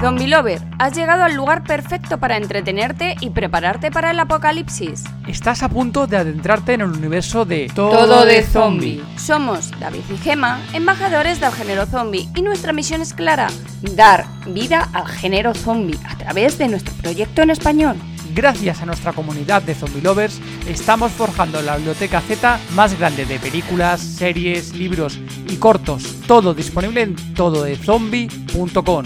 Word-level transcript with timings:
Zombie 0.00 0.28
Lover, 0.28 0.62
has 0.78 0.96
llegado 0.96 1.24
al 1.24 1.34
lugar 1.34 1.62
perfecto 1.62 2.18
para 2.18 2.38
entretenerte 2.38 3.16
y 3.20 3.28
prepararte 3.30 3.90
para 3.90 4.12
el 4.12 4.18
apocalipsis. 4.18 5.04
Estás 5.28 5.62
a 5.62 5.68
punto 5.68 6.06
de 6.06 6.16
adentrarte 6.16 6.72
en 6.72 6.80
el 6.80 6.88
universo 6.88 7.44
de 7.44 7.70
Todo 7.74 8.24
de 8.24 8.42
zombie. 8.42 9.02
Somos 9.16 9.70
David 9.78 10.00
y 10.10 10.16
Gema, 10.16 10.58
embajadores 10.72 11.38
del 11.38 11.52
género 11.52 11.84
zombie, 11.84 12.26
y 12.34 12.40
nuestra 12.40 12.72
misión 12.72 13.02
es 13.02 13.12
clara: 13.12 13.48
dar 13.94 14.24
vida 14.46 14.88
al 14.94 15.06
género 15.06 15.54
zombie 15.54 15.98
a 16.08 16.16
través 16.16 16.56
de 16.56 16.68
nuestro 16.68 16.94
proyecto 16.94 17.42
en 17.42 17.50
español. 17.50 17.96
Gracias 18.34 18.80
a 18.80 18.86
nuestra 18.86 19.12
comunidad 19.12 19.60
de 19.60 19.74
zombie 19.74 20.00
lovers, 20.00 20.40
estamos 20.66 21.12
forjando 21.12 21.60
la 21.60 21.76
biblioteca 21.76 22.22
Z 22.22 22.58
más 22.74 22.98
grande 22.98 23.26
de 23.26 23.38
películas, 23.38 24.00
series, 24.00 24.72
libros 24.72 25.18
y 25.46 25.56
cortos, 25.56 26.20
todo 26.26 26.54
disponible 26.54 27.02
en 27.02 27.16
tododezombie.com. 27.34 29.04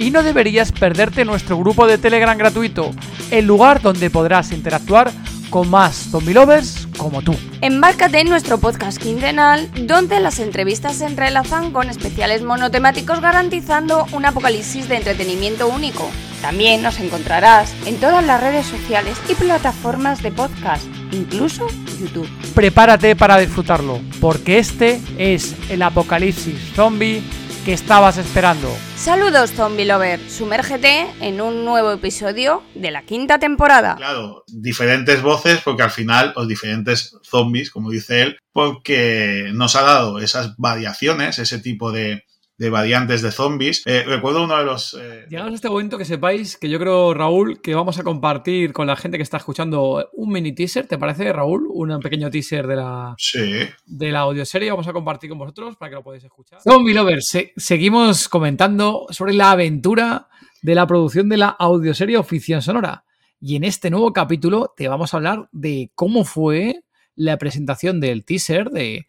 Y 0.00 0.10
no 0.10 0.22
deberías 0.22 0.72
perderte 0.72 1.26
nuestro 1.26 1.58
grupo 1.58 1.86
de 1.86 1.98
Telegram 1.98 2.36
gratuito, 2.36 2.90
el 3.30 3.46
lugar 3.46 3.82
donde 3.82 4.08
podrás 4.08 4.50
interactuar 4.50 5.12
con 5.50 5.68
más 5.68 6.08
zombie 6.10 6.32
lovers 6.32 6.88
como 6.96 7.20
tú. 7.20 7.36
Embárcate 7.60 8.20
en 8.20 8.30
nuestro 8.30 8.56
podcast 8.56 8.96
quincenal, 8.96 9.68
donde 9.86 10.18
las 10.20 10.38
entrevistas 10.38 10.96
se 10.96 11.04
entrelazan 11.04 11.70
con 11.72 11.90
especiales 11.90 12.40
monotemáticos 12.40 13.20
garantizando 13.20 14.06
un 14.12 14.24
apocalipsis 14.24 14.88
de 14.88 14.96
entretenimiento 14.96 15.68
único. 15.68 16.08
También 16.40 16.80
nos 16.80 16.98
encontrarás 16.98 17.74
en 17.84 17.96
todas 17.96 18.24
las 18.24 18.40
redes 18.40 18.64
sociales 18.64 19.18
y 19.28 19.34
plataformas 19.34 20.22
de 20.22 20.32
podcast, 20.32 20.86
incluso 21.12 21.66
YouTube. 22.00 22.28
Prepárate 22.54 23.16
para 23.16 23.36
disfrutarlo, 23.36 24.00
porque 24.18 24.58
este 24.58 24.98
es 25.18 25.54
el 25.68 25.82
apocalipsis 25.82 26.58
zombie 26.74 27.22
que 27.64 27.72
estabas 27.72 28.16
esperando. 28.16 28.74
Saludos 28.96 29.52
Zombie 29.52 29.84
Lover, 29.84 30.20
sumérgete 30.30 31.06
en 31.20 31.40
un 31.40 31.64
nuevo 31.64 31.92
episodio 31.92 32.62
de 32.74 32.90
la 32.90 33.02
quinta 33.02 33.38
temporada. 33.38 33.96
Claro, 33.96 34.44
diferentes 34.46 35.20
voces 35.22 35.60
porque 35.64 35.82
al 35.82 35.90
final, 35.90 36.32
los 36.36 36.48
diferentes 36.48 37.16
zombies, 37.22 37.70
como 37.70 37.90
dice 37.90 38.22
él, 38.22 38.38
porque 38.52 39.50
nos 39.52 39.76
ha 39.76 39.82
dado 39.82 40.18
esas 40.18 40.56
variaciones, 40.56 41.38
ese 41.38 41.58
tipo 41.58 41.92
de, 41.92 42.24
de 42.60 42.68
variantes 42.68 43.22
de 43.22 43.32
zombies. 43.32 43.82
Eh, 43.86 44.04
recuerdo 44.06 44.44
uno 44.44 44.54
de 44.58 44.64
los... 44.64 44.92
Eh, 44.92 45.24
Llegamos 45.30 45.52
a 45.52 45.54
este 45.54 45.70
momento 45.70 45.96
que 45.96 46.04
sepáis 46.04 46.58
que 46.58 46.68
yo 46.68 46.78
creo, 46.78 47.14
Raúl, 47.14 47.62
que 47.62 47.74
vamos 47.74 47.98
a 47.98 48.02
compartir 48.02 48.74
con 48.74 48.86
la 48.86 48.96
gente 48.96 49.16
que 49.16 49.22
está 49.22 49.38
escuchando 49.38 50.10
un 50.12 50.30
mini 50.30 50.54
teaser, 50.54 50.86
¿te 50.86 50.98
parece, 50.98 51.32
Raúl? 51.32 51.66
Un 51.72 51.98
pequeño 52.00 52.30
teaser 52.30 52.66
de 52.66 52.76
la, 52.76 53.14
sí. 53.16 53.60
de 53.86 54.12
la 54.12 54.20
audioserie. 54.20 54.70
Vamos 54.70 54.86
a 54.86 54.92
compartir 54.92 55.30
con 55.30 55.38
vosotros 55.38 55.76
para 55.76 55.88
que 55.88 55.94
lo 55.96 56.02
podáis 56.04 56.22
escuchar. 56.22 56.60
Zombie 56.60 56.92
Lovers, 56.92 57.28
se- 57.28 57.54
seguimos 57.56 58.28
comentando 58.28 59.06
sobre 59.08 59.32
la 59.32 59.52
aventura 59.52 60.28
de 60.60 60.74
la 60.74 60.86
producción 60.86 61.30
de 61.30 61.38
la 61.38 61.48
audioserie 61.48 62.18
Oficina 62.18 62.60
Sonora. 62.60 63.04
Y 63.40 63.56
en 63.56 63.64
este 63.64 63.88
nuevo 63.88 64.12
capítulo 64.12 64.74
te 64.76 64.86
vamos 64.86 65.14
a 65.14 65.16
hablar 65.16 65.48
de 65.50 65.90
cómo 65.94 66.26
fue 66.26 66.82
la 67.16 67.38
presentación 67.38 68.00
del 68.00 68.26
teaser 68.26 68.68
de 68.68 69.06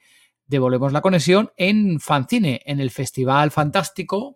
Devolvemos 0.52 0.91
la 0.91 0.99
conexión 0.99 1.49
en 1.55 2.02
Fancine, 2.02 2.61
en 2.66 2.81
el 2.81 2.91
Festival 2.91 3.52
Fantástico 3.52 4.35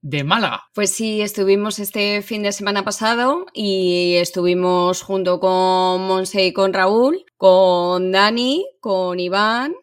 de 0.00 0.22
Málaga. 0.22 0.62
Pues 0.72 0.90
sí, 0.90 1.22
estuvimos 1.22 1.80
este 1.80 2.22
fin 2.22 2.44
de 2.44 2.52
semana 2.52 2.84
pasado 2.84 3.46
y 3.52 4.14
estuvimos 4.14 5.02
junto 5.02 5.40
con 5.40 6.06
Monse 6.06 6.46
y 6.46 6.52
con 6.52 6.72
Raúl, 6.72 7.24
con 7.36 8.12
Dani, 8.12 8.64
con 8.78 9.18
Iván 9.18 9.74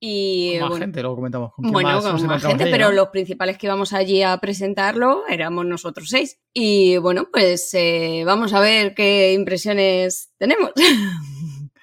y... 0.00 0.52
Con 0.52 0.60
más 0.60 0.68
bueno, 0.70 0.84
gente, 0.86 1.02
luego 1.02 1.16
comentamos. 1.16 1.52
¿Con 1.52 1.64
quién 1.64 1.72
Bueno, 1.74 1.88
más 1.90 2.02
con 2.02 2.12
nos 2.12 2.22
más 2.22 2.22
encontramos 2.22 2.58
gente, 2.58 2.72
pero 2.72 2.88
no? 2.88 2.94
los 2.94 3.08
principales 3.08 3.58
que 3.58 3.66
íbamos 3.66 3.92
allí 3.92 4.22
a 4.22 4.38
presentarlo 4.38 5.24
éramos 5.28 5.66
nosotros 5.66 6.08
seis. 6.08 6.40
Y 6.54 6.96
bueno, 6.96 7.28
pues 7.30 7.74
eh, 7.74 8.22
vamos 8.24 8.54
a 8.54 8.60
ver 8.60 8.94
qué 8.94 9.34
impresiones 9.34 10.30
tenemos. 10.38 10.70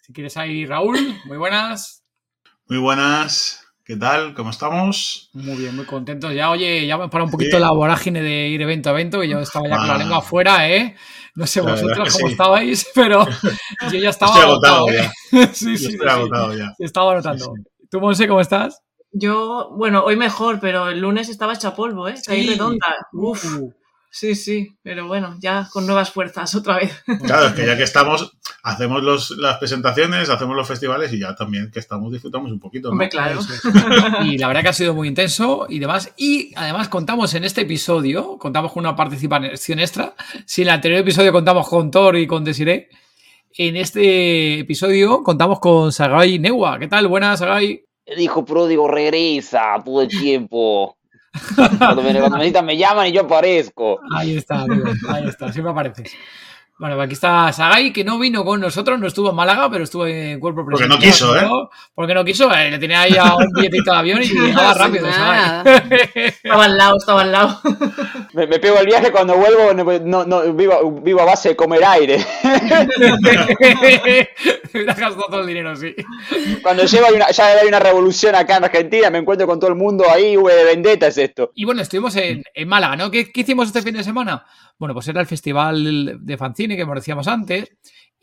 Si 0.00 0.12
quieres 0.12 0.36
ahí, 0.36 0.66
Raúl, 0.66 0.98
muy 1.24 1.38
buenas. 1.38 2.03
Muy 2.68 2.78
buenas. 2.78 3.60
¿Qué 3.84 3.96
tal? 3.96 4.32
¿Cómo 4.32 4.48
estamos? 4.50 5.28
Muy 5.34 5.56
bien, 5.56 5.76
muy 5.76 5.84
contentos. 5.84 6.32
Ya, 6.34 6.50
oye, 6.50 6.86
ya 6.86 6.96
me 6.96 7.08
para 7.10 7.24
un 7.24 7.30
poquito 7.30 7.56
Sí. 7.58 7.62
la 7.62 7.70
vorágine 7.72 8.22
de 8.22 8.48
ir 8.48 8.62
evento 8.62 8.88
a 8.88 8.92
evento, 8.92 9.20
que 9.20 9.28
yo 9.28 9.40
estaba 9.40 9.68
ya 9.68 9.76
con 9.76 9.86
la 9.88 9.94
Ah. 9.94 9.98
lengua 9.98 10.18
afuera, 10.18 10.68
¿eh? 10.70 10.96
No 11.34 11.46
sé 11.46 11.62
La 11.62 11.72
vosotros 11.72 12.12
cómo 12.14 12.26
sí. 12.28 12.32
estabais, 12.32 12.86
pero 12.94 13.26
yo 13.92 13.98
ya 13.98 14.08
estaba 14.08 14.32
Estoy 14.32 14.50
agotado 14.50 14.88
¿eh? 14.88 14.94
ya. 14.96 15.12
sí, 15.52 15.72
Yo 15.72 15.76
sí, 15.76 15.86
estoy 15.86 15.90
sí, 15.92 16.08
agotado 16.08 16.54
ya. 16.56 16.72
Estaba 16.78 17.14
notando. 17.14 17.44
Sí, 17.44 17.86
¿Tú, 17.90 18.00
Monse, 18.00 18.26
cómo 18.26 18.40
estás? 18.40 18.80
Yo, 19.12 19.70
bueno, 19.76 20.02
hoy 20.02 20.16
mejor, 20.16 20.58
pero 20.58 20.88
el 20.88 21.00
lunes 21.00 21.28
estaba 21.28 21.52
hecha 21.52 21.74
polvo, 21.74 22.08
¿eh? 22.08 22.14
Caí 22.26 22.44
Sí. 22.44 22.48
redonda. 22.50 22.86
Uf, 23.12 23.44
Uh, 23.60 23.72
sí, 24.14 24.36
sí, 24.36 24.76
pero 24.80 25.08
bueno, 25.08 25.36
ya 25.40 25.68
con 25.72 25.86
nuevas 25.86 26.12
fuerzas 26.12 26.54
otra 26.54 26.76
vez. 26.76 27.02
Claro, 27.24 27.48
es 27.48 27.52
que 27.54 27.66
ya 27.66 27.76
que 27.76 27.82
estamos, 27.82 28.32
hacemos 28.62 29.02
los, 29.02 29.32
las 29.32 29.58
presentaciones, 29.58 30.30
hacemos 30.30 30.54
los 30.54 30.68
festivales 30.68 31.12
y 31.12 31.18
ya 31.18 31.34
también 31.34 31.72
que 31.72 31.80
estamos 31.80 32.12
disfrutamos 32.12 32.52
un 32.52 32.60
poquito. 32.60 32.88
¿no? 32.88 32.92
Hombre, 32.92 33.08
claro. 33.08 33.40
Y 34.24 34.38
la 34.38 34.46
verdad 34.46 34.62
que 34.62 34.68
ha 34.68 34.72
sido 34.72 34.94
muy 34.94 35.08
intenso 35.08 35.66
y 35.68 35.80
demás. 35.80 36.12
Y 36.16 36.52
además 36.54 36.88
contamos 36.88 37.34
en 37.34 37.42
este 37.42 37.62
episodio, 37.62 38.38
contamos 38.38 38.72
con 38.72 38.82
una 38.82 38.94
participación 38.94 39.80
extra. 39.80 40.14
Si 40.46 40.62
en 40.62 40.68
el 40.68 40.74
anterior 40.74 41.00
episodio 41.00 41.32
contamos 41.32 41.68
con 41.68 41.90
Thor 41.90 42.16
y 42.16 42.28
con 42.28 42.44
Desiree, 42.44 42.88
en 43.56 43.76
este 43.76 44.60
episodio 44.60 45.24
contamos 45.24 45.58
con 45.58 45.92
Sagai 45.92 46.38
Newa. 46.38 46.78
¿Qué 46.78 46.86
tal? 46.86 47.08
Buenas, 47.08 47.40
Sagai. 47.40 47.84
El 48.06 48.20
hijo 48.20 48.44
pródigo 48.44 48.86
regresa 48.86 49.76
todo 49.84 50.02
el 50.02 50.08
tiempo. 50.08 50.96
Cuando 51.78 52.02
me, 52.02 52.18
cuando 52.18 52.38
me 52.38 52.62
me 52.62 52.76
llaman 52.76 53.08
y 53.08 53.12
yo 53.12 53.22
aparezco. 53.22 54.00
Ahí 54.14 54.36
está, 54.36 54.60
amigo. 54.60 54.86
Ahí 55.08 55.28
está, 55.28 55.52
siempre 55.52 55.72
apareces. 55.72 56.12
Bueno, 56.76 57.00
aquí 57.00 57.12
está 57.12 57.52
Sagai, 57.52 57.92
que 57.92 58.02
no 58.02 58.18
vino 58.18 58.44
con 58.44 58.60
nosotros, 58.60 58.98
no 58.98 59.06
estuvo 59.06 59.30
en 59.30 59.36
Málaga, 59.36 59.70
pero 59.70 59.84
estuvo 59.84 60.08
en 60.08 60.40
cuerpo 60.40 60.64
Porque 60.64 60.84
presente. 60.84 60.96
no 60.96 61.00
quiso, 61.00 61.36
¿eh? 61.36 61.48
Porque 61.94 62.14
no 62.14 62.24
quiso, 62.24 62.52
eh, 62.52 62.68
le 62.68 62.78
tenía 62.80 63.02
ahí 63.02 63.16
a 63.16 63.36
un 63.36 63.46
billetito 63.54 63.92
de 63.92 63.96
avión 63.96 64.20
y 64.20 64.26
llegaba 64.40 64.74
rápido. 64.74 65.06
Sagai. 65.12 65.84
Estaba 66.14 66.64
al 66.64 66.76
lado, 66.76 66.96
estaba 66.98 67.22
al 67.22 67.32
lado. 67.32 67.60
Me, 68.32 68.46
me 68.48 68.58
pego 68.58 68.78
el 68.80 68.86
viaje 68.86 69.12
cuando 69.12 69.36
vuelvo, 69.36 69.72
no, 70.02 70.24
no, 70.24 70.52
vivo, 70.52 71.00
vivo 71.00 71.20
a 71.20 71.26
base 71.26 71.50
de 71.50 71.56
comer 71.56 71.84
aire. 71.84 72.24
Me 74.74 74.80
hubiera 74.80 74.94
gastado 74.94 75.26
todo 75.28 75.40
el 75.40 75.46
dinero, 75.46 75.76
sí. 75.76 75.94
Cuando 76.62 76.84
llego 76.84 77.06
hay 77.06 77.14
una, 77.14 77.30
ya 77.30 77.46
hay 77.46 77.68
una 77.68 77.78
revolución 77.78 78.34
acá 78.34 78.56
en 78.56 78.64
Argentina, 78.64 79.10
me 79.10 79.18
encuentro 79.18 79.46
con 79.46 79.60
todo 79.60 79.70
el 79.70 79.76
mundo 79.76 80.04
ahí, 80.10 80.36
V 80.36 80.52
de 80.52 80.64
vendetta 80.64 81.06
es 81.06 81.18
esto. 81.18 81.52
Y 81.54 81.64
bueno, 81.64 81.82
estuvimos 81.82 82.16
en, 82.16 82.42
en 82.52 82.68
Málaga, 82.68 82.96
¿no? 82.96 83.10
¿Qué, 83.10 83.30
qué 83.30 83.42
hicimos 83.42 83.68
este 83.68 83.82
fin 83.82 83.94
de 83.94 84.02
semana? 84.02 84.44
Bueno, 84.78 84.94
pues 84.94 85.06
era 85.06 85.20
el 85.20 85.26
festival 85.26 86.18
de 86.26 86.36
que 86.68 86.84
decíamos 86.94 87.28
antes. 87.28 87.70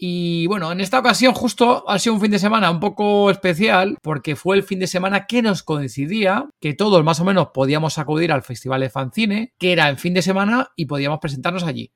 Y 0.03 0.47
bueno, 0.47 0.71
en 0.71 0.81
esta 0.81 0.97
ocasión 0.97 1.33
justo 1.33 1.87
ha 1.87 1.99
sido 1.99 2.15
un 2.15 2.21
fin 2.21 2.31
de 2.31 2.39
semana 2.39 2.71
un 2.71 2.79
poco 2.79 3.29
especial 3.29 3.97
porque 4.01 4.35
fue 4.35 4.55
el 4.57 4.63
fin 4.63 4.79
de 4.79 4.87
semana 4.87 5.27
que 5.27 5.41
nos 5.43 5.61
coincidía 5.61 6.47
que 6.59 6.73
todos 6.73 7.03
más 7.03 7.19
o 7.19 7.23
menos 7.25 7.49
podíamos 7.53 7.99
acudir 7.99 8.31
al 8.31 8.41
festival 8.41 8.81
de 8.81 8.89
fanzine, 8.89 9.53
que 9.59 9.71
era 9.73 9.89
en 9.89 9.97
fin 9.97 10.13
de 10.15 10.23
semana 10.23 10.69
y 10.75 10.85
podíamos 10.85 11.19
presentarnos 11.19 11.63
allí. 11.63 11.91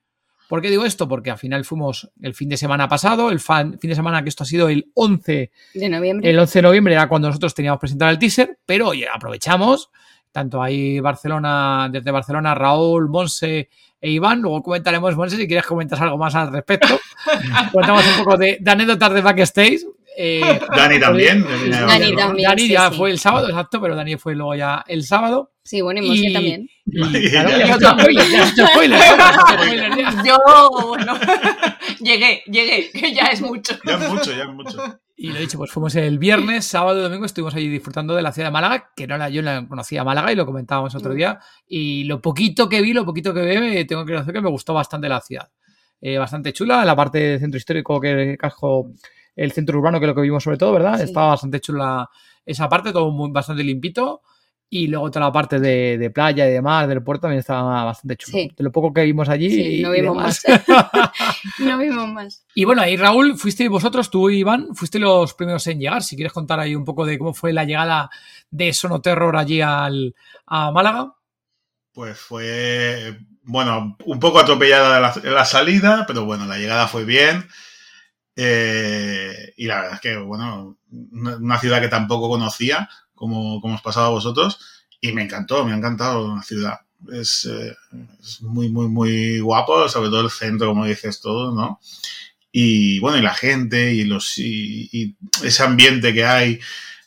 ¿Por 0.48 0.62
qué 0.62 0.70
digo 0.70 0.86
esto? 0.86 1.08
Porque 1.08 1.32
al 1.32 1.40
final 1.40 1.66
fuimos 1.66 2.12
el 2.22 2.36
fin 2.36 2.48
de 2.50 2.58
semana 2.58 2.88
pasado, 2.88 3.32
el 3.32 3.40
fan- 3.40 3.80
fin 3.80 3.90
de 3.90 3.96
semana 3.96 4.22
que 4.22 4.30
esto 4.30 4.44
ha 4.44 4.46
sido 4.46 4.70
el 4.70 4.92
11 4.94 5.52
De 5.74 5.90
noviembre. 5.90 6.30
el 6.30 6.38
11 6.38 6.60
de 6.60 6.62
noviembre 6.62 6.94
era 6.94 7.10
cuando 7.10 7.28
nosotros 7.30 7.56
teníamos 7.56 7.80
presentar 7.80 8.12
el 8.12 8.20
teaser, 8.20 8.60
pero 8.68 8.90
oye, 8.90 9.08
aprovechamos, 9.12 9.90
tanto 10.32 10.62
ahí 10.62 11.00
Barcelona, 11.00 11.90
desde 11.92 12.12
Barcelona, 12.12 12.54
Raúl, 12.54 13.10
Monse 13.10 13.70
e 14.06 14.12
Iván, 14.12 14.40
luego 14.40 14.62
comentaremos, 14.62 15.16
Monse, 15.16 15.36
si 15.36 15.48
quieres 15.48 15.66
comentar 15.66 16.00
algo 16.04 16.16
más 16.16 16.36
al 16.36 16.52
respecto. 16.52 17.00
Contamos 17.74 18.06
un 18.06 18.24
poco 18.24 18.38
de, 18.38 18.60
de 18.62 18.72
anécdotas 18.72 19.12
de 19.12 19.22
backstage. 19.22 19.80
Eh, 20.16 20.42
Dani 20.76 21.00
también. 21.00 21.44
Dani 21.72 22.16
también. 22.16 22.48
Dani 22.48 22.62
sí, 22.62 22.70
ya 22.70 22.92
sí. 22.92 22.98
fue 22.98 23.10
el 23.10 23.18
sábado, 23.18 23.50
exacto, 23.50 23.82
pero 23.82 23.96
Dani 23.96 24.16
fue 24.18 24.36
luego 24.36 24.54
ya 24.54 24.86
el 24.88 25.04
sábado. 25.04 25.54
Sí, 25.64 25.82
bueno, 25.82 26.04
y 26.04 26.08
Monse 26.08 26.32
también. 26.32 26.70
Y, 26.86 27.30
claro, 27.32 27.50
Ya. 27.50 27.66
ya 27.66 28.00
spoiler, 28.00 28.28
ya 28.56 28.68
spoiler, 28.68 29.00
spoiler. 29.02 29.92
Yo, 30.24 30.38
bueno, 30.88 31.18
llegué, 32.00 32.44
llegué, 32.46 32.92
que 32.92 33.12
ya 33.12 33.24
es 33.26 33.42
mucho. 33.42 33.76
Ya 33.84 33.96
es 33.96 34.08
mucho, 34.08 34.32
ya 34.32 34.44
es 34.44 34.50
mucho. 34.50 35.00
Y 35.18 35.30
lo 35.32 35.40
dicho, 35.40 35.58
pues 35.58 35.72
fuimos 35.72 35.96
el 35.96 36.20
viernes, 36.20 36.66
sábado 36.66 37.00
y 37.00 37.04
domingo, 37.04 37.26
estuvimos 37.26 37.56
allí 37.56 37.70
disfrutando 37.70 38.14
de 38.16 38.22
la 38.22 38.32
ciudad 38.34 38.50
de 38.50 38.52
Málaga, 38.54 38.92
que 38.96 39.08
no 39.08 39.16
era 39.16 39.30
yo 39.30 39.42
no 39.42 39.68
conocía 39.68 40.04
Málaga 40.04 40.32
y 40.32 40.36
lo 40.36 40.46
comentábamos 40.46 40.94
otro 40.96 41.14
día. 41.14 41.40
Y 41.68 42.04
lo 42.04 42.22
poquito 42.22 42.68
que 42.68 42.82
vi, 42.82 42.92
lo 42.94 43.06
poquito 43.06 43.34
que 43.34 43.42
vi, 43.46 43.58
me- 43.60 43.86
tengo 43.86 44.06
que 44.06 44.14
decir 44.14 44.34
que 44.34 44.42
me 44.42 44.50
gustó 44.50 44.74
bastante 44.74 45.08
la 45.08 45.22
ciudad. 45.22 45.50
Eh, 46.02 46.18
bastante 46.18 46.52
chula, 46.54 46.84
la 46.84 46.96
parte 46.96 47.18
del 47.20 47.40
centro 47.40 47.58
histórico 47.58 48.00
que 48.02 48.36
casco, 48.38 48.92
el 49.36 49.52
centro 49.54 49.80
urbano, 49.80 50.00
que 50.00 50.06
es 50.06 50.08
lo 50.10 50.16
que 50.16 50.22
vimos 50.22 50.44
sobre 50.44 50.58
todo, 50.58 50.74
¿verdad? 50.74 50.98
Sí. 50.98 51.04
Estaba 51.06 51.30
bastante 51.30 51.60
chula 51.62 52.10
esa 52.46 52.68
parte, 52.68 52.92
todo 52.92 53.10
muy, 53.12 53.32
bastante 53.32 53.64
limpito. 53.64 54.22
Y 54.70 54.88
luego 54.88 55.10
toda 55.12 55.28
la 55.28 55.32
parte 55.32 55.60
de, 55.60 55.98
de 55.98 56.10
playa 56.10 56.48
y 56.50 56.52
demás, 56.52 56.88
del 56.88 57.04
puerto, 57.04 57.22
también 57.24 57.40
estaba 57.40 57.84
bastante 57.86 58.18
chulo. 58.18 58.38
Sí. 58.40 58.52
De 58.58 58.64
lo 58.64 58.72
poco 58.72 58.92
que 58.92 59.04
vimos 59.04 59.30
allí. 59.30 59.50
Sí, 59.50 59.62
y- 59.78 59.82
no 59.84 59.94
y 59.96 60.02
vimos 60.02 60.18
demás. 60.18 60.44
más. 60.68 61.12
no 61.60 61.78
vimos 61.78 62.08
más. 62.10 62.46
Y 62.56 62.66
bueno, 62.66 62.82
ahí 62.82 62.98
Raúl, 62.98 63.38
fuisteis 63.38 63.70
vosotros, 63.70 64.10
tú 64.10 64.30
y 64.30 64.40
Iván, 64.40 64.76
fuisteis 64.76 65.02
los 65.04 65.34
primeros 65.36 65.66
en 65.68 65.80
llegar. 65.80 66.02
Si 66.04 66.16
quieres 66.16 66.34
contar 66.34 66.60
ahí 66.60 66.76
un 66.76 66.84
poco 66.84 67.06
de 67.06 67.18
cómo 67.20 67.34
fue 67.34 67.54
la 67.54 67.64
llegada 67.64 68.10
de 68.50 68.74
Sonoterror 68.74 69.38
allí 69.38 69.62
al, 69.62 70.16
a 70.48 70.72
Málaga. 70.72 71.14
pues 71.94 72.20
fue, 72.20 73.20
bueno, 73.44 73.96
un 74.04 74.20
poco 74.20 74.40
atropellada 74.40 75.00
la, 75.00 75.14
la 75.32 75.46
salida, 75.46 76.06
pero 76.08 76.26
bueno, 76.26 76.46
la 76.48 76.58
llegada 76.58 76.88
fue 76.88 77.06
bien. 77.06 77.48
Eh, 78.36 79.54
y 79.58 79.66
la 79.68 79.76
verdad 79.82 79.94
es 79.96 80.02
que, 80.02 80.18
bueno, 80.18 80.78
una 80.92 81.60
ciudad 81.60 81.80
que 81.82 81.88
tampoco 81.88 82.28
conocía, 82.30 82.90
como, 83.16 83.62
como 83.62 83.76
os 83.76 83.82
pasaba 83.82 84.10
vosotros, 84.10 84.60
y 85.02 85.12
me 85.12 85.24
encantó, 85.24 85.66
me 85.66 85.74
ha 85.74 85.78
encantado 85.78 86.36
la 86.36 86.44
ciudad. 86.44 86.80
Es, 87.12 87.46
eh, 87.46 87.76
es 88.22 88.42
muy, 88.42 88.70
muy, 88.70 88.88
muy 88.88 89.40
guapo, 89.40 89.88
sobre 89.90 90.10
todo 90.10 90.22
el 90.22 90.32
centro, 90.32 90.70
como 90.70 90.86
dices 90.86 91.22
todo, 91.22 91.54
¿no? 91.54 91.80
Y 92.52 93.00
bueno, 93.00 93.18
y 93.18 93.22
la 93.22 93.34
gente, 93.34 93.94
y 93.94 94.06
los 94.06 94.38
y, 94.38 94.90
y 94.92 95.16
ese 95.44 95.64
ambiente 95.64 96.14
que 96.14 96.26
hay 96.26 96.60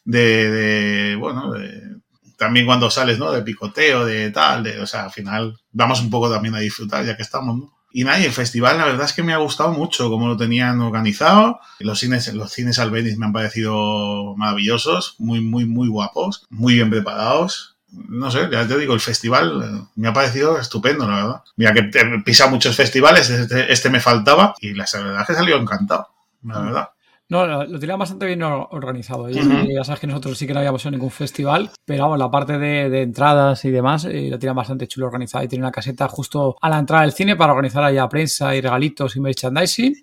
de, 0.05 0.50
de 0.50 1.16
bueno, 1.16 1.52
de, 1.52 1.96
también 2.37 2.66
cuando 2.66 2.90
sales, 2.90 3.19
¿no? 3.19 3.32
De 3.32 3.43
picoteo, 3.43 4.05
de 4.06 4.31
tal, 4.31 4.62
de, 4.62 4.78
o 4.81 4.87
sea, 4.87 5.05
al 5.05 5.10
final 5.10 5.58
vamos 5.72 6.00
un 6.00 6.10
poco 6.10 6.31
también 6.31 6.55
a 6.55 6.60
disfrutar 6.60 7.05
ya 7.05 7.16
que 7.16 7.22
estamos, 7.22 7.56
¿no? 7.58 7.77
Y 7.90 8.05
nada, 8.05 8.19
el 8.19 8.32
festival 8.32 8.79
la 8.79 8.85
verdad 8.85 9.06
es 9.06 9.12
que 9.12 9.23
me 9.23 9.32
ha 9.32 9.38
gustado 9.38 9.70
mucho 9.70 10.11
cómo 10.11 10.29
lo 10.29 10.37
tenían 10.37 10.81
organizado. 10.81 11.61
Los 11.81 12.00
cines, 12.00 12.32
los 12.35 12.52
cines 12.52 12.79
Albeniz 12.79 13.17
me 13.17 13.26
han 13.26 13.32
parecido 13.32 14.35
maravillosos, 14.37 15.17
muy, 15.19 15.40
muy, 15.40 15.64
muy 15.64 15.88
guapos, 15.88 16.46
muy 16.50 16.75
bien 16.75 16.90
preparados. 16.90 17.76
No 17.90 18.31
sé, 18.31 18.49
ya 18.52 18.69
te 18.69 18.76
digo, 18.76 18.93
el 18.93 19.00
festival 19.00 19.62
eh, 19.62 19.88
me 19.96 20.08
ha 20.08 20.12
parecido 20.12 20.58
estupendo, 20.58 21.08
la 21.08 21.14
verdad. 21.14 21.43
Mira 21.56 21.73
que 21.73 21.90
he 21.93 22.23
pisado 22.23 22.50
muchos 22.50 22.76
festivales, 22.76 23.31
este, 23.31 23.73
este 23.73 23.88
me 23.88 24.00
faltaba 24.00 24.55
y 24.61 24.75
la 24.75 24.84
verdad 24.93 25.23
es 25.23 25.26
que 25.26 25.34
salió 25.34 25.56
encantado, 25.56 26.08
la 26.44 26.61
verdad. 26.61 26.88
No, 27.30 27.46
lo, 27.46 27.78
tenían 27.78 27.98
bastante 27.98 28.25
bien 28.26 28.42
or- 28.42 28.69
organizado. 28.70 29.28
Y 29.28 29.38
Ujú. 29.38 29.66
Ya 29.75 29.84
sabes 29.84 30.00
que 30.00 30.06
nosotros 30.06 30.38
sí 30.38 30.46
que 30.46 30.54
no 30.54 30.60
habíamos 30.60 30.84
a 30.86 30.90
ningún 30.90 31.10
festival, 31.10 31.70
pero 31.84 32.04
vamos, 32.04 32.19
la 32.19 32.30
parte 32.30 32.58
de, 32.58 32.88
de 32.88 33.02
entradas 33.02 33.64
y 33.66 33.70
demás 33.70 34.06
eh, 34.06 34.28
lo 34.30 34.38
tenían 34.38 34.56
bastante 34.56 34.88
chulo 34.88 35.06
organizado. 35.06 35.44
Y 35.44 35.48
tiene 35.48 35.64
una 35.64 35.72
caseta 35.72 36.08
justo 36.08 36.56
a 36.60 36.69
la 36.70 36.78
entrada 36.78 37.02
del 37.02 37.12
cine 37.12 37.36
para 37.36 37.52
organizar 37.52 37.84
allá 37.84 38.08
prensa 38.08 38.54
y 38.56 38.60
regalitos 38.62 39.14
y 39.16 39.20
merchandising. 39.20 39.94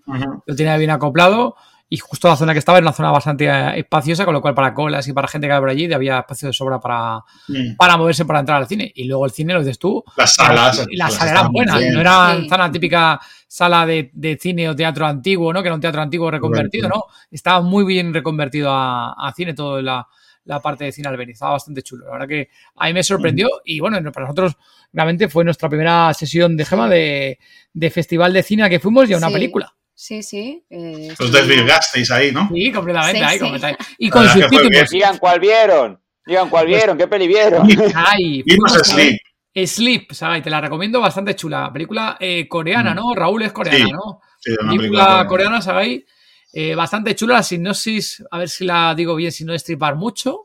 Lo 0.46 0.56
tenía 0.56 0.78
bien 0.78 0.92
acoplado. 0.92 1.56
Y 1.88 1.98
justo 1.98 2.28
la 2.28 2.36
zona 2.36 2.52
que 2.54 2.60
estaba 2.60 2.80
era 2.80 2.86
una 2.88 2.94
zona 2.94 3.12
bastante 3.12 3.46
eh, 3.46 3.80
espaciosa, 3.80 4.26
con 4.26 4.34
lo 4.34 4.42
cual 4.42 4.56
para 4.56 4.74
colas 4.74 5.08
y 5.08 5.14
para 5.14 5.28
gente 5.28 5.46
que 5.48 5.54
había 5.54 5.62
por 5.62 5.70
allí 5.70 5.94
había 5.94 6.20
espacio 6.20 6.48
de 6.48 6.54
sobra 6.54 6.80
para, 6.80 7.20
Mm. 7.48 7.76
para 7.78 7.96
moverse 7.98 8.26
para 8.26 8.40
entrar 8.40 8.58
al 8.62 8.68
cine. 8.68 8.92
Y 8.96 9.04
luego 9.06 9.26
el 9.26 9.32
cine, 9.32 9.54
lo 9.54 9.60
dices 9.60 9.78
tú, 9.78 10.04
Las 10.18 10.34
salas. 10.34 10.86
y 10.90 10.96
las 10.96 11.12
las 11.12 11.20
salas 11.20 11.32
eran 11.34 11.52
buenas, 11.52 11.80
bien. 11.80 11.94
no 11.94 12.02
eran 12.02 12.42
Sí. 12.44 12.50
sala 12.50 12.72
típica 12.72 13.20
sala 13.48 13.86
de, 13.86 14.10
de 14.14 14.38
cine 14.42 14.68
o 14.68 14.76
teatro 14.76 15.06
antiguo, 15.06 15.54
¿no? 15.54 15.62
Que 15.62 15.68
era 15.68 15.76
un 15.76 15.82
teatro 15.82 16.02
antiguo 16.02 16.30
reconvertido, 16.32 16.90
¿no? 16.90 17.04
Estaba 17.30 17.62
muy 17.62 17.86
bien 17.86 18.14
reconvertido 18.14 18.72
a, 18.72 19.14
a 19.14 19.32
cine 19.34 19.54
toda 19.54 19.82
la, 19.82 20.08
la 20.46 20.60
parte 20.60 20.86
de 20.86 20.92
cine 20.92 21.08
Albeniz, 21.08 21.34
estaba 21.36 21.52
bastante 21.54 21.82
chulo. 21.84 22.06
La 22.08 22.12
verdad 22.14 22.28
que 22.28 22.50
a 22.78 22.88
mí 22.88 22.94
me 22.94 23.04
sorprendió 23.04 23.48
y 23.64 23.80
bueno, 23.80 24.00
para 24.12 24.26
nosotros 24.26 24.58
realmente 24.92 25.30
fue 25.30 25.44
nuestra 25.46 25.70
primera 25.70 26.12
sesión 26.16 26.58
de 26.58 26.66
Gema 26.66 26.90
de, 26.90 27.38
de 27.74 27.90
festival 27.92 28.34
de 28.34 28.42
cine 28.44 28.64
a 28.64 28.70
que 28.70 28.80
fuimos 28.80 29.08
y 29.10 29.14
a 29.14 29.18
una 29.18 29.28
Sí. 29.28 29.34
película. 29.34 29.74
Sí, 29.98 30.22
sí. 30.24 30.66
eh, 30.70 31.08
Los 31.10 31.20
estuvimos- 31.20 31.32
desvirgasteis 31.32 32.12
ahí, 32.12 32.32
¿no? 32.32 32.50
Sí, 32.54 32.72
completamente, 32.72 33.20
Sí, 33.20 33.24
ahí, 33.26 33.34
sí. 33.38 33.40
completamente. 33.40 33.86
Y 33.98 34.10
con 34.10 34.28
fue 34.28 34.42
subtítulos. 34.42 34.90
Digan 34.90 35.18
cuál 35.18 35.40
vieron. 35.40 36.00
Digan 36.26 36.50
cuál 36.50 36.66
Pues- 36.66 36.76
vieron, 36.78 36.98
qué 36.98 37.08
peli 37.08 37.28
vieron. 37.28 37.68
Ahí, 37.96 38.44
Vimos 38.44 38.74
Sleep. 38.84 39.18
Sleep, 39.66 40.12
Sagai, 40.12 40.42
te 40.44 40.50
la 40.50 40.60
recomiendo 40.60 41.00
bastante 41.00 41.34
chula. 41.34 41.72
Película 41.72 42.18
eh, 42.20 42.46
coreana, 42.48 42.92
Mm. 42.92 42.96
¿no? 42.96 43.16
Raúl 43.16 43.42
es 43.44 43.54
coreana, 43.54 43.86
Sí. 43.86 43.92
¿no? 43.92 44.20
Sí, 44.40 44.52
una 44.52 44.72
película 44.74 44.78
película 45.06 45.28
coreana, 45.28 45.62
Sagai. 45.62 46.06
eh, 46.52 46.76
bastante 46.76 47.16
chula. 47.16 47.36
La 47.36 47.44
sinopsis, 47.44 48.24
a 48.32 48.38
ver 48.40 48.50
si 48.50 48.66
la 48.66 48.94
digo 48.96 49.16
bien, 49.16 49.32
si 49.32 49.46
no 49.46 49.54
destripar 49.54 49.96
mucho. 49.96 50.42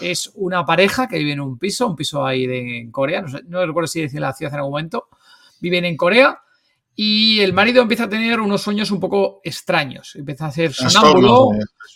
Es 0.00 0.30
una 0.36 0.64
pareja 0.64 1.06
que 1.08 1.18
vive 1.18 1.32
en 1.32 1.40
un 1.40 1.58
piso, 1.58 1.86
un 1.88 1.96
piso 1.96 2.24
ahí 2.24 2.46
de, 2.46 2.78
en 2.78 2.90
Corea. 2.90 3.20
No, 3.22 3.28
sé- 3.28 3.42
no 3.46 3.66
recuerdo 3.66 3.88
si 3.88 4.00
decía 4.00 4.20
la 4.20 4.32
ciudad 4.32 4.52
en 4.54 4.58
algún 4.60 4.72
momento. 4.72 5.08
Viven 5.60 5.84
en 5.84 5.96
Corea 5.98 6.38
y 7.02 7.40
el 7.40 7.54
marido 7.54 7.80
empieza 7.80 8.04
a 8.04 8.08
tener 8.10 8.40
unos 8.40 8.60
sueños 8.60 8.90
un 8.90 9.00
poco 9.00 9.40
extraños. 9.42 10.14
Empieza 10.16 10.44
a 10.44 10.48
hacer 10.48 10.74
sonámbulo 10.74 11.48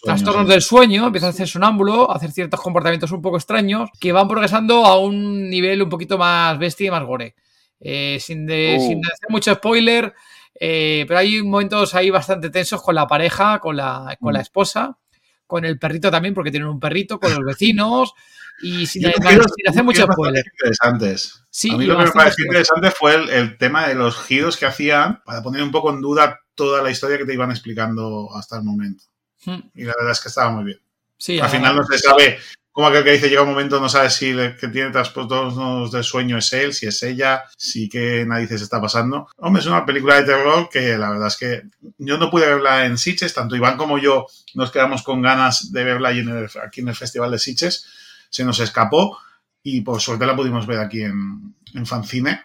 Trastornos 0.02 0.46
de 0.46 0.54
del 0.54 0.62
sueño, 0.62 1.08
empieza 1.08 1.26
a 1.26 1.30
hacer 1.30 1.46
sonámbulo, 1.46 2.10
a 2.10 2.14
hacer 2.16 2.30
ciertos 2.30 2.58
comportamientos 2.58 3.12
un 3.12 3.20
poco 3.20 3.36
extraños 3.36 3.90
que 4.00 4.12
van 4.12 4.26
progresando 4.28 4.86
a 4.86 4.98
un 4.98 5.50
nivel 5.50 5.82
un 5.82 5.90
poquito 5.90 6.16
más 6.16 6.58
bestia 6.58 6.86
y 6.86 6.90
más 6.90 7.04
gore. 7.04 7.34
Eh, 7.80 8.16
sin, 8.18 8.46
de, 8.46 8.78
Uh. 8.78 8.82
sin 8.82 8.98
hacer 9.04 9.28
mucho 9.28 9.54
spoiler, 9.54 10.14
eh, 10.58 11.04
pero 11.06 11.20
hay 11.20 11.42
momentos 11.42 11.94
ahí 11.94 12.08
bastante 12.08 12.48
tensos 12.48 12.80
con 12.82 12.94
la 12.94 13.06
pareja, 13.06 13.58
con 13.58 13.76
la, 13.76 14.16
con 14.18 14.32
la 14.32 14.38
Mm. 14.38 14.42
esposa, 14.42 14.98
con 15.46 15.66
el 15.66 15.78
perrito 15.78 16.10
también, 16.10 16.32
porque 16.32 16.50
tienen 16.50 16.70
un 16.70 16.80
perrito, 16.80 17.20
con 17.20 17.30
los 17.30 17.44
vecinos 17.44 18.14
y 18.62 18.86
sin, 18.86 19.06
hacer 19.06 19.84
mucho 19.84 20.06
spoiler. 20.10 20.44
interesantes. 20.52 21.40
Sí, 21.50 21.70
a 21.70 21.76
mí 21.76 21.86
lo 21.86 21.96
que 21.98 22.04
me 22.04 22.10
pareció 22.12 22.44
interesante 22.46 22.90
fue 22.90 23.14
el, 23.14 23.30
el 23.30 23.58
tema 23.58 23.86
de 23.88 23.94
los 23.94 24.16
giros 24.24 24.56
que 24.56 24.66
hacían 24.66 25.22
para 25.24 25.42
poner 25.42 25.62
un 25.62 25.70
poco 25.70 25.90
en 25.90 26.00
duda 26.00 26.40
toda 26.54 26.82
la 26.82 26.90
historia 26.90 27.18
que 27.18 27.24
te 27.24 27.34
iban 27.34 27.50
explicando 27.50 28.28
hasta 28.36 28.56
el 28.56 28.62
momento. 28.64 29.04
Mm, 29.44 29.58
Y 29.74 29.84
la 29.84 29.94
verdad 29.96 30.12
es 30.12 30.20
que 30.20 30.28
estaba 30.28 30.50
muy 30.50 30.64
bien. 30.64 30.80
Sí, 31.16 31.38
Al 31.40 31.48
final 31.50 31.76
no 31.76 31.84
se 31.84 31.98
sabe, 31.98 32.38
como 32.72 32.88
aquel 32.88 33.04
que 33.04 33.12
dice, 33.12 33.28
llega 33.28 33.42
un 33.42 33.48
momento, 33.50 33.80
no 33.80 33.88
sabes 33.88 34.14
si 34.14 34.30
el 34.30 34.56
que 34.56 34.68
tiene 34.68 34.90
trastornos 34.90 35.92
del 35.92 36.02
sueño 36.04 36.38
es 36.38 36.52
él, 36.52 36.74
si 36.74 36.86
es 36.86 37.02
ella, 37.02 37.44
si 37.56 37.88
qué 37.88 38.24
narices 38.26 38.62
está 38.62 38.80
pasando. 38.80 39.28
Hombre, 39.36 39.60
es 39.60 39.66
una 39.66 39.86
película 39.86 40.16
de 40.16 40.24
terror 40.24 40.68
que 40.70 40.98
la 40.98 41.10
verdad 41.10 41.28
es 41.28 41.36
que 41.36 41.62
yo 41.98 42.18
no 42.18 42.30
pude 42.30 42.46
verla 42.46 42.84
en 42.84 42.98
Sitges, 42.98 43.32
tanto 43.34 43.54
Iván 43.56 43.76
como 43.76 43.98
yo 43.98 44.26
nos 44.54 44.70
quedamos 44.72 45.02
con 45.02 45.22
ganas 45.22 45.72
de 45.72 45.84
verla 45.84 46.08
ahí 46.10 46.18
en 46.20 46.28
el- 46.30 46.50
aquí 46.64 46.80
en 46.80 46.88
el 46.88 46.96
Festival 46.96 47.30
de 47.30 47.38
Sitges. 47.38 47.86
Se 48.34 48.44
nos 48.44 48.58
escapó 48.58 49.16
y 49.62 49.82
por 49.82 50.00
suerte 50.00 50.26
la 50.26 50.34
pudimos 50.34 50.66
ver 50.66 50.80
aquí 50.80 51.02
en, 51.02 51.54
en 51.72 51.86
Fancine. 51.86 52.40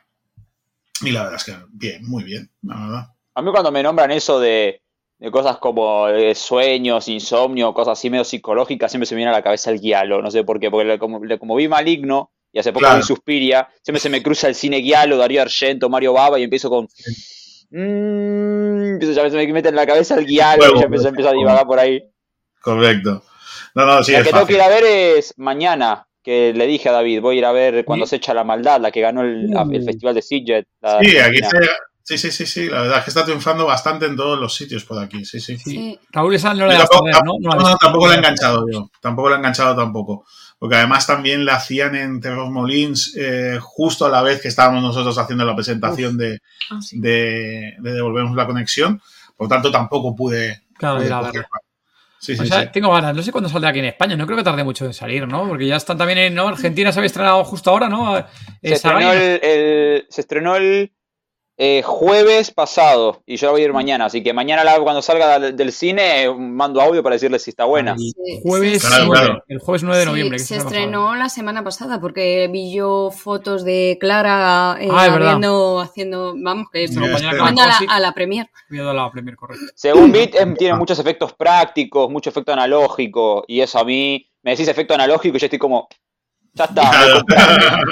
Y 1.02 1.10
la 1.10 1.24
verdad 1.24 1.38
es 1.38 1.44
que 1.46 1.56
bien, 1.72 2.08
muy 2.08 2.24
bien, 2.24 2.48
la 2.62 2.80
verdad. 2.80 3.08
A 3.34 3.42
mí 3.42 3.50
cuando 3.50 3.72
me 3.72 3.82
nombran 3.82 4.12
eso 4.12 4.40
de, 4.40 4.84
de 5.18 5.32
cosas 5.32 5.58
como 5.58 6.08
eh, 6.10 6.36
sueños, 6.36 7.08
insomnio, 7.08 7.74
cosas 7.74 7.98
así 7.98 8.12
medio 8.12 8.24
psicológicas, 8.24 8.92
siempre 8.92 9.08
se 9.08 9.16
me 9.16 9.18
viene 9.22 9.32
a 9.32 9.34
la 9.34 9.42
cabeza 9.42 9.72
el 9.72 9.80
guialo, 9.80 10.22
no 10.22 10.30
sé 10.30 10.44
por 10.44 10.60
qué, 10.60 10.70
porque 10.70 11.00
como, 11.00 11.20
como 11.40 11.56
vi 11.56 11.68
Maligno 11.68 12.30
y 12.54 12.60
hace 12.60 12.72
poco 12.72 12.82
Claro. 12.82 12.98
vi 12.98 13.04
Suspiria, 13.04 13.68
siempre 13.82 14.00
se 14.00 14.10
me 14.10 14.22
cruza 14.22 14.48
el 14.48 14.54
cine 14.54 14.78
guialo, 14.78 15.18
Darío 15.18 15.42
Argento, 15.42 15.90
Mario 15.90 16.14
Baba 16.14 16.38
y 16.38 16.44
empiezo 16.44 16.70
con... 16.70 16.88
Mmm, 17.72 18.94
empiezo, 18.94 19.14
ya 19.14 19.24
me 19.28 19.54
mete 19.54 19.70
en 19.70 19.76
la 19.76 19.88
cabeza 19.88 20.20
el 20.20 20.28
guialo 20.28 20.76
y 20.76 20.80
ya 20.80 20.86
empiezo, 20.86 21.08
empiezo 21.08 21.32
a 21.32 21.34
divagar 21.34 21.66
por 21.66 21.80
ahí. 21.80 22.04
Correcto. 22.62 23.24
No, 23.76 23.86
no, 23.86 24.04
sí, 24.04 24.12
la 24.14 24.20
es 24.20 24.24
que 24.26 24.32
tengo 24.32 24.46
que 24.46 24.54
fácil. 24.54 24.56
ir 24.56 24.62
a 24.62 24.68
ver 24.70 24.84
es 25.18 25.34
mañana, 25.38 26.08
que 26.24 26.54
le 26.54 26.68
dije 26.68 26.90
a 26.90 26.92
David, 26.94 27.22
voy 27.22 27.36
a 27.36 27.40
ir 27.40 27.46
a 27.46 27.52
ver 27.52 27.86
cuando 27.86 28.06
Sí. 28.06 28.12
se 28.12 28.16
echa 28.18 28.34
la 28.34 28.44
maldad, 28.44 28.80
la 28.82 28.92
que 28.92 29.02
ganó 29.02 29.22
el, 29.22 29.50
el 29.72 29.84
festival 29.84 30.16
de 30.16 30.22
Sitges. 30.22 30.66
la 30.82 31.00
Sí, 31.02 31.18
aquí 31.18 31.38
se- 31.40 31.70
sí, 32.04 32.18
sí, 32.18 32.32
sí, 32.32 32.46
sí, 32.46 32.70
la 32.70 32.82
verdad 32.82 32.98
es 33.00 33.04
que 33.06 33.10
está 33.12 33.24
triunfando 33.24 33.66
bastante 33.68 34.06
en 34.08 34.16
todos 34.16 34.40
los 34.40 34.56
sitios 34.56 34.84
por 34.84 34.98
aquí, 35.00 35.24
sí, 35.26 35.40
sí. 35.40 35.58
sí. 35.58 35.70
Sí. 35.72 36.00
Raúl 36.12 36.34
esa 36.36 36.54
no 36.54 36.66
la 36.66 36.78
tampoco, 36.80 37.04
ver, 37.06 37.16
¿no? 37.24 37.34
No 37.40 37.56
no, 37.56 37.78
tampoco 37.78 38.08
la 38.08 38.16
he 38.16 38.18
enganchado 38.18 38.66
yo, 38.72 38.90
tampoco 39.02 39.30
la 39.30 39.36
he 39.36 39.38
enganchado 39.40 39.76
tampoco. 39.76 40.26
Porque 40.58 40.76
además 40.76 41.08
también 41.08 41.46
la 41.46 41.56
hacían 41.56 41.96
en 41.96 42.20
Terror 42.20 42.52
Molins 42.52 43.16
eh, 43.18 43.60
justo 43.62 44.06
a 44.06 44.10
la 44.10 44.22
vez 44.22 44.42
que 44.42 44.50
estábamos 44.50 44.84
nosotros 44.84 45.18
haciendo 45.18 45.46
la 45.46 45.56
presentación 45.56 46.18
de, 46.18 46.40
Ah, 46.70 46.80
sí. 46.82 47.00
de, 47.00 47.76
de 47.80 47.94
Devolvernos 47.94 48.36
la 48.36 48.46
Conexión. 48.46 49.02
Por 49.38 49.48
tanto, 49.48 49.72
tampoco 49.72 50.14
pude... 50.14 50.64
Claro, 50.78 50.98
pude 50.98 51.46
Sí, 52.20 52.36
sí, 52.36 52.42
O 52.44 52.46
sea, 52.46 52.64
sí. 52.64 52.70
tengo 52.74 52.92
ganas. 52.92 53.16
No 53.16 53.22
sé 53.24 53.32
cuándo 53.32 53.50
saldrá 53.50 53.70
aquí 53.70 53.80
en 53.80 53.86
España. 53.86 54.16
No 54.16 54.26
creo 54.26 54.38
que 54.38 54.44
tarde 54.44 54.64
mucho 54.64 54.86
en 54.86 54.94
salir, 54.94 55.28
¿no? 55.28 55.48
Porque 55.48 55.66
ya 55.68 55.78
están 55.78 55.98
también 55.98 56.20
en 56.20 56.36
¿no? 56.36 56.48
Argentina. 56.50 56.92
Se 56.92 57.00
había 57.00 57.08
estrenado 57.08 57.44
justo 57.46 57.70
ahora, 57.70 57.88
¿no? 57.88 58.18
Eh, 58.18 58.26
Se 58.62 58.74
estrenó 58.74 59.00
Sagai. 59.00 59.18
el, 59.18 59.40
el- 59.44 60.06
se 60.10 60.22
estrenó 60.22 60.56
el 60.56 60.92
eh, 61.62 61.82
jueves 61.84 62.52
pasado 62.52 63.22
y 63.26 63.36
yo 63.36 63.48
la 63.48 63.52
voy 63.52 63.62
a 63.62 63.66
ir 63.66 63.74
mañana, 63.74 64.06
así 64.06 64.24
que 64.24 64.32
mañana 64.32 64.64
la- 64.64 64.80
cuando 64.80 65.02
salga 65.02 65.38
del, 65.40 65.58
del 65.58 65.74
cine 65.74 66.24
eh, 66.24 66.34
mando 66.34 66.80
audio 66.80 67.04
para 67.04 67.16
decirles 67.16 67.44
si 67.44 67.50
está 67.50 67.66
buena. 67.66 67.98
Sí, 67.98 68.14
jueves, 68.42 68.82
sí, 68.82 68.88
Claro, 68.88 69.06
9, 69.08 69.20
claro. 69.26 69.44
el 69.50 69.60
jueves 69.60 69.84
9 69.84 70.00
de 70.00 70.06
noviembre. 70.06 70.40
se 70.40 70.56
estrenó 70.56 71.16
la 71.16 71.28
semana 71.28 71.62
pasada 71.62 72.00
porque 72.00 72.48
vi 72.50 72.74
yo 72.74 73.12
fotos 73.12 73.66
de 73.66 73.98
Clara 74.00 74.78
eh, 74.80 74.88
Ah, 74.90 75.04
habiendo, 75.14 75.82
haciendo, 75.82 76.34
vamos, 76.38 76.68
que 76.72 76.88
Sí, 76.88 76.94
esto, 76.94 77.02
compañera 77.02 77.38
jugando 77.38 77.62
a 77.64 77.68
la, 77.68 77.78
a 77.90 78.00
la 78.00 78.14
premier. 78.14 78.48
A 78.72 78.94
la 78.94 79.12
premier, 79.12 79.36
correcto. 79.36 79.66
Según 79.76 80.14
Bit, 80.14 80.36
em, 80.36 80.56
tiene 80.56 80.76
muchos 80.78 80.98
efectos 80.98 81.34
prácticos, 81.34 82.10
mucho 82.10 82.30
efecto 82.30 82.54
analógico, 82.54 83.44
y 83.48 83.60
eso 83.60 83.80
a 83.80 83.84
mí 83.84 84.26
me 84.44 84.52
decís 84.52 84.70
efecto 84.70 84.94
analógico 84.94 85.36
y 85.36 85.40
yo 85.42 85.46
estoy 85.48 85.60
como, 85.60 85.90
ya 86.54 86.64
está, 86.64 86.90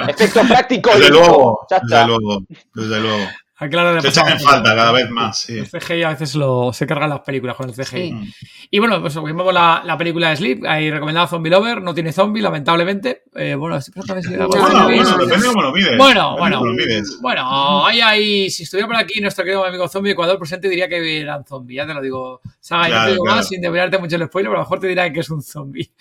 efecto 0.08 0.40
práctico, 0.48 0.90
Desde 0.92 1.10
luego, 1.10 1.68
ya 1.70 1.80
desde 1.80 1.96
está. 1.96 2.08
luego, 2.08 2.40
desde 2.74 3.00
luego. 3.02 3.26
A 3.60 3.68
Clara 3.70 3.92
le 3.94 4.02
Se 4.02 4.10
echan 4.10 4.30
en 4.30 4.40
falta 4.40 4.76
cada 4.76 4.92
vez 4.92 5.10
más, 5.10 5.40
sí. 5.40 5.58
El 5.58 5.68
CGI 5.68 6.04
a 6.04 6.10
veces 6.10 6.36
lo, 6.36 6.72
se 6.74 6.86
cargan 6.86 7.10
las 7.10 7.22
películas 7.22 7.56
con 7.56 7.68
el 7.68 7.76
CGI. 7.76 7.86
Sí. 8.30 8.34
Y 8.70 8.78
bueno, 8.78 9.02
pues 9.02 9.16
vimos 9.24 9.52
la, 9.52 9.82
la 9.84 9.98
película 9.98 10.30
de 10.30 10.36
Sleep, 10.36 10.64
ahí 10.66 10.92
recomendada 10.92 11.26
Zombie 11.28 11.50
Lover, 11.50 11.82
no 11.82 11.94
tiene 11.96 12.12
zombie, 12.14 12.42
lamentablemente. 12.44 13.24
Eh, 13.36 13.56
bueno, 13.56 13.82
si 13.82 13.92
Bueno, 13.96 14.14
zombies. 14.52 15.10
bueno, 15.12 15.18
depende 15.18 15.48
de 15.48 15.54
cómo 15.54 15.62
lo 15.64 15.72
mides. 15.72 15.98
Bueno, 15.98 16.38
bueno. 16.38 16.64
lo 16.64 16.74
mides. 16.74 17.18
Bueno, 17.20 17.86
ahí, 17.88 18.00
ahí, 18.00 18.50
si 18.52 18.62
estuviera 18.64 18.88
por 18.88 18.96
aquí 18.98 19.22
nuestro 19.22 19.44
querido 19.44 19.66
amigo 19.66 19.88
Zombie 19.88 20.12
Ecuador 20.12 20.38
presente, 20.38 20.70
diría 20.70 20.88
que 20.88 21.22
eran 21.22 21.44
zombies, 21.44 21.78
ya 21.78 21.88
te 21.88 21.94
lo 21.96 22.02
digo. 22.02 22.42
Saga, 22.60 22.84
ya 22.84 22.90
Claro, 22.90 23.06
te 23.06 23.12
digo 23.14 23.24
claro. 23.24 23.38
más 23.38 23.48
sin 23.48 23.62
develarte 23.62 23.98
mucho 23.98 24.16
el 24.18 24.26
spoiler, 24.28 24.50
pero 24.52 24.60
a 24.60 24.62
lo 24.62 24.66
mejor 24.66 24.80
te 24.80 24.88
dirán 24.88 25.12
que 25.14 25.22
es 25.22 25.30
un 25.32 25.42
zombie. 25.42 25.92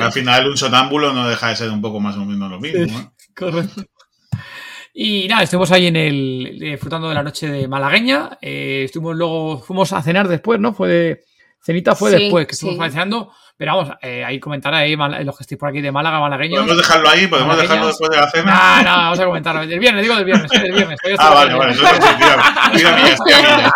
Al 0.00 0.12
final, 0.12 0.48
un 0.48 0.56
sonámbulo 0.56 1.12
no 1.12 1.28
deja 1.28 1.48
de 1.48 1.56
ser 1.56 1.70
un 1.70 1.80
poco 1.82 1.98
más 1.98 2.16
o 2.16 2.24
menos 2.24 2.48
lo 2.48 2.60
mismo. 2.60 2.86
Sí. 2.86 2.92
¿no? 2.92 3.12
Correcto. 3.36 3.82
Y 4.94 5.26
nada, 5.26 5.42
estuvimos 5.42 5.70
ahí 5.72 5.86
en 5.86 5.96
el 5.96 6.58
disfrutando 6.60 7.08
de 7.08 7.14
la 7.14 7.22
noche 7.22 7.48
de 7.50 7.66
malagueña. 7.66 8.38
Eh, 8.42 8.82
estuvimos 8.84 9.16
luego, 9.16 9.58
fuimos 9.58 9.92
a 9.92 10.02
cenar 10.02 10.28
después, 10.28 10.60
¿no? 10.60 10.74
Fue 10.74 10.88
de 10.88 11.20
cenita 11.60 11.94
fue 11.94 12.10
Sí, 12.10 12.18
después, 12.24 12.46
que 12.46 12.52
estuvimos 12.52 12.84
sí. 12.86 12.92
cenando. 12.92 13.32
Pero 13.62 13.76
vamos, 13.76 13.94
eh, 14.02 14.24
ahí 14.24 14.40
comentar 14.40 14.74
ahí 14.74 14.96
mal- 14.96 15.24
los 15.24 15.36
que 15.36 15.44
estéis 15.44 15.56
por 15.56 15.68
aquí 15.68 15.80
de 15.80 15.92
Málaga, 15.92 16.18
malagueños. 16.18 16.62
Podemos 16.64 16.78
dejarlo 16.78 17.08
ahí, 17.08 17.28
podemos 17.28 17.56
Malagueños. 17.56 17.70
dejarlo 17.70 17.86
después 17.86 18.10
de 18.10 18.16
la 18.16 18.28
cena. 18.28 18.82
No, 18.82 18.90
no, 18.90 18.96
vamos 18.96 19.20
a 19.20 19.24
comentarlo. 19.24 19.66
Del 19.68 19.78
viernes, 19.78 20.02
digo 20.02 20.16
del 20.16 20.24
viernes, 20.24 20.50
del 20.50 20.72
viernes. 20.72 20.98
Ah, 21.16 21.30
vale, 21.32 21.54
vale. 21.54 21.72
Entonces, 21.74 22.04
sí, 22.04 22.10
tira, 22.18 22.36
millas, 22.98 23.20
tira 23.24 23.40
millas. 23.40 23.72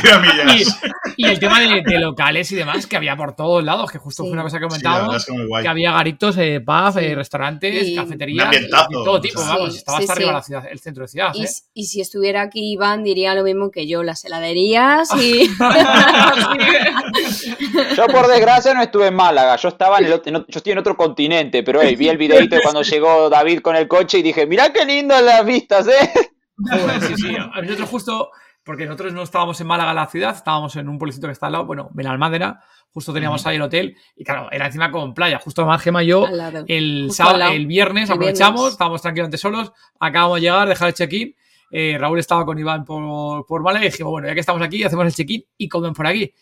Tira 0.00 0.18
millas. 0.18 0.80
Y, 1.18 1.26
y 1.26 1.28
el 1.28 1.38
tema 1.38 1.60
de, 1.60 1.82
de 1.84 1.98
locales 1.98 2.50
y 2.52 2.56
demás, 2.56 2.86
que 2.86 2.96
había 2.96 3.16
por 3.16 3.36
todos 3.36 3.62
lados, 3.62 3.90
que 3.90 3.98
justo 3.98 4.22
Sí. 4.22 4.28
fue 4.30 4.32
una 4.32 4.44
cosa 4.44 4.56
que 4.60 4.64
Sí, 4.64 4.68
comentábamos. 4.68 5.16
es 5.16 5.26
que 5.26 5.32
muy 5.32 5.44
guay. 5.46 5.62
que 5.62 5.68
había 5.68 5.92
garitos, 5.92 6.38
eh, 6.38 6.62
pubs, 6.64 6.94
Sí. 6.94 7.00
eh, 7.04 7.14
restaurantes, 7.14 7.86
Y- 7.88 7.96
cafeterías, 7.96 8.48
Un 8.48 8.54
ambientazo. 8.54 8.88
de 8.88 8.94
todo 9.04 9.20
tipo, 9.20 9.42
Sí, 9.42 9.46
vamos, 9.46 9.76
estaba 9.76 9.98
sí, 9.98 10.04
hasta 10.04 10.14
sí. 10.14 10.18
arriba 10.22 10.32
la 10.32 10.42
ciudad, 10.42 10.64
el 10.70 10.78
centro 10.80 11.02
de 11.04 11.08
ciudad. 11.08 11.32
Y, 11.34 11.44
¿eh? 11.44 11.48
y 11.74 11.84
si 11.84 12.00
estuviera 12.00 12.40
aquí 12.40 12.72
Iván 12.72 13.04
diría 13.04 13.34
lo 13.34 13.42
mismo 13.44 13.70
que 13.70 13.86
yo, 13.86 14.02
las 14.02 14.24
heladerías 14.24 15.10
y... 15.20 15.50
Yo 17.96 18.06
por 18.06 18.28
desgracia 18.28 18.74
no 18.74 18.82
estuve 18.82 19.08
en 19.08 19.14
Málaga, 19.18 19.56
yo 19.56 19.68
estaba 19.68 19.98
en 19.98 20.06
el, 20.06 20.22
en 20.24 20.34
yo 20.34 20.44
estoy 20.48 20.72
en 20.72 20.78
otro 20.78 20.96
continente, 20.96 21.64
pero 21.64 21.80
hey, 21.82 21.96
vi 21.96 22.08
el 22.08 22.16
videito 22.24 22.54
de 22.54 22.62
cuando 22.62 22.82
llegó 22.82 23.28
David 23.28 23.60
con 23.60 23.74
el 23.74 23.88
coche 23.88 24.18
y 24.18 24.22
dije, 24.22 24.46
mirá 24.46 24.72
qué 24.72 24.84
lindo 24.84 25.20
las 25.20 25.44
vistas, 25.44 25.88
eh. 25.88 26.12
Joder, 26.56 27.00
sí, 27.02 27.14
sí. 27.16 27.36
A 27.36 27.60
nosotros 27.60 27.88
justo, 27.88 28.30
porque 28.64 28.86
nosotros 28.86 29.12
no 29.12 29.22
estábamos 29.22 29.60
en 29.60 29.66
Málaga, 29.66 29.92
la 29.92 30.06
ciudad, 30.06 30.34
estábamos 30.34 30.76
en 30.76 30.88
un 30.88 30.98
pueblecito 30.98 31.26
que 31.26 31.32
está 31.32 31.46
al 31.46 31.52
lado, 31.52 31.66
bueno, 31.66 31.90
Benalmádena, 31.92 32.60
justo 32.92 33.12
teníamos 33.12 33.44
ahí 33.46 33.56
el 33.56 33.62
hotel, 33.62 33.96
y 34.16 34.24
claro, 34.24 34.48
era 34.52 34.66
encima 34.66 34.90
con 34.90 35.14
playa, 35.14 35.40
justo 35.40 35.62
además 35.62 35.82
Gemma 35.82 36.04
y 36.04 36.06
yo, 36.06 36.26
el, 36.66 37.10
sábado, 37.10 37.52
el 37.52 37.66
viernes 37.66 38.10
aprovechamos, 38.10 38.60
viernes. 38.60 38.72
estábamos 38.72 39.02
tranquilamente 39.02 39.38
solos, 39.38 39.72
acabamos 39.98 40.36
de 40.36 40.42
llegar, 40.42 40.68
dejar 40.68 40.88
el 40.88 40.94
check-in, 40.94 41.34
eh, 41.70 41.96
Raúl 41.98 42.18
estaba 42.18 42.44
con 42.44 42.58
Iván 42.58 42.84
por, 42.84 43.44
por 43.46 43.62
Málaga 43.62 43.84
y 43.84 43.90
dijimos, 43.90 44.12
bueno, 44.12 44.28
ya 44.28 44.34
que 44.34 44.40
estamos 44.40 44.62
aquí, 44.62 44.82
hacemos 44.84 45.06
el 45.06 45.12
check-in 45.12 45.44
y 45.56 45.68
comen 45.68 45.92
por 45.92 46.06
aquí. 46.06 46.32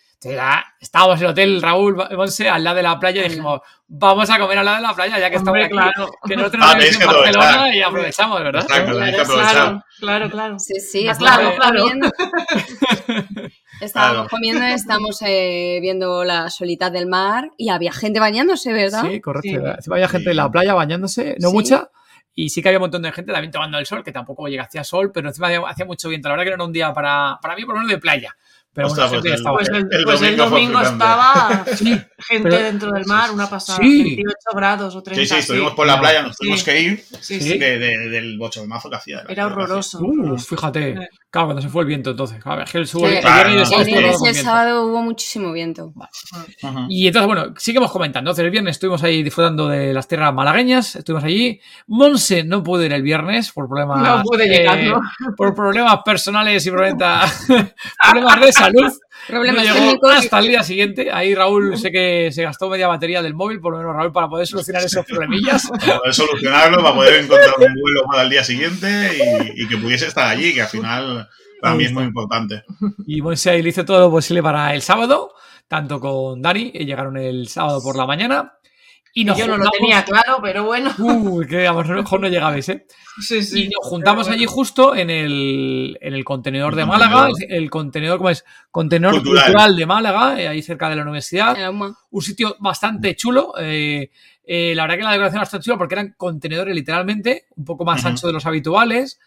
Estábamos 0.81 1.19
en 1.19 1.25
el 1.27 1.31
hotel 1.31 1.63
Raúl 1.63 1.95
Monse 2.17 2.49
al 2.49 2.65
lado 2.65 2.77
de 2.77 2.83
la 2.83 2.99
playa 2.99 3.21
y 3.25 3.29
dijimos, 3.29 3.61
vamos 3.87 4.29
a 4.31 4.39
comer 4.39 4.59
al 4.59 4.65
lado 4.65 4.77
de 4.79 4.83
la 4.83 4.95
playa 4.95 5.19
ya 5.19 5.31
que 5.31 5.37
estamos 5.37 5.61
aquí. 5.63 5.71
claro. 5.71 6.11
Que 6.27 6.37
nosotros 6.37 6.65
Ah, 6.67 6.73
en 6.73 6.79
que 6.99 7.05
aprovechar. 7.05 7.35
Barcelona 7.37 7.77
y 7.77 7.83
aprovechamos, 7.83 8.43
¿verdad? 8.43 8.63
Exacto, 8.63 8.93
tenéis 8.95 9.17
que 9.17 9.23
Claro, 9.25 9.33
aprovechar. 9.41 9.83
claro, 10.01 10.31
claro. 10.31 10.59
Sí, 10.59 10.81
sí, 10.81 11.07
estábamos 11.09 11.55
claro, 11.55 11.57
claro. 11.57 11.81
comiendo. 11.81 12.11
Estábamos 13.81 14.15
Claro. 14.15 14.29
comiendo, 14.31 14.65
estamos 14.65 15.21
eh, 15.23 15.79
viendo 15.83 16.25
la 16.25 16.49
solita 16.51 16.89
del 16.91 17.07
mar 17.07 17.51
y 17.59 17.69
había 17.69 17.93
gente 17.93 18.19
bañándose, 18.21 18.73
¿verdad? 18.73 19.03
Sí, 19.03 19.21
correcto. 19.21 19.49
Sí. 19.83 19.91
había 19.93 20.09
gente 20.09 20.25
Sí. 20.25 20.31
en 20.31 20.37
la 20.37 20.51
playa 20.51 20.73
bañándose, 20.75 21.37
no 21.41 21.51
Sí. 21.51 21.55
mucha, 21.55 21.91
y 22.35 22.49
sí 22.49 22.63
que 22.63 22.69
había 22.71 22.79
un 22.79 22.85
montón 22.85 23.03
de 23.03 23.13
gente 23.13 23.33
también 23.33 23.53
tomando 23.53 23.79
el 23.79 23.85
sol, 23.87 24.03
que 24.03 24.13
tampoco 24.13 24.49
llega 24.49 24.63
hacía 24.65 24.83
sol, 24.83 25.13
pero 25.13 25.29
encima 25.29 25.49
hacía, 25.49 25.61
hacía 25.69 25.85
mucho 25.85 26.09
viento. 26.09 26.29
La 26.29 26.35
verdad 26.37 26.45
que 26.45 26.51
no 26.51 26.55
era 26.57 26.65
un 26.65 26.73
día 26.73 26.93
para, 26.95 27.39
para 27.43 27.55
mí, 27.55 27.65
por 27.67 27.75
lo 27.75 27.81
menos 27.81 27.93
de 27.93 27.99
playa. 27.99 28.35
Pero 28.77 28.89
Ostras, 28.89 29.09
bueno, 29.09 29.23
pues 29.23 29.35
estaba 29.35 29.57
Pues 29.57 29.69
el, 29.71 29.89
El 29.91 30.05
pues 30.05 30.23
el 30.23 30.37
domingo 30.37 30.51
fue 30.51 30.61
domingo 30.61 30.81
estaba 30.83 31.65
gente 31.65 32.09
pero- 32.43 32.57
dentro 32.59 32.93
del 32.93 33.07
mar, 33.07 33.31
una 33.33 33.49
pasada. 33.49 33.79
Sí. 33.81 34.03
28 34.03 34.35
grados 34.55 34.95
o 34.97 35.03
30. 35.03 35.23
Sí, 35.25 35.29
sí, 35.35 35.41
estuvimos 35.41 35.73
por 35.73 35.87
la 35.87 35.99
playa, 35.99 36.23
nos 36.23 36.37
tuvimos 36.37 36.59
Sí. 36.61 36.65
que 36.67 36.81
ir 36.83 37.05
Sí, 37.21 37.41
Sí. 37.41 37.53
sí. 37.53 37.59
de, 37.59 37.79
de- 37.79 38.09
del 38.11 38.37
bochornazo 38.39 38.91
que 38.91 38.97
hacía. 38.97 39.25
Era 39.29 39.47
horroroso. 39.47 39.99
Uh, 40.01 40.39
fíjate. 40.39 41.09
Claro, 41.31 41.49
cuando 41.49 41.61
se 41.63 41.69
fue 41.69 41.83
el 41.83 41.89
viento, 41.89 42.11
entonces. 42.11 42.43
Claro, 42.43 42.63
es 42.63 42.71
que 42.71 42.79
el, 42.79 42.87
sur, 42.87 43.09
Sí. 43.09 43.17
el 43.17 43.21
Claro, 43.21 43.51
El 43.51 43.57
y 43.57 44.29
el 44.29 44.35
sábado 44.35 44.87
hubo 44.87 45.03
muchísimo 45.03 45.53
viento. 45.53 45.93
Y 46.89 47.07
entonces, 47.09 47.27
bueno, 47.27 47.55
seguimos 47.59 47.91
comentando. 47.91 48.31
Entonces, 48.31 48.45
el 48.45 48.51
viernes 48.51 48.77
estuvimos 48.77 49.03
ahí 49.03 49.23
disfrutando 49.23 49.69
de 49.69 49.93
las 49.93 50.09
tierras 50.09 50.33
malagueñas, 50.33 50.97
estuvimos 50.97 51.25
allí. 51.25 51.61
Monse 51.89 52.45
no 52.45 52.63
pudo 52.63 52.85
ir 52.85 52.93
el 52.93 53.03
viernes 53.03 53.53
por 53.53 53.69
problemas, 53.69 54.01
No 54.01 54.23
pude 54.23 54.47
llegar, 54.47 54.79
eh, 54.79 54.89
¿no? 54.89 55.01
por 55.37 55.55
problemas 55.55 55.99
personales 56.05 56.65
y 56.65 56.71
problemas, 56.71 57.47
problemas 58.11 58.41
de 58.41 58.53
salud. 58.53 58.93
Problemas 59.27 59.65
no 59.65 59.75
llegó 59.75 59.87
técnicos. 59.87 60.13
hasta 60.13 60.39
el 60.39 60.49
día 60.49 60.63
siguiente. 60.63 61.11
Ahí 61.11 61.35
Raúl 61.35 61.77
sé 61.79 61.91
que 61.91 62.31
se 62.33 62.43
gastó 62.43 62.69
media 62.69 62.89
batería 62.89 63.23
del 63.23 63.35
móvil, 63.35 63.61
por 63.61 63.73
lo 63.73 63.79
menos 63.79 63.95
Raúl, 63.95 64.13
para 64.13 64.29
poder 64.29 64.47
solucionar 64.47 64.85
esos 64.85 65.05
problemillas. 65.05 65.69
Para 65.87 65.99
poder 65.99 66.15
solucionarlo, 66.15 66.83
para 66.83 66.95
poder 66.95 67.25
encontrar 67.25 67.55
un 67.59 67.75
vuelo 67.81 68.03
para 68.09 68.23
el 68.23 68.31
día 68.31 68.45
siguiente 68.45 68.89
y, 69.57 69.63
y 69.63 69.69
que 69.69 69.77
pudiese 69.77 70.07
estar 70.07 70.29
allí, 70.29 70.55
que 70.55 70.63
al 70.63 70.69
final 70.69 71.29
para 71.61 71.75
mí 71.75 71.85
es 71.85 71.93
muy 71.93 72.05
importante. 72.05 72.65
Y 73.07 73.21
Monse 73.23 73.51
ahí 73.51 73.63
le 73.63 73.71
hizo 73.71 73.85
todo 73.85 74.01
lo 74.01 74.11
posible 74.11 74.43
para 74.43 74.75
el 74.75 74.83
sábado, 74.83 75.35
tanto 75.69 76.01
con 76.01 76.41
Dani, 76.43 76.73
que 76.73 76.85
llegaron 76.85 77.17
el 77.17 77.49
sábado 77.49 77.83
por 77.83 77.97
la 77.97 78.07
mañana. 78.07 78.53
Y 79.19 79.23
Y 79.23 79.25
nos 79.25 79.39
yo 79.39 79.47
no 79.47 79.57
lo 79.57 79.71
tenía 79.71 80.05
claro, 80.05 80.41
pero 80.43 80.65
bueno. 80.65 80.93
Uy, 80.99 81.47
que 81.47 81.67
a 81.67 81.73
lo 81.73 81.83
mejor 81.83 82.21
no 82.21 82.29
llegabais, 82.29 82.69
¿eh? 82.69 82.87
Sí, 83.19 83.39
Y 83.39 83.43
sí. 83.43 83.69
nos 83.71 83.89
juntamos 83.89 84.29
allí 84.29 84.45
justo 84.45 84.95
en 84.95 85.09
el, 85.09 85.97
en 86.03 86.13
el 86.13 86.23
contenedor 86.23 86.77
de 86.77 86.85
Málaga, 86.85 87.29
el 87.49 87.71
contenedor, 87.71 88.19
¿cómo 88.19 88.29
es? 88.29 88.45
Contenedor 88.71 89.15
Cultural. 89.15 89.45
cultural, 89.45 89.75
de 89.75 89.87
Málaga, 89.87 90.39
eh, 90.39 90.49
ahí 90.49 90.61
cerca 90.61 90.91
de 90.91 90.97
la 90.97 91.03
universidad. 91.03 91.57
Un 92.11 92.23
sitio 92.23 92.57
bastante 92.61 93.17
chulo. 93.17 93.55
eh, 93.59 94.11
eh, 94.45 94.75
la 94.77 94.83
verdad 94.83 94.97
que 94.99 95.03
la 95.05 95.13
decoración 95.13 95.37
era 95.37 95.41
bastante 95.45 95.65
chula 95.65 95.79
porque 95.79 95.95
eran 95.95 96.15
contenedores 96.19 96.75
literalmente, 96.75 97.47
un 97.57 97.65
poco 97.65 97.87
más 97.87 98.01
Ujú. 98.01 98.09
anchos 98.09 98.27
de 98.29 98.33
los 98.35 98.45
habituales. 98.45 99.19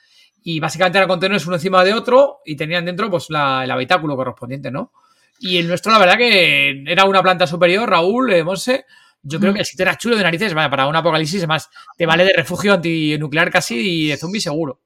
Y 0.43 0.59
básicamente 0.59 0.99
eran 0.99 1.09
contenedores 1.09 1.47
uno 1.47 1.55
encima 1.55 1.83
de 1.83 1.95
otro 1.95 2.41
y 2.45 2.55
tenían 2.55 2.85
dentro 2.85 3.09
pues 3.09 3.31
la- 3.31 3.63
el 3.63 3.71
habitáculo 3.71 4.15
correspondiente, 4.15 4.69
¿no? 4.69 4.91
Y 5.39 5.57
el 5.57 5.67
nuestro, 5.67 5.91
la 5.91 5.97
verdad 5.97 6.17
que 6.17 6.83
era 6.85 7.05
una 7.05 7.23
planta 7.23 7.47
superior, 7.47 7.89
Raúl, 7.89 8.31
eh, 8.31 8.43
Monse. 8.43 8.85
Yo 9.21 9.39
creo 9.39 9.53
que 9.53 9.59
el 9.59 9.65
sitio 9.65 9.83
era 9.83 9.97
chulo 9.97 10.15
de 10.15 10.23
narices, 10.23 10.53
vaya, 10.53 10.69
para 10.69 10.87
un 10.87 10.95
apocalipsis, 10.95 11.39
además, 11.41 11.69
te 11.97 12.05
vale 12.05 12.23
de 12.23 12.33
refugio 12.35 12.73
antinuclear 12.73 13.51
casi 13.51 13.75
y 13.77 14.07
de 14.07 14.17
zombie 14.17 14.39
seguro. 14.41 14.79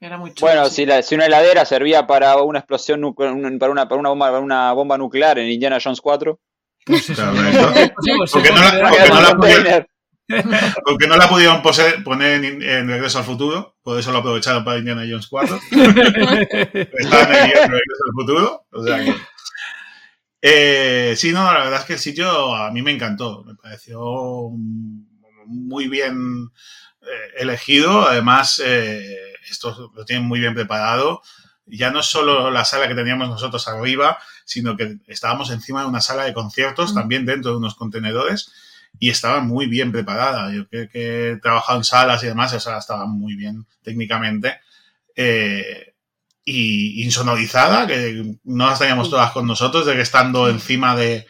Era 0.00 0.18
muy 0.18 0.32
chulo. 0.34 0.50
Bueno, 0.52 0.68
sí. 0.68 0.74
si, 0.76 0.86
la- 0.86 1.02
si 1.02 1.14
una 1.14 1.26
heladera 1.26 1.64
servía 1.64 2.06
para 2.06 2.36
una 2.36 2.58
explosión, 2.60 3.00
nuclear, 3.00 3.32
para, 3.58 3.72
una, 3.72 3.88
para, 3.88 3.98
una 4.00 4.08
bomba, 4.10 4.26
para 4.26 4.40
una 4.40 4.72
bomba 4.72 4.98
nuclear 4.98 5.38
en 5.38 5.50
Indiana 5.50 5.78
Jones 5.82 6.00
4, 6.00 6.40
Pues 6.86 7.10
eso. 7.10 7.22
Correcto. 7.24 7.72
Sí, 8.02 8.10
pues, 8.16 8.30
Porque 8.32 8.50
no 8.50 8.56
la- 8.56 8.62
considera 8.62 8.88
porque 8.88 9.02
que- 9.04 9.08
no 9.10 9.20
la- 9.20 9.30
container. 9.30 9.86
Porque 10.86 11.06
no 11.08 11.16
la 11.16 11.28
pudieron 11.28 11.60
poner 11.62 12.42
en, 12.44 12.62
en 12.62 12.88
Regreso 12.88 13.18
al 13.18 13.24
Futuro, 13.24 13.76
por 13.82 13.98
eso 13.98 14.12
lo 14.12 14.18
aprovecharon 14.18 14.64
para 14.64 14.78
Indiana 14.78 15.02
Jones 15.06 15.26
4. 15.26 15.58
Estaban 15.70 17.34
en 17.34 17.50
Regreso 17.50 18.02
al 18.06 18.12
Futuro. 18.14 18.64
O 18.70 18.82
sea 18.84 19.04
que- 19.04 19.14
Eh, 20.40 21.14
sí, 21.16 21.32
no, 21.32 21.44
la 21.52 21.64
verdad 21.64 21.80
es 21.80 21.86
que 21.86 21.92
el 21.94 21.98
sitio 21.98 22.54
a 22.54 22.70
mí 22.70 22.82
me 22.82 22.90
encantó. 22.92 23.44
Pareció 23.72 24.50
muy 25.46 25.88
bien 25.88 26.50
eh, 27.00 27.06
elegido. 27.38 28.06
Además, 28.06 28.60
eh, 28.62 29.16
esto 29.48 29.90
lo 29.96 30.04
tienen 30.04 30.28
muy 30.28 30.40
bien 30.40 30.52
preparado. 30.52 31.22
Ya 31.64 31.90
no 31.90 32.00
es 32.00 32.06
solo 32.06 32.50
la 32.50 32.66
sala 32.66 32.86
que 32.86 32.94
teníamos 32.94 33.30
nosotros 33.30 33.66
arriba, 33.68 34.18
sino 34.44 34.76
que 34.76 34.98
estábamos 35.06 35.50
encima 35.50 35.80
de 35.80 35.86
una 35.86 36.02
sala 36.02 36.24
de 36.24 36.34
conciertos, 36.34 36.92
también 36.92 37.24
dentro 37.24 37.52
de 37.52 37.56
unos 37.56 37.74
contenedores, 37.74 38.52
y 38.98 39.08
estaba 39.08 39.40
muy 39.40 39.64
bien 39.64 39.90
preparada. 39.90 40.52
Yo 40.52 40.68
creo 40.68 40.90
que 40.90 41.30
he 41.30 41.36
trabajado 41.38 41.78
en 41.78 41.84
salas 41.84 42.22
y 42.22 42.26
demás, 42.26 42.52
esa 42.52 42.60
sala 42.60 42.78
estaba 42.78 43.06
muy 43.06 43.36
bien 43.36 43.66
técnicamente. 43.82 44.60
Eh, 45.16 45.94
y 46.44 47.04
insonorizada, 47.04 47.86
que 47.86 48.36
no 48.44 48.66
las 48.66 48.78
teníamos 48.78 49.08
todas 49.08 49.32
con 49.32 49.46
nosotros, 49.46 49.86
de 49.86 49.94
que 49.94 50.02
estando 50.02 50.50
encima 50.50 50.94
de 50.94 51.26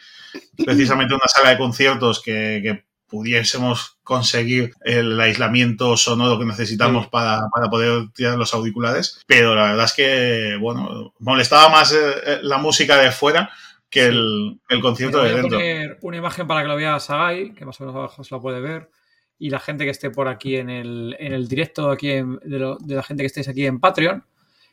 precisamente 0.64 1.14
una 1.14 1.26
sala 1.26 1.50
de 1.50 1.58
conciertos 1.58 2.22
que, 2.22 2.60
que 2.62 2.84
pudiésemos 3.06 3.98
conseguir 4.02 4.72
el 4.84 5.20
aislamiento 5.20 5.96
sonoro 5.98 6.38
que 6.38 6.46
necesitamos 6.46 7.08
para, 7.08 7.42
para 7.54 7.68
poder 7.68 8.10
tirar 8.14 8.38
los 8.38 8.54
auriculares. 8.54 9.20
Pero 9.26 9.54
la 9.54 9.64
verdad 9.70 9.84
es 9.84 9.92
que, 9.92 10.56
bueno, 10.58 11.12
molestaba 11.18 11.68
más 11.68 11.92
eh, 11.92 12.38
la 12.42 12.56
música 12.58 12.96
de 12.96 13.10
fuera 13.12 13.50
que 13.90 14.06
el, 14.06 14.58
el 14.70 14.80
concierto 14.80 15.18
Voy 15.18 15.26
de 15.28 15.32
a 15.34 15.36
dentro. 15.36 15.58
poner 15.58 15.98
una 16.00 16.16
imagen 16.16 16.46
para 16.46 16.62
que 16.62 16.68
lo 16.68 16.76
vea 16.76 16.98
Sagai, 16.98 17.52
que 17.54 17.66
más 17.66 17.78
o 17.80 17.84
menos 17.84 17.96
abajo 17.96 18.24
se 18.24 18.34
la 18.34 18.40
puede 18.40 18.60
ver. 18.60 18.88
Y 19.38 19.50
la 19.50 19.60
gente 19.60 19.84
que 19.84 19.90
esté 19.90 20.08
por 20.10 20.28
aquí 20.28 20.56
en 20.56 20.70
el, 20.70 21.14
en 21.18 21.34
el 21.34 21.48
directo, 21.48 21.90
aquí 21.90 22.12
en- 22.12 22.36
de, 22.42 22.58
lo- 22.58 22.78
de 22.78 22.94
la 22.94 23.02
gente 23.02 23.22
que 23.24 23.26
estéis 23.26 23.48
aquí 23.48 23.66
en 23.66 23.78
Patreon. 23.80 24.24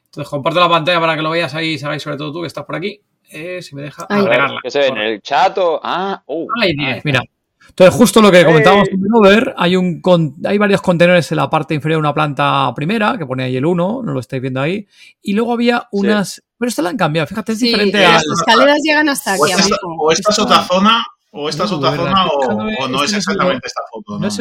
Entonces 0.06 0.30
comparto 0.30 0.62
la 0.62 0.70
pantalla 0.70 1.02
para 1.02 1.16
que 1.18 1.22
lo 1.22 1.32
veas 1.32 1.54
ahí, 1.56 1.78
Sagai, 1.78 2.00
sobre 2.00 2.16
todo 2.16 2.32
tú 2.32 2.42
que 2.42 2.48
estás 2.48 2.64
por 2.64 2.78
aquí. 2.78 3.02
Eh, 3.32 3.62
si 3.62 3.76
me 3.76 3.84
deja 3.84 4.06
Ay. 4.10 4.22
agregarla. 4.22 4.60
¿Qué 4.64 4.72
se 4.72 4.80
ve 4.80 4.88
en 4.88 4.98
el 4.98 5.22
chato? 5.22 5.80
Ah, 5.84 6.22
uh, 6.26 6.48
Ahí 6.62 6.72
ah, 6.72 6.76
tienes, 6.78 7.06
mira. 7.06 7.22
Entonces, 7.70 7.96
justo 7.96 8.22
lo 8.22 8.32
que 8.32 8.44
comentábamos 8.44 8.88
Eh. 8.90 8.94
en 8.94 9.14
Over, 9.14 9.54
hay, 9.58 9.76
un 9.76 10.02
con- 10.02 10.36
hay 10.44 10.58
varios 10.58 10.82
contenedores 10.82 11.32
en 11.32 11.38
la 11.38 11.50
parte 11.50 11.76
inferior 11.76 11.98
de 11.98 12.02
una 12.02 12.14
planta 12.14 12.74
primera, 12.76 13.16
que 13.18 13.26
pone 13.26 13.44
ahí 13.44 13.56
el 13.56 13.66
1, 13.66 14.02
no 14.04 14.12
lo 14.12 14.20
estáis 14.20 14.42
viendo 14.42 14.60
ahí. 14.60 14.86
Y 15.22 15.34
luego 15.34 15.54
había 15.54 15.88
unas. 15.92 16.44
Pero 16.58 16.68
esta 16.70 16.82
la 16.82 16.90
han 16.90 16.98
cambiado, 16.98 17.28
fíjate, 17.28 17.54
es 17.54 17.60
Sí, 17.60 17.68
diferente 17.68 18.00
las 18.02 18.24
al. 18.28 18.34
escaleras 18.34 18.80
llegan 18.84 19.08
hasta 19.08 19.36
O 19.36 19.44
aquí 19.46 19.54
esta, 19.54 19.64
abajo. 19.64 19.96
o 20.00 20.12
esta 20.12 20.32
es 20.32 20.40
otra 20.40 20.64
zona, 20.64 21.06
o 21.32 21.48
esta 21.48 21.64
es 21.66 21.72
otra 21.72 21.96
zona, 21.96 22.26
o, 22.28 22.84
o 22.84 22.88
no 22.90 23.04
es 23.04 23.14
exactamente 23.14 23.68
esta 23.68 23.82
foto. 23.90 24.14
¿no? 24.14 24.20
no 24.20 24.28
es 24.28 24.40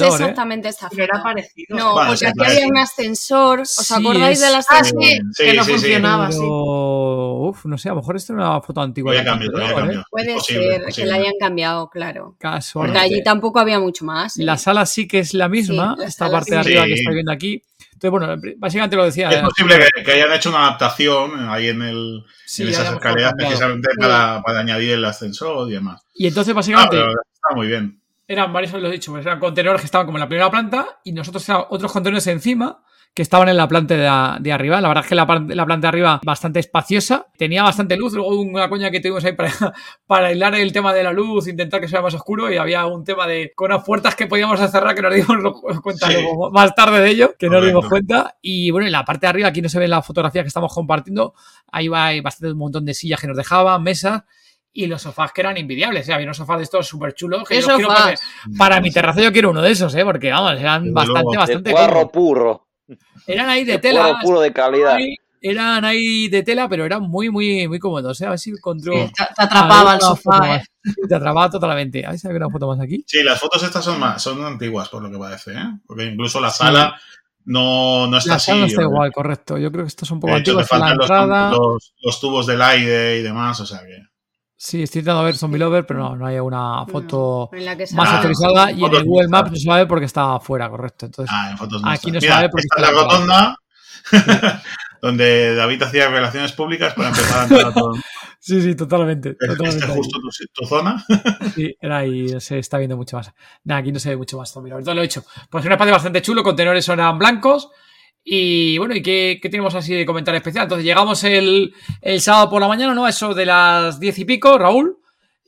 No, 0.00 0.06
¿eh? 0.06 0.08
exactamente 0.10 0.68
esta 0.68 0.88
Pero 0.90 1.04
era 1.04 1.14
foto. 1.18 1.22
parecido. 1.24 1.78
No, 1.78 1.94
Vale, 1.94 2.08
porque 2.08 2.18
sí, 2.18 2.26
aquí 2.26 2.50
había 2.52 2.66
un 2.66 2.76
ascensor. 2.76 3.60
¿Os 3.60 3.70
Sí, 3.70 3.94
acordáis 3.94 4.38
es- 4.38 4.44
del 4.44 4.54
Ah, 4.56 4.58
ascensor? 4.58 5.02
sí, 5.02 5.18
Sí, 5.32 5.44
que 5.44 5.54
no 5.54 5.64
sí, 5.64 5.70
sí. 5.72 5.78
funcionaba, 5.78 6.32
sí. 6.32 6.38
Pero, 7.34 7.48
uf, 7.50 7.64
no 7.66 7.78
sé, 7.78 7.88
a 7.88 7.92
lo 7.92 7.96
mejor 8.00 8.16
esta 8.16 8.32
es 8.32 8.36
una 8.38 8.60
foto 8.60 8.80
antigua. 8.80 9.10
Voy 9.12 9.16
a 9.16 9.20
del 9.20 9.28
cambiar, 9.30 9.52
voy 9.52 9.62
a 9.62 9.72
contenedor, 9.72 10.00
¿eh? 10.02 10.04
Puede 10.10 10.34
Posible, 10.34 10.80
ser 10.84 10.94
que 10.94 11.06
la 11.06 11.14
hayan 11.16 11.32
cambiado, 11.40 11.88
claro. 11.90 12.36
Casualmente. 12.38 12.98
Porque 13.00 13.14
allí 13.14 13.22
tampoco 13.24 13.58
había 13.60 13.78
mucho 13.80 14.04
más. 14.04 14.38
¿eh? 14.38 14.44
La 14.44 14.56
sala 14.58 14.86
sí 14.86 15.06
que 15.08 15.18
es 15.20 15.34
la 15.34 15.48
misma, 15.48 15.94
Sí, 15.96 16.02
la 16.02 16.08
esta 16.08 16.30
parte 16.30 16.46
sí. 16.46 16.50
de 16.52 16.58
arriba 16.58 16.82
Sí. 16.82 16.88
que 16.88 16.94
estáis 16.94 17.14
viendo 17.14 17.32
aquí. 17.32 17.62
Entonces, 17.92 18.10
bueno, 18.10 18.36
básicamente 18.58 18.96
lo 18.96 19.04
decía. 19.04 19.30
Es 19.30 19.36
eh, 19.38 19.42
posible 19.42 19.78
que, 19.96 20.02
que 20.02 20.12
hayan 20.12 20.32
hecho 20.32 20.50
una 20.50 20.66
adaptación 20.66 21.48
ahí 21.48 21.68
en, 21.68 21.82
el, 21.82 22.24
sí, 22.44 22.62
en 22.62 22.68
esas 22.68 22.92
escaleras 22.92 23.32
precisamente 23.36 23.88
para, 23.98 24.42
para 24.42 24.60
añadir 24.60 24.92
el 24.92 25.04
ascensor 25.04 25.68
y 25.70 25.74
demás. 25.74 26.02
Y 26.14 26.26
entonces, 26.26 26.52
Ah, 26.52 26.56
básicamente, 26.56 26.96
pero 26.96 27.10
está 27.10 27.54
muy 27.54 27.66
bien. 27.68 28.00
eran 28.26 28.52
varios, 28.52 28.72
lo 28.74 28.88
he 28.88 28.92
dicho, 28.92 29.12
pues 29.12 29.24
eran 29.24 29.38
contenedores 29.40 29.80
que 29.80 29.86
estaban 29.86 30.06
como 30.06 30.18
en 30.18 30.22
la 30.22 30.28
primera 30.28 30.50
planta 30.50 30.98
y 31.04 31.12
nosotros 31.12 31.48
eran 31.48 31.62
otros 31.70 31.92
contenedores 31.92 32.26
encima 32.26 32.82
que 33.14 33.22
estaban 33.22 33.48
en 33.48 33.56
la 33.56 33.68
planta 33.68 33.94
de, 33.94 34.42
de 34.42 34.52
arriba. 34.52 34.80
La 34.80 34.88
verdad 34.88 35.04
es 35.04 35.08
que 35.08 35.14
la, 35.14 35.24
la 35.24 35.64
planta 35.64 35.86
de 35.86 35.88
arriba 35.88 36.20
bastante 36.24 36.58
espaciosa, 36.58 37.28
tenía 37.38 37.62
bastante 37.62 37.96
luz. 37.96 38.12
Luego 38.12 38.30
una 38.40 38.68
coña 38.68 38.90
que 38.90 38.98
tuvimos 38.98 39.24
ahí 39.24 39.32
para, 39.36 39.52
para 40.06 40.26
aislar 40.26 40.54
el 40.56 40.72
tema 40.72 40.92
de 40.92 41.04
la 41.04 41.12
luz, 41.12 41.46
intentar 41.46 41.80
que 41.80 41.86
sea 41.86 42.02
más 42.02 42.12
oscuro 42.14 42.52
y 42.52 42.56
había 42.56 42.84
un 42.86 43.04
tema 43.04 43.26
de 43.28 43.52
con 43.54 43.70
unas 43.70 43.84
puertas 43.84 44.16
que 44.16 44.26
podíamos 44.26 44.58
cerrar 44.58 44.94
que 44.96 45.02
nos 45.02 45.14
dimos 45.14 45.60
cuenta 45.82 46.08
Sí. 46.08 46.14
luego, 46.14 46.50
más 46.50 46.74
tarde 46.74 47.00
de 47.00 47.10
ello, 47.10 47.34
que 47.38 47.46
no 47.48 47.58
nos 47.58 47.66
dimos 47.66 47.88
cuenta. 47.88 48.36
Y 48.42 48.72
bueno, 48.72 48.86
en 48.86 48.92
la 48.92 49.04
parte 49.04 49.26
de 49.26 49.30
arriba, 49.30 49.48
aquí 49.48 49.62
no 49.62 49.68
se 49.68 49.78
ve 49.78 49.86
la 49.86 50.02
fotografía 50.02 50.42
que 50.42 50.48
estamos 50.48 50.74
compartiendo, 50.74 51.34
ahí 51.70 51.86
va 51.86 52.06
hay 52.06 52.20
bastante 52.20 52.50
un 52.52 52.58
montón 52.58 52.84
de 52.84 52.94
sillas 52.94 53.20
que 53.20 53.28
nos 53.28 53.36
dejaban, 53.36 53.80
mesas. 53.82 54.24
Y 54.76 54.88
los 54.88 55.02
sofás 55.02 55.30
que 55.30 55.40
eran 55.40 55.56
invidiables, 55.56 56.08
¿eh? 56.08 56.12
había 56.14 56.26
unos 56.26 56.36
sofás 56.36 56.56
de 56.56 56.64
estos 56.64 56.88
súper 56.88 57.14
chulos. 57.14 57.44
Que 57.48 57.54
¿Qué 57.54 57.60
yo 57.60 57.68
los 57.68 57.76
quiero 57.76 57.94
para, 57.94 58.14
para 58.58 58.80
mi 58.80 58.90
terrazo 58.90 59.20
yo 59.20 59.32
quiero 59.32 59.50
uno 59.50 59.62
de 59.62 59.70
esos, 59.70 59.94
¿eh? 59.94 60.04
Porque 60.04 60.32
vamos, 60.32 60.58
eran 60.58 60.92
bastante, 60.92 61.36
bastante 61.36 61.70
cómodos. 61.70 62.10
puro. 62.10 62.63
Eran 63.26 63.48
ahí 63.48 63.64
de 63.64 63.78
tela. 63.78 64.00
cuadro 64.00 64.16
puro 64.22 64.40
de 64.40 64.52
calidad. 64.52 64.94
ahí- 64.94 65.16
eran 65.46 65.84
ahí 65.84 66.28
de 66.28 66.42
tela, 66.42 66.68
pero 66.70 66.86
eran 66.86 67.02
muy, 67.02 67.28
muy, 67.28 67.68
muy 67.68 67.78
cómodos. 67.78 68.18
¿eh? 68.22 68.26
A 68.26 68.30
ver 68.30 68.38
si 68.38 68.48
encontró. 68.50 68.92
Te, 68.94 69.12
te 69.36 69.42
atrapaba 69.42 69.94
el 69.94 70.00
sofá. 70.00 70.56
¿eh? 70.56 70.62
Sí, 70.82 70.92
Te 71.06 71.14
atrapaba 71.16 71.50
totalmente. 71.50 72.04
A 72.06 72.10
ver 72.10 72.18
si 72.18 72.26
hay 72.28 72.34
una 72.34 72.48
foto 72.48 72.66
más 72.66 72.80
aquí. 72.80 73.04
Sí, 73.06 73.22
las 73.22 73.38
fotos 73.40 73.62
estas 73.62 73.84
son 73.84 74.00
más, 74.00 74.22
son 74.22 74.42
antiguas, 74.42 74.88
por 74.88 75.02
lo 75.02 75.10
que 75.10 75.18
parece, 75.18 75.52
¿eh? 75.52 75.64
Porque 75.86 76.04
incluso 76.04 76.40
la 76.40 76.48
sala 76.48 76.98
no, 77.44 78.06
no 78.06 78.16
está 78.16 78.30
La 78.30 78.36
así. 78.36 78.46
sala 78.46 78.60
no 78.60 78.66
está 78.66 78.80
¿eh? 78.80 78.84
igual, 78.84 79.12
correcto. 79.12 79.58
Yo 79.58 79.70
creo 79.70 79.84
que 79.84 79.88
estos 79.88 80.08
son 80.08 80.16
un 80.16 80.20
poco 80.22 80.32
De 80.34 80.40
hecho, 80.40 80.56
te 80.56 80.62
antiguos. 80.62 80.80
La 80.80 80.96
faltan 81.18 81.28
los, 81.50 81.58
los- 81.58 81.94
los 82.00 82.20
tubos 82.20 82.46
del 82.46 82.62
aire 82.62 83.18
y 83.18 83.22
demás, 83.22 83.60
o 83.60 83.66
sea 83.66 83.80
que. 83.80 83.98
Sí, 84.66 84.82
estoy 84.82 85.00
intentando 85.00 85.24
ver 85.24 85.36
Zombie 85.36 85.58
Lover, 85.58 85.84
pero 85.84 86.00
no, 86.00 86.16
no 86.16 86.24
hay 86.26 86.38
una 86.38 86.86
foto 86.86 87.50
En 87.52 87.66
la 87.66 87.76
que 87.76 87.86
se 87.86 87.94
más 87.94 88.08
Ah, 88.08 88.16
actualizada. 88.16 88.70
Y 88.72 88.82
en 88.82 88.94
el 88.94 89.04
Google. 89.04 89.28
Maps 89.28 89.50
no 89.50 89.56
se 89.58 89.68
va 89.68 89.74
a 89.74 89.78
ver 89.80 89.88
porque 89.88 90.06
está 90.06 90.36
afuera, 90.36 90.70
correcto. 90.70 91.04
Entonces, 91.04 91.30
Ah, 91.36 91.50
en 91.50 91.58
fotos 91.58 91.82
no 91.82 91.90
Aquí 91.90 92.06
está. 92.08 92.12
no 92.14 92.20
se 92.22 92.28
va 92.30 92.38
a 92.38 92.40
ver 92.40 92.50
porque 92.50 92.64
está 92.70 92.76
es 92.88 92.94
la 92.94 93.02
rotonda 93.02 93.56
donde 95.02 95.54
David 95.54 95.82
hacía 95.82 96.08
relaciones 96.08 96.52
públicas 96.52 96.94
para 96.94 97.08
empezar 97.10 97.40
a 97.40 97.42
entrar 97.42 97.66
a 97.66 97.74
todo. 97.74 97.92
sí, 98.40 98.62
sí, 98.62 98.74
totalmente. 98.74 99.36
Justo 99.94 100.18
tu, 100.18 100.28
tu 100.54 100.66
zona. 100.66 101.04
Sí, 101.54 101.76
era 101.78 101.98
ahí, 101.98 102.28
no 102.32 102.40
se 102.40 102.58
está 102.58 102.78
viendo 102.78 102.96
mucho 102.96 103.18
más. 103.18 103.32
Nada, 103.64 103.80
aquí 103.80 103.92
no 103.92 103.98
se 103.98 104.08
ve 104.08 104.16
mucho 104.16 104.38
más 104.38 104.50
Zombie 104.50 104.70
Lover. 104.70 104.80
Entonces 104.80 104.96
lo 104.96 105.02
he 105.02 105.04
hecho. 105.04 105.24
Pues 105.50 105.62
un 105.66 105.72
espacio 105.72 105.92
bastante 105.92 106.22
chulo, 106.22 106.42
contenedores 106.42 106.88
eran 106.88 107.18
blancos. 107.18 107.68
Y 108.26 108.78
bueno, 108.78 108.94
¿y 108.94 109.02
qué, 109.02 109.38
qué 109.42 109.48
tenemos 109.50 109.74
así 109.74 109.94
de 109.94 110.06
comentario 110.06 110.38
especial? 110.38 110.62
Entonces 110.64 110.84
llegamos 110.84 111.22
el, 111.24 111.74
el 112.00 112.20
sábado 112.22 112.48
por 112.48 112.60
la 112.62 112.68
mañana, 112.68 112.94
¿no? 112.94 113.06
Eso 113.06 113.34
de 113.34 113.44
las 113.44 114.00
diez 114.00 114.18
y 114.18 114.24
pico, 114.24 114.56
Raúl. 114.58 114.98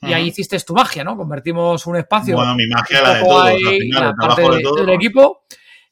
Y 0.02 0.12
ahí 0.12 0.28
hiciste 0.28 0.60
tu 0.60 0.74
magia, 0.74 1.02
¿no? 1.02 1.16
Convertimos 1.16 1.86
un 1.86 1.96
espacio. 1.96 2.36
Bueno, 2.36 2.54
mi 2.54 2.66
magia 2.68 3.00
la 3.02 3.14
de 3.14 3.20
todos, 3.24 3.50
final, 3.80 4.04
la 4.04 4.14
parte 4.28 4.42
de 4.42 4.56
de- 4.56 4.62
todos. 4.62 4.76
del 4.86 4.90
equipo. 4.94 5.42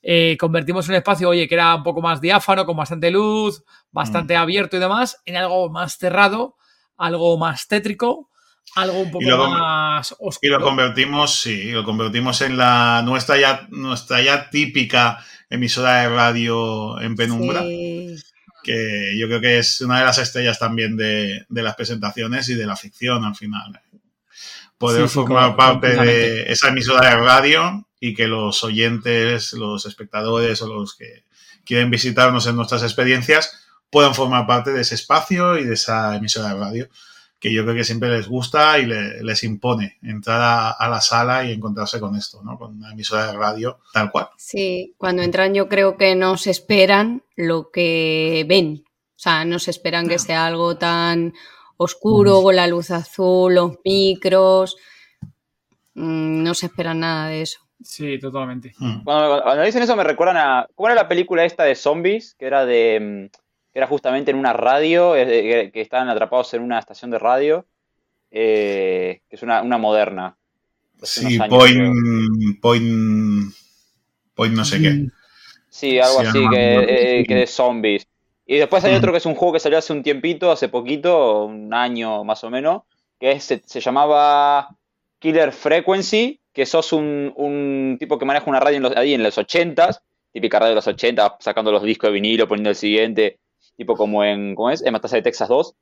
Eh, 0.03 0.37
convertimos 0.39 0.87
un 0.91 0.95
espacio, 0.97 1.31
oye, 1.31 1.49
que 1.49 1.55
era 1.55 1.75
un 1.75 1.83
poco 1.83 2.03
más 2.03 2.21
diáfano, 2.21 2.67
con 2.67 2.77
bastante 2.77 3.11
luz, 3.11 3.61
Mm. 3.61 3.65
bastante 3.91 4.37
abierto 4.37 4.77
y 4.77 4.81
demás, 4.81 5.23
en 5.25 5.37
algo 5.37 5.71
más 5.71 5.97
cerrado, 5.97 6.57
algo 6.99 7.39
más 7.39 7.67
tétrico, 7.67 8.29
algo 8.77 9.01
un 9.01 9.11
poco 9.11 9.25
Y 9.25 9.29
lo- 9.29 9.49
más 9.49 10.11
Y 10.13 10.15
oscuro. 10.21 10.59
lo 10.59 10.65
convertimos, 10.65 11.41
sí, 11.41 11.73
lo 11.73 11.83
convertimos 11.83 12.43
en 12.43 12.59
la 12.59 13.01
nuestra 13.03 13.39
ya, 13.39 13.67
nuestra 13.71 14.21
ya 14.21 14.51
típica 14.51 15.25
emisora 15.51 16.03
de 16.03 16.09
radio 16.09 17.01
en 17.01 17.17
penumbra, 17.17 17.63
Sí. 17.63 18.17
que 18.63 19.17
yo 19.19 19.27
creo 19.27 19.41
que 19.41 19.59
es 19.59 19.81
una 19.83 19.99
de 19.99 20.05
las 20.07 20.19
estrellas 20.19 20.59
también 20.59 20.97
de, 20.97 21.45
de 21.49 21.63
las 21.63 21.75
presentaciones 21.77 22.49
y 22.49 22.55
de 22.55 22.67
la 22.67 22.77
ficción 22.77 23.25
al 23.25 23.35
final. 23.37 23.81
Poder 24.79 25.09
Sí, 25.09 25.15
formar 25.15 25.55
parte 25.57 25.89
de 25.97 26.51
esa 26.51 26.69
emisora 26.69 27.11
de 27.11 27.17
radio 27.17 27.87
y 28.01 28.15
que 28.15 28.27
los 28.27 28.65
oyentes, 28.65 29.53
los 29.53 29.87
espectadores 29.87 30.61
o 30.63 30.67
los 30.67 30.95
que 30.95 31.25
quieren 31.65 31.91
visitarnos 31.91 32.47
en 32.47 32.57
nuestras 32.57 32.83
experiencias 32.83 33.67
puedan 33.91 34.15
formar 34.15 34.47
parte 34.47 34.73
de 34.73 34.81
ese 34.83 34.97
espacio 34.97 35.57
y 35.59 35.65
de 35.65 35.75
esa 35.75 36.17
emisora 36.17 36.49
de 36.49 36.61
radio 36.61 36.89
que 37.45 37.53
yo 37.53 37.63
creo 37.63 37.75
que 37.75 37.85
siempre 37.85 38.09
les 38.09 38.27
gusta 38.27 38.79
y 38.79 38.87
le- 38.87 39.23
les 39.23 39.45
impone 39.45 39.99
entrar 40.03 40.41
a, 40.41 40.71
a 40.71 40.89
la 40.89 41.03
sala 41.03 41.45
y 41.45 41.53
encontrarse 41.53 42.01
con 42.01 42.17
esto, 42.17 42.41
¿no? 42.43 42.57
Con 42.59 42.79
una 42.79 42.93
emisora 42.93 43.27
de 43.27 43.37
radio 43.37 43.81
tal 43.93 44.11
cual. 44.11 44.29
Sí, 44.39 44.95
cuando 44.97 45.21
entran 45.23 45.53
yo 45.53 45.69
creo 45.69 45.99
que 45.99 46.15
no 46.15 46.39
se 46.39 46.51
esperan 46.51 47.23
lo 47.37 47.71
que 47.71 48.47
ven. 48.49 48.85
O 48.87 49.19
sea, 49.25 49.45
no 49.45 49.59
se 49.59 49.71
esperan 49.73 50.09
que 50.09 50.19
sea 50.19 50.47
algo 50.47 50.77
tan 50.79 51.35
oscuro, 51.77 52.43
con 52.43 52.57
la 52.57 52.67
luz 52.67 52.91
azul, 52.91 53.55
los 53.55 53.73
micros. 53.85 54.77
Mm, 55.95 56.43
No 56.43 56.55
se 56.55 56.67
esperan 56.67 57.01
nada 57.01 57.29
de 57.29 57.43
eso. 57.43 57.61
Sí, 57.83 58.19
totalmente. 58.19 58.73
Mm. 58.79 59.05
Cuando, 59.05 59.43
cuando 59.43 59.63
dicen 59.65 59.83
eso 59.83 59.97
me 59.97 60.05
recuerdan 60.05 60.37
a. 60.39 60.67
¿Cómo 60.75 60.89
era 60.89 60.95
la 60.95 61.09
película 61.09 61.45
esta 61.45 61.65
de 61.65 61.75
zombies? 61.75 62.35
Que 62.39 62.47
era 62.47 62.65
de. 62.65 63.29
mm, 63.31 63.37
era 63.75 63.87
justamente 63.89 64.31
en 64.31 64.37
una 64.39 64.53
radio, 64.53 65.17
eh, 65.17 65.27
que, 65.27 65.71
que 65.73 65.81
estaban 65.81 66.09
atrapados 66.09 66.55
en 66.55 66.63
una 66.63 66.79
estación 66.79 67.11
de 67.11 67.19
radio. 67.19 67.67
eh, 68.37 69.21
que 69.29 69.37
es 69.37 69.43
una, 69.45 69.63
una 69.63 69.79
moderna. 69.79 70.37
Sí, 71.03 71.39
años, 71.41 71.49
point, 71.49 72.61
point, 72.61 73.53
point 74.35 74.55
no 74.55 74.65
sé 74.65 74.81
qué. 74.81 75.07
Sí, 75.69 75.99
algo 76.01 76.21
Se 76.23 76.29
así, 76.29 76.39
llama- 76.41 76.51
que, 76.57 77.21
eh, 77.21 77.25
que 77.27 77.35
de 77.35 77.47
zombies. 77.47 78.07
Y 78.47 78.57
después 78.57 78.85
hay 78.85 78.93
Mm. 78.93 78.97
otro 78.97 79.13
que 79.13 79.19
es 79.19 79.27
un 79.27 79.35
juego 79.35 79.55
que 79.55 79.61
salió 79.61 79.79
hace 79.79 79.93
un 79.93 80.03
tiempito, 80.03 80.51
hace 80.51 80.69
poquito, 80.69 81.45
un 81.45 81.73
año 81.73 82.25
más 82.25 82.43
o 82.45 82.51
menos, 82.51 82.83
que 83.21 83.33
es- 83.33 83.45
se, 83.45 83.63
se 83.65 83.81
llamaba 83.81 84.69
Killer 85.21 85.53
Frequency, 85.53 86.41
que 86.53 86.67
sos 86.67 86.93
un, 86.93 87.33
un 87.37 87.97
tipo 87.99 88.19
que 88.19 88.25
maneja 88.25 88.49
una 88.51 88.61
radio 88.61 88.77
en 88.79 88.83
los, 88.83 88.97
ahí 88.97 89.15
en 89.15 89.23
los 89.23 89.39
80s, 89.39 90.01
típica 90.33 90.59
radio 90.59 90.71
de 90.71 90.75
los 90.77 90.87
80, 90.89 91.37
sacando 91.41 91.71
los 91.73 91.83
discos 91.85 92.09
de 92.09 92.15
vinilo, 92.15 92.47
poniendo 92.49 92.71
el 92.71 92.77
siguiente, 92.77 93.39
tipo 93.77 93.97
como 93.97 94.25
en, 94.25 94.55
¿cómo 94.55 94.71
es? 94.71 94.83
En 94.83 94.93
Matanza 94.93 95.17
de 95.17 95.23
Texas 95.23 95.49
2. 95.49 95.75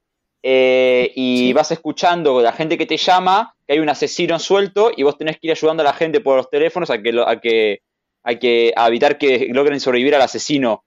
Eh, 0.45 1.13
y 1.15 1.53
vas 1.53 1.71
escuchando 1.71 2.41
la 2.43 2.53
gente 2.53 2.77
que 2.77 2.87
te 2.87 2.97
llama, 2.97 3.55
que 3.67 3.75
hay 3.75 3.79
un 3.79 3.89
asesino 3.89 4.39
suelto, 4.39 4.91
y 4.97 5.03
vos 5.05 5.17
tenés 5.17 5.37
que 5.39 5.47
ir 5.47 5.53
ayudando 5.53 5.83
a 5.83 5.85
la 5.87 5.93
gente 5.93 6.21
por 6.21 6.37
los 6.37 6.51
teléfonos 6.51 6.91
a 6.91 7.01
que, 7.01 7.13
lo- 7.13 7.29
a 7.29 7.41
que 7.41 7.81
hay 8.25 8.39
que 8.39 8.73
a 8.77 8.89
evitar 8.89 9.19
que 9.19 9.49
logren 9.53 9.79
sobrevivir 9.81 10.15
al 10.15 10.23
asesino. 10.23 10.85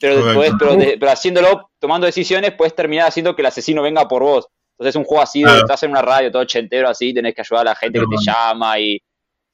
Pero, 0.00 0.14
podés- 0.34 0.56
pero, 0.58 0.76
de- 0.76 0.96
pero 0.98 1.10
haciéndolo, 1.12 1.70
tomando 1.78 2.06
decisiones, 2.06 2.52
puedes 2.52 2.74
terminar 2.74 3.08
haciendo 3.08 3.34
que 3.36 3.42
el 3.42 3.46
asesino 3.46 3.82
venga 3.82 4.06
por 4.08 4.22
vos. 4.22 4.46
Entonces 4.72 4.90
es 4.94 4.96
un 4.96 5.04
juego 5.04 5.22
así, 5.22 5.42
estás 5.58 5.82
en 5.82 5.90
una 5.90 6.02
radio 6.02 6.30
todo 6.30 6.42
ochentero 6.42 6.88
así, 6.88 7.12
tenés 7.12 7.34
que 7.34 7.40
ayudar 7.40 7.66
a 7.66 7.70
la 7.70 7.76
gente 7.76 7.98
Qué 7.98 8.04
que 8.04 8.16
te 8.16 8.22
llama 8.24 8.78
y 8.78 9.00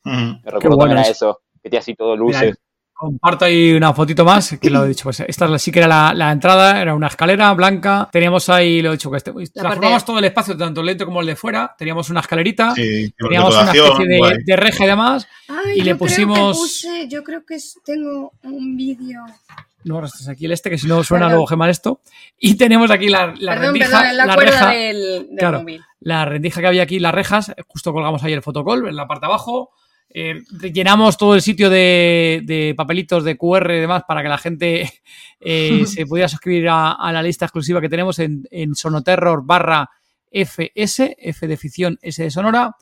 me 0.04 0.36
recuerdo 0.44 0.76
bueno 0.76 0.94
también 0.94 0.98
a 0.98 1.08
eso. 1.08 1.40
que 1.62 1.70
te 1.70 1.78
así 1.78 1.94
todo 1.94 2.14
Mira, 2.14 2.42
luces. 2.42 2.58
Comparto 2.96 3.44
ahí 3.44 3.72
una 3.72 3.92
fotito 3.92 4.24
más, 4.24 4.56
que 4.60 4.70
lo 4.70 4.84
he 4.84 4.88
dicho, 4.88 5.02
pues 5.02 5.18
esta 5.20 5.44
es 5.46 5.50
la- 5.50 5.58
sí 5.58 5.72
que 5.72 5.80
era 5.80 5.88
la, 5.88 6.14
la 6.14 6.30
entrada, 6.30 6.80
era 6.80 6.94
una 6.94 7.08
escalera 7.08 7.52
blanca, 7.52 8.08
teníamos 8.12 8.48
ahí, 8.48 8.80
lo 8.80 8.90
he 8.90 8.92
dicho, 8.92 9.10
que 9.10 9.16
este, 9.16 9.32
transformamos 9.52 10.04
todo 10.04 10.18
el 10.20 10.24
espacio, 10.26 10.56
tanto 10.56 10.80
el 10.80 10.86
dentro 10.86 11.06
como 11.06 11.20
el 11.20 11.26
de 11.26 11.34
fuera, 11.36 11.74
teníamos 11.76 12.08
una 12.10 12.20
escalerita, 12.20 12.72
Sí, 12.74 13.12
teníamos 13.18 13.52
una 13.54 13.72
especie 13.72 14.06
de, 14.06 14.38
de 14.44 14.56
reja 14.56 14.84
y 14.84 14.86
demás, 14.86 15.26
Ay, 15.48 15.80
Y 15.80 15.82
le 15.82 15.96
pusimos- 15.96 16.56
puse- 16.56 17.08
yo 17.08 17.24
creo 17.24 17.44
que 17.44 17.58
tengo 17.84 18.32
un 18.44 18.76
vídeo. 18.76 19.22
no 19.82 19.98
arrastres 19.98 20.28
aquí 20.28 20.46
el 20.46 20.52
este, 20.52 20.70
que 20.70 20.78
si 20.78 20.86
no 20.86 21.02
suena 21.04 21.26
Perdón. 21.26 21.32
luego 21.32 21.46
Gemma 21.48 21.68
esto, 21.68 22.00
y 22.38 22.54
tenemos 22.54 22.90
aquí 22.92 23.08
la, 23.08 23.34
la 23.38 23.52
perdón, 23.54 23.74
rendija, 23.74 23.88
perdón, 23.90 24.06
en 24.10 24.16
la, 24.16 24.26
la 24.26 24.34
cuerda 24.34 24.50
reja, 24.52 24.70
del, 24.70 25.26
del 25.28 25.36
Claro. 25.38 25.58
móvil. 25.60 25.82
la 26.00 26.24
rendija 26.24 26.60
que 26.60 26.66
había 26.68 26.82
aquí, 26.84 26.98
las 27.00 27.12
rejas, 27.14 27.52
justo 27.66 27.92
colgamos 27.92 28.22
ahí 28.22 28.32
el 28.32 28.40
fotocall 28.42 28.86
en 28.88 28.96
la 28.96 29.06
parte 29.08 29.26
de 29.26 29.32
abajo. 29.32 29.72
Eh, 30.16 30.44
llenamos 30.72 31.18
todo 31.18 31.34
el 31.34 31.42
sitio 31.42 31.68
de, 31.68 32.40
de 32.44 32.72
papelitos 32.76 33.24
de 33.24 33.36
QR 33.36 33.72
y 33.72 33.80
demás 33.80 34.04
para 34.06 34.22
que 34.22 34.28
la 34.28 34.38
gente 34.38 35.02
eh, 35.40 35.84
se 35.86 36.06
pudiera 36.06 36.28
suscribir 36.28 36.68
a, 36.68 36.92
a 36.92 37.12
la 37.12 37.20
lista 37.20 37.46
exclusiva 37.46 37.80
que 37.80 37.88
tenemos 37.88 38.20
en, 38.20 38.46
en 38.52 38.76
Sonoterror 38.76 39.44
barra 39.44 39.90
FS, 40.30 41.16
F 41.18 41.46
de 41.46 41.56
ficción, 41.56 41.98
S 42.00 42.22
de 42.22 42.30
sonora. 42.30 42.76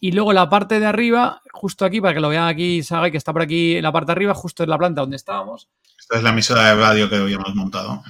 Y 0.00 0.12
luego 0.12 0.32
la 0.32 0.48
parte 0.48 0.78
de 0.78 0.86
arriba, 0.86 1.42
justo 1.52 1.84
aquí, 1.84 2.00
para 2.00 2.14
que 2.14 2.20
lo 2.20 2.28
vean 2.28 2.46
aquí, 2.46 2.84
Saga, 2.84 3.10
que 3.10 3.16
está 3.16 3.32
por 3.32 3.42
aquí 3.42 3.76
en 3.76 3.82
la 3.82 3.90
parte 3.90 4.06
de 4.06 4.12
arriba, 4.12 4.34
justo 4.34 4.62
en 4.62 4.70
la 4.70 4.78
planta 4.78 5.00
donde 5.00 5.16
estábamos. 5.16 5.68
Esta 5.98 6.18
es 6.18 6.22
la 6.22 6.30
emisora 6.30 6.68
de 6.68 6.80
radio 6.80 7.10
que 7.10 7.16
habíamos 7.16 7.54
montado. 7.56 8.04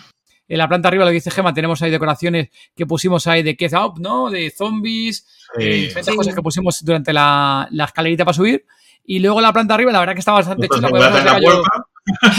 En 0.49 0.59
la 0.59 0.67
planta 0.69 0.89
arriba, 0.89 1.05
lo 1.05 1.11
que 1.11 1.15
dice 1.15 1.31
Gema, 1.31 1.53
tenemos 1.53 1.81
ahí 1.83 1.91
decoraciones 1.91 2.49
que 2.75 2.87
pusimos 2.87 3.27
ahí 3.27 3.43
de 3.43 3.57
Keith 3.57 3.75
Up, 3.75 4.01
¿no? 4.01 4.31
De 4.31 4.51
zombies, 4.51 5.27
eh, 5.59 5.63
Sí. 5.63 5.69
diferentes 5.83 6.15
cosas 6.17 6.35
que 6.35 6.43
pusimos 6.43 6.83
durante 6.85 7.13
la, 7.13 7.69
la 7.71 7.85
escalerita 7.85 8.25
para 8.25 8.35
subir. 8.35 8.65
Y 9.05 9.19
luego 9.21 9.41
la 9.41 9.53
planta 9.53 9.75
arriba, 9.75 9.93
la 9.93 10.01
verdad 10.01 10.15
que 10.15 10.21
está 10.21 10.33
bastante 10.33 10.69
chula. 10.69 10.89
en 10.89 10.95
la 10.95 11.39
puerta. 11.39 11.87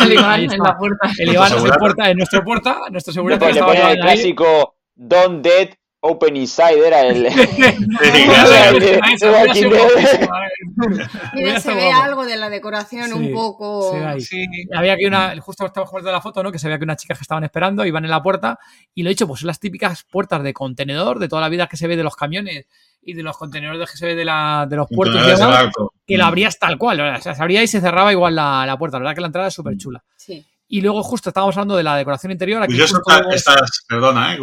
El 0.04 0.14
Iván 0.14 0.42
en 0.42 0.58
la 0.60 0.78
puerta. 0.78 1.12
El 1.18 1.30
Iván 1.34 1.50
segurata. 1.50 1.78
puerta, 1.80 2.10
es 2.10 2.16
nuestro 2.16 2.44
puerta, 2.44 2.78
nuestro 2.92 3.14
seguridad 3.14 3.42
le 3.54 3.60
ponen 3.62 3.88
el 3.88 4.00
clásico 4.00 4.76
Don't 4.96 5.44
Dead 5.44 5.70
Open 6.02 6.38
Inside 6.38 6.88
era 6.88 7.02
el. 7.02 7.24
Mira, 11.34 11.60
se 11.60 11.74
ve 11.74 11.92
algo 11.92 12.26
de 12.26 12.38
la 12.38 12.50
decoración 12.50 13.08
Sí, 13.08 13.14
un 13.14 13.34
poco. 13.34 13.94
Sí. 14.20 14.46
Había 14.74 14.96
que 14.96 15.08
una, 15.08 15.40
justo 15.42 15.66
estábamos 15.66 15.90
jugando 15.90 16.12
la 16.12 16.22
foto, 16.22 16.42
¿no? 16.42 16.52
Que 16.52 16.60
se 16.60 16.68
veía 16.68 16.78
que 16.78 16.86
unas 16.86 16.98
chicas 16.98 17.18
que 17.18 17.24
estaban 17.24 17.44
esperando 17.44 17.86
iban 17.86 18.06
en 18.06 18.12
la 18.12 18.24
puerta 18.24 18.58
y 18.94 19.04
lo 19.04 19.10
he 19.10 19.12
dicho, 19.12 19.28
pues 19.28 19.42
son 19.42 19.48
las 19.48 19.60
típicas 19.60 20.06
puertas 20.10 20.42
de 20.44 20.54
contenedor 20.54 21.20
de 21.20 21.28
toda 21.28 21.42
la 21.42 21.50
vida 21.50 21.68
que 21.68 21.76
se 21.76 21.88
ve 21.88 21.98
de 21.98 22.04
los 22.04 22.16
camiones 22.16 22.66
y 23.02 23.14
de 23.14 23.24
los 23.24 23.38
contenedores 23.38 23.92
que 23.92 23.98
se 23.98 24.06
ve 24.06 24.16
de, 24.16 24.26
la, 24.26 24.68
de 24.70 24.76
los 24.76 24.88
puertos 24.88 25.40
barco. 25.40 25.94
que 26.06 26.18
la 26.18 26.28
abrías 26.28 26.60
tal 26.60 26.78
cual, 26.78 27.00
o 27.00 27.22
sea, 27.22 27.34
se 27.34 27.42
abría 27.42 27.64
y 27.64 27.68
se 27.68 27.82
cerraba 27.82 28.12
igual 28.12 28.36
la, 28.36 28.66
la 28.66 28.78
puerta, 28.78 28.98
la 28.98 29.04
verdad 29.04 29.16
que 29.16 29.22
la 29.22 29.28
entrada 29.28 29.48
es 29.48 29.54
súper 29.54 29.78
chula. 29.78 30.04
Sí. 30.16 30.46
Y 30.72 30.82
luego 30.82 31.02
justo 31.04 31.30
estábamos 31.32 31.58
hablando 31.58 31.76
de 31.76 31.84
la 31.84 31.96
decoración 31.98 32.32
interior. 32.32 32.62
Aquí 32.62 32.74
justo- 32.80 33.02
estas, 33.34 33.84
perdona, 33.88 34.36
¿eh? 34.36 34.40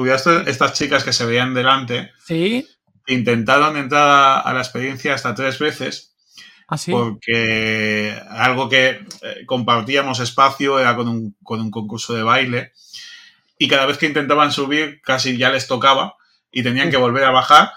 Estas 0.47 0.73
chicas 0.75 1.05
que 1.05 1.13
se 1.13 1.25
veían 1.25 1.55
delante 1.55 2.11
Sí, 2.27 2.67
intentaron 3.07 3.77
entrar 3.77 4.03
a, 4.09 4.41
a 4.41 4.53
la 4.53 4.59
experiencia 4.61 5.15
hasta 5.15 5.35
tres 5.37 5.59
veces 5.61 6.17
así. 6.67 6.91
porque 6.91 8.21
algo 8.29 8.69
que 8.69 8.89
eh, 9.23 9.47
compartíamos 9.47 10.19
espacio 10.19 10.81
era 10.81 10.97
con 10.97 11.07
un, 11.09 11.37
con 11.45 11.61
un 11.61 11.71
concurso 11.71 12.15
de 12.15 12.25
baile 12.25 12.73
y 13.59 13.69
cada 13.69 13.87
vez 13.87 13.97
que 13.97 14.07
intentaban 14.07 14.51
subir 14.51 15.01
casi 15.03 15.39
ya 15.39 15.51
les 15.51 15.69
tocaba 15.69 16.17
y 16.51 16.65
tenían 16.65 16.91
que 16.91 16.97
volver 16.97 17.23
a 17.25 17.31
bajar 17.31 17.71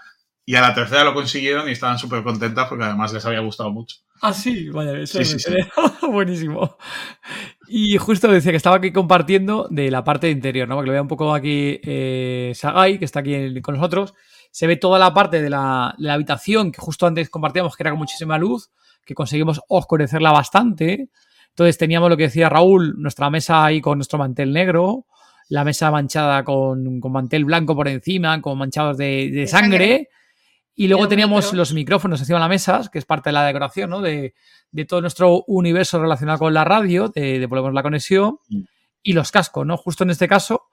y 0.45 0.55
a 0.55 0.61
la 0.61 0.73
tercera 0.73 1.03
lo 1.03 1.13
consiguieron 1.13 1.69
y 1.69 1.73
estaban 1.73 1.99
súper 1.99 2.23
contentas 2.23 2.67
porque 2.67 2.85
además 2.85 3.13
les 3.13 3.23
había 3.25 3.41
gustado 3.41 3.69
mucho. 3.69 3.97
Ah, 4.21 4.33
sí, 4.33 4.67
vaya, 4.69 4.97
eso 4.97 5.23
Sí, 5.23 5.37
sí, 5.39 5.45
quedé- 5.51 5.69
buenísimo. 6.11 6.75
Y 7.71 7.97
justo 7.97 8.27
decía 8.29 8.51
que 8.51 8.57
estaba 8.57 8.77
aquí 8.77 8.91
compartiendo 8.91 9.67
de 9.69 9.91
la 9.91 10.03
parte 10.03 10.27
de 10.27 10.33
interior, 10.33 10.67
¿no? 10.67 10.75
Porque 10.75 10.87
lo 10.87 10.93
vea 10.93 11.01
un 11.03 11.07
poco 11.07 11.33
aquí 11.33 11.79
eh, 11.83 12.51
Sagai, 12.55 12.97
que 12.97 13.05
está 13.05 13.19
aquí 13.19 13.33
en- 13.35 13.61
con 13.61 13.75
nosotros. 13.75 14.15
Se 14.51 14.65
ve 14.65 14.75
toda 14.75 14.97
la 14.97 15.13
parte 15.13 15.41
de 15.41 15.49
la, 15.51 15.93
de 15.97 16.07
la 16.07 16.13
habitación 16.13 16.71
que 16.71 16.81
justo 16.81 17.05
antes 17.05 17.29
compartíamos, 17.29 17.75
que 17.75 17.83
era 17.83 17.91
con 17.91 17.99
muchísima 17.99 18.37
luz, 18.39 18.71
que 19.05 19.13
conseguimos 19.13 19.61
oscurecerla 19.67 20.31
bastante. 20.31 21.09
Entonces 21.49 21.77
teníamos 21.77 22.09
lo 22.09 22.17
que 22.17 22.23
decía 22.23 22.49
Raúl, 22.49 22.95
nuestra 22.97 23.29
mesa 23.29 23.65
ahí 23.65 23.81
con 23.81 23.97
nuestro 23.99 24.17
mantel 24.17 24.51
negro, 24.51 25.05
la 25.49 25.63
mesa 25.63 25.91
manchada 25.91 26.43
con, 26.43 26.99
con 26.99 27.11
mantel 27.11 27.45
blanco 27.45 27.75
por 27.75 27.87
encima, 27.87 28.41
con 28.41 28.57
manchados 28.57 28.97
de, 28.97 29.29
de 29.31 29.47
sangre. 29.47 29.77
sangre. 29.77 30.09
Y 30.79 30.87
luego 30.87 31.03
los 31.03 31.09
teníamos 31.09 31.37
micros. 31.45 31.53
los 31.57 31.73
micrófonos 31.73 32.19
encima 32.21 32.37
de 32.39 32.43
la 32.43 32.47
mesa, 32.49 32.81
que 32.91 32.99
es 32.99 33.05
parte 33.05 33.29
de 33.29 33.33
la 33.33 33.45
decoración, 33.45 33.89
¿no? 33.89 34.01
De, 34.01 34.33
de 34.71 34.85
todo 34.85 35.01
nuestro 35.01 35.43
universo 35.47 35.99
relacionado 36.01 36.39
con 36.39 36.53
la 36.53 36.63
radio, 36.63 37.09
de, 37.09 37.37
de 37.39 37.45
Volvemos 37.47 37.73
la 37.73 37.83
Conexión, 37.83 38.39
Mm. 38.49 38.61
y 39.03 39.13
los 39.13 39.31
cascos, 39.31 39.65
¿no? 39.65 39.75
Justo 39.77 40.03
en 40.03 40.09
este 40.11 40.27
caso, 40.27 40.63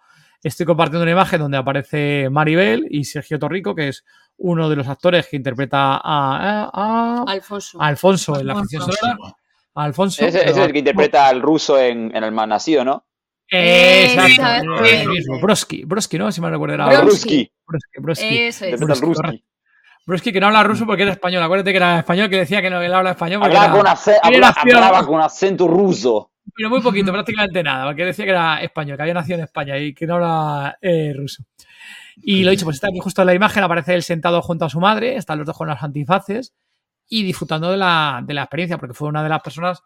estoy 0.42 0.64
compartiendo 0.66 1.03
una 1.03 1.11
imagen 1.12 1.40
donde 1.40 1.57
aparece 1.57 2.29
Maribel 2.31 2.87
y 2.90 3.05
Sergio 3.05 3.38
Torrico, 3.38 3.75
que 3.75 3.88
es 3.88 4.05
uno 4.37 4.69
de 4.69 4.77
los 4.77 4.87
actores 4.87 5.27
que 5.29 5.37
interpreta 5.37 5.95
a, 5.97 6.01
a- 6.03 6.71
a- 6.73 7.25
Alfonso. 7.27 7.79
Alfonso 7.81 8.38
en 8.38 8.47
la 8.47 8.53
Alfonso. 8.53 8.79
ficción 8.87 8.97
sonora. 8.97 9.35
Alfonso. 9.75 10.25
Ese, 10.25 10.38
ese 10.38 10.51
es 10.51 10.57
el 10.59 10.73
que 10.73 10.79
interpreta 10.79 11.27
al 11.27 11.42
ruso 11.42 11.79
en, 11.81 12.14
en 12.16 12.23
El 12.25 12.33
Malnacido, 12.33 12.85
¿no? 12.85 13.05
Exacto. 13.49 14.71
Broski, 15.42 15.85
Broski, 15.85 16.19
¿no? 16.19 16.31
Si 16.33 16.40
me 16.40 16.51
recuerdo 16.51 16.75
era 16.75 16.87
Broski. 17.03 17.51
Broski, 17.66 18.01
Broski. 18.01 18.38
Eso 18.38 18.64
es. 18.66 18.81
Broski, 18.81 19.42
Ruski. 20.07 20.31
Broski 20.31 20.33
que 20.33 20.40
no 20.40 20.47
habla 20.47 20.62
ruso 20.62 20.87
porque 20.87 21.03
era 21.03 21.12
español. 21.12 21.42
Acuérdate 21.42 21.71
que 21.73 21.77
era 21.77 21.99
español, 21.99 22.31
que 22.31 22.37
decía 22.38 22.62
que 22.62 22.71
no 22.71 22.81
él 22.81 22.92
habla 22.95 23.11
español. 23.11 23.40
porque 23.40 23.57
Hablaba 23.57 23.66
era- 23.66 23.97
con, 23.97 24.31
habla- 24.35 24.55
fiel. 24.55 24.77
hablaba 24.77 25.07
con 25.07 25.21
acento 25.21 25.66
ruso. 25.69 26.31
pero 26.55 26.71
muy 26.71 26.81
poquito, 26.81 27.12
prácticamente 27.12 27.62
nada, 27.62 27.87
porque 27.87 28.05
decía 28.05 28.25
que 28.25 28.31
era 28.31 28.61
español, 28.62 28.97
que 28.97 29.03
había 29.03 29.14
nacido 29.14 29.38
en 29.38 29.45
España 29.45 29.77
y 29.79 29.92
que 29.95 30.07
no 30.07 30.14
habla 30.14 30.79
eh, 30.81 31.12
ruso. 31.16 31.42
Y 32.23 32.45
lo 32.45 32.51
dicho, 32.51 32.64
pues 32.64 32.77
está 32.77 32.87
aquí 32.88 32.99
justo 32.99 33.21
en 33.23 33.27
la 33.27 33.35
imagen, 33.35 33.62
aparece 33.62 33.95
él 33.95 34.03
sentado 34.03 34.40
junto 34.40 34.64
a 34.64 34.71
su 34.71 34.81
madre, 34.81 35.16
están 35.16 35.37
los 35.38 35.47
dos 35.47 35.57
con 35.57 35.69
las 35.69 35.83
antifaces 35.83 36.55
y 37.09 37.23
disfrutando 37.25 37.71
de 37.71 37.77
la, 37.77 38.23
de 38.25 38.33
la 38.33 38.42
experiencia, 38.45 38.79
porque 38.79 38.95
fue 38.95 39.09
una 39.09 39.23
de 39.23 39.29
las 39.29 39.42
personas, 39.42 39.83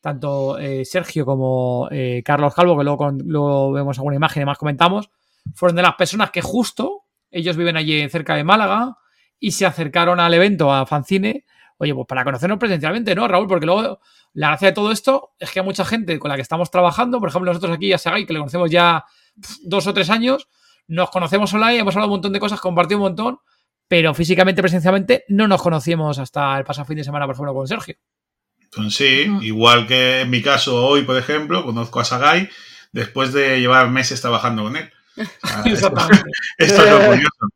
tanto 0.00 0.58
eh, 0.58 0.84
Sergio 0.84 1.26
como 1.26 1.88
eh, 1.90 2.22
Carlos 2.24 2.54
Calvo, 2.54 2.76
que 2.78 2.84
luego, 2.84 2.96
con- 2.96 3.18
luego 3.26 3.72
vemos 3.72 3.98
alguna 3.98 4.16
imagen 4.16 4.42
y 4.42 4.46
más 4.46 4.56
comentamos, 4.56 5.10
fueron 5.54 5.76
de 5.76 5.82
las 5.82 5.94
personas 5.96 6.30
que 6.30 6.40
justo, 6.40 7.02
ellos 7.30 7.56
viven 7.56 7.76
allí 7.76 8.08
cerca 8.08 8.34
de 8.34 8.44
Málaga 8.44 8.96
y 9.44 9.50
se 9.50 9.66
acercaron 9.66 10.20
al 10.20 10.32
evento, 10.32 10.72
a 10.72 10.86
Fancine, 10.86 11.44
oye, 11.76 11.94
pues 11.94 12.06
para 12.06 12.24
conocernos 12.24 12.58
presencialmente, 12.58 13.14
¿no, 13.14 13.28
Raúl? 13.28 13.46
Porque 13.46 13.66
luego 13.66 14.00
la 14.32 14.48
gracia 14.48 14.68
de 14.68 14.72
todo 14.72 14.90
esto 14.90 15.34
es 15.38 15.50
que 15.50 15.60
hay 15.60 15.66
mucha 15.66 15.84
gente 15.84 16.18
con 16.18 16.30
la 16.30 16.36
que 16.36 16.40
estamos 16.40 16.70
trabajando, 16.70 17.20
por 17.20 17.28
ejemplo, 17.28 17.50
nosotros 17.52 17.76
aquí 17.76 17.92
a 17.92 17.98
Sagai, 17.98 18.24
que 18.24 18.32
le 18.32 18.38
conocemos 18.38 18.70
ya 18.70 19.04
dos 19.64 19.86
o 19.86 19.92
tres 19.92 20.08
años, 20.08 20.48
nos 20.86 21.10
conocemos 21.10 21.52
online, 21.52 21.80
hemos 21.80 21.94
hablado 21.94 22.08
un 22.08 22.14
montón 22.16 22.32
de 22.32 22.40
cosas, 22.40 22.58
compartido 22.58 22.96
un 22.96 23.02
montón, 23.02 23.38
pero 23.86 24.14
físicamente, 24.14 24.62
presencialmente, 24.62 25.26
no 25.28 25.46
nos 25.46 25.60
conocíamos 25.60 26.18
hasta 26.18 26.56
el 26.56 26.64
pasado 26.64 26.86
fin 26.86 26.96
de 26.96 27.04
semana, 27.04 27.26
por 27.26 27.34
ejemplo, 27.34 27.52
con 27.52 27.68
Sergio. 27.68 27.96
Entonces 28.62 28.96
sí, 28.96 29.30
igual 29.42 29.86
que 29.86 30.22
en 30.22 30.30
mi 30.30 30.40
caso 30.40 30.86
hoy, 30.86 31.02
por 31.02 31.18
ejemplo, 31.18 31.66
conozco 31.66 32.00
a 32.00 32.04
Sagai 32.04 32.48
después 32.92 33.34
de 33.34 33.60
llevar 33.60 33.90
meses 33.90 34.22
trabajando 34.22 34.62
con 34.62 34.76
él. 34.78 34.90
O 35.42 35.46
sea, 35.46 35.58
esto, 35.66 35.68
Exactamente. 35.68 36.30
esto 36.56 36.82
es 36.82 36.90
lo 36.90 37.06
curioso. 37.06 37.48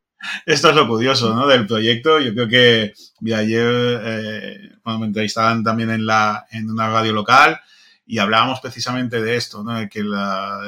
Esto 0.45 0.69
es 0.69 0.75
lo 0.75 0.87
curioso 0.87 1.33
¿no? 1.33 1.47
del 1.47 1.65
proyecto. 1.65 2.19
Yo 2.19 2.33
creo 2.33 2.47
que 2.47 2.93
mira, 3.21 3.39
ayer 3.39 4.01
eh, 4.03 4.71
me 4.85 5.05
entrevistaban 5.05 5.63
también 5.63 5.89
en, 5.89 6.05
la, 6.05 6.45
en 6.51 6.69
una 6.69 6.89
radio 6.89 7.13
local 7.13 7.59
y 8.05 8.17
hablábamos 8.19 8.59
precisamente 8.59 9.21
de 9.21 9.35
esto, 9.35 9.63
¿no? 9.63 9.79
de 9.79 9.89
que 9.89 10.03
la, 10.03 10.61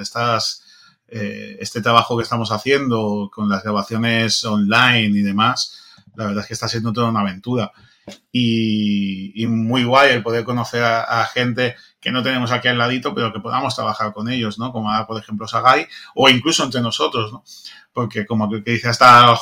eh, 1.08 1.58
este 1.60 1.82
trabajo 1.82 2.16
que 2.16 2.24
estamos 2.24 2.52
haciendo 2.52 3.30
con 3.34 3.50
las 3.50 3.64
grabaciones 3.64 4.44
online 4.46 5.20
y 5.20 5.22
demás, 5.22 5.82
la 6.16 6.26
verdad 6.26 6.42
es 6.42 6.48
que 6.48 6.54
está 6.54 6.68
siendo 6.68 6.94
toda 6.94 7.10
una 7.10 7.22
aventura. 7.22 7.72
Y, 8.32 9.46
muy 9.48 9.84
guay 9.84 10.12
el 10.12 10.24
poder 10.24 10.44
conocer 10.44 10.84
a 10.84 11.26
gente 11.34 11.76
que 12.02 12.12
no 12.12 12.24
tenemos 12.24 12.52
aquí 12.52 12.68
al 12.68 12.78
ladito, 12.80 13.14
pero 13.16 13.32
que 13.32 13.40
podamos 13.40 13.76
trabajar 13.76 14.12
con 14.12 14.28
ellos, 14.28 14.58
¿no? 14.60 14.72
Como 14.74 14.90
ahora, 14.92 15.06
por 15.08 15.22
ejemplo, 15.22 15.48
Sagai, 15.48 15.88
o 16.16 16.28
incluso 16.30 16.64
entre 16.64 16.82
nosotros, 16.82 17.32
¿no? 17.32 17.44
Porque 17.94 18.26
como 18.26 18.50
que 18.50 18.60
dice 18.72 18.90
hasta 18.90 19.34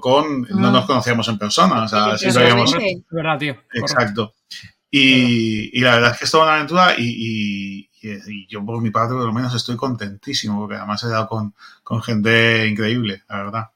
con 0.00 0.42
no 0.42 0.68
Ah. 0.68 0.72
nos 0.72 0.84
conocíamos 0.86 1.28
en 1.28 1.38
persona, 1.38 1.84
o 1.84 1.88
sea, 1.88 2.18
sí 2.18 2.30
sabíamos... 2.32 2.74
es. 2.74 2.82
Es 2.82 3.02
verdad, 3.10 3.38
tío. 3.38 3.56
Exacto. 3.72 4.34
Y, 4.90 5.78
y 5.78 5.80
la 5.82 5.96
verdad 5.96 6.12
es 6.12 6.18
que 6.18 6.24
es 6.24 6.30
toda 6.30 6.44
una 6.44 6.54
aventura 6.54 6.94
y, 6.98 7.02
y- 7.04 7.90
y- 8.00 8.10
y 8.26 8.46
yo 8.48 8.64
por 8.64 8.80
mi 8.80 8.90
parte 8.90 9.12
por 9.14 9.24
lo 9.26 9.32
menos 9.32 9.54
estoy 9.54 9.76
contentísimo 9.76 10.58
porque 10.60 10.76
además 10.76 11.02
he 11.04 11.08
dado 11.08 11.28
con, 11.28 11.54
con 11.82 12.00
gente 12.02 12.66
increíble, 12.66 13.22
la 13.28 13.36
verdad. 13.36 13.70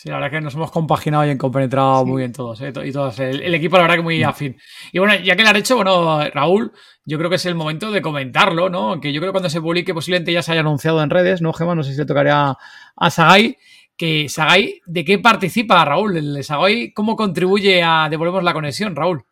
Sí, 0.00 0.08
la 0.08 0.14
verdad 0.14 0.30
que 0.30 0.40
nos 0.40 0.54
hemos 0.54 0.70
compaginado 0.70 1.30
y 1.30 1.36
compenetrado 1.36 2.06
muy 2.06 2.22
bien 2.22 2.32
todos, 2.32 2.58
¿eh? 2.62 2.72
y 2.86 2.90
todos. 2.90 3.18
El, 3.18 3.42
el 3.42 3.54
equipo, 3.54 3.76
la 3.76 3.82
verdad 3.82 3.96
que 3.96 4.02
muy 4.02 4.22
afín. 4.22 4.56
Y 4.92 4.98
bueno, 4.98 5.14
ya 5.22 5.36
que 5.36 5.42
lo 5.42 5.50
han 5.50 5.56
hecho, 5.56 5.76
bueno, 5.76 6.24
Raúl, 6.32 6.72
yo 7.04 7.18
creo 7.18 7.28
que 7.28 7.36
es 7.36 7.44
el 7.44 7.54
momento 7.54 7.90
de 7.90 8.00
comentarlo, 8.00 8.70
¿no? 8.70 8.98
Que 8.98 9.12
yo 9.12 9.20
creo 9.20 9.30
que 9.30 9.34
cuando 9.34 9.50
se 9.50 9.60
publique 9.60 9.92
posiblemente 9.92 10.32
ya 10.32 10.40
se 10.40 10.52
haya 10.52 10.62
anunciado 10.62 11.02
en 11.02 11.10
redes, 11.10 11.42
¿no, 11.42 11.52
Gemma? 11.52 11.74
No 11.74 11.82
sé 11.82 11.92
si 11.92 11.98
le 11.98 12.06
tocaría 12.06 12.56
a 12.96 13.10
Sagai. 13.10 13.58
Que 13.94 14.30
Sagai, 14.30 14.80
¿de 14.86 15.04
qué 15.04 15.18
participa 15.18 15.84
Raúl? 15.84 16.16
El 16.16 16.44
Sagai, 16.44 16.94
¿cómo 16.94 17.14
contribuye 17.14 17.82
a 17.82 18.08
Devolvemos 18.08 18.42
la 18.42 18.54
conexión, 18.54 18.96
Raúl? 18.96 19.26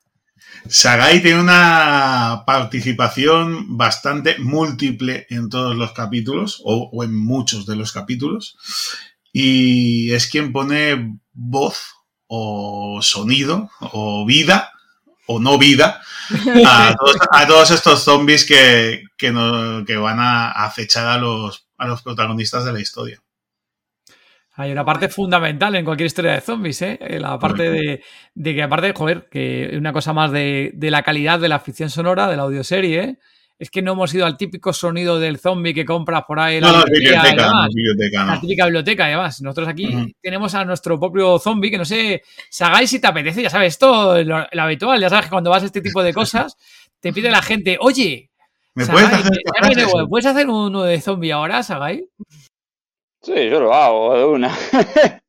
Sagai 0.68 1.22
tiene 1.22 1.40
una 1.40 2.42
participación 2.46 3.78
bastante 3.78 4.38
múltiple 4.38 5.26
en 5.30 5.48
todos 5.48 5.74
los 5.74 5.92
capítulos 5.92 6.60
o, 6.62 6.90
o 6.92 7.04
en 7.04 7.14
muchos 7.14 7.64
de 7.64 7.76
los 7.76 7.92
capítulos 7.92 8.58
y 9.40 10.12
es 10.12 10.26
quien 10.28 10.52
pone 10.52 11.16
voz 11.32 11.94
o 12.26 12.98
sonido 13.02 13.70
o 13.80 14.26
vida 14.26 14.72
o 15.26 15.38
no 15.38 15.58
vida 15.58 16.00
a 16.66 16.94
todos, 16.98 17.16
a 17.30 17.46
todos 17.46 17.70
estos 17.70 18.02
zombies 18.02 18.44
que, 18.44 19.04
que, 19.16 19.30
no- 19.30 19.84
que 19.86 19.96
van 19.96 20.18
a 20.20 20.50
acechar 20.64 21.06
a 21.06 21.18
los, 21.18 21.68
a 21.78 21.86
los 21.86 22.02
protagonistas 22.02 22.64
de 22.64 22.72
la 22.72 22.80
historia. 22.80 23.20
Hay 24.54 24.72
una 24.72 24.84
parte 24.84 25.08
fundamental 25.08 25.76
en 25.76 25.84
cualquier 25.84 26.08
historia 26.08 26.32
de 26.32 26.40
zombies, 26.40 26.82
¿eh? 26.82 26.98
La 27.20 27.38
parte 27.38 27.70
de, 27.70 28.02
de 28.34 28.54
que, 28.54 28.62
aparte, 28.64 28.92
joder, 28.92 29.28
que 29.30 29.70
una 29.78 29.92
cosa 29.92 30.12
más 30.12 30.32
de, 30.32 30.72
de 30.74 30.90
la 30.90 31.04
calidad 31.04 31.38
de 31.38 31.48
la 31.48 31.60
ficción 31.60 31.90
sonora, 31.90 32.26
de 32.26 32.36
la 32.36 32.42
audioserie, 32.42 33.00
¿eh? 33.00 33.18
Es 33.58 33.70
que 33.70 33.82
no 33.82 33.92
hemos 33.92 34.14
ido 34.14 34.24
al 34.24 34.36
típico 34.36 34.72
sonido 34.72 35.18
del 35.18 35.38
zombie 35.38 35.74
que 35.74 35.84
compras 35.84 36.22
por 36.26 36.38
ahí 36.38 36.60
la 36.60 36.70
No, 36.72 36.84
y 36.86 36.90
biblioteca, 37.00 37.46
no, 37.50 37.66
es 37.66 37.74
biblioteca, 37.74 38.24
La 38.24 38.40
típica 38.40 38.64
biblioteca, 38.66 39.04
además. 39.06 39.40
Nosotros 39.42 39.68
aquí 39.68 40.14
tenemos 40.22 40.54
a 40.54 40.64
nuestro 40.64 40.98
propio 41.00 41.38
zombie, 41.38 41.70
que 41.70 41.78
no 41.78 41.84
sé, 41.84 42.22
Sagai 42.50 42.86
si 42.86 43.00
te 43.00 43.06
apetece, 43.08 43.42
ya 43.42 43.50
sabes, 43.50 43.74
esto, 43.74 44.22
lo, 44.22 44.46
lo 44.50 44.62
habitual, 44.62 45.00
ya 45.00 45.08
sabes 45.10 45.24
que 45.26 45.30
cuando 45.30 45.50
vas 45.50 45.62
a 45.62 45.66
este 45.66 45.80
tipo 45.80 46.02
de 46.02 46.14
cosas, 46.14 46.56
te 47.00 47.12
pide 47.12 47.30
la 47.30 47.42
gente, 47.42 47.76
oye, 47.80 48.30
¿Me 48.74 48.84
Sagai, 48.84 49.06
puedes 49.08 49.24
hacer 49.26 49.86
me- 49.96 50.06
¿puedes 50.08 50.26
hacer 50.26 50.48
uno 50.48 50.82
de 50.84 51.00
zombie 51.00 51.32
ahora, 51.32 51.62
Sagai? 51.64 52.08
Sí, 53.20 53.34
yo 53.50 53.58
lo 53.58 53.74
hago 53.74 54.16
de 54.16 54.24
una. 54.24 54.54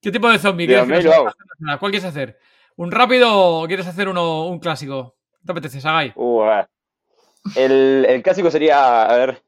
¿Qué 0.00 0.10
tipo 0.10 0.28
de 0.28 0.38
zombie 0.38 0.66
quieres 0.66 1.06
haga? 1.06 1.78
¿Cuál 1.78 1.92
quieres 1.92 2.08
hacer? 2.08 2.36
¿Un 2.76 2.90
rápido 2.90 3.28
o 3.32 3.66
quieres 3.68 3.86
hacer 3.86 4.08
uno, 4.08 4.46
un 4.46 4.58
clásico? 4.58 5.16
¿Qué 5.40 5.46
te 5.46 5.52
apetece, 5.52 5.80
Sagai? 5.80 6.12
Uh, 6.16 6.42
a 6.42 6.56
ver. 6.56 6.68
El, 7.56 8.06
el 8.08 8.22
clásico 8.22 8.50
sería, 8.50 9.02
a 9.04 9.16
ver. 9.16 9.42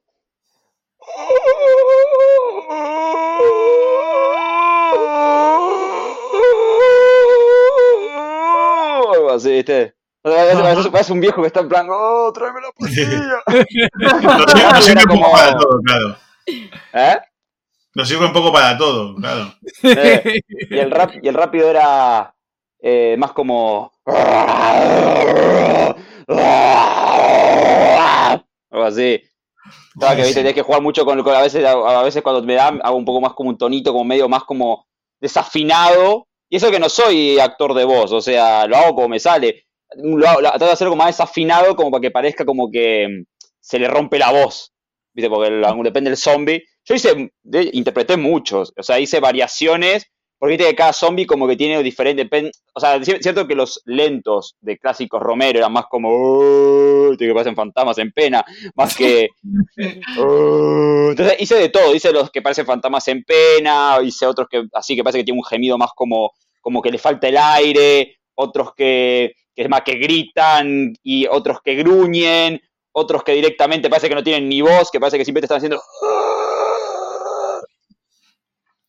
Así, 9.34 9.50
¿viste? 9.50 9.94
O 10.22 10.30
un 11.12 11.20
viejo 11.20 11.42
que 11.42 11.48
está 11.48 11.60
en 11.60 11.68
plan, 11.68 11.86
oh, 11.90 12.32
tráeme 12.32 12.60
la 12.60 12.72
pastilla. 12.72 13.42
no, 14.74 14.80
sirve 14.80 15.02
un 15.04 15.20
poco 15.20 15.32
para 15.32 15.58
todo, 15.58 15.80
claro. 15.84 16.16
¿Eh? 16.46 17.18
Nos 17.94 18.08
sirve 18.08 18.26
un 18.26 18.32
poco 18.32 18.50
para 18.52 18.78
todo, 18.78 19.14
claro. 19.16 19.54
Y, 19.82 20.78
el 20.78 20.90
rap, 20.90 21.12
y 21.22 21.28
el 21.28 21.34
rápido 21.34 21.68
era 21.68 22.34
eh, 22.80 23.16
más 23.18 23.32
como... 23.32 23.92
Algo 28.70 28.84
así. 28.86 29.20
Claro, 29.98 30.16
que 30.16 30.22
viste, 30.24 30.40
tenés 30.40 30.54
que 30.54 30.62
jugar 30.62 30.82
mucho 30.82 31.04
con, 31.04 31.22
con- 31.22 31.34
a 31.34 31.42
veces, 31.42 31.64
a, 31.64 32.02
veces 32.02 32.22
cuando 32.22 32.42
me 32.42 32.54
da, 32.54 32.68
hago 32.68 32.96
un 32.96 33.04
poco 33.04 33.20
más 33.20 33.34
como 33.34 33.50
un 33.50 33.58
tonito, 33.58 33.92
como 33.92 34.04
medio 34.04 34.28
más 34.28 34.44
como 34.44 34.86
desafinado. 35.20 36.28
Y 36.50 36.56
eso 36.56 36.70
que 36.70 36.78
no 36.80 36.88
soy 36.88 37.38
actor 37.40 37.74
de 37.74 37.84
voz, 37.84 38.12
o 38.12 38.20
sea, 38.20 38.66
lo 38.66 38.76
hago 38.76 38.94
como 38.96 39.08
me 39.10 39.20
sale. 39.20 39.64
Lo, 39.96 40.26
hago- 40.28 40.40
lo- 40.40 40.50
trato 40.50 40.66
de 40.66 40.72
hacer 40.72 40.88
como 40.88 40.98
más 41.04 41.08
desafinado, 41.16 41.76
como 41.76 41.90
para 41.90 42.02
que 42.02 42.10
parezca 42.10 42.44
como 42.44 42.70
que 42.70 43.08
mm, 43.08 43.24
se 43.60 43.78
le 43.78 43.88
rompe 43.88 44.18
la 44.18 44.32
voz. 44.32 44.72
¿Viste? 45.14 45.30
Porque 45.30 45.48
el- 45.48 45.64
depende 45.84 46.10
del 46.10 46.16
zombie. 46.18 46.64
Yo 46.84 46.94
hice, 46.94 47.32
interpreté 47.72 48.16
muchos, 48.16 48.72
o 48.76 48.82
sea, 48.82 49.00
hice 49.00 49.20
variaciones, 49.20 50.06
porque 50.44 50.58
viste 50.58 50.70
que 50.70 50.76
cada 50.76 50.92
zombie 50.92 51.24
como 51.24 51.48
que 51.48 51.56
tiene 51.56 51.82
diferente, 51.82 52.28
o 52.74 52.78
sea, 52.78 52.96
es 52.96 53.06
cierto 53.06 53.46
que 53.46 53.54
los 53.54 53.80
lentos 53.86 54.56
de 54.60 54.76
clásicos 54.76 55.22
Romero 55.22 55.58
eran 55.58 55.72
más 55.72 55.86
como, 55.88 56.10
"Oh", 56.12 57.16
que 57.18 57.32
parecen 57.32 57.56
fantasmas 57.56 57.96
en 57.96 58.12
pena, 58.12 58.44
más 58.74 58.94
que, 58.94 59.30
"Oh". 60.18 61.06
entonces 61.08 61.36
hice 61.40 61.54
de 61.54 61.70
todo, 61.70 61.94
hice 61.94 62.12
los 62.12 62.30
que 62.30 62.42
parecen 62.42 62.66
fantasmas 62.66 63.08
en 63.08 63.24
pena, 63.24 63.96
hice 64.04 64.26
otros 64.26 64.46
que 64.50 64.64
así 64.74 64.94
que 64.94 65.02
parece 65.02 65.20
que 65.20 65.24
tiene 65.24 65.40
un 65.40 65.46
gemido 65.46 65.78
más 65.78 65.92
como, 65.96 66.32
como 66.60 66.82
que 66.82 66.90
le 66.90 66.98
falta 66.98 67.26
el 67.26 67.38
aire, 67.38 68.18
otros 68.34 68.74
que, 68.76 69.32
que 69.56 69.62
es 69.62 69.68
más 69.70 69.80
que 69.80 69.94
gritan 69.94 70.92
y 71.02 71.26
otros 71.26 71.62
que 71.64 71.74
gruñen, 71.74 72.60
otros 72.92 73.24
que 73.24 73.32
directamente 73.32 73.88
parece 73.88 74.10
que 74.10 74.14
no 74.14 74.22
tienen 74.22 74.50
ni 74.50 74.60
voz, 74.60 74.90
que 74.92 75.00
parece 75.00 75.16
que 75.16 75.24
simplemente 75.24 75.46
están 75.46 75.56
haciendo. 75.56 75.80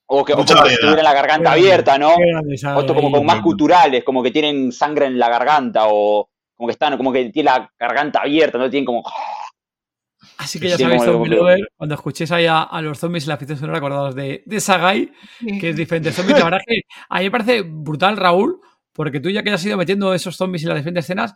O 0.07 0.23
que, 0.23 0.33
o 0.33 0.37
como 0.37 0.45
tuvieran 0.45 1.03
la 1.03 1.13
garganta 1.13 1.51
abierta, 1.53 1.97
¿no? 1.97 2.09
Otros 2.09 2.61
como, 2.61 3.07
ahí. 3.07 3.13
como 3.13 3.23
más 3.23 3.41
culturales, 3.41 4.03
como 4.03 4.21
que 4.21 4.31
tienen 4.31 4.71
sangre 4.71 5.07
en 5.07 5.17
la 5.17 5.29
garganta, 5.29 5.85
o 5.87 6.29
como 6.55 6.67
que 6.67 6.73
están, 6.73 6.95
como 6.97 7.11
que 7.11 7.29
tienen 7.29 7.53
la 7.53 7.71
garganta 7.79 8.21
abierta, 8.21 8.57
¿no? 8.57 8.69
Tienen 8.69 8.85
como. 8.85 9.03
Así 10.37 10.59
que 10.59 10.69
ya 10.69 10.77
sabéis, 10.77 11.03
Zombie 11.03 11.65
cuando 11.77 11.95
escuchéis 11.95 12.31
ahí 12.31 12.45
a, 12.45 12.63
a 12.63 12.81
los 12.81 12.99
zombies 12.99 13.25
y 13.25 13.27
la 13.27 13.37
ficción 13.37 13.57
sonora, 13.57 13.77
acordados 13.77 14.15
de, 14.15 14.43
de 14.45 14.59
Sagai, 14.59 15.11
que 15.59 15.69
es 15.69 15.75
diferente 15.75 16.11
zombies. 16.11 16.37
La 16.39 16.45
verdad 16.45 16.59
es 16.65 16.65
que 16.67 16.81
a 17.07 17.19
mí 17.19 17.23
me 17.25 17.31
parece 17.31 17.61
brutal, 17.61 18.17
Raúl, 18.17 18.59
porque 18.91 19.21
tú 19.21 19.29
ya 19.29 19.43
que 19.43 19.51
has 19.51 19.65
ido 19.65 19.77
metiendo 19.77 20.13
esos 20.13 20.35
zombies 20.35 20.63
en 20.63 20.69
las 20.69 20.79
diferentes 20.79 21.05
escenas, 21.05 21.35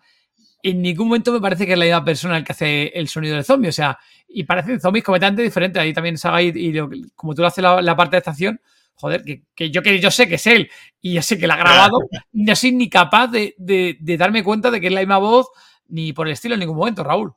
en 0.64 0.82
ningún 0.82 1.08
momento 1.08 1.32
me 1.32 1.40
parece 1.42 1.66
que 1.66 1.74
es 1.74 1.80
la 1.80 1.86
misma 1.86 2.04
persona 2.06 2.38
el 2.38 2.44
que 2.44 2.52
hace 2.52 2.88
el 2.96 3.08
sonido 3.08 3.36
del 3.36 3.46
zombie. 3.46 3.70
O 3.70 3.74
sea, 3.74 3.98
y 4.28 4.44
parecen 4.44 4.80
zombies 4.80 5.04
completamente 5.06 5.42
diferentes. 5.42 5.82
Ahí 5.82 5.94
también 5.94 6.18
Sagai, 6.18 6.48
y 6.56 6.72
lo- 6.74 6.90
como 7.16 7.34
tú 7.36 7.42
lo 7.42 7.48
haces 7.48 7.62
la, 7.64 7.82
la 7.82 7.96
parte 7.96 8.16
de 8.16 8.20
estación, 8.20 8.62
joder, 8.96 9.24
que, 9.24 9.44
que 9.56 9.72
yo 9.72 9.82
que 9.82 10.00
yo 10.00 10.12
sé 10.12 10.28
que 10.28 10.36
es 10.36 10.46
él 10.48 10.70
y 11.02 11.14
yo 11.14 11.22
sé 11.22 11.38
que 11.40 11.48
la 11.48 11.54
ha 11.54 11.58
grabado, 11.58 11.98
no 12.34 12.56
soy 12.56 12.72
ni 12.74 12.90
capaz 12.90 13.28
de, 13.28 13.56
de- 13.58 13.98
de 14.00 14.18
darme 14.18 14.44
cuenta 14.44 14.70
de 14.72 14.82
que 14.82 14.88
es 14.88 14.94
la 14.94 15.00
misma 15.00 15.18
voz, 15.18 15.48
ni 15.88 16.14
por 16.14 16.28
el 16.28 16.34
estilo 16.34 16.54
en 16.56 16.60
ningún 16.60 16.78
momento, 16.78 17.04
Raúl. 17.04 17.34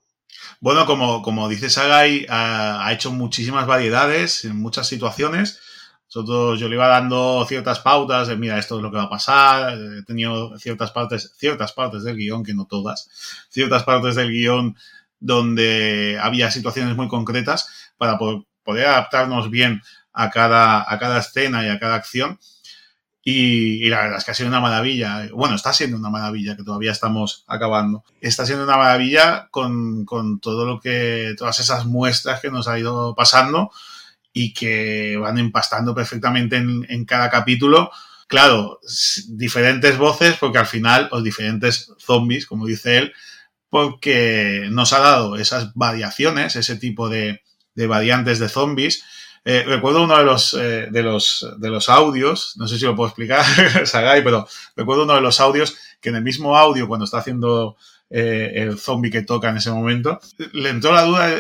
Bueno, 0.61 0.87
como, 0.87 1.23
como 1.23 1.49
dice 1.49 1.71
Sagai, 1.71 2.27
ha, 2.29 2.85
ha 2.87 2.93
hecho 2.93 3.13
muchísimas 3.13 3.67
variedades 3.67 4.45
en 4.45 4.61
muchas 4.61 4.89
situaciones. 4.89 5.61
Nosotros, 6.15 6.61
yo 6.61 6.69
le 6.69 6.75
iba 6.75 6.89
dando 6.89 7.43
ciertas 7.49 7.81
pautas 7.81 8.29
de, 8.29 8.37
mira, 8.37 8.59
esto 8.59 8.77
es 8.77 8.83
lo 8.83 8.91
que 8.91 8.99
va 8.99 9.05
a 9.05 9.09
pasar. 9.09 9.79
He 9.79 10.03
tenido 10.03 10.59
ciertas 10.59 10.91
partes, 10.91 11.33
ciertas 11.39 11.73
partes 11.73 12.05
del 12.05 12.19
guion, 12.19 12.45
que 12.45 12.53
no 12.53 12.67
todas, 12.67 13.09
ciertas 13.49 13.83
partes 13.85 14.15
del 14.17 14.31
guion 14.31 14.77
donde 15.21 16.19
había 16.21 16.51
situaciones 16.51 16.95
muy 16.97 17.09
concretas 17.09 17.93
para 17.97 18.19
po- 18.19 18.45
poder 18.63 18.89
adaptarnos 18.89 19.51
bien 19.51 19.81
a 20.13 20.29
cada, 20.29 20.85
a 20.87 20.99
cada 20.99 21.21
escena 21.21 21.65
y 21.65 21.71
a 21.71 21.79
cada 21.79 21.95
acción. 21.95 22.39
Y, 23.25 23.87
y 23.87 23.89
la 23.89 24.03
verdad 24.03 24.19
es 24.19 24.25
que 24.25 24.33
ha 24.33 24.35
sido 24.35 24.51
una 24.51 24.61
maravilla. 24.61 25.29
Bueno, 25.33 25.55
está 25.55 25.73
siendo 25.73 25.97
una 25.97 26.11
maravilla, 26.11 26.57
que 26.57 26.65
todavía 26.65 26.93
estamos 26.93 27.45
acabando. 27.47 28.05
Está 28.21 28.45
siendo 28.45 28.65
una 28.65 28.77
maravilla 28.77 29.49
con, 29.51 30.05
con 30.05 30.41
todo 30.41 30.67
lo 30.67 30.79
que, 30.79 31.35
todas 31.39 31.59
esas 31.61 31.87
muestras 31.87 32.41
que 32.43 32.51
nos 32.51 32.69
ha 32.69 32.79
ido 32.79 33.15
pasando 33.15 33.71
y 34.33 34.55
que 34.55 35.17
van 35.19 35.39
empastando 35.39 35.95
perfectamente 35.95 36.57
en, 36.57 37.05
cada 37.05 37.31
capítulo. 37.31 37.91
Claro, 38.29 38.81
diferentes 39.29 39.99
voces, 39.99 40.37
porque 40.41 40.59
al 40.59 40.67
final, 40.67 41.09
los 41.13 41.23
diferentes 41.23 41.93
zombies, 41.99 42.47
como 42.47 42.67
dice 42.67 42.99
él, 42.99 43.13
porque 43.69 44.69
nos 44.71 44.93
ha 44.93 45.01
dado 45.01 45.37
esas 45.37 45.75
variaciones, 45.75 46.57
ese 46.57 46.77
tipo 46.77 47.09
de, 47.09 47.43
de 47.75 47.87
variantes 47.87 48.39
de 48.39 48.49
zombies. 48.49 49.05
Eh, 49.45 49.65
recuerdo 49.67 50.05
uno 50.05 50.17
de 50.17 50.25
los, 50.25 50.55
eh, 50.55 50.89
de, 50.91 51.03
los, 51.03 51.47
de 51.59 51.69
los 51.69 51.89
audios, 51.89 52.55
no 52.57 52.69
sé 52.69 52.79
si 52.79 52.85
lo 52.85 52.95
puedo 52.95 53.09
explicar, 53.09 53.45
Sagai, 53.87 54.23
pero 54.23 54.47
recuerdo 54.77 55.03
uno 55.03 55.15
de 55.15 55.21
los 55.21 55.41
audios 55.41 55.77
que 56.01 56.11
en 56.11 56.17
el 56.17 56.23
mismo 56.23 56.57
audio, 56.57 56.87
cuando 56.87 57.05
está 57.05 57.19
haciendo 57.19 57.77
eh, 58.15 58.53
el 58.57 58.79
zombie 58.79 59.11
que 59.11 59.23
toca 59.23 59.49
en 59.49 59.57
ese 59.57 59.71
momento, 59.71 60.21
le 60.53 60.69
entró 60.69 60.93
la 60.93 61.03
duda, 61.03 61.31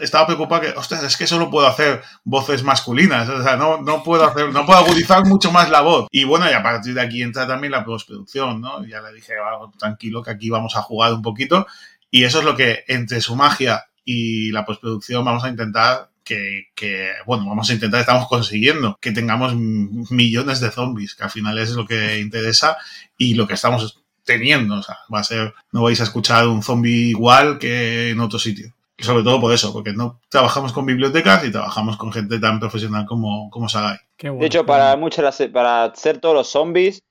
estaba 0.00 0.26
preocupado 0.26 0.60
que, 0.60 0.68
ostras, 0.70 1.02
es 1.04 1.16
que 1.16 1.26
solo 1.26 1.50
puedo 1.50 1.66
hacer 1.66 2.02
voces 2.22 2.62
masculinas, 2.62 3.28
o 3.30 3.42
sea, 3.42 3.56
no, 3.56 3.80
no 3.80 4.02
puedo 4.02 4.24
hacer, 4.24 4.52
no 4.52 4.66
puedo 4.66 4.78
agudizar 4.78 5.24
mucho 5.24 5.50
más 5.50 5.70
la 5.70 5.80
voz. 5.80 6.08
Y 6.10 6.24
bueno, 6.24 6.50
y 6.50 6.52
a 6.52 6.62
partir 6.62 6.92
de 6.92 7.00
aquí 7.00 7.22
entra 7.22 7.46
también 7.46 7.70
la 7.70 7.84
postproducción, 7.84 8.60
¿no? 8.60 8.84
Ya 8.84 9.00
le 9.00 9.14
dije, 9.14 9.32
"Va, 9.36 9.70
tranquilo, 9.78 10.22
que 10.22 10.30
aquí 10.30 10.50
vamos 10.50 10.76
a 10.76 10.82
jugar 10.82 11.14
un 11.14 11.22
poquito. 11.22 11.66
Y 12.10 12.24
eso 12.24 12.40
es 12.40 12.44
lo 12.44 12.54
que 12.54 12.84
entre 12.88 13.22
su 13.22 13.34
magia 13.34 13.86
y 14.04 14.50
la 14.52 14.66
postproducción 14.66 15.24
vamos 15.24 15.44
a 15.44 15.48
intentar 15.48 16.10
que, 16.24 16.64
que, 16.74 17.10
bueno, 17.26 17.46
vamos 17.46 17.70
a 17.70 17.72
intentar, 17.72 18.00
estamos 18.00 18.28
consiguiendo 18.28 18.98
que 19.00 19.12
tengamos 19.12 19.54
millones 19.56 20.60
de 20.60 20.70
zombies, 20.70 21.14
que 21.14 21.24
al 21.24 21.30
final 21.30 21.58
es 21.58 21.70
lo 21.70 21.86
que 21.86 22.20
interesa 22.20 22.76
y 23.16 23.34
lo 23.34 23.46
que 23.46 23.54
estamos 23.54 24.01
teniendo. 24.24 24.76
O 24.76 24.82
sea, 24.82 24.96
va 25.12 25.20
a 25.20 25.24
ser, 25.24 25.54
no 25.72 25.82
vais 25.82 26.00
a 26.00 26.04
escuchar 26.04 26.46
un 26.46 26.62
zombie 26.62 27.10
igual 27.10 27.58
que 27.58 28.10
en 28.10 28.20
otro 28.20 28.38
sitio. 28.38 28.72
Y 28.96 29.04
sobre 29.04 29.24
todo 29.24 29.40
por 29.40 29.52
eso, 29.52 29.72
porque 29.72 29.92
no 29.92 30.20
trabajamos 30.28 30.72
con 30.72 30.86
bibliotecas 30.86 31.44
y 31.44 31.50
trabajamos 31.50 31.96
con 31.96 32.12
gente 32.12 32.38
tan 32.38 32.60
profesional 32.60 33.04
como, 33.06 33.50
como 33.50 33.68
Sagai. 33.68 33.98
Bueno, 34.20 34.38
De 34.38 34.46
hecho, 34.46 34.64
para 34.66 34.96
muchas 34.96 35.24
las- 35.24 35.50
para 35.50 35.84
hacer 35.84 36.18
todos 36.18 36.34
los 36.34 36.48
zombies, 36.48 37.02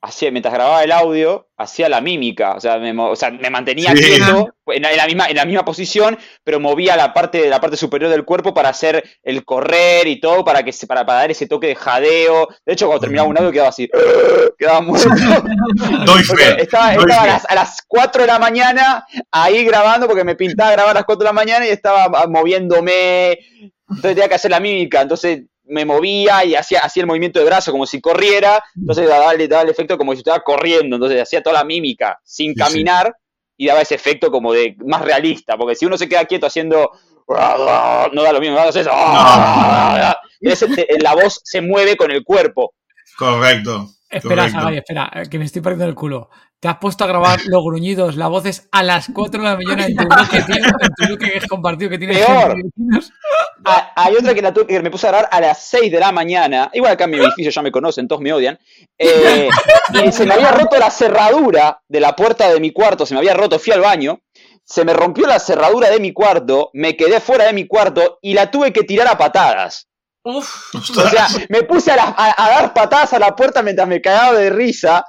hacía, 0.00 0.30
mientras 0.30 0.54
grababa 0.54 0.84
el 0.84 0.92
audio, 0.92 1.48
hacía 1.56 1.88
la 1.88 2.00
mímica. 2.00 2.54
O 2.54 2.60
sea, 2.60 2.78
me, 2.78 2.92
o 2.98 3.16
sea, 3.16 3.30
me 3.30 3.50
mantenía 3.50 3.92
Sí. 3.92 4.02
quieto 4.02 4.54
en 4.68 4.82
la, 4.82 4.90
en 4.90 4.96
la 4.96 5.06
misma, 5.06 5.26
en 5.26 5.36
la 5.36 5.44
misma 5.44 5.64
posición, 5.64 6.18
pero 6.44 6.60
movía 6.60 6.96
la 6.96 7.12
parte, 7.12 7.48
la 7.48 7.60
parte 7.60 7.76
superior 7.76 8.10
del 8.10 8.24
cuerpo 8.24 8.52
para 8.54 8.68
hacer 8.68 9.02
el 9.22 9.44
correr 9.44 10.06
y 10.06 10.20
todo, 10.20 10.44
para 10.44 10.62
que 10.62 10.72
se, 10.72 10.86
para, 10.86 11.04
para 11.06 11.20
dar 11.20 11.30
ese 11.30 11.46
toque 11.46 11.68
de 11.68 11.74
jadeo. 11.76 12.48
De 12.64 12.72
hecho, 12.72 12.86
cuando 12.86 13.00
terminaba 13.00 13.28
un 13.28 13.38
audio 13.38 13.52
quedaba 13.52 13.68
así, 13.70 13.88
quedaba 14.58 14.80
muerto. 14.80 15.08
Doy 16.06 16.22
fe. 16.22 16.62
estaba, 16.62 16.94
doy 16.94 17.04
estaba 17.04 17.22
a, 17.22 17.26
las, 17.26 17.50
a 17.50 17.54
las 17.54 17.82
4 17.86 18.22
de 18.22 18.26
la 18.28 18.38
mañana 18.38 19.04
ahí 19.30 19.64
grabando 19.64 20.06
porque 20.06 20.24
me 20.24 20.36
pintaba 20.36 20.72
grabar 20.72 20.90
a 20.90 21.00
las 21.00 21.04
4 21.04 21.18
de 21.20 21.24
la 21.24 21.32
mañana 21.32 21.66
y 21.66 21.70
estaba 21.70 22.26
moviéndome. 22.28 23.38
Entonces 23.88 24.14
tenía 24.14 24.28
que 24.28 24.34
hacer 24.34 24.50
la 24.50 24.60
mímica. 24.60 25.00
Entonces 25.00 25.42
me 25.68 25.84
movía 25.84 26.44
y 26.44 26.54
hacía, 26.54 26.80
hacía 26.80 27.02
el 27.02 27.06
movimiento 27.06 27.38
de 27.38 27.44
brazo 27.46 27.72
como 27.72 27.86
si 27.86 28.00
corriera. 28.00 28.62
Entonces 28.76 29.08
daba, 29.08 29.32
el- 29.32 29.48
daba 29.48 29.62
el 29.62 29.70
efecto 29.70 29.96
como 29.98 30.12
si 30.12 30.18
estaba 30.18 30.40
corriendo. 30.40 30.96
Entonces 30.96 31.20
hacía 31.22 31.42
toda 31.42 31.54
la 31.58 31.64
mímica 31.64 32.18
sin 32.24 32.52
Sí, 32.52 32.58
caminar 32.60 33.14
y 33.56 33.66
daba 33.66 33.80
ese 33.80 33.94
efecto 33.94 34.30
como 34.30 34.52
de 34.52 34.76
más 34.86 35.02
realista. 35.02 35.56
Porque 35.56 35.74
si 35.74 35.86
uno 35.86 35.96
se 35.98 36.08
queda 36.08 36.24
quieto 36.24 36.46
haciendo. 36.46 36.90
No 37.28 38.22
da 38.22 38.32
lo 38.32 38.40
mismo, 38.40 38.56
no 38.56 38.68
eso. 38.68 38.90
Ese- 40.40 40.86
la 41.00 41.14
voz 41.14 41.40
se 41.42 41.60
mueve 41.60 41.96
con 41.96 42.10
el 42.10 42.22
cuerpo. 42.24 42.74
Correcto. 43.18 43.88
Espera, 44.08 44.46
espera, 44.72 45.10
que 45.28 45.38
me 45.38 45.44
estoy 45.46 45.60
perdiendo 45.62 45.86
el 45.86 45.94
culo. 45.96 46.30
Te 46.60 46.68
has 46.68 46.78
puesto 46.78 47.04
a 47.04 47.06
grabar 47.06 47.38
los 47.46 47.62
gruñidos, 47.62 48.16
las 48.16 48.30
voces 48.30 48.68
a 48.72 48.82
las 48.82 49.08
4 49.12 49.42
de 49.42 49.48
la 49.48 49.56
mañana 49.56 49.86
en 49.86 49.94
tu 49.96 50.04
bloque, 50.04 50.42
tío, 50.42 50.56
en 50.56 50.94
tu 50.96 51.06
bloque 51.06 51.30
que 51.30 51.38
es 51.38 51.46
compartido 51.46 51.90
que 51.90 51.98
tienes 51.98 52.18
Peor. 52.24 52.56
Ah, 53.64 53.92
hay 53.94 54.14
otra 54.14 54.32
que, 54.34 54.40
la 54.40 54.54
tuve- 54.54 54.66
que 54.66 54.80
me 54.80 54.90
puse 54.90 55.06
a 55.06 55.10
grabar 55.10 55.28
a 55.30 55.40
las 55.40 55.62
6 55.66 55.92
de 55.92 56.00
la 56.00 56.12
mañana. 56.12 56.70
Igual 56.72 56.92
acá 56.92 57.04
en 57.04 57.10
mi 57.10 57.18
edificio 57.18 57.50
ya 57.50 57.62
me 57.62 57.70
conocen, 57.70 58.08
todos 58.08 58.22
me 58.22 58.32
odian. 58.32 58.58
Eh, 58.98 59.48
y 60.04 60.12
se 60.12 60.24
me 60.24 60.32
había 60.34 60.50
roto 60.52 60.78
la 60.78 60.90
cerradura 60.90 61.82
de 61.88 62.00
la 62.00 62.16
puerta 62.16 62.48
de 62.50 62.58
mi 62.58 62.72
cuarto, 62.72 63.04
se 63.04 63.12
me 63.14 63.18
había 63.20 63.34
roto, 63.34 63.58
fui 63.58 63.72
al 63.74 63.80
baño. 63.82 64.20
Se 64.64 64.84
me 64.84 64.94
rompió 64.94 65.26
la 65.26 65.38
cerradura 65.38 65.90
de 65.90 66.00
mi 66.00 66.12
cuarto, 66.12 66.70
me 66.72 66.96
quedé 66.96 67.20
fuera 67.20 67.44
de 67.44 67.52
mi 67.52 67.66
cuarto 67.66 68.18
y 68.22 68.32
la 68.34 68.50
tuve 68.50 68.72
que 68.72 68.82
tirar 68.82 69.06
a 69.08 69.18
patadas. 69.18 69.88
Uf, 70.24 70.74
O 70.74 71.08
sea, 71.08 71.28
me 71.50 71.62
puse 71.64 71.92
a, 71.92 71.96
la- 71.96 72.14
a- 72.16 72.44
a 72.44 72.48
dar 72.50 72.72
patadas 72.74 73.12
a 73.12 73.18
la 73.18 73.36
puerta 73.36 73.62
mientras 73.62 73.86
me 73.86 74.00
cagaba 74.00 74.38
de 74.38 74.50
risa. 74.50 75.04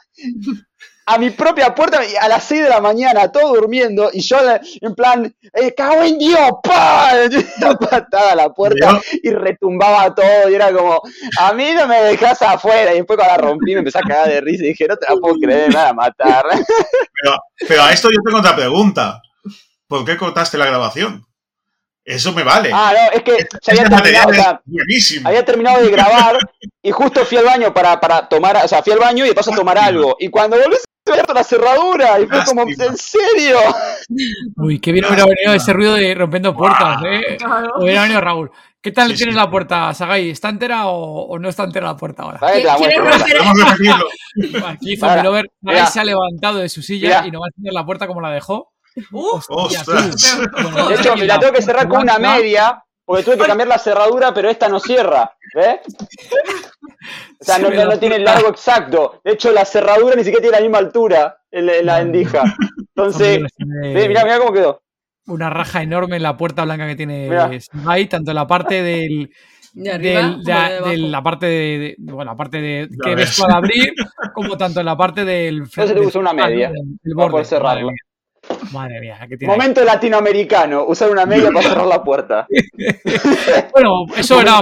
A 1.09 1.17
mi 1.17 1.29
propia 1.29 1.73
puerta 1.73 2.01
a 2.19 2.27
las 2.27 2.43
6 2.43 2.63
de 2.63 2.69
la 2.69 2.81
mañana, 2.81 3.31
todo 3.31 3.55
durmiendo, 3.55 4.09
y 4.11 4.19
yo 4.19 4.37
en 4.81 4.93
plan, 4.93 5.33
eh, 5.53 5.73
cago 5.73 6.03
en 6.03 6.17
Dios, 6.17 6.49
¡pa! 6.61 7.13
Una 7.61 7.75
patada 7.77 8.33
a 8.33 8.35
la 8.35 8.49
puerta 8.49 8.99
y 9.23 9.29
retumbaba 9.31 10.13
todo, 10.13 10.49
y 10.49 10.55
era 10.55 10.71
como, 10.73 11.01
a 11.39 11.53
mí 11.53 11.71
no 11.73 11.87
me 11.87 12.01
dejas 12.03 12.41
afuera, 12.41 12.93
y 12.93 12.97
después 12.97 13.17
cuando 13.17 13.35
la 13.35 13.49
rompí 13.49 13.71
me 13.71 13.79
empecé 13.79 13.99
a 13.99 14.01
cagar 14.01 14.27
de 14.27 14.41
risa 14.41 14.65
y 14.65 14.67
dije, 14.67 14.85
no 14.85 14.97
te 14.97 15.05
la 15.07 15.17
puedo 15.17 15.35
creer, 15.35 15.69
me 15.69 15.75
van 15.75 15.87
a 15.87 15.93
matar. 15.93 16.45
Pero, 16.49 17.37
pero 17.67 17.83
a 17.83 17.93
esto 17.93 18.09
yo 18.09 18.21
tengo 18.23 18.39
otra 18.39 18.55
pregunta. 18.55 19.21
¿Por 19.87 20.03
qué 20.03 20.17
cortaste 20.17 20.57
la 20.57 20.65
grabación? 20.65 21.25
Eso 22.07 22.31
me 22.31 22.41
vale. 22.41 22.71
Ah, 22.73 22.93
no, 22.93 23.17
es 23.17 23.21
que 23.21 23.45
se 23.61 23.71
había 23.71 23.83
terminado, 23.89 24.29
o 24.29 24.33
sea, 24.33 24.61
había 25.25 25.43
terminado 25.43 25.83
de 25.83 25.91
grabar 25.91 26.37
y 26.81 26.91
justo 26.91 27.25
fui 27.25 27.37
al 27.37 27.43
baño 27.43 27.73
para, 27.73 27.99
para 27.99 28.29
tomar, 28.29 28.55
o 28.63 28.67
sea, 28.67 28.81
fui 28.81 28.93
al 28.93 28.99
baño 28.99 29.25
y 29.25 29.27
de 29.27 29.35
paso 29.35 29.51
a 29.51 29.55
tomar 29.55 29.77
algo. 29.77 30.15
Y 30.17 30.29
cuando 30.29 30.55
volví 30.57 30.77
se 31.05 31.11
había 31.11 31.33
la 31.33 31.43
cerradura 31.43 32.17
y 32.21 32.27
fue 32.27 32.45
como, 32.45 32.61
¿en 32.61 32.97
serio? 32.97 33.57
Uy, 34.55 34.79
qué 34.79 34.93
bien 34.93 35.03
hubiera 35.03 35.25
venido 35.25 35.53
ese 35.53 35.73
ruido 35.73 35.95
de 35.95 36.15
rompiendo 36.15 36.55
puertas, 36.55 37.01
¿eh? 37.05 37.37
Hubiera 37.77 38.03
venido 38.03 38.21
Raúl. 38.21 38.51
¿Qué 38.81 38.93
tal 38.93 39.13
tienes 39.13 39.35
la 39.35 39.49
puerta, 39.49 39.93
Sagai? 39.93 40.29
¿Está 40.29 40.47
entera 40.47 40.87
o, 40.87 41.37
no 41.37 41.49
está 41.49 41.65
entera 41.65 41.87
la 41.87 41.97
puerta 41.97 42.23
ahora? 42.23 42.39
Vamos 42.39 43.61
a 43.61 43.65
repetirlo. 43.65 44.65
Aquí 44.65 44.95
Zombie 44.95 45.87
se 45.91 45.99
ha 45.99 46.05
levantado 46.05 46.59
de 46.59 46.69
su 46.69 46.81
silla 46.81 47.25
y 47.27 47.31
no 47.31 47.41
va 47.41 47.47
a 47.47 47.51
tener 47.51 47.73
la 47.73 47.85
puerta 47.85 48.07
como 48.07 48.21
la 48.21 48.31
dejó. 48.31 48.71
De 50.89 50.95
hecho, 50.95 51.15
me 51.15 51.25
la 51.25 51.39
tengo 51.39 51.53
que 51.53 51.61
cerrar 51.61 51.87
con 51.87 52.01
una 52.01 52.17
media, 52.17 52.83
porque 53.05 53.23
tuve 53.23 53.37
que 53.37 53.45
cambiar 53.45 53.67
la 53.67 53.77
cerradura, 53.77 54.33
pero 54.33 54.49
esta 54.49 54.67
no 54.67 54.79
cierra. 54.79 55.31
¿Ves? 55.53 55.79
O 57.39 57.43
sea, 57.43 57.59
no, 57.59 57.99
tiene 57.99 58.15
el 58.15 58.23
largo 58.23 58.49
exacto. 58.49 59.21
De 59.23 59.33
hecho, 59.33 59.51
la 59.51 59.65
cerradura 59.65 60.15
ni 60.15 60.23
siquiera 60.23 60.41
tiene 60.41 60.57
la 60.57 60.63
misma 60.63 60.79
altura 60.79 61.37
en 61.51 61.85
la 61.85 62.01
endija. 62.01 62.43
Entonces, 62.95 63.41
mirá, 63.59 64.23
mirá 64.23 64.39
cómo 64.39 64.51
quedó. 64.51 64.81
Una 65.27 65.49
raja 65.49 65.83
enorme 65.83 66.15
en 66.15 66.23
la 66.23 66.37
puerta 66.37 66.63
blanca 66.63 66.87
que 66.87 66.95
tiene 66.95 67.59
Sagai, 67.61 68.07
tanto 68.07 68.31
en 68.31 68.35
la 68.35 68.47
parte 68.47 68.81
del, 68.81 69.29
de, 69.73 70.97
la 70.97 71.21
parte 71.21 71.45
de, 71.45 71.95
bueno, 71.99 72.31
la 72.31 72.37
parte 72.37 72.61
de 72.61 72.89
que 73.03 73.15
ves 73.15 73.39
para 73.39 73.57
abrir, 73.57 73.93
como 74.33 74.57
tanto 74.57 74.79
en 74.79 74.85
la 74.85 74.97
parte 74.97 75.23
del. 75.23 75.57
Entonces 75.57 75.93
te 75.93 75.99
uso 75.99 76.19
una 76.19 76.33
media. 76.33 76.71
El 77.03 77.13
borde, 77.13 77.43
cerrarlo. 77.45 77.91
Madre 78.71 78.99
mía, 78.99 79.17
¿qué 79.27 79.37
tiene 79.37 79.53
Momento 79.53 79.83
latinoamericano, 79.83 80.85
usar 80.85 81.09
una 81.09 81.25
media 81.25 81.49
para 81.51 81.67
cerrar 81.67 81.87
la 81.87 82.03
puerta. 82.03 82.47
bueno, 83.73 84.05
eso 84.17 84.41
era 84.41 84.59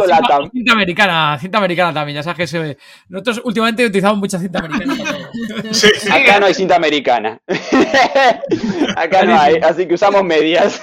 cinta, 0.51 0.73
americana, 0.73 1.37
cinta 1.39 1.57
americana 1.57 1.93
también, 1.93 2.15
ya 2.15 2.23
sabes 2.23 2.37
que 2.37 2.47
se 2.47 2.77
Nosotros 3.09 3.41
últimamente 3.43 3.85
utilizamos 3.85 4.17
mucha 4.17 4.39
cinta 4.39 4.59
americana. 4.59 4.93
Acá 6.11 6.39
no 6.39 6.45
hay 6.45 6.53
cinta 6.53 6.75
americana. 6.75 7.39
Acá 8.95 9.23
no 9.23 9.39
hay, 9.39 9.55
así 9.55 9.87
que 9.87 9.95
usamos 9.95 10.23
medias. 10.23 10.81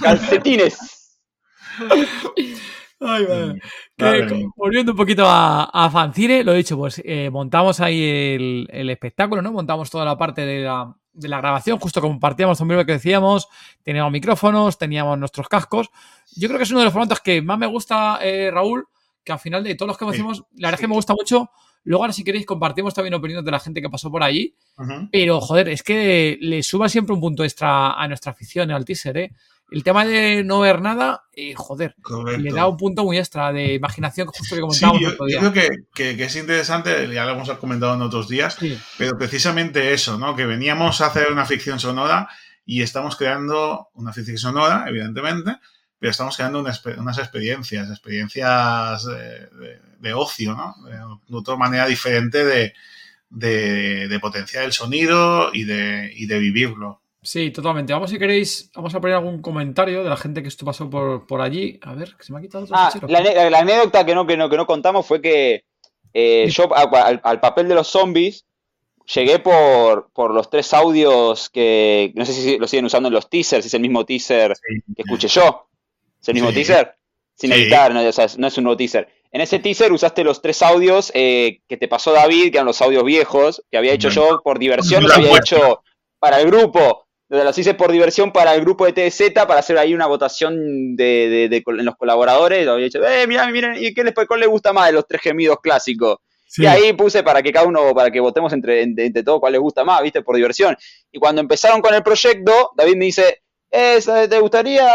Calcetines. 0.00 1.18
Ay, 3.00 3.26
volviendo 4.56 4.92
un 4.92 4.96
poquito 4.96 5.24
a, 5.26 5.64
a, 5.64 5.90
Fancine, 5.90 6.42
lo 6.42 6.52
he 6.52 6.56
dicho, 6.56 6.76
pues 6.76 7.02
eh, 7.04 7.28
montamos 7.30 7.80
ahí 7.80 8.02
el, 8.02 8.68
el, 8.70 8.88
espectáculo, 8.88 9.42
¿no? 9.42 9.52
Montamos 9.52 9.90
toda 9.90 10.04
la 10.04 10.16
parte 10.16 10.46
de 10.46 10.64
la, 10.64 10.94
de 11.16 11.28
la 11.28 11.38
grabación, 11.38 11.78
justo 11.78 12.00
compartíamos 12.00 12.60
un 12.60 12.68
que 12.68 12.92
decíamos, 12.92 13.48
teníamos 13.82 14.12
micrófonos, 14.12 14.78
teníamos 14.78 15.18
nuestros 15.18 15.48
cascos. 15.48 15.90
Yo 16.36 16.48
creo 16.48 16.58
que 16.58 16.64
es 16.64 16.70
uno 16.70 16.80
de 16.80 16.84
los 16.84 16.92
formatos 16.92 17.20
que 17.20 17.40
más 17.42 17.58
me 17.58 17.66
gusta, 17.66 18.18
eh, 18.22 18.50
Raúl, 18.52 18.86
que 19.24 19.32
al 19.32 19.38
final 19.38 19.64
de 19.64 19.74
todos 19.74 19.88
los 19.88 19.98
que 19.98 20.04
hacemos, 20.04 20.44
la 20.56 20.68
verdad 20.68 20.74
es 20.74 20.80
que 20.80 20.88
me 20.88 20.94
gusta 20.94 21.14
mucho. 21.14 21.50
Luego, 21.84 22.02
ahora 22.02 22.12
si 22.12 22.24
queréis, 22.24 22.44
compartimos 22.44 22.94
también 22.94 23.14
opiniones 23.14 23.44
de 23.44 23.50
la 23.50 23.60
gente 23.60 23.80
que 23.80 23.88
pasó 23.88 24.10
por 24.10 24.22
allí. 24.22 24.54
Pero, 25.10 25.40
joder, 25.40 25.68
es 25.68 25.82
que 25.82 26.36
le 26.40 26.62
suba 26.62 26.88
siempre 26.88 27.14
un 27.14 27.20
punto 27.20 27.44
extra 27.44 27.92
a 27.92 28.08
nuestra 28.08 28.32
afición, 28.32 28.70
al 28.70 28.84
teaser, 28.84 29.16
¿eh? 29.16 29.32
El 29.70 29.82
tema 29.82 30.04
de 30.04 30.44
no 30.44 30.60
ver 30.60 30.80
nada, 30.80 31.24
eh, 31.32 31.54
joder, 31.54 31.96
le 32.38 32.52
da 32.52 32.68
un 32.68 32.76
punto 32.76 33.02
muy 33.02 33.18
extra 33.18 33.52
de 33.52 33.74
imaginación, 33.74 34.28
justo 34.28 34.54
que 34.54 34.60
comentábamos 34.60 35.00
yo, 35.00 35.16
creo 35.16 35.52
que, 35.52 36.24
es 36.24 36.36
interesante, 36.36 37.12
ya 37.12 37.24
lo 37.24 37.32
hemos 37.32 37.50
comentado 37.58 37.94
en 37.94 38.02
otros 38.02 38.28
días, 38.28 38.56
pero 38.96 39.18
precisamente 39.18 39.92
eso, 39.92 40.18
¿no? 40.18 40.36
Que 40.36 40.46
veníamos 40.46 41.00
a 41.00 41.06
hacer 41.06 41.32
una 41.32 41.44
ficción 41.46 41.80
sonora 41.80 42.28
y 42.64 42.82
estamos 42.82 43.16
creando 43.16 43.88
una 43.94 44.12
ficción 44.12 44.38
sonora, 44.38 44.84
evidentemente, 44.86 45.56
pero 45.98 46.12
estamos 46.12 46.36
creando 46.36 46.60
unas 46.60 47.18
experiencias, 47.18 47.90
experiencias 47.90 49.04
de, 49.04 50.14
ocio, 50.14 50.54
¿no? 50.54 50.76
De, 50.88 51.36
otra 51.36 51.56
manera 51.56 51.86
diferente 51.86 52.44
de, 52.44 52.72
de, 53.30 54.18
potenciar 54.20 54.62
el 54.64 54.72
sonido 54.72 55.50
y 55.52 55.64
de, 55.64 56.12
y 56.14 56.26
de 56.26 56.38
vivirlo. 56.38 57.02
Sí, 57.26 57.50
totalmente. 57.50 57.92
Vamos, 57.92 58.10
si 58.10 58.20
queréis, 58.20 58.70
vamos 58.72 58.94
a 58.94 59.00
poner 59.00 59.16
algún 59.16 59.42
comentario 59.42 60.04
de 60.04 60.08
la 60.08 60.16
gente 60.16 60.42
que 60.42 60.48
esto 60.48 60.64
pasó 60.64 60.88
por, 60.88 61.26
por 61.26 61.40
allí. 61.40 61.80
A 61.82 61.92
ver, 61.92 62.14
que 62.16 62.22
se 62.22 62.32
me 62.32 62.38
ha 62.38 62.40
quitado 62.40 62.62
otro 62.62 62.76
ah, 62.78 62.92
la, 63.08 63.58
anécdota 63.58 64.06
que 64.06 64.14
no, 64.14 64.24
que, 64.28 64.36
no, 64.36 64.48
que 64.48 64.56
no 64.56 64.64
contamos 64.64 65.04
fue 65.04 65.20
que 65.20 65.64
eh, 66.14 66.48
yo 66.48 66.70
al, 66.72 67.40
papel 67.40 67.66
de 67.66 67.74
los 67.74 67.88
zombies 67.88 68.46
llegué 69.12 69.40
por, 69.40 70.08
por 70.12 70.32
los 70.32 70.48
tres 70.50 70.72
audios 70.72 71.50
que 71.50 72.12
no 72.14 72.24
sé 72.24 72.32
si 72.32 72.58
lo 72.58 72.68
siguen 72.68 72.84
usando 72.84 73.08
en 73.08 73.14
los 73.14 73.28
teasers, 73.28 73.64
si 73.64 73.66
es 73.66 73.74
el 73.74 73.80
mismo 73.80 74.06
teaser 74.06 74.54
que 74.94 75.02
escuché 75.02 75.26
yo. 75.26 75.68
¿Es 76.22 76.28
el 76.28 76.34
mismo 76.34 76.52
teaser? 76.52 76.94
Sin 77.34 77.50
editar, 77.50 77.92
no, 77.92 78.02
no 78.04 78.46
es 78.46 78.58
un 78.58 78.64
nuevo 78.64 78.76
teaser. 78.76 79.08
En 79.32 79.40
ese 79.40 79.58
teaser 79.58 79.90
usaste 79.90 80.22
los 80.22 80.40
tres 80.40 80.62
audios 80.62 81.10
eh, 81.12 81.58
que 81.66 81.76
te 81.76 81.88
pasó 81.88 82.12
David, 82.12 82.52
que 82.52 82.58
eran 82.58 82.66
los 82.66 82.80
audios 82.80 83.02
viejos, 83.02 83.64
que 83.68 83.78
había 83.78 83.94
hecho 83.94 84.10
yo 84.10 84.42
por 84.44 84.60
diversión, 84.60 85.02
los 85.02 85.12
había 85.12 85.38
hecho 85.38 85.82
para 86.20 86.40
el 86.40 86.46
grupo 86.46 87.05
las 87.28 87.58
hice 87.58 87.74
por 87.74 87.90
diversión 87.90 88.32
para 88.32 88.54
el 88.54 88.60
grupo 88.60 88.86
de 88.86 88.92
TZ, 88.92 89.32
para 89.34 89.58
hacer 89.58 89.78
ahí 89.78 89.94
una 89.94 90.06
votación 90.06 90.96
de, 90.96 91.48
de, 91.50 91.62
en 91.66 91.84
los 91.84 91.96
colaboradores. 91.96 92.68
Había 92.68 92.84
dicho, 92.84 93.04
eh, 93.04 93.26
miren, 93.26 93.52
miren, 93.52 93.74
¿y 93.78 93.92
qué 93.92 94.04
les, 94.04 94.14
cuál 94.14 94.40
les 94.40 94.48
gusta 94.48 94.72
más 94.72 94.86
de 94.86 94.92
los 94.92 95.06
tres 95.06 95.22
gemidos 95.22 95.58
clásicos? 95.60 96.18
Y 96.58 96.66
ahí 96.66 96.92
puse 96.92 97.22
para 97.22 97.42
que 97.42 97.52
cada 97.52 97.66
uno, 97.66 97.92
para 97.94 98.10
que 98.10 98.20
votemos 98.20 98.52
entre, 98.52 98.82
entre, 98.82 99.22
todos 99.22 99.40
cuál 99.40 99.52
les 99.52 99.60
gusta 99.60 99.84
más, 99.84 100.02
¿viste? 100.02 100.22
Por 100.22 100.36
diversión. 100.36 100.76
Y 101.12 101.18
cuando 101.18 101.40
empezaron 101.40 101.80
con 101.82 101.92
el 101.92 102.02
proyecto, 102.02 102.70
David 102.76 102.96
me 102.96 103.06
dice, 103.06 103.42
eh, 103.70 103.98
¿te 104.30 104.38
gustaría 104.38 104.88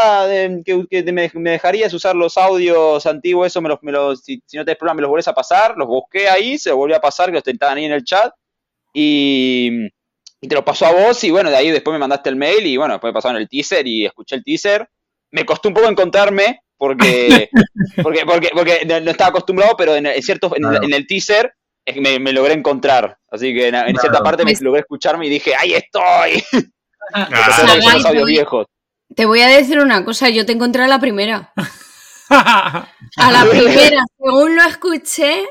que, 0.65 1.03
me, 1.11 1.29
dejarías 1.51 1.93
usar 1.93 2.15
los 2.15 2.37
audios 2.37 3.05
antiguos? 3.05 3.47
Eso 3.47 3.61
me 3.61 3.69
los, 3.69 3.79
me 3.83 3.91
los 3.91 4.23
si, 4.23 4.41
no 4.53 4.65
te 4.65 4.75
problema, 4.75 4.95
me 4.95 5.01
los 5.01 5.09
volvés 5.09 5.27
a 5.27 5.33
pasar. 5.33 5.75
Los 5.77 5.87
busqué 5.87 6.29
ahí, 6.29 6.57
se 6.57 6.69
los 6.69 6.77
volví 6.77 6.93
a 6.93 7.01
pasar, 7.01 7.27
que 7.27 7.33
los 7.33 7.45
estaban 7.45 7.77
ahí 7.77 7.85
en 7.85 7.91
el 7.91 8.03
chat. 8.03 8.33
Y 8.93 9.89
y 10.41 10.47
te 10.47 10.55
lo 10.55 10.65
pasó 10.65 10.87
a 10.87 10.91
vos 10.91 11.23
y 11.23 11.29
bueno, 11.29 11.51
de 11.51 11.55
ahí 11.55 11.69
después 11.69 11.93
me 11.93 11.99
mandaste 11.99 12.29
el 12.29 12.35
mail 12.35 12.65
y 12.65 12.75
bueno, 12.75 12.95
después 12.95 13.11
me 13.11 13.13
pasaron 13.13 13.39
el 13.39 13.47
teaser 13.47 13.87
y 13.87 14.05
escuché 14.05 14.35
el 14.35 14.43
teaser. 14.43 14.89
Me 15.29 15.45
costó 15.45 15.69
un 15.69 15.75
poco 15.75 15.87
encontrarme 15.87 16.61
porque, 16.77 17.49
porque, 18.03 18.25
porque, 18.25 18.49
porque 18.51 18.85
no 18.85 19.11
estaba 19.11 19.29
acostumbrado, 19.29 19.75
pero 19.77 19.95
en, 19.95 20.07
cierto, 20.23 20.51
en, 20.55 20.93
el 20.93 21.05
teaser 21.05 21.53
me, 21.95 22.17
me, 22.17 22.33
logré 22.33 22.55
encontrar. 22.55 23.17
Así 23.29 23.53
que 23.53 23.67
en, 23.67 23.95
cierta 23.97 24.23
parte 24.23 24.43
me 24.43 24.53
logré 24.61 24.81
escucharme 24.81 25.27
y 25.27 25.29
dije, 25.29 25.53
¡ahí 25.55 25.73
estoy! 25.73 26.43
los 27.93 28.05
audios 28.05 28.25
viejos. 28.25 28.65
Te 29.15 29.25
voy 29.25 29.41
a 29.41 29.47
decir 29.47 29.79
una 29.79 30.03
cosa, 30.03 30.29
yo 30.29 30.45
te 30.45 30.53
encontré 30.53 30.83
a 30.83 30.87
la 30.87 30.99
primera. 30.99 31.53
a 32.29 32.87
la 33.31 33.45
primera, 33.45 34.03
según 34.17 34.55
lo 34.55 34.63
escuché, 34.63 35.45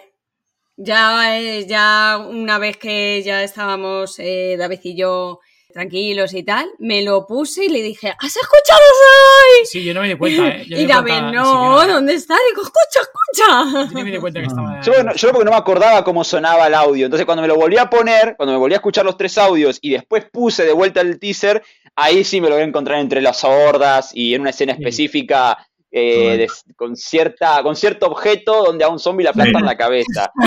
ya, 0.83 1.39
eh, 1.39 1.67
ya 1.67 2.19
una 2.19 2.59
vez 2.59 2.79
que 2.79 3.23
ya 3.23 3.43
estábamos 3.43 4.19
eh, 4.19 4.57
David 4.59 4.81
y 4.83 4.97
yo 4.97 5.41
tranquilos 5.73 6.35
y 6.35 6.43
tal, 6.43 6.67
me 6.79 7.03
lo 7.03 7.27
puse 7.27 7.67
y 7.67 7.69
le 7.69 7.83
dije, 7.83 8.09
¿has 8.19 8.37
escuchado 8.37 8.81
hoy? 8.81 9.67
Sí, 9.67 9.85
yo 9.85 9.95
no 9.95 10.01
me 10.01 10.09
di 10.09 10.17
cuenta, 10.17 10.49
¿eh? 10.49 10.65
y 10.67 10.87
David, 10.87 11.33
no, 11.33 11.87
¿dónde 11.87 12.15
está? 12.15 12.35
Digo, 12.49 12.63
escucha, 12.63 13.01
escucha. 13.03 13.89
Yo 13.89 13.99
no 13.99 14.05
me 14.05 14.11
di 14.11 14.19
cuenta 14.19 14.41
que 14.41 14.47
estaba... 14.47 14.81
Yo, 14.81 14.93
yo 15.15 15.29
porque 15.31 15.45
no 15.45 15.53
me 15.53 15.57
acordaba 15.57 16.03
cómo 16.03 16.25
sonaba 16.25 16.67
el 16.67 16.75
audio, 16.75 17.05
entonces 17.07 17.25
cuando 17.25 17.43
me 17.43 17.49
lo 17.49 17.55
volví 17.57 17.77
a 17.79 17.89
poner, 17.89 18.35
cuando 18.37 18.53
me 18.53 18.59
volví 18.59 18.75
a 18.75 18.79
escuchar 18.79 19.05
los 19.05 19.17
tres 19.17 19.39
audios 19.39 19.79
y 19.81 19.91
después 19.91 20.25
puse 20.33 20.65
de 20.65 20.73
vuelta 20.73 21.03
el 21.03 21.21
teaser, 21.21 21.63
ahí 21.95 22.25
sí 22.25 22.41
me 22.41 22.49
lo 22.49 22.55
voy 22.57 22.63
a 22.63 22.67
encontrar 22.67 22.99
entre 22.99 23.21
las 23.21 23.45
hordas 23.45 24.11
y 24.13 24.35
en 24.35 24.41
una 24.41 24.51
escena 24.51 24.73
específica 24.73 25.70
eh, 25.93 26.47
con, 26.77 26.95
cierta, 26.95 27.63
con 27.63 27.75
cierto 27.75 28.07
objeto 28.07 28.65
donde 28.65 28.85
a 28.85 28.89
un 28.89 28.99
zombie 28.99 29.25
le 29.25 29.31
aplastan 29.31 29.65
la 29.65 29.77
cabeza. 29.77 30.31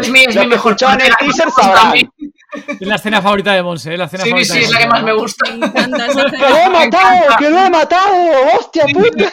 Es 0.00 0.10
mi 0.10 0.26
mejor 0.46 0.76
en 0.80 1.00
el 1.00 1.16
teaser 1.16 1.48
Es 2.80 2.86
la 2.86 2.94
escena 2.94 3.20
favorita 3.20 3.52
de 3.52 3.62
Monse, 3.62 3.96
la 3.96 4.04
escena 4.04 4.24
sí, 4.24 4.30
favorita 4.30 4.54
sí, 4.54 4.60
es 4.60 4.70
la 4.70 4.78
que 4.78 4.86
más 4.86 5.02
me 5.02 5.12
gusta. 5.12 5.50
¡Que 5.50 5.60
lo 5.60 6.56
he 6.56 6.70
matado! 6.70 7.36
¡Que 7.38 7.50
lo 7.50 7.58
he 7.58 7.70
matado! 7.70 8.14
¡Hostia 8.58 8.86
puta! 8.92 9.32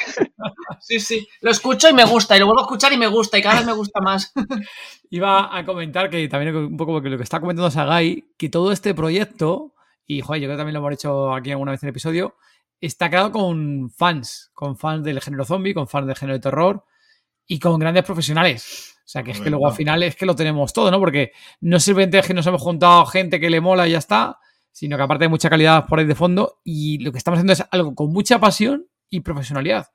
Sí, 0.80 1.00
sí, 1.00 1.28
lo 1.42 1.52
escucho 1.52 1.90
y 1.90 1.94
me 1.94 2.06
gusta, 2.06 2.36
y 2.36 2.40
lo 2.40 2.48
vuelvo 2.48 2.62
a 2.62 2.64
escuchar 2.64 2.92
y 2.94 2.98
me 2.98 3.08
gusta, 3.08 3.38
y 3.38 3.42
cada 3.42 3.58
vez 3.58 3.66
me 3.66 3.74
gusta 3.74 4.02
más. 4.02 4.34
Iba 5.12 5.56
a 5.56 5.66
comentar 5.66 6.10
que 6.10 6.28
también 6.28 6.56
un 6.56 6.78
poco 6.78 7.00
lo 7.00 7.18
que 7.18 7.24
está 7.24 7.40
comentando 7.40 7.70
Sagai, 7.70 8.26
que 8.38 8.50
todo 8.50 8.72
este 8.72 8.94
proyecto, 8.94 9.74
y 10.06 10.22
joder, 10.22 10.42
yo 10.42 10.48
creo 10.48 10.56
que 10.56 10.60
también 10.60 10.74
lo 10.74 10.80
hemos 10.80 10.94
hecho 10.94 11.34
aquí 11.34 11.52
alguna 11.52 11.72
vez 11.72 11.84
en 11.84 11.88
el 11.88 11.92
episodio, 11.92 12.36
está 12.82 13.10
creado 13.10 13.32
con 13.32 13.90
fans, 13.92 14.52
con 14.54 14.78
fans 14.78 15.04
del 15.04 15.22
género 15.22 15.46
zombie, 15.46 15.74
con 15.74 15.88
fans 15.88 16.08
del 16.08 16.16
género 16.16 16.38
de 16.38 16.42
terror 16.42 16.84
y 17.46 17.60
con 17.60 17.80
grandes 17.80 18.04
profesionales. 18.04 18.96
O 18.98 19.12
sea, 19.12 19.24
que 19.24 19.32
es 19.32 19.42
que 19.42 19.50
luego 19.50 19.68
al 19.68 19.74
final 19.74 20.04
es 20.04 20.16
que 20.16 20.26
lo 20.26 20.36
tenemos 20.36 20.72
todo, 20.72 20.92
¿no? 20.92 21.00
Porque 21.00 21.32
no 21.62 21.80
simplemente 21.80 22.20
es 22.20 22.28
que 22.28 22.34
nos 22.34 22.46
hemos 22.46 22.62
juntado 22.62 23.06
gente 23.08 23.40
que 23.40 23.50
le 23.50 23.60
mola 23.60 23.88
y 23.88 23.92
ya 23.92 23.98
está, 23.98 24.38
sino 24.72 24.98
que 24.98 25.04
aparte 25.04 25.26
hay 25.26 25.30
mucha 25.30 25.50
calidad 25.50 25.88
por 25.88 26.00
ahí 26.00 26.06
de 26.06 26.14
fondo 26.14 26.60
y 26.64 27.00
lo 27.00 27.12
que 27.12 27.18
estamos 27.18 27.40
haciendo 27.40 27.54
es 27.54 27.64
algo 27.72 27.96
con 27.96 28.14
mucha 28.14 28.40
pasión 28.40 28.88
y 29.10 29.22
profesionalidad. 29.22 29.88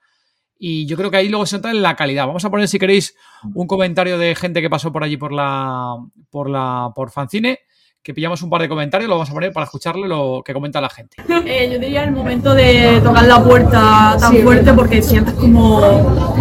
Y 0.57 0.85
yo 0.85 0.97
creo 0.97 1.11
que 1.11 1.17
ahí 1.17 1.29
luego 1.29 1.45
se 1.45 1.57
nota 1.57 1.71
en 1.71 1.81
la 1.81 1.95
calidad. 1.95 2.27
Vamos 2.27 2.45
a 2.45 2.49
poner, 2.49 2.67
si 2.67 2.79
queréis, 2.79 3.15
un 3.53 3.67
comentario 3.67 4.17
de 4.17 4.35
gente 4.35 4.61
que 4.61 4.69
pasó 4.69 4.91
por 4.91 5.03
allí 5.03 5.17
por 5.17 5.31
la. 5.31 5.97
por 6.29 6.49
la. 6.49 6.91
por 6.95 7.11
Fancine. 7.11 7.59
Que 8.05 8.13
pillamos 8.13 8.39
un 8.43 8.51
par 8.51 8.61
de 8.61 8.69
comentarios, 8.69 9.09
lo 9.09 9.15
vamos 9.15 9.31
a 9.31 9.33
poner 9.33 9.51
para 9.51 9.63
escucharle 9.63 10.07
lo 10.07 10.43
que 10.45 10.53
comenta 10.53 10.79
la 10.79 10.91
gente. 10.91 11.17
Eh, 11.43 11.71
yo 11.73 11.79
diría 11.79 12.03
el 12.03 12.11
momento 12.11 12.53
de 12.53 13.01
tocar 13.03 13.23
la 13.25 13.43
puerta 13.43 14.15
tan 14.19 14.35
fuerte 14.43 14.71
porque 14.73 15.01
sientes 15.01 15.33
como 15.33 15.81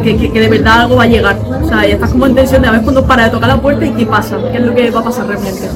que, 0.03 0.15
que- 0.15 0.31
que 0.31 0.41
de 0.41 0.49
verdad 0.49 0.83
algo 0.83 0.97
va 0.97 1.05
a 1.05 1.07
llegar. 1.07 1.37
O 1.63 1.67
sea, 1.67 1.89
y 1.89 1.93
estás 1.93 2.11
como 2.11 2.27
en 2.27 2.35
tensión 2.35 2.61
de 2.61 2.69
a 2.69 2.73
ver 2.73 2.83
cuándo 2.83 3.07
para 3.07 3.25
de 3.25 3.31
tocar 3.31 3.49
la 3.49 3.57
puerta 3.57 3.87
y 3.87 3.93
qué 3.93 4.05
pasa, 4.05 4.37
qué 4.53 4.59
es 4.59 4.63
lo 4.63 4.75
que 4.75 4.91
va 4.91 5.01
a 5.01 5.05
pasar 5.05 5.27
realmente. 5.27 5.71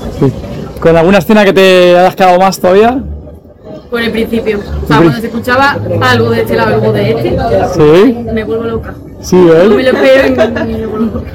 ¿Con 0.79 0.95
alguna 0.95 1.19
escena 1.19 1.43
que 1.47 1.55
te 1.55 1.99
hayas 1.99 2.15
quedado 2.15 2.39
más 2.39 2.61
todavía? 2.61 3.03
Por 3.91 4.03
el 4.03 4.11
principio. 4.13 4.59
O 4.59 4.87
sea, 4.87 4.99
cuando 4.99 5.19
se 5.19 5.27
escuchaba 5.29 5.79
algo 6.03 6.29
de 6.29 6.43
este 6.43 6.55
lado, 6.55 6.75
algo 6.75 6.93
de 6.93 7.11
este, 7.13 7.39
Sí, 7.73 8.15
me 8.35 8.45
vuelvo 8.45 8.65
loca. 8.65 8.95
sí, 9.23 9.37
me 9.37 9.53
¿eh? 9.53 9.65
lo 9.65 9.79
espero 9.79 10.27
y 10.29 10.31
me, 10.67 10.77
me 10.77 10.87
vuelvo 10.87 11.15
loca. 11.17 11.31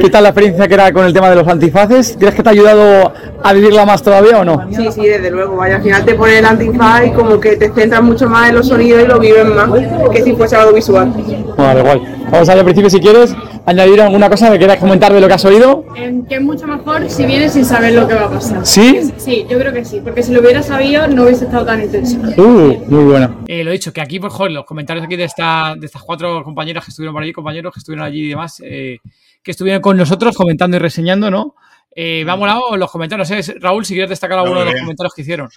¿Qué 0.00 0.10
tal 0.10 0.22
la 0.24 0.28
experiencia 0.30 0.66
que 0.66 0.74
era 0.74 0.92
con 0.92 1.04
el 1.04 1.12
tema 1.12 1.28
de 1.30 1.36
los 1.36 1.46
antifaces? 1.46 2.16
¿Crees 2.18 2.34
que 2.34 2.42
te 2.42 2.48
ha 2.48 2.52
ayudado 2.52 3.12
a 3.48 3.52
vivirla 3.52 3.86
más 3.86 4.02
todavía 4.02 4.40
o 4.40 4.44
no? 4.44 4.66
Sí, 4.70 4.90
sí, 4.92 5.06
desde 5.06 5.30
luego. 5.30 5.56
Vaya, 5.56 5.76
al 5.76 5.82
final 5.82 6.04
te 6.04 6.14
pone 6.14 6.38
el 6.38 6.44
antifaz 6.44 7.06
y 7.06 7.10
como 7.12 7.40
que 7.40 7.56
te 7.56 7.70
centras 7.72 8.02
mucho 8.02 8.28
más 8.28 8.48
en 8.48 8.56
los 8.56 8.68
sonidos 8.68 9.02
y 9.02 9.06
lo 9.06 9.18
vives 9.18 9.46
más 9.46 9.70
que 10.12 10.22
si 10.22 10.34
fuese 10.34 10.56
algo 10.56 10.72
visual. 10.72 11.12
Vale, 11.56 11.82
guay. 11.82 12.02
Vamos 12.30 12.48
a 12.48 12.52
ver 12.52 12.58
al 12.58 12.64
principio 12.64 12.90
si 12.90 13.00
quieres 13.00 13.34
añadir 13.66 14.00
alguna 14.00 14.28
cosa 14.28 14.50
que 14.50 14.58
quieras 14.58 14.78
comentar 14.78 15.12
de 15.12 15.20
lo 15.20 15.28
que 15.28 15.34
has 15.34 15.44
oído. 15.44 15.84
que 16.28 16.34
es 16.36 16.42
mucho 16.42 16.66
mejor 16.66 17.08
si 17.08 17.26
vienes 17.26 17.52
sin 17.52 17.64
saber 17.64 17.94
lo 17.94 18.08
que 18.08 18.14
va 18.14 18.26
a 18.26 18.30
pasar. 18.30 18.66
¿Sí? 18.66 19.12
Sí, 19.16 19.46
yo 19.48 19.58
creo 19.58 19.72
que 19.72 19.84
sí, 19.84 20.00
porque 20.02 20.22
si 20.22 20.32
lo 20.32 20.40
hubiera 20.40 20.62
sabido 20.62 21.06
no 21.08 21.24
hubiese 21.24 21.44
estado 21.44 21.66
tan 21.66 21.82
intenso. 21.82 22.18
Uh, 22.36 22.84
muy 22.86 23.04
bueno. 23.04 23.44
Eh, 23.46 23.62
lo 23.64 23.70
he 23.70 23.74
dicho, 23.74 23.92
que 23.92 24.00
aquí, 24.00 24.18
pues, 24.18 24.32
joder, 24.32 24.52
los 24.52 24.64
comentarios 24.64 25.04
aquí 25.04 25.16
de, 25.16 25.24
esta, 25.24 25.74
de 25.78 25.86
estas 25.86 26.02
cuatro 26.02 26.42
compañeras 26.44 26.84
que 26.84 26.90
estuvieron 26.90 27.14
por 27.14 27.22
allí, 27.22 27.32
compañeros 27.32 27.72
que 27.72 27.80
estuvieron 27.80 28.06
allí 28.06 28.26
y 28.26 28.28
demás, 28.30 28.60
eh, 28.64 28.98
que 29.42 29.50
estuvieron 29.50 29.82
con 29.82 29.96
nosotros 29.96 30.36
comentando 30.36 30.76
y 30.76 30.80
reseñando, 30.80 31.30
¿no? 31.30 31.54
Eh, 31.98 32.24
me 32.26 32.32
ha 32.32 32.36
molado 32.36 32.76
los 32.76 32.90
comentarios. 32.90 33.30
¿eh? 33.30 33.56
Raúl, 33.58 33.86
si 33.86 33.94
quieres 33.94 34.10
destacar 34.10 34.38
alguno 34.38 34.60
de 34.60 34.66
los 34.66 34.74
bien. 34.74 34.84
comentarios 34.84 35.14
que 35.14 35.22
hicieron. 35.22 35.48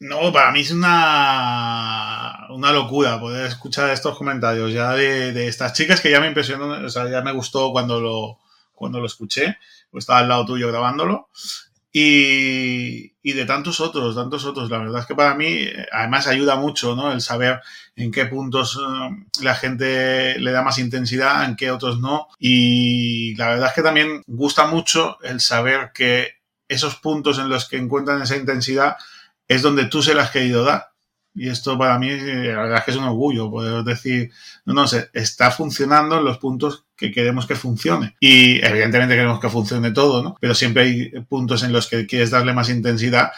No, 0.00 0.32
para 0.32 0.50
mí 0.50 0.60
es 0.60 0.70
una, 0.70 2.46
una 2.48 2.72
locura 2.72 3.20
poder 3.20 3.46
escuchar 3.46 3.90
estos 3.90 4.16
comentarios 4.16 4.72
ya 4.72 4.92
de, 4.94 5.32
de 5.34 5.46
estas 5.46 5.74
chicas 5.74 6.00
que 6.00 6.10
ya 6.10 6.20
me 6.20 6.28
impresionó, 6.28 6.70
o 6.70 6.88
sea, 6.88 7.10
ya 7.10 7.20
me 7.20 7.32
gustó 7.32 7.70
cuando 7.72 8.00
lo, 8.00 8.38
cuando 8.74 8.98
lo 8.98 9.04
escuché, 9.04 9.58
pues 9.90 10.04
estaba 10.04 10.20
al 10.20 10.28
lado 10.28 10.46
tuyo 10.46 10.68
grabándolo. 10.68 11.28
Y, 11.92 13.14
y 13.22 13.32
de 13.32 13.44
tantos 13.44 13.80
otros, 13.80 14.14
tantos 14.14 14.44
otros. 14.44 14.70
La 14.70 14.78
verdad 14.78 15.00
es 15.00 15.06
que 15.06 15.14
para 15.14 15.34
mí, 15.34 15.66
además, 15.92 16.26
ayuda 16.26 16.56
mucho, 16.56 16.94
¿no? 16.94 17.12
El 17.12 17.20
saber 17.20 17.60
en 17.96 18.10
qué 18.10 18.26
puntos 18.26 18.78
eh, 18.80 19.42
la 19.42 19.54
gente 19.54 20.38
le 20.38 20.52
da 20.52 20.62
más 20.62 20.78
intensidad, 20.78 21.44
en 21.44 21.56
qué 21.56 21.70
otros 21.70 22.00
no. 22.00 22.28
Y 22.38 23.34
la 23.36 23.48
verdad 23.48 23.68
es 23.68 23.74
que 23.74 23.82
también 23.82 24.22
gusta 24.26 24.66
mucho 24.66 25.18
el 25.22 25.40
saber 25.40 25.90
que 25.92 26.40
esos 26.68 26.96
puntos 26.96 27.38
en 27.38 27.48
los 27.48 27.68
que 27.68 27.76
encuentran 27.76 28.22
esa 28.22 28.36
intensidad 28.36 28.96
es 29.48 29.62
donde 29.62 29.86
tú 29.86 30.02
se 30.02 30.14
las 30.14 30.26
has 30.26 30.30
querido 30.30 30.64
dar. 30.64 30.89
Y 31.34 31.48
esto 31.48 31.78
para 31.78 31.98
mí, 31.98 32.08
eh, 32.10 32.52
la 32.52 32.62
verdad 32.62 32.78
es 32.78 32.84
que 32.84 32.90
es 32.90 32.96
un 32.96 33.04
orgullo 33.04 33.50
poder 33.50 33.84
decir, 33.84 34.30
no, 34.64 34.74
no, 34.74 34.86
se 34.86 35.10
está 35.12 35.50
funcionando 35.50 36.18
en 36.18 36.24
los 36.24 36.38
puntos 36.38 36.86
que 36.96 37.12
queremos 37.12 37.46
que 37.46 37.54
funcione. 37.54 38.16
Y 38.20 38.64
evidentemente 38.64 39.14
queremos 39.14 39.40
que 39.40 39.48
funcione 39.48 39.92
todo, 39.92 40.22
¿no? 40.22 40.36
Pero 40.40 40.54
siempre 40.54 40.82
hay 40.82 41.10
puntos 41.28 41.62
en 41.62 41.72
los 41.72 41.86
que 41.86 42.06
quieres 42.06 42.30
darle 42.30 42.52
más 42.52 42.68
intensidad 42.68 43.30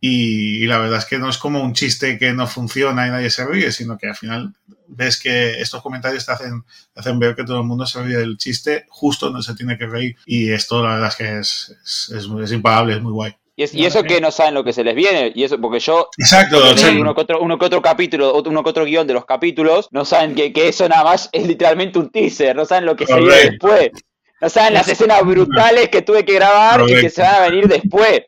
y, 0.00 0.62
y 0.62 0.66
la 0.66 0.78
verdad 0.78 0.98
es 0.98 1.06
que 1.06 1.18
no 1.18 1.28
es 1.28 1.38
como 1.38 1.62
un 1.62 1.72
chiste 1.72 2.18
que 2.18 2.32
no 2.32 2.46
funciona 2.46 3.06
y 3.06 3.10
nadie 3.10 3.30
se 3.30 3.46
ríe, 3.46 3.72
sino 3.72 3.96
que 3.96 4.08
al 4.08 4.16
final 4.16 4.52
ves 4.88 5.18
que 5.18 5.60
estos 5.60 5.82
comentarios 5.82 6.26
te 6.26 6.32
hacen, 6.32 6.64
te 6.92 7.00
hacen 7.00 7.18
ver 7.18 7.34
que 7.34 7.44
todo 7.44 7.60
el 7.60 7.66
mundo 7.66 7.86
se 7.86 8.02
ríe 8.02 8.18
del 8.18 8.36
chiste 8.36 8.86
justo 8.88 9.26
donde 9.26 9.42
se 9.42 9.54
tiene 9.54 9.78
que 9.78 9.86
reír. 9.86 10.16
Y 10.26 10.50
esto 10.50 10.82
la 10.82 10.94
verdad 10.94 11.08
es 11.08 11.16
que 11.16 11.38
es, 11.38 11.76
es, 11.84 12.10
es, 12.16 12.28
es 12.42 12.52
imparable, 12.52 12.94
es 12.94 13.02
muy 13.02 13.12
guay. 13.12 13.36
Y, 13.58 13.62
es- 13.62 13.74
y 13.74 13.86
eso 13.86 14.02
que 14.02 14.20
no 14.20 14.30
saben 14.30 14.52
lo 14.54 14.62
que 14.64 14.74
se 14.74 14.84
les 14.84 14.94
viene, 14.94 15.32
y 15.34 15.42
eso 15.44 15.58
porque 15.58 15.80
yo 15.80 16.10
Exacto, 16.18 16.58
uno 17.00 17.14
que 17.14 17.20
otro, 17.22 17.40
uno 17.40 17.58
que 17.58 17.64
otro 17.64 17.80
capítulo, 17.80 18.34
otro- 18.34 18.50
uno 18.52 18.62
que 18.62 18.68
otro 18.70 18.84
guion 18.84 19.06
de 19.06 19.14
los 19.14 19.24
capítulos, 19.24 19.88
no 19.92 20.04
saben 20.04 20.34
que, 20.34 20.52
que 20.52 20.68
eso 20.68 20.86
nada 20.88 21.04
más 21.04 21.30
es 21.32 21.46
literalmente 21.46 21.98
un 21.98 22.10
teaser, 22.10 22.54
no 22.54 22.66
saben 22.66 22.84
lo 22.84 22.94
que 22.96 23.06
se 23.06 23.14
viene 23.18 23.34
después, 23.50 23.90
no 24.42 24.48
saben 24.50 24.74
las 24.74 24.86
escenas 24.88 25.24
brutales 25.24 25.88
que 25.88 26.02
tuve 26.02 26.24
que 26.26 26.34
grabar 26.34 26.82
y 26.82 27.00
que 27.00 27.08
se 27.10 27.22
van 27.22 27.34
a 27.36 27.40
venir 27.48 27.66
después. 27.66 28.22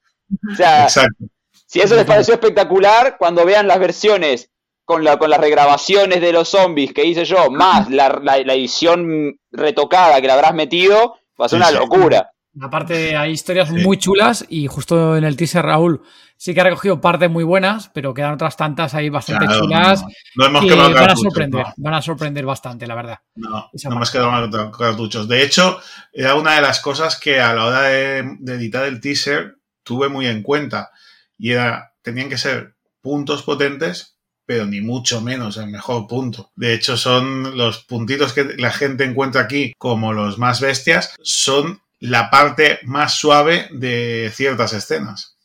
O 0.51 0.57
sea, 0.57 0.85
Exacto. 0.85 1.25
si 1.67 1.81
eso 1.81 1.95
les 1.95 2.05
pareció 2.07 2.33
espectacular, 2.35 3.17
cuando 3.19 3.45
vean 3.45 3.67
las 3.69 3.79
versiones 3.79 4.51
con, 4.87 5.05
la, 5.05 5.19
con 5.19 5.29
las 5.29 5.41
regrabaciones 5.41 6.23
de 6.23 6.33
los 6.33 6.49
zombies 6.49 6.95
que 6.95 7.05
hice 7.05 7.27
yo, 7.27 7.51
más 7.51 7.91
la, 7.91 8.19
la- 8.23 8.39
la 8.39 8.55
edición 8.55 9.39
retocada 9.53 10.19
que 10.23 10.27
le 10.27 10.33
habrás 10.33 10.55
metido, 10.55 11.19
va 11.39 11.45
a 11.45 11.49
ser 11.51 11.59
una 11.59 11.71
locura. 11.81 12.31
Aparte, 12.61 13.17
hay 13.17 13.33
historias 13.33 13.69
Sí. 13.69 13.75
muy 13.77 13.99
chulas 13.99 14.45
y 14.49 14.67
justo 14.67 15.17
en 15.17 15.25
el 15.25 15.37
teaser, 15.37 15.65
Raúl, 15.65 16.03
sí 16.37 16.55
que 16.55 16.61
ha 16.61 16.65
recogido 16.65 17.01
partes 17.01 17.31
muy 17.31 17.45
buenas, 17.45 17.91
pero 17.93 18.15
quedan 18.15 18.35
otras 18.35 18.57
tantas 18.57 18.95
ahí 18.95 19.09
bastante 19.11 19.47
Claro, 19.47 19.61
chulas 19.63 20.03
no, 20.03 20.09
no 20.37 20.47
hemos 20.47 20.65
que 20.65 20.75
van 20.75 21.11
a 21.11 21.17
sorprender, 21.17 21.67
no. 21.67 21.75
van 21.77 21.95
a 21.95 22.03
sorprender 22.03 22.45
bastante, 22.47 22.87
la 22.87 22.95
verdad. 22.95 23.19
No, 23.35 23.49
no 23.73 23.93
hemos 23.93 24.11
quedado 24.11 24.31
mal 24.31 24.51
cartuchos. 24.77 25.29
De 25.29 25.43
hecho, 25.43 25.81
era 26.13 26.35
una 26.35 26.55
de 26.55 26.63
las 26.63 26.81
cosas 26.81 27.19
que 27.19 27.41
a 27.41 27.53
la 27.55 27.65
hora 27.67 27.83
de, 27.83 28.37
de 28.41 28.55
editar 28.55 28.85
el 28.85 29.01
teaser 29.01 29.57
tuve 29.83 30.09
muy 30.09 30.27
en 30.27 30.43
cuenta. 30.43 30.91
Y 31.37 31.53
era, 31.53 31.93
tenían 32.03 32.29
que 32.29 32.39
ser 32.39 32.75
puntos 33.01 33.43
potentes, 33.43 34.19
pero 34.47 34.65
ni 34.65 34.81
mucho 34.81 35.21
menos 35.21 35.57
el 35.57 35.67
mejor 35.69 36.07
punto. 36.07 36.51
De 36.57 36.73
hecho, 36.75 36.97
son 36.97 37.57
los 37.57 37.85
puntitos 37.85 38.33
que 38.33 38.45
la 38.57 38.71
gente 38.71 39.05
encuentra 39.05 39.43
aquí 39.43 39.73
como 39.77 40.13
los 40.13 40.39
más 40.39 40.61
bestias, 40.61 41.15
son 41.23 41.81
la 42.01 42.31
parte 42.31 42.79
más 42.85 43.15
suave 43.15 43.69
de 43.73 44.31
ciertas 44.35 44.73
escenas. 44.73 45.37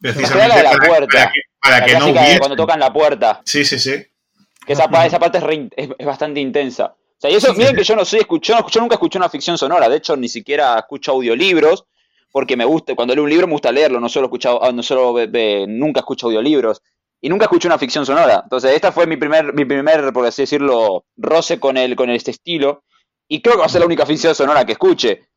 de 0.00 0.12
la 0.14 0.70
para, 0.72 0.86
puerta. 0.86 1.06
para 1.18 1.32
que, 1.32 1.40
para 1.60 1.78
La 1.80 1.84
que 1.86 1.98
no 1.98 2.06
hubiese. 2.08 2.38
cuando 2.38 2.56
tocan 2.56 2.78
la 2.80 2.92
puerta. 2.92 3.40
Sí, 3.44 3.64
sí, 3.64 3.78
sí. 3.78 4.04
Que 4.66 4.74
esa, 4.74 4.84
esa 5.04 5.18
parte 5.18 5.38
es, 5.38 5.44
re 5.44 5.54
in- 5.54 5.70
es- 5.76 5.88
es 5.98 6.06
bastante 6.06 6.40
intensa. 6.40 6.94
O 6.94 7.20
sea, 7.20 7.30
y 7.30 7.34
eso, 7.34 7.52
miren 7.54 7.74
que 7.74 7.82
yo 7.82 7.96
no 7.96 8.04
soy 8.04 8.20
escucho, 8.20 8.54
yo, 8.70 8.80
nunca 8.80 8.94
escuché 8.94 9.18
una 9.18 9.28
ficción 9.28 9.58
sonora, 9.58 9.88
de 9.88 9.96
hecho 9.96 10.16
ni 10.16 10.28
siquiera 10.28 10.78
escucho 10.78 11.12
audiolibros, 11.12 11.84
porque 12.30 12.56
me 12.56 12.64
gusta, 12.64 12.94
cuando 12.94 13.14
leo 13.14 13.24
un 13.24 13.30
libro 13.30 13.46
me 13.48 13.54
gusta 13.54 13.72
leerlo, 13.72 13.98
no 13.98 14.08
solo 14.08 14.26
escucho, 14.26 14.62
ah, 14.62 14.70
no 14.70 14.82
solo 14.84 15.12
ve- 15.14 15.26
ve- 15.26 15.64
nunca 15.66 16.00
escucho 16.00 16.26
audiolibros. 16.28 16.80
Y 17.20 17.28
nunca 17.28 17.46
escuché 17.46 17.66
una 17.66 17.78
ficción 17.78 18.06
sonora. 18.06 18.42
Entonces, 18.44 18.72
esta 18.72 18.92
fue 18.92 19.04
mi 19.08 19.16
primer, 19.16 19.52
mi 19.52 19.64
primer, 19.64 20.12
por 20.12 20.24
así 20.24 20.42
decirlo, 20.42 21.04
roce 21.16 21.58
con 21.58 21.76
el, 21.76 21.96
con 21.96 22.10
este 22.10 22.30
estilo. 22.30 22.84
Y 23.26 23.42
creo 23.42 23.54
que 23.56 23.60
va 23.60 23.66
a 23.66 23.68
ser 23.68 23.80
la 23.80 23.86
única 23.86 24.06
ficción 24.06 24.36
sonora 24.36 24.64
que 24.64 24.72
escuche. 24.72 25.27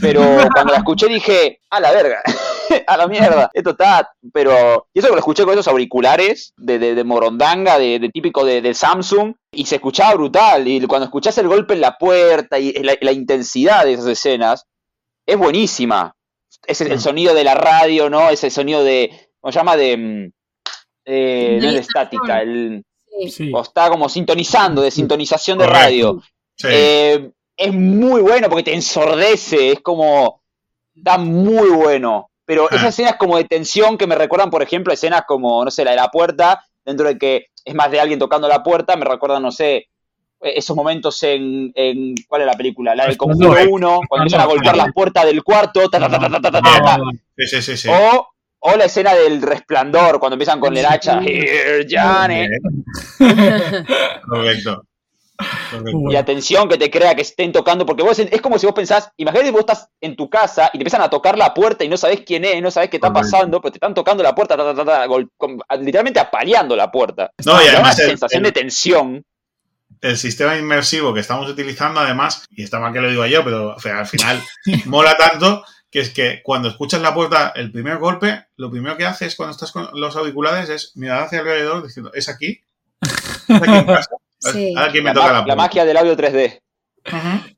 Pero 0.00 0.20
cuando 0.52 0.72
la 0.72 0.78
escuché 0.78 1.08
dije, 1.08 1.60
a 1.70 1.80
la 1.80 1.90
verga, 1.92 2.22
a 2.86 2.96
la 2.96 3.06
mierda, 3.06 3.50
esto 3.52 3.70
está, 3.70 4.10
pero... 4.32 4.88
Y 4.92 4.98
eso 4.98 5.08
que 5.08 5.14
lo 5.14 5.18
escuché 5.20 5.44
con 5.44 5.54
esos 5.54 5.68
auriculares 5.68 6.52
de, 6.56 6.78
de, 6.78 6.94
de 6.94 7.04
morondanga, 7.04 7.78
de, 7.78 7.98
de 7.98 8.08
típico 8.10 8.44
de, 8.44 8.60
de 8.60 8.74
Samsung, 8.74 9.34
y 9.52 9.66
se 9.66 9.76
escuchaba 9.76 10.14
brutal. 10.14 10.66
Y 10.68 10.86
cuando 10.86 11.06
escuchás 11.06 11.38
el 11.38 11.48
golpe 11.48 11.74
en 11.74 11.80
la 11.80 11.96
puerta 11.96 12.58
y 12.58 12.72
la, 12.74 12.96
la 13.00 13.12
intensidad 13.12 13.84
de 13.84 13.94
esas 13.94 14.06
escenas, 14.06 14.64
es 15.26 15.36
buenísima. 15.38 16.14
Es 16.66 16.80
el, 16.80 16.92
el 16.92 17.00
sonido 17.00 17.34
de 17.34 17.44
la 17.44 17.54
radio, 17.54 18.10
¿no? 18.10 18.30
Es 18.30 18.44
el 18.44 18.50
sonido 18.50 18.84
de, 18.84 19.30
¿cómo 19.40 19.52
se 19.52 19.58
llama? 19.58 19.76
De... 19.76 19.96
mm, 19.96 20.30
eh, 21.06 21.58
no 21.60 21.68
es 21.68 21.74
de 21.74 21.80
estática, 21.80 22.42
el, 22.42 22.84
Sí. 23.30 23.52
o 23.54 23.62
está 23.62 23.88
como 23.90 24.08
sintonizando, 24.08 24.82
de 24.82 24.90
sintonización 24.90 25.56
de 25.58 25.66
radio. 25.68 26.20
Sí. 26.56 26.66
Eh, 26.68 27.30
es 27.56 27.72
muy 27.72 28.20
bueno 28.20 28.48
porque 28.48 28.64
te 28.64 28.74
ensordece, 28.74 29.72
es 29.72 29.80
como, 29.80 30.42
da 30.94 31.18
muy 31.18 31.68
bueno. 31.70 32.30
Pero 32.46 32.70
esas 32.70 32.88
escenas 32.88 33.16
como 33.16 33.38
de 33.38 33.44
tensión 33.44 33.96
que 33.96 34.06
me 34.06 34.16
recuerdan, 34.16 34.50
por 34.50 34.62
ejemplo, 34.62 34.92
escenas 34.92 35.22
como, 35.26 35.64
no 35.64 35.70
sé, 35.70 35.84
la 35.84 35.92
de 35.92 35.96
la 35.96 36.10
puerta, 36.10 36.62
dentro 36.84 37.06
de 37.06 37.16
que 37.16 37.46
es 37.64 37.74
más 37.74 37.90
de 37.90 38.00
alguien 38.00 38.18
tocando 38.18 38.48
la 38.48 38.62
puerta, 38.62 38.96
me 38.96 39.06
recuerdan, 39.06 39.42
no 39.42 39.50
sé, 39.50 39.88
e-, 40.44 40.58
esos 40.58 40.76
momentos 40.76 41.22
en, 41.22 41.72
en 41.74 42.14
¿cuál 42.28 42.42
es 42.42 42.46
la 42.46 42.56
película? 42.56 42.94
La 42.94 43.06
del 43.06 43.16
Conjuro 43.16 43.56
1, 43.66 44.00
cuando 44.08 44.22
empiezan 44.24 44.42
a 44.42 44.46
golpear 44.46 44.76
las 44.76 44.92
puertas 44.92 45.24
del 45.24 45.42
cuarto, 45.42 45.88
O, 47.90 48.28
o 48.58 48.76
la 48.76 48.84
escena 48.84 49.14
del 49.14 49.40
resplandor, 49.40 50.20
cuando 50.20 50.34
empiezan 50.34 50.60
con 50.60 50.76
el 50.76 50.84
hacha. 50.84 51.20
Here, 51.22 51.86
Correcto. 55.36 55.98
Y 56.10 56.16
atención 56.16 56.68
que 56.68 56.76
te 56.78 56.90
crea 56.90 57.14
que 57.16 57.22
estén 57.22 57.50
tocando, 57.52 57.84
porque 57.84 58.02
vos 58.04 58.18
es 58.18 58.40
como 58.40 58.58
si 58.58 58.66
vos 58.66 58.74
pensás, 58.74 59.10
imagínate 59.16 59.50
vos 59.50 59.60
estás 59.60 59.88
en 60.00 60.14
tu 60.14 60.30
casa 60.30 60.66
y 60.72 60.78
te 60.78 60.82
empiezan 60.82 61.02
a 61.02 61.10
tocar 61.10 61.36
la 61.36 61.52
puerta 61.52 61.82
y 61.84 61.88
no 61.88 61.96
sabés 61.96 62.20
quién 62.24 62.44
es, 62.44 62.62
no 62.62 62.70
sabés 62.70 62.90
qué 62.90 62.98
está 62.98 63.08
Correcto. 63.12 63.30
pasando, 63.32 63.60
pero 63.60 63.72
te 63.72 63.76
están 63.78 63.94
tocando 63.94 64.22
la 64.22 64.34
puerta, 64.34 64.56
ta, 64.56 64.74
ta, 64.74 64.84
ta, 64.84 65.06
gol- 65.06 65.30
con- 65.36 65.58
literalmente 65.80 66.20
apaleando 66.20 66.76
la 66.76 66.90
puerta. 66.92 67.32
No, 67.44 67.60
y 67.62 67.66
además 67.66 67.96
una 67.96 68.04
el- 68.04 68.10
sensación 68.10 68.44
el- 68.46 68.52
de 68.52 68.60
tensión. 68.60 69.24
el 70.00 70.16
sistema 70.16 70.56
inmersivo 70.56 71.12
que 71.12 71.20
estamos 71.20 71.48
utilizando, 71.50 71.98
además, 72.00 72.44
y 72.50 72.62
está 72.62 72.78
mal 72.78 72.92
que 72.92 73.00
lo 73.00 73.10
digo 73.10 73.26
yo, 73.26 73.42
pero 73.42 73.74
o 73.74 73.80
sea, 73.80 73.98
al 74.00 74.06
final 74.06 74.40
mola 74.86 75.16
tanto 75.16 75.64
que 75.90 76.00
es 76.00 76.10
que 76.10 76.42
cuando 76.44 76.68
escuchas 76.68 77.00
la 77.00 77.14
puerta, 77.14 77.52
el 77.56 77.70
primer 77.72 77.98
golpe, 77.98 78.46
lo 78.56 78.70
primero 78.70 78.96
que 78.96 79.06
haces 79.06 79.34
cuando 79.36 79.52
estás 79.52 79.72
con 79.72 79.88
los 79.94 80.14
auriculares 80.16 80.68
es 80.68 80.92
mirar 80.96 81.22
hacia 81.22 81.38
alrededor 81.40 81.84
diciendo, 81.86 82.10
¿es 82.14 82.28
aquí? 82.28 82.60
¿Es 83.00 83.62
aquí 83.62 83.72
en 83.72 83.86
casa? 83.86 84.10
Sí. 84.52 84.72
Ahora 84.76 84.92
quién 84.92 85.04
me 85.04 85.10
La, 85.10 85.14
toca 85.14 85.44
la 85.46 85.56
magia 85.56 85.84
del 85.84 85.96
audio 85.96 86.16
3D. 86.16 86.58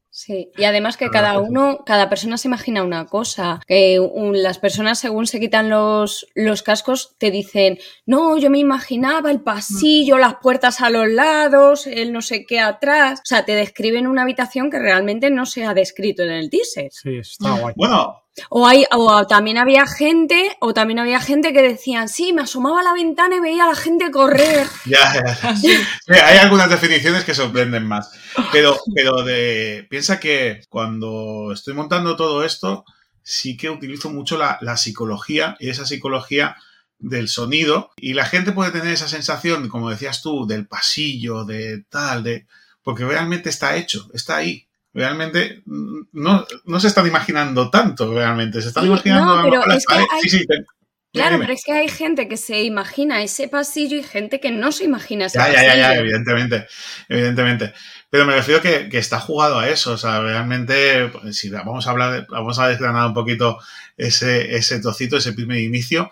Sí, 0.08 0.50
y 0.56 0.64
además 0.64 0.96
que 0.96 1.04
Ah, 1.06 1.10
cada 1.12 1.38
uno, 1.38 1.82
cada 1.84 2.08
persona 2.08 2.38
se 2.38 2.48
imagina 2.48 2.82
una 2.82 3.04
cosa. 3.04 3.60
Que 3.66 4.00
un- 4.00 4.42
las 4.42 4.58
personas, 4.58 4.98
según 4.98 5.26
se 5.26 5.38
quitan 5.38 5.68
los, 5.68 6.26
los 6.34 6.62
cascos, 6.62 7.16
te 7.18 7.30
dicen, 7.30 7.78
no, 8.06 8.38
yo 8.38 8.48
me 8.48 8.58
imaginaba 8.58 9.30
el 9.30 9.42
pasillo, 9.42 10.16
las 10.16 10.36
puertas 10.36 10.80
a 10.80 10.88
los 10.88 11.06
lados, 11.08 11.86
el 11.86 12.14
no 12.14 12.22
sé 12.22 12.46
qué 12.46 12.60
atrás. 12.60 13.18
O 13.20 13.26
sea, 13.26 13.44
te 13.44 13.54
describen 13.54 14.06
una 14.06 14.22
habitación 14.22 14.70
que 14.70 14.78
realmente 14.78 15.28
no 15.30 15.44
se 15.44 15.66
ha 15.66 15.74
descrito 15.74 16.22
en 16.22 16.30
el 16.30 16.48
teaser. 16.48 16.88
Sí, 16.92 17.18
está 17.18 17.52
guay. 17.58 17.74
Bueno, 17.76 18.22
O, 18.50 18.66
hay, 18.66 18.84
o 18.92 19.26
también 19.26 19.58
había 19.58 19.86
gente, 19.86 20.56
o 20.60 20.74
también 20.74 20.98
había 20.98 21.20
gente 21.20 21.52
que 21.52 21.62
decían, 21.62 22.08
sí, 22.08 22.32
me 22.32 22.42
asomaba 22.42 22.80
a 22.80 22.84
la 22.84 22.92
ventana 22.92 23.36
y 23.36 23.40
veía 23.40 23.64
a 23.64 23.68
la 23.68 23.74
gente 23.74 24.10
correr. 24.10 24.66
ya, 24.84 25.14
ya. 25.14 25.56
Sí, 25.56 25.74
hay 26.08 26.38
algunas 26.38 26.68
definiciones 26.68 27.24
que 27.24 27.34
sorprenden 27.34 27.86
más. 27.86 28.10
Pero, 28.52 28.78
pero 28.94 29.22
de, 29.22 29.86
piensa 29.88 30.20
que 30.20 30.62
cuando 30.68 31.52
estoy 31.52 31.74
montando 31.74 32.16
todo 32.16 32.44
esto, 32.44 32.84
sí 33.22 33.56
que 33.56 33.70
utilizo 33.70 34.10
mucho 34.10 34.36
la, 34.36 34.58
la 34.60 34.76
psicología 34.76 35.56
y 35.58 35.70
esa 35.70 35.86
psicología 35.86 36.56
del 36.98 37.28
sonido 37.28 37.90
y 37.96 38.14
la 38.14 38.24
gente 38.24 38.52
puede 38.52 38.70
tener 38.70 38.88
esa 38.88 39.08
sensación, 39.08 39.68
como 39.68 39.90
decías 39.90 40.22
tú, 40.22 40.46
del 40.46 40.66
pasillo, 40.66 41.44
de 41.44 41.84
tal, 41.88 42.22
de 42.22 42.46
porque 42.82 43.04
realmente 43.04 43.48
está 43.48 43.76
hecho, 43.76 44.08
está 44.14 44.36
ahí. 44.36 44.65
Realmente 44.96 45.62
mm, 45.66 46.00
no, 46.12 46.46
no 46.64 46.80
se 46.80 46.88
están 46.88 47.06
imaginando 47.06 47.68
tanto, 47.70 48.12
realmente. 48.14 48.62
Se 48.62 48.68
están 48.68 48.84
Sí, 48.84 48.88
imaginando. 48.88 49.42
no, 49.42 49.60
pero 49.60 49.72
es 49.74 49.84
que 49.86 49.94
hay- 49.94 50.06
Sí, 50.22 50.28
sí, 50.30 50.46
te- 50.46 50.64
Claro, 51.12 51.32
dime. 51.36 51.44
pero 51.44 51.52
es 51.54 51.64
que 51.64 51.72
hay 51.72 51.88
gente 51.88 52.28
que 52.28 52.36
se 52.36 52.62
imagina 52.62 53.22
ese 53.22 53.48
pasillo 53.48 53.96
y 53.96 54.02
gente 54.02 54.38
que 54.40 54.50
no 54.50 54.72
se 54.72 54.84
imagina 54.84 55.26
ese 55.26 55.38
Ya, 55.38 55.48
ya, 55.48 55.62
ya, 55.62 55.76
ya, 55.76 55.82
pasillo. 55.88 56.00
evidentemente, 56.02 56.66
evidentemente. 57.08 57.72
Pero 58.10 58.24
me 58.26 58.34
refiero 58.34 58.60
que, 58.62 58.88
que 58.88 58.98
está 58.98 59.18
jugado 59.20 59.58
a 59.58 59.68
eso, 59.68 59.92
o 59.92 59.98
sea, 59.98 60.20
realmente, 60.20 61.08
pues, 61.08 61.36
si 61.36 61.48
vamos 61.50 61.86
a 61.86 61.90
hablar, 61.90 62.26
vamos 62.30 62.58
a 62.58 62.68
desgranar 62.68 63.06
un 63.06 63.14
poquito 63.14 63.58
ese, 63.96 64.56
ese 64.56 64.80
trocito, 64.80 65.16
ese 65.18 65.32
primer 65.32 65.58
inicio, 65.60 66.10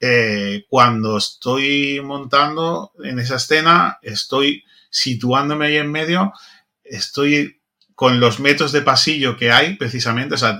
eh, 0.00 0.64
cuando 0.68 1.16
estoy 1.18 2.00
montando 2.02 2.92
en 3.04 3.18
esa 3.20 3.36
escena, 3.36 3.98
estoy 4.02 4.64
situándome 4.90 5.66
ahí 5.66 5.76
en 5.76 5.90
medio, 5.90 6.32
estoy 6.84 7.61
con 8.02 8.18
los 8.18 8.40
metros 8.40 8.72
de 8.72 8.82
pasillo 8.82 9.36
que 9.36 9.52
hay, 9.52 9.76
precisamente, 9.76 10.34
o 10.34 10.36
sea, 10.38 10.58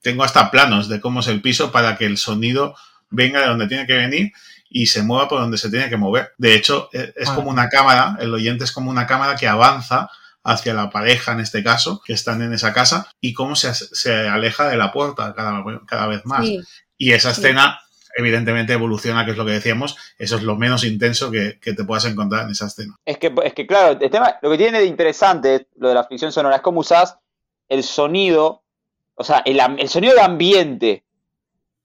tengo 0.00 0.24
hasta 0.24 0.50
planos 0.50 0.88
de 0.88 1.00
cómo 1.02 1.20
es 1.20 1.26
el 1.26 1.42
piso 1.42 1.70
para 1.70 1.98
que 1.98 2.06
el 2.06 2.16
sonido 2.16 2.74
venga 3.10 3.40
de 3.42 3.46
donde 3.48 3.68
tiene 3.68 3.86
que 3.86 3.92
venir 3.92 4.32
y 4.70 4.86
se 4.86 5.02
mueva 5.02 5.28
por 5.28 5.38
donde 5.40 5.58
se 5.58 5.68
tiene 5.68 5.90
que 5.90 5.98
mover. 5.98 6.32
De 6.38 6.54
hecho, 6.54 6.88
e- 6.94 7.12
es 7.14 7.28
Ah. 7.28 7.34
como 7.34 7.50
una 7.50 7.68
cámara, 7.68 8.16
el 8.20 8.32
oyente 8.32 8.64
es 8.64 8.72
como 8.72 8.90
una 8.90 9.06
cámara 9.06 9.36
que 9.36 9.46
avanza 9.48 10.08
hacia 10.44 10.72
la 10.72 10.88
pareja, 10.88 11.32
en 11.32 11.40
este 11.40 11.62
caso, 11.62 12.00
que 12.06 12.14
están 12.14 12.40
en 12.40 12.54
esa 12.54 12.72
casa, 12.72 13.06
y 13.20 13.34
cómo 13.34 13.54
se, 13.54 13.74
se 13.74 14.26
aleja 14.26 14.66
de 14.70 14.78
la 14.78 14.92
puerta 14.92 15.34
cada, 15.34 15.62
cada 15.86 16.06
vez 16.06 16.24
más. 16.24 16.46
Sí, 16.46 16.58
Y 16.96 17.12
esa 17.12 17.34
Sí. 17.34 17.42
Evidentemente, 18.16 18.72
evoluciona, 18.72 19.24
que 19.24 19.32
es 19.32 19.36
lo 19.36 19.44
que 19.46 19.52
decíamos, 19.52 19.96
eso 20.18 20.36
es 20.36 20.42
lo 20.42 20.56
menos 20.56 20.84
intenso 20.84 21.30
que, 21.30 21.58
que 21.60 21.72
te 21.72 21.84
puedas 21.84 22.04
encontrar 22.04 22.44
en 22.44 22.50
esa 22.50 22.66
escena. 22.66 22.96
Es 23.04 23.18
que, 23.18 23.32
es 23.44 23.54
que 23.54 23.66
claro, 23.66 23.98
el 24.00 24.10
tema, 24.10 24.36
lo 24.42 24.50
que 24.50 24.58
tiene 24.58 24.78
de 24.80 24.86
interesante 24.86 25.66
lo 25.76 25.88
de 25.88 25.94
la 25.94 26.04
ficción 26.04 26.32
sonora 26.32 26.56
es 26.56 26.62
cómo 26.62 26.80
usás 26.80 27.16
el 27.68 27.82
sonido, 27.82 28.62
o 29.14 29.24
sea, 29.24 29.42
el, 29.44 29.60
el 29.78 29.88
sonido 29.88 30.14
de 30.14 30.20
ambiente. 30.20 31.04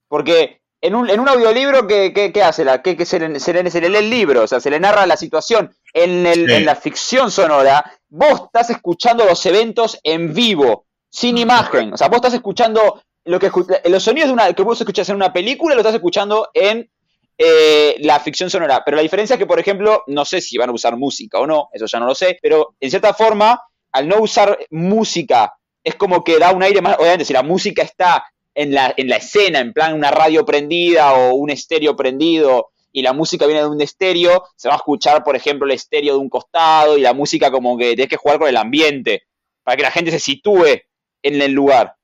Porque 0.08 0.60
en 0.80 0.94
un, 0.94 1.10
en 1.10 1.20
un 1.20 1.28
audiolibro, 1.28 1.86
¿qué, 1.86 2.12
qué, 2.14 2.32
qué 2.32 2.42
hace? 2.42 2.64
La, 2.64 2.82
¿qué, 2.82 2.96
qué 2.96 3.04
se, 3.04 3.18
le, 3.18 3.40
se 3.40 3.52
le- 3.52 3.70
se 3.70 3.80
le 3.80 3.88
lee 3.88 3.98
el 3.98 4.10
libro, 4.10 4.42
o 4.42 4.46
sea, 4.46 4.60
se 4.60 4.70
le 4.70 4.80
narra 4.80 5.06
la 5.06 5.16
situación. 5.16 5.74
En, 5.92 6.26
el, 6.26 6.46
Sí. 6.46 6.54
en 6.54 6.64
la 6.66 6.76
ficción 6.76 7.30
sonora, 7.30 7.84
vos 8.08 8.42
estás 8.46 8.70
escuchando 8.70 9.24
los 9.24 9.44
eventos 9.46 9.98
en 10.02 10.32
vivo, 10.34 10.86
sin 11.10 11.38
imagen. 11.38 11.92
O 11.92 11.96
sea, 11.96 12.08
vos 12.08 12.16
estás 12.16 12.34
escuchando 12.34 13.02
lo 13.28 13.38
que 13.38 13.50
los 13.90 14.02
sonidos 14.02 14.28
de 14.28 14.32
una, 14.32 14.52
que 14.54 14.62
vos 14.62 14.80
escuchás 14.80 15.08
en 15.10 15.16
una 15.16 15.32
película, 15.32 15.74
lo 15.74 15.82
estás 15.82 15.94
escuchando 15.94 16.48
en 16.54 16.90
eh, 17.36 17.96
la 17.98 18.18
ficción 18.20 18.48
sonora. 18.48 18.82
Pero 18.84 18.96
la 18.96 19.02
diferencia 19.02 19.34
es 19.34 19.38
que, 19.38 19.46
por 19.46 19.60
ejemplo, 19.60 20.02
no 20.06 20.24
sé 20.24 20.40
si 20.40 20.56
van 20.56 20.70
a 20.70 20.72
usar 20.72 20.96
música 20.96 21.38
o 21.38 21.46
no, 21.46 21.68
eso 21.72 21.84
ya 21.84 22.00
no 22.00 22.06
lo 22.06 22.14
sé, 22.14 22.38
pero 22.40 22.74
en 22.80 22.88
cierta 22.88 23.12
forma, 23.12 23.60
al 23.92 24.08
no 24.08 24.20
usar 24.20 24.58
música, 24.70 25.54
es 25.84 25.94
como 25.94 26.24
que 26.24 26.38
da 26.38 26.52
un 26.52 26.62
aire 26.62 26.80
más, 26.80 26.96
obviamente, 26.98 27.26
si 27.26 27.34
la 27.34 27.42
música 27.42 27.82
está 27.82 28.24
en 28.54 28.72
la, 28.72 28.94
en 28.96 29.08
la 29.08 29.16
escena, 29.16 29.60
en 29.60 29.74
plan 29.74 29.92
una 29.92 30.10
radio 30.10 30.46
prendida 30.46 31.12
o 31.12 31.34
un 31.34 31.50
estéreo 31.50 31.94
prendido, 31.94 32.70
y 32.92 33.02
la 33.02 33.12
música 33.12 33.44
viene 33.44 33.60
de 33.60 33.68
un 33.68 33.82
estéreo, 33.82 34.44
se 34.56 34.68
va 34.68 34.74
a 34.74 34.78
escuchar, 34.78 35.22
por 35.22 35.36
ejemplo, 35.36 35.66
el 35.66 35.72
estéreo 35.72 36.14
de 36.14 36.20
un 36.20 36.30
costado 36.30 36.96
y 36.96 37.02
la 37.02 37.12
música 37.12 37.50
como 37.50 37.76
que 37.76 37.88
tienes 37.94 38.08
que 38.08 38.16
jugar 38.16 38.38
con 38.38 38.48
el 38.48 38.56
ambiente, 38.56 39.24
para 39.62 39.76
que 39.76 39.82
la 39.82 39.90
gente 39.90 40.10
se 40.10 40.18
sitúe 40.18 40.80
en 41.22 41.42
el 41.42 41.52
lugar. 41.52 41.97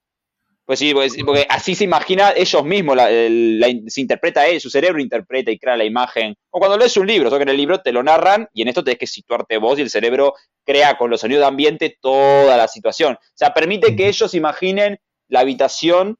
Pues 0.66 0.78
sí, 0.78 0.94
pues, 0.94 1.14
porque 1.26 1.46
así 1.50 1.74
se 1.74 1.84
imagina 1.84 2.32
ellos 2.34 2.64
mismos, 2.64 2.96
la- 2.96 3.08
se 3.86 4.00
interpreta 4.00 4.46
él, 4.46 4.60
su 4.62 4.70
cerebro 4.70 4.98
interpreta 5.00 5.50
y 5.50 5.58
crea 5.58 5.76
la 5.76 5.84
imagen. 5.84 6.34
O 6.50 6.58
cuando 6.58 6.78
lees 6.78 6.96
un 6.96 7.06
libro, 7.06 7.28
solo 7.28 7.38
que 7.38 7.42
en 7.42 7.48
el 7.50 7.56
libro 7.58 7.80
te 7.82 7.92
lo 7.92 8.02
narran 8.02 8.48
y 8.54 8.62
en 8.62 8.68
esto 8.68 8.82
tenés 8.82 8.98
que 8.98 9.06
situarte 9.06 9.58
vos 9.58 9.78
y 9.78 9.82
el 9.82 9.90
cerebro 9.90 10.32
crea 10.64 10.96
con 10.96 11.10
los 11.10 11.20
sonidos 11.20 11.42
de 11.42 11.48
ambiente 11.48 11.98
toda 12.00 12.56
la 12.56 12.66
situación. 12.66 13.14
O 13.14 13.18
sea, 13.34 13.52
permite 13.52 13.94
que 13.94 14.08
ellos 14.08 14.32
imaginen 14.32 14.98
la 15.28 15.40
habitación 15.40 16.16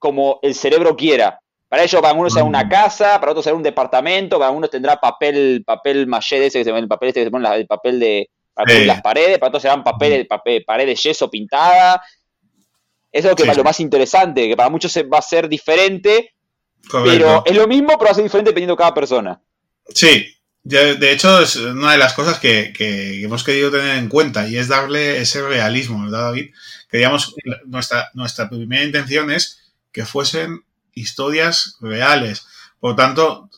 como 0.00 0.40
el 0.42 0.54
cerebro 0.56 0.96
quiera. 0.96 1.40
Para 1.68 1.82
ellos, 1.84 2.00
para 2.00 2.10
algunos 2.10 2.32
será 2.32 2.44
una 2.44 2.68
casa, 2.68 3.20
para 3.20 3.32
otros 3.32 3.44
será 3.44 3.54
un 3.56 3.62
departamento, 3.62 4.36
para 4.38 4.48
algunos 4.48 4.70
tendrá 4.70 4.96
papel, 4.96 5.62
papel 5.64 6.06
maché 6.08 6.40
de 6.40 6.46
ese 6.46 6.58
que 6.58 6.64
se 6.64 6.70
pone, 6.70 6.82
el 6.82 6.88
papel 6.88 7.08
este 7.08 7.20
que 7.20 7.24
se 7.26 7.30
pone, 7.30 7.42
la- 7.48 7.56
el 7.56 7.66
papel 7.68 8.00
de 8.00 8.30
para 8.54 8.72
Sí. 8.72 8.84
las 8.86 9.02
paredes, 9.02 9.38
para 9.38 9.48
otros 9.48 9.60
serán 9.62 9.84
papel, 9.84 10.26
papel, 10.26 10.64
pared 10.64 10.86
de 10.86 10.94
yeso 10.94 11.28
pintada. 11.30 12.02
Eso 13.16 13.28
es 13.28 13.32
lo, 13.32 13.36
que, 13.36 13.42
Sí, 13.44 13.50
sí. 13.50 13.56
lo 13.56 13.64
más 13.64 13.80
interesante, 13.80 14.48
que 14.48 14.56
para 14.56 14.70
muchos 14.70 14.96
va 15.12 15.18
a 15.18 15.22
ser 15.22 15.48
diferente, 15.48 16.34
Correcto. 16.88 17.42
pero 17.44 17.44
es 17.46 17.56
lo 17.56 17.66
mismo, 17.66 17.88
pero 17.98 18.04
va 18.04 18.10
a 18.10 18.14
ser 18.14 18.24
diferente 18.24 18.50
dependiendo 18.50 18.74
de 18.74 18.78
cada 18.78 18.94
persona. 18.94 19.40
Sí, 19.88 20.26
de 20.62 21.12
hecho 21.12 21.40
es 21.40 21.56
una 21.56 21.92
de 21.92 21.98
las 21.98 22.12
cosas 22.12 22.38
que, 22.40 22.72
que 22.72 23.22
hemos 23.22 23.44
querido 23.44 23.70
tener 23.70 23.98
en 23.98 24.08
cuenta 24.08 24.48
y 24.48 24.56
es 24.56 24.66
darle 24.66 25.20
ese 25.20 25.40
realismo, 25.42 26.02
¿verdad, 26.02 26.24
David? 26.24 26.50
Queríamos, 26.90 27.34
nuestra, 27.66 28.10
nuestra 28.14 28.48
primera 28.48 28.84
intención 28.84 29.30
es 29.30 29.60
que 29.92 30.04
fuesen 30.04 30.64
historias 30.92 31.76
reales. 31.80 32.46
Por 32.80 32.96
tanto, 32.96 33.48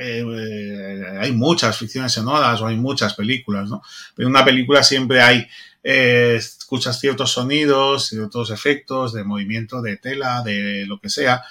eh, 0.00 0.24
eh, 0.24 1.18
hay 1.18 1.32
muchas 1.32 1.76
ficciones 1.78 2.12
sonoras 2.12 2.60
o 2.60 2.66
hay 2.66 2.76
muchas 2.76 3.14
películas, 3.14 3.68
¿no? 3.68 3.82
Pero 4.14 4.28
en 4.28 4.34
una 4.34 4.44
película 4.44 4.82
siempre 4.82 5.22
hay, 5.22 5.46
eh, 5.82 6.36
escuchas 6.36 7.00
ciertos 7.00 7.32
sonidos, 7.32 8.08
ciertos 8.08 8.50
efectos 8.50 9.12
de 9.12 9.24
movimiento 9.24 9.82
de 9.82 9.96
tela, 9.96 10.42
de 10.42 10.84
lo 10.86 11.00
que 11.00 11.08
sea, 11.08 11.42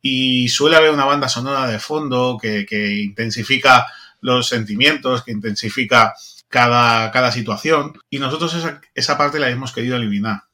y 0.00 0.48
suele 0.48 0.76
haber 0.76 0.90
una 0.90 1.04
banda 1.04 1.28
sonora 1.28 1.66
de 1.66 1.78
fondo 1.78 2.38
que, 2.40 2.66
que 2.66 3.00
intensifica 3.02 3.86
los 4.20 4.48
sentimientos, 4.48 5.22
que 5.22 5.32
intensifica 5.32 6.14
cada, 6.48 7.10
cada 7.10 7.32
situación. 7.32 7.94
Y 8.10 8.18
nosotros 8.18 8.54
esa, 8.54 8.80
esa 8.94 9.18
parte 9.18 9.38
la 9.38 9.50
hemos 9.50 9.72
querido 9.72 9.96
eliminar. 9.96 10.44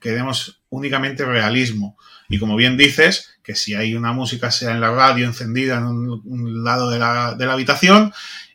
Queremos 0.00 0.60
únicamente 0.70 1.24
realismo. 1.24 1.98
Y 2.28 2.38
como 2.38 2.56
bien 2.56 2.76
dices, 2.76 3.30
que 3.42 3.54
si 3.54 3.74
hay 3.74 3.94
una 3.94 4.12
música 4.12 4.50
sea 4.50 4.72
en 4.72 4.80
la 4.80 4.90
radio 4.90 5.26
encendida 5.26 5.78
en 5.78 5.84
un, 5.84 6.22
un 6.24 6.64
lado 6.64 6.90
de 6.90 6.98
la, 6.98 7.34
de 7.34 7.46
la 7.46 7.54
habitación 7.54 8.12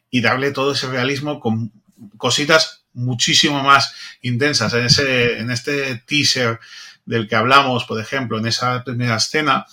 y 0.09 0.21
darle 0.21 0.51
todo 0.51 0.73
ese 0.73 0.87
realismo 0.87 1.39
con 1.39 1.71
cositas 2.17 2.82
muchísimo 2.93 3.63
más 3.63 3.93
intensas. 4.21 4.73
En, 4.73 4.85
ese, 4.85 5.39
en 5.39 5.51
este 5.51 5.95
teaser 6.05 6.59
del 7.05 7.27
que 7.27 7.35
hablamos, 7.35 7.85
por 7.85 7.99
ejemplo, 7.99 8.37
en 8.37 8.47
esa 8.47 8.83
primera 8.83 9.17
escena, 9.17 9.65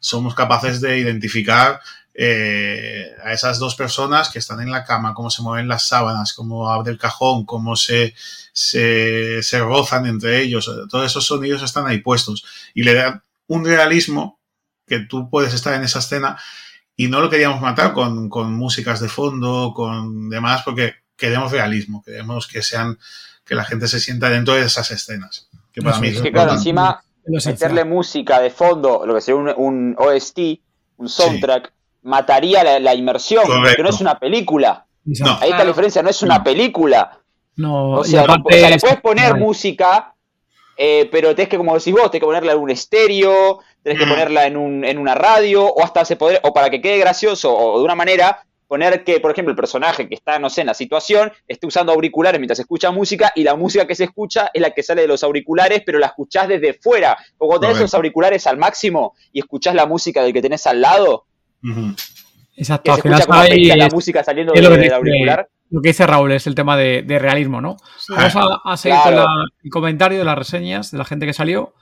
somos 0.00 0.34
capaces 0.34 0.80
de 0.80 0.98
identificar 0.98 1.80
eh, 2.14 3.14
a 3.24 3.32
esas 3.32 3.58
dos 3.58 3.74
personas 3.76 4.28
que 4.28 4.40
están 4.40 4.60
en 4.60 4.70
la 4.70 4.84
cama, 4.84 5.14
cómo 5.14 5.30
se 5.30 5.42
mueven 5.42 5.68
las 5.68 5.86
sábanas, 5.86 6.32
cómo 6.32 6.70
abre 6.70 6.90
el 6.90 6.98
cajón, 6.98 7.44
cómo 7.44 7.76
se, 7.76 8.14
se, 8.52 9.42
se 9.42 9.58
rozan 9.60 10.06
entre 10.06 10.40
ellos. 10.40 10.70
Todos 10.90 11.06
esos 11.06 11.26
sonidos 11.26 11.62
están 11.62 11.86
ahí 11.86 11.98
puestos 11.98 12.44
y 12.74 12.82
le 12.82 12.94
dan 12.94 13.22
un 13.46 13.64
realismo 13.64 14.40
que 14.86 15.00
tú 15.00 15.30
puedes 15.30 15.54
estar 15.54 15.74
en 15.74 15.84
esa 15.84 16.00
escena 16.00 16.38
y 16.96 17.06
no 17.06 17.20
lo 17.20 17.30
queríamos 17.30 17.60
matar 17.60 17.92
con, 17.92 18.28
con 18.28 18.52
músicas 18.52 18.98
de 19.00 19.08
fondo, 19.08 19.72
con 19.74 20.28
demás, 20.28 20.62
porque 20.64 20.96
queremos 21.18 21.52
realismo, 21.52 22.02
queremos 22.02 22.46
que 22.46 22.62
sean 22.62 22.98
que 23.44 23.54
la 23.54 23.64
gente 23.64 23.88
se 23.88 24.00
sienta 24.00 24.30
dentro 24.30 24.54
de 24.54 24.62
esas 24.64 24.90
escenas. 24.90 25.48
Que 25.72 25.82
para 25.82 25.98
mí 25.98 26.08
es. 26.08 26.22
que 26.22 26.32
claro, 26.32 26.52
encima 26.54 27.02
meterle 27.26 27.84
música 27.84 28.40
de 28.40 28.48
fondo, 28.50 29.04
lo 29.04 29.14
que 29.14 29.20
sería 29.20 29.38
un, 29.40 29.52
un 29.56 29.94
OST, 29.98 30.38
un 30.96 31.08
soundtrack, 31.08 31.72
mataría 32.02 32.64
la, 32.64 32.78
la 32.80 32.94
inmersión, 32.94 33.44
Correcto. 33.44 33.76
que 33.76 33.82
no 33.82 33.90
es 33.90 34.00
una 34.00 34.18
película. 34.18 34.86
Ahí 35.40 35.50
está 35.50 35.58
la 35.64 35.64
diferencia, 35.66 36.02
no 36.02 36.08
es 36.10 36.22
una 36.22 36.42
película. 36.42 37.18
No, 37.56 37.90
O 37.98 38.04
sea, 38.04 38.24
no- 38.26 38.36
o 38.44 38.50
sea, 38.50 38.68
le 38.70 38.76
es- 38.76 38.82
puedes 38.82 39.00
poner 39.00 39.34
música, 39.36 40.14
eh, 40.76 41.08
pero 41.10 41.34
tenés 41.34 41.48
que, 41.48 41.56
como 41.56 41.74
decís 41.76 41.92
vos, 41.92 42.10
tenés 42.10 42.20
que 42.20 42.26
ponerla 42.26 42.52
en 42.52 42.58
un 42.58 42.70
estéreo, 42.70 43.60
tenés 43.82 43.98
que 43.98 44.06
Mm. 44.06 44.10
ponerla 44.10 44.46
en, 44.46 44.56
un, 44.56 44.84
en 44.84 44.98
una 44.98 45.14
radio, 45.14 45.64
o 45.66 45.82
hasta 45.82 46.04
se 46.04 46.16
podría, 46.16 46.40
o 46.44 46.52
para 46.54 46.70
que 46.70 46.80
quede 46.80 46.98
gracioso, 46.98 47.52
o 47.56 47.78
de 47.78 47.84
una 47.84 47.94
manera, 47.94 48.44
poner 48.68 49.02
que, 49.02 49.18
por 49.18 49.30
ejemplo, 49.32 49.50
el 49.50 49.56
personaje 49.56 50.08
que 50.08 50.14
está, 50.14 50.38
no 50.38 50.50
sé, 50.50 50.60
en 50.60 50.66
la 50.68 50.74
situación, 50.74 51.32
esté 51.48 51.66
usando 51.66 51.90
auriculares 51.92 52.38
mientras 52.38 52.58
escucha 52.60 52.90
música, 52.90 53.32
y 53.34 53.42
la 53.42 53.56
música 53.56 53.86
que 53.86 53.94
se 53.94 54.04
escucha 54.04 54.50
es 54.52 54.60
la 54.62 54.70
que 54.72 54.82
sale 54.82 55.02
de 55.02 55.08
los 55.08 55.24
auriculares, 55.24 55.82
pero 55.84 55.98
la 55.98 56.06
escuchás 56.08 56.46
desde 56.46 56.74
fuera. 56.74 57.16
O 57.38 57.46
cuando 57.48 57.66
tenés 57.66 57.80
los 57.80 57.94
auriculares 57.94 58.46
al 58.46 58.58
máximo 58.58 59.14
y 59.32 59.40
escuchás 59.40 59.74
la 59.74 59.86
música 59.86 60.22
del 60.22 60.32
que 60.32 60.42
tenés 60.42 60.66
al 60.66 60.80
lado. 60.82 61.24
Exacto, 62.56 62.94
que 62.96 63.02
se 63.02 63.08
escucha 63.08 63.26
como 63.26 63.38
la 63.42 63.86
es- 63.86 63.94
música 63.94 64.24
saliendo 64.24 64.52
es 64.54 64.62
lo 64.62 64.68
que 64.68 64.74
del 64.74 64.82
dice- 64.84 64.94
auricular. 64.94 65.48
Lo 65.70 65.82
que 65.82 65.88
dice 65.90 66.06
Raúl 66.06 66.32
es 66.32 66.46
el 66.46 66.54
tema 66.54 66.76
de, 66.78 67.02
de 67.02 67.18
realismo, 67.18 67.60
¿no? 67.60 67.76
Vamos 68.08 68.36
a, 68.36 68.72
a 68.72 68.76
seguir 68.78 68.98
Claro. 69.02 69.16
con 69.16 69.24
la- 69.24 69.44
el 69.64 69.70
comentario 69.70 70.18
de 70.18 70.24
las 70.24 70.38
reseñas 70.38 70.90
de 70.90 70.98
la 70.98 71.04
gente 71.04 71.26
que 71.26 71.32
salió. 71.34 71.74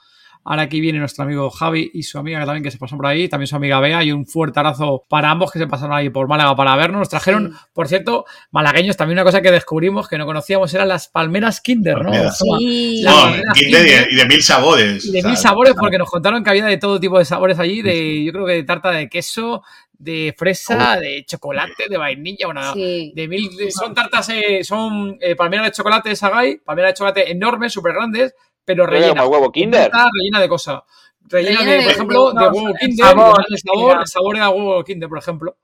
Ahora 0.48 0.62
aquí 0.62 0.80
viene 0.80 1.00
nuestro 1.00 1.24
amigo 1.24 1.50
Javi 1.50 1.90
y 1.92 2.04
su 2.04 2.18
amiga 2.20 2.38
que 2.38 2.46
también 2.46 2.62
que 2.62 2.70
se 2.70 2.78
pasaron 2.78 2.98
por 2.98 3.06
ahí, 3.08 3.28
también 3.28 3.48
su 3.48 3.56
amiga 3.56 3.80
Bea 3.80 4.04
y 4.04 4.12
un 4.12 4.26
fuerte 4.26 4.60
abrazo 4.60 5.04
para 5.08 5.28
ambos 5.32 5.50
que 5.50 5.58
se 5.58 5.66
pasaron 5.66 5.96
ahí 5.96 6.08
por 6.08 6.28
Málaga 6.28 6.54
para 6.54 6.76
vernos. 6.76 7.00
Nos 7.00 7.08
trajeron, 7.08 7.52
por 7.74 7.88
cierto, 7.88 8.24
malagueños, 8.52 8.96
también 8.96 9.16
una 9.18 9.24
cosa 9.24 9.42
que 9.42 9.50
descubrimos 9.50 10.08
que 10.08 10.18
no 10.18 10.24
conocíamos 10.24 10.72
eran 10.72 10.86
las 10.86 11.08
palmeras 11.08 11.60
Kinder, 11.60 12.00
¿no? 12.00 12.12
Sí. 12.30 13.02
No, 13.04 13.12
Kinder 13.54 13.80
y 13.80 13.90
de- 13.90 13.96
Kinder. 13.96 14.08
y 14.12 14.14
de 14.14 14.24
mil 14.26 14.42
sabores. 14.42 15.04
Y 15.04 15.10
de 15.10 15.18
o 15.18 15.22
sea, 15.22 15.30
mil 15.30 15.36
sabores, 15.36 15.74
porque 15.76 15.98
nos 15.98 16.08
contaron 16.08 16.44
que 16.44 16.50
había 16.50 16.64
de 16.66 16.78
todo 16.78 17.00
tipo 17.00 17.18
de 17.18 17.24
sabores 17.24 17.58
allí, 17.58 17.82
de 17.82 18.22
yo 18.24 18.32
creo 18.32 18.46
que 18.46 18.52
de 18.52 18.62
tarta 18.62 18.92
de 18.92 19.08
queso, 19.08 19.64
de 19.98 20.34
fresa, 20.38 20.96
de 21.00 21.24
chocolate, 21.26 21.86
de 21.88 21.96
vainilla, 21.96 22.46
bueno, 22.46 22.72
Sí. 22.74 23.12
de 23.16 23.26
mil, 23.28 23.50
son 23.72 23.94
tartas, 23.94 24.28
eh, 24.28 24.62
son 24.62 25.16
eh, 25.20 25.34
palmeras 25.34 25.66
de 25.66 25.72
chocolate 25.72 26.10
de 26.10 26.16
Sagai, 26.16 26.58
palmeras 26.64 26.90
de 26.90 26.94
chocolate 26.98 27.30
enormes, 27.32 27.72
súper 27.72 27.94
grandes, 27.94 28.34
pero 28.66 28.86
como 28.86 29.24
huevo 29.30 29.50
Kinder. 29.52 29.90
Rellena 29.90 30.40
de 30.40 30.48
cosas. 30.48 30.82
Rellena, 31.28 31.60
Rellena 31.60 31.70
de, 31.72 31.76
de- 31.78 31.82
por 31.84 31.92
ejemplo, 31.92 32.32
de- 32.32 32.48
huevo 32.48 32.74
Kinder, 32.78 33.06
sabor, 33.06 33.44
el 33.48 33.58
sabor, 33.58 34.00
el 34.02 34.06
sabor 34.06 34.36
era 34.36 34.50
huevo 34.50 34.84
Kinder, 34.84 35.08
por 35.08 35.18
ejemplo. 35.18 35.56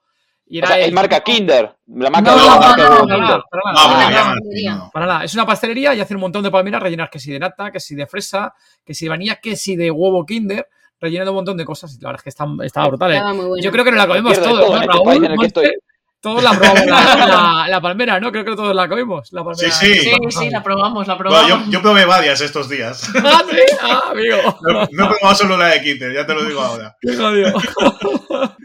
Y 0.47 0.63
O 0.63 0.67
sea, 0.67 0.79
el 0.79 0.87
es 0.89 0.93
marca 0.93 1.21
Kinder. 1.21 1.77
La 1.95 2.11
marca 2.11 2.31
No, 2.31 2.37
de 2.37 2.43
no, 2.49 2.57
marca 2.61 2.77
no, 2.77 2.89
no, 2.91 3.07
para 3.51 3.73
nada. 4.11 4.35
no. 4.77 4.91
Para 4.93 5.25
es 5.25 5.35
una 5.35 5.47
pastelería 5.47 5.95
y 5.95 6.01
hacen 6.01 6.17
un 6.17 6.23
montón 6.23 6.43
de 6.43 6.51
palmeras 6.51 6.83
rellenas 6.83 7.09
que 7.11 7.19
si 7.19 7.33
de 7.33 7.39
nata, 7.39 7.71
que 7.71 7.81
si 7.81 7.95
de 7.95 8.07
fresa, 8.07 8.55
que 8.85 8.93
si 8.95 9.07
de 9.07 9.11
vainilla, 9.11 9.37
que 9.37 9.57
si 9.57 9.77
de 9.77 9.91
huevo 9.91 10.27
Kinder, 10.27 10.69
rellenando 11.01 11.33
un 11.33 11.37
montón 11.37 11.57
de 11.57 11.65
cosas. 11.65 11.95
Y 11.97 12.01
la 12.03 12.09
verdad 12.09 12.21
es 12.21 12.23
que 12.25 12.29
están, 12.31 12.57
estaba 12.63 12.89
brutal. 12.89 13.13
¿eh? 13.13 13.17
Estaba 13.17 13.35
muy 13.35 13.45
bueno. 13.47 13.63
Yo 13.63 13.71
creo 13.73 13.85
que 13.85 13.91
nos 13.93 13.99
la 13.99 14.07
Pierde 14.13 14.23
todos, 14.43 14.61
todo 14.61 15.05
¿no, 15.05 15.13
en 15.13 15.41
este 15.43 15.75
Todos 16.23 16.41
la 16.43 16.53
probamos 16.53 16.87
la, 16.87 17.27
la- 17.27 17.67
la 17.69 17.81
palmera, 17.81 18.21
¿no? 18.21 18.31
Creo 18.31 18.45
que 18.45 18.55
todos 18.55 18.75
la 18.75 18.89
comimos. 18.89 19.33
La 19.33 19.43
palmera. 19.45 19.71
Sí, 19.73 19.87
sí. 19.95 20.01
Sí, 20.03 20.17
sí, 20.31 20.51
la 20.51 20.63
probamos, 20.63 21.07
la 21.09 21.15
Bueno, 21.17 21.31
probamos. 21.31 21.65
yo, 21.67 21.71
yo 21.73 21.83
probé 21.83 22.05
varias 22.05 22.41
estos 22.41 22.69
días. 22.69 23.11
Ah, 23.25 23.43
sí, 23.51 23.57
ah, 23.83 24.03
amigo. 24.13 24.37
No, 24.63 24.73
no 24.93 25.05
he 25.05 25.09
probado 25.19 25.35
solo 25.35 25.57
la 25.57 25.67
de 25.67 25.83
Kinder, 25.83 26.15
ya 26.15 26.25
te 26.25 26.35
lo 26.35 26.45
digo 26.45 26.61
ahora. 26.61 26.97
Qué 27.03 27.17
jodido. 27.17 27.53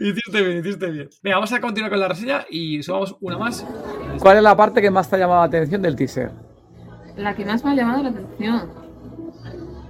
hiciste 0.00 0.40
bien, 0.42 0.58
hiciste 0.58 0.86
bien. 0.86 1.10
Venga, 1.22 1.36
vamos 1.36 1.52
a 1.52 1.60
continuar 1.60 1.90
con 1.90 2.00
la 2.00 2.08
reseña 2.08 2.46
y 2.48 2.82
subamos 2.82 3.16
una 3.20 3.38
más. 3.38 3.66
¿Cuál 4.20 4.36
es 4.36 4.42
la 4.44 4.56
parte 4.56 4.80
que 4.80 4.90
más 4.90 5.10
te 5.10 5.16
ha 5.16 5.18
llamado 5.18 5.40
la 5.40 5.46
atención 5.46 5.82
del 5.82 5.96
teaser? 5.96 6.30
La 7.16 7.34
que 7.34 7.44
más 7.44 7.64
me 7.64 7.72
ha 7.72 7.74
llamado 7.74 8.04
la 8.04 8.10
atención. 8.10 8.70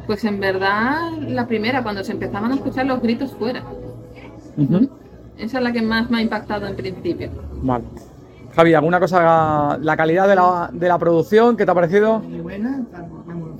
Pues 0.07 0.25
en 0.25 0.41
verdad, 0.41 1.11
la 1.21 1.47
primera, 1.47 1.83
cuando 1.83 2.03
se 2.03 2.13
empezaban 2.13 2.51
a 2.51 2.55
escuchar 2.55 2.87
los 2.87 3.03
gritos 3.03 3.35
fuera. 3.39 3.63
Esa 5.39 5.59
es 5.59 5.65
la 5.65 5.73
que 5.73 5.83
más 5.83 6.11
me 6.11 6.19
ha 6.19 6.23
impactado 6.23 6.67
en 6.67 6.77
principio. 6.77 7.31
Vale. 7.63 7.85
Javi, 8.55 8.75
¿alguna 8.75 8.99
cosa, 8.99 9.79
la 9.81 9.97
calidad 9.97 10.27
de 10.27 10.35
la, 10.35 10.71
de 10.73 10.89
la 10.89 10.99
producción, 10.99 11.57
qué 11.57 11.65
te 11.65 11.71
ha 11.71 11.75
parecido? 11.75 12.19
muy 12.19 12.41
buena, 12.41 12.83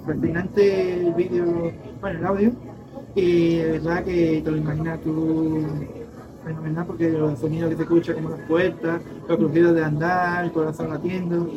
fascinante 0.05 0.95
el 0.95 1.15
vídeo, 1.15 1.73
bueno, 2.01 2.19
el 2.19 2.27
audio, 2.27 2.53
y 3.15 3.59
de 3.59 3.73
verdad 3.73 4.03
que 4.03 4.43
te 4.45 4.51
lo 4.51 4.57
imaginas 4.57 5.01
tú 5.03 5.67
fenomenal 6.45 6.87
porque 6.87 7.11
los 7.11 7.39
sonidos 7.39 7.71
que 7.71 7.77
se 7.77 7.83
escuchan 7.83 8.17
como 8.17 8.31
las 8.31 8.41
puertas, 8.41 9.03
los 9.29 9.39
crujidos 9.39 9.75
de 9.75 9.85
andar, 9.85 10.45
el 10.47 10.53
corazón 10.53 10.91
latiendo, 10.91 11.49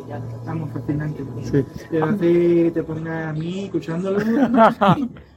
vamos, 0.44 0.70
fascinante. 0.72 1.24
Sí. 1.42 1.64
Te 1.90 2.02
hace, 2.02 2.70
te 2.72 2.82
pone 2.82 3.10
a 3.10 3.32
mí 3.32 3.64
escuchándolo, 3.64 4.18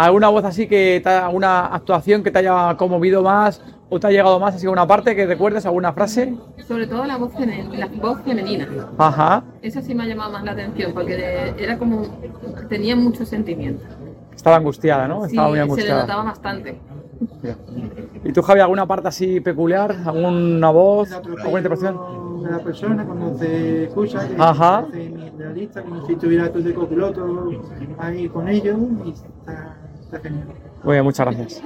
¿Alguna 0.00 0.28
voz 0.30 0.44
así 0.46 0.66
que 0.66 1.00
te, 1.04 1.10
alguna 1.10 1.66
actuación 1.66 2.22
que 2.22 2.30
te 2.30 2.38
haya 2.38 2.74
conmovido 2.78 3.22
más 3.22 3.62
o 3.90 4.00
te 4.00 4.06
ha 4.06 4.10
llegado 4.10 4.40
más 4.40 4.54
así 4.54 4.66
una 4.66 4.86
parte 4.86 5.14
que 5.14 5.26
recuerdes, 5.26 5.66
alguna 5.66 5.92
frase? 5.92 6.34
Sobre 6.66 6.86
todo 6.86 7.04
la 7.04 7.18
voz, 7.18 7.32
la 7.38 7.86
voz 8.00 8.22
femenina. 8.22 8.66
Ajá. 8.96 9.44
Esa 9.60 9.82
sí 9.82 9.94
me 9.94 10.04
ha 10.04 10.06
llamado 10.06 10.32
más 10.32 10.42
la 10.42 10.52
atención 10.52 10.94
porque 10.94 11.16
de- 11.16 11.54
era 11.62 11.76
como. 11.76 12.02
tenía 12.70 12.96
mucho 12.96 13.26
sentimiento. 13.26 13.84
Estaba 14.34 14.56
angustiada, 14.56 15.06
¿no? 15.06 15.20
Sí, 15.24 15.32
Estaba 15.32 15.48
muy 15.48 15.56
se 15.56 15.58
le 15.58 15.62
angustiada. 15.64 16.00
notaba 16.00 16.22
bastante. 16.24 16.80
¿Y 18.24 18.32
tú, 18.32 18.40
Javi, 18.40 18.60
alguna 18.60 18.86
parte 18.86 19.08
así 19.08 19.40
peculiar? 19.40 19.94
¿Alguna 20.06 20.70
voz? 20.70 21.12
¿Alguna 21.12 21.58
interpretación? 21.58 22.20
de 22.42 22.50
la 22.50 22.58
persona 22.60 23.04
cuando 23.04 23.36
se 23.38 23.84
escucha, 23.84 24.26
que 24.26 24.34
Ajá. 24.38 24.86
se 24.90 24.96
hace 25.02 25.32
realista, 25.36 25.82
como 25.82 26.06
si 26.06 26.14
estuviera 26.14 26.50
tú 26.50 26.62
de 26.62 26.72
copiloto 26.72 27.50
ahí 27.98 28.30
con 28.30 28.48
ellos, 28.48 28.78
y 29.04 29.10
está. 29.10 29.76
Muy 30.82 30.92
bien, 30.94 31.04
muchas 31.04 31.26
gracias. 31.26 31.62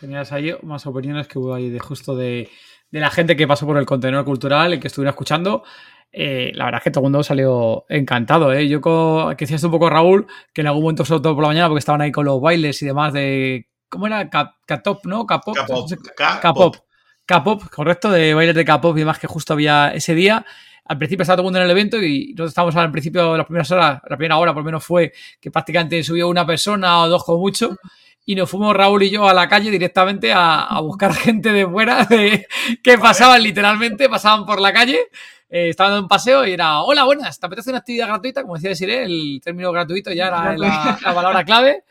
Genial, 0.00 0.26
ahí 0.30 0.54
más 0.62 0.86
opiniones 0.86 1.28
que 1.28 1.38
hubo 1.38 1.54
ahí 1.54 1.70
de 1.70 1.78
justo 1.78 2.16
de, 2.16 2.48
de 2.90 3.00
la 3.00 3.10
gente 3.10 3.36
que 3.36 3.46
pasó 3.46 3.66
por 3.66 3.76
el 3.78 3.86
contenedor 3.86 4.24
cultural 4.24 4.74
y 4.74 4.80
que 4.80 4.88
estuvieron 4.88 5.10
escuchando. 5.10 5.62
Eh, 6.12 6.52
la 6.54 6.66
verdad 6.66 6.78
es 6.80 6.84
que 6.84 6.90
todo 6.90 7.00
el 7.02 7.10
mundo 7.10 7.22
salió 7.22 7.84
encantado. 7.88 8.52
¿eh? 8.52 8.68
Yo, 8.68 8.80
co- 8.80 9.30
que 9.36 9.44
decías 9.44 9.64
un 9.64 9.70
poco, 9.70 9.90
Raúl, 9.90 10.26
que 10.52 10.60
en 10.60 10.68
algún 10.68 10.82
momento, 10.82 11.04
sobre 11.04 11.22
todo 11.22 11.34
por 11.34 11.42
la 11.42 11.48
mañana, 11.48 11.68
porque 11.68 11.80
estaban 11.80 12.00
ahí 12.00 12.12
con 12.12 12.24
los 12.24 12.40
bailes 12.40 12.80
y 12.82 12.86
demás 12.86 13.12
de. 13.12 13.68
¿Cómo 13.88 14.06
era? 14.06 14.28
K-Top, 14.28 15.06
¿no? 15.06 15.26
K-pop. 15.26 15.56
K-pop. 16.40 16.76
K-pop, 17.26 17.62
correcto, 17.70 18.10
de 18.10 18.34
bailes 18.34 18.54
de 18.54 18.64
K-pop 18.64 18.96
y 18.96 19.00
demás 19.00 19.18
que 19.18 19.26
justo 19.26 19.52
había 19.54 19.88
ese 19.94 20.14
día. 20.14 20.44
Al 20.86 20.98
principio 20.98 21.22
estaba 21.22 21.36
todo 21.36 21.42
el 21.42 21.46
mundo 21.46 21.58
en 21.60 21.64
el 21.64 21.70
evento 21.70 22.02
y 22.02 22.28
nosotros 22.28 22.50
estábamos 22.50 22.76
al 22.76 22.90
principio, 22.90 23.36
las 23.36 23.46
primeras 23.46 23.70
horas, 23.70 24.02
la 24.08 24.16
primera 24.16 24.36
hora 24.36 24.52
por 24.52 24.62
lo 24.62 24.66
menos 24.66 24.84
fue 24.84 25.12
que 25.40 25.50
prácticamente 25.50 26.02
subió 26.02 26.28
una 26.28 26.46
persona 26.46 27.00
o 27.00 27.08
dos 27.08 27.24
como 27.24 27.38
mucho 27.38 27.76
y 28.26 28.34
nos 28.34 28.50
fuimos 28.50 28.74
Raúl 28.74 29.02
y 29.02 29.10
yo 29.10 29.28
a 29.28 29.34
la 29.34 29.48
calle 29.48 29.70
directamente 29.70 30.32
a, 30.32 30.64
a 30.64 30.80
buscar 30.80 31.14
gente 31.14 31.52
de 31.52 31.66
fuera 31.66 32.04
de, 32.04 32.46
que 32.82 32.98
pasaban 32.98 33.42
literalmente, 33.42 34.08
pasaban 34.08 34.44
por 34.44 34.60
la 34.60 34.72
calle, 34.72 34.98
eh, 35.48 35.70
estaban 35.70 35.92
dando 35.92 36.04
un 36.04 36.08
paseo 36.08 36.46
y 36.46 36.52
era, 36.52 36.82
hola, 36.82 37.04
buenas, 37.04 37.38
¿te 37.38 37.46
apetece 37.46 37.70
una 37.70 37.78
actividad 37.78 38.08
gratuita? 38.08 38.42
Como 38.42 38.54
decía 38.54 38.70
Desiree, 38.70 39.04
el 39.04 39.40
término 39.42 39.72
gratuito 39.72 40.12
ya 40.12 40.28
era 40.28 40.56
la, 40.56 40.98
la 41.02 41.14
palabra 41.14 41.44
clave 41.44 41.84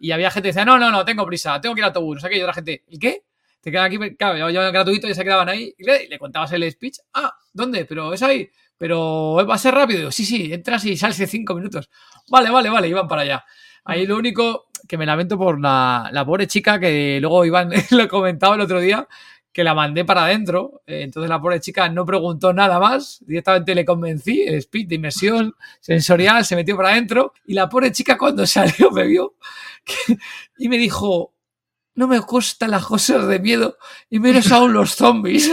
y 0.00 0.10
había 0.10 0.30
gente 0.30 0.48
que 0.48 0.52
decía, 0.52 0.64
no, 0.64 0.78
no, 0.78 0.90
no, 0.90 1.04
tengo 1.04 1.26
prisa, 1.26 1.60
tengo 1.60 1.74
que 1.74 1.80
ir 1.80 1.84
al 1.84 1.88
autobús, 1.88 2.16
no 2.16 2.20
sé 2.20 2.28
qué, 2.28 2.38
y 2.38 2.42
otra 2.42 2.54
gente, 2.54 2.84
¿el 2.88 2.98
qué? 2.98 3.22
Te 3.60 3.70
quedan 3.70 3.86
aquí, 3.86 3.98
claro, 4.16 4.50
ya 4.50 4.70
gratuito 4.70 5.08
y 5.08 5.14
se 5.14 5.24
quedaban 5.24 5.48
ahí 5.48 5.74
y 5.76 5.84
le, 5.84 6.18
contabas 6.18 6.52
el 6.52 6.70
speech, 6.70 6.98
ah, 7.14 7.32
¿dónde? 7.52 7.84
Pero 7.84 8.12
es 8.12 8.22
ahí, 8.22 8.48
pero 8.76 9.44
va 9.48 9.54
a 9.54 9.58
ser 9.58 9.74
rápido, 9.74 10.10
sí, 10.12 10.24
sí, 10.24 10.52
entras 10.52 10.84
y 10.84 10.96
sales 10.96 11.18
en 11.20 11.28
cinco 11.28 11.54
minutos, 11.54 11.90
vale, 12.30 12.50
vale, 12.50 12.70
vale, 12.70 12.88
iban 12.88 13.08
para 13.08 13.22
allá. 13.22 13.44
Ahí 13.84 14.06
lo 14.06 14.16
único 14.16 14.68
que 14.86 14.96
me 14.98 15.06
lamento 15.06 15.36
por 15.38 15.60
la, 15.60 16.08
la 16.12 16.24
pobre 16.24 16.46
chica 16.46 16.78
que 16.78 17.18
luego 17.20 17.44
Iván 17.44 17.70
lo 17.90 18.08
comentaba 18.08 18.54
el 18.54 18.60
otro 18.60 18.80
día, 18.80 19.08
que 19.52 19.64
la 19.64 19.74
mandé 19.74 20.04
para 20.04 20.24
adentro. 20.24 20.82
eh, 20.86 21.02
Entonces 21.02 21.28
la 21.28 21.40
pobre 21.40 21.58
chica 21.60 21.88
no 21.88 22.04
preguntó 22.06 22.52
nada 22.52 22.78
más. 22.78 23.24
Directamente 23.26 23.74
le 23.74 23.84
convencí, 23.84 24.42
el 24.42 24.54
speed 24.56 24.88
de 24.88 24.94
inmersión 24.96 25.54
sensorial, 25.80 26.44
se 26.44 26.54
metió 26.54 26.76
para 26.76 26.90
adentro. 26.90 27.32
Y 27.46 27.54
la 27.54 27.68
pobre 27.68 27.90
chica 27.90 28.16
cuando 28.18 28.46
salió 28.46 28.90
me 28.92 29.04
vio 29.06 29.34
y 30.58 30.68
me 30.68 30.78
dijo, 30.78 31.32
no 31.98 32.06
me 32.06 32.20
gustan 32.20 32.70
las 32.70 32.86
cosas 32.86 33.26
de 33.26 33.40
miedo 33.40 33.76
y 34.08 34.20
menos 34.20 34.52
aún 34.52 34.72
los 34.72 34.94
zombies. 34.94 35.48
y 35.48 35.52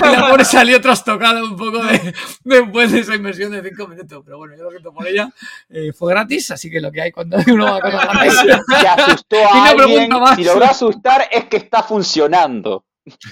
la 0.00 0.28
pobre 0.28 0.44
salió 0.44 0.80
trastocada 0.80 1.42
un 1.42 1.56
poco 1.56 1.82
de, 1.82 2.14
después 2.44 2.92
de 2.92 3.00
esa 3.00 3.16
inmersión 3.16 3.50
de 3.50 3.60
cinco 3.60 3.88
minutos. 3.88 4.22
Pero 4.24 4.38
bueno, 4.38 4.54
yo 4.56 4.62
lo 4.62 4.70
siento 4.70 4.92
por 4.92 5.04
ella. 5.04 5.28
Eh, 5.68 5.92
fue 5.92 6.12
gratis, 6.12 6.52
así 6.52 6.70
que 6.70 6.80
lo 6.80 6.92
que 6.92 7.02
hay 7.02 7.10
cuando 7.10 7.38
uno 7.52 7.64
va 7.64 7.78
a 7.78 7.80
cosas 7.80 8.06
gratis. 8.06 8.62
Si 8.68 8.86
asustó 8.86 9.36
a 9.36 9.74
no 9.74 9.82
alguien, 9.82 10.08
más. 10.10 10.36
si 10.36 10.44
logró 10.44 10.64
asustar, 10.64 11.28
es 11.28 11.46
que 11.46 11.56
está 11.56 11.82
funcionando. 11.82 12.84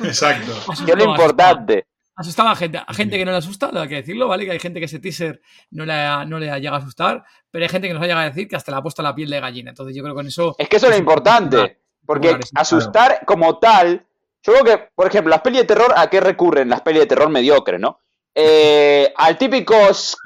Exacto. 0.03 0.53
Que 0.85 0.91
es 0.91 0.99
lo 0.99 1.05
importante. 1.05 1.87
Asustaba 2.17 2.51
a 2.51 2.57
gente, 2.57 2.79
a 2.85 2.93
gente 2.93 3.19
que 3.19 3.25
no 3.25 3.31
le 3.31 3.39
asusta, 3.39 3.71
hay 3.73 3.89
que 3.89 3.95
decirlo, 3.95 4.27
¿vale? 4.27 4.45
Que 4.45 4.51
hay 4.51 4.59
gente 4.59 4.81
que 4.81 4.87
ese 4.87 4.99
teaser 4.99 5.41
no 5.71 5.87
le, 5.87 6.27
no 6.27 6.41
le 6.41 6.47
llega 6.61 6.75
a 6.75 6.79
asustar, 6.79 7.23
pero 7.53 7.65
hay 7.65 7.69
gente 7.69 7.87
que 7.87 7.95
nos 7.95 8.03
ha 8.03 8.07
llegado 8.07 8.27
a 8.27 8.31
decir 8.31 8.49
que 8.49 8.57
hasta 8.57 8.73
le 8.73 8.79
ha 8.79 8.83
puesto 8.83 9.01
la 9.01 9.15
piel 9.15 9.31
de 9.31 9.41
gallina. 9.41 9.71
Entonces 9.71 9.95
yo 9.95 10.03
creo 10.03 10.15
que 10.15 10.19
con 10.19 10.27
eso... 10.27 10.57
Es 10.59 10.69
que 10.69 10.77
eso 10.77 10.87
es 10.87 10.93
lo 10.93 10.99
importante. 10.99 11.82
Porque 12.07 12.39
asustar 12.55 13.25
como 13.25 13.59
tal. 13.59 14.07
Yo 14.43 14.53
creo 14.53 14.65
que, 14.65 14.89
por 14.95 15.07
ejemplo, 15.07 15.31
las 15.31 15.41
pelis 15.41 15.61
de 15.61 15.67
terror, 15.67 15.93
¿a 15.97 16.11
qué 16.11 16.21
recurren 16.21 16.69
las 16.69 16.81
pelis 16.81 17.01
de 17.01 17.07
terror 17.07 17.29
mediocres, 17.29 17.81
no? 17.81 18.01
Eh, 18.35 19.13
al 19.17 19.37
típico 19.39 19.75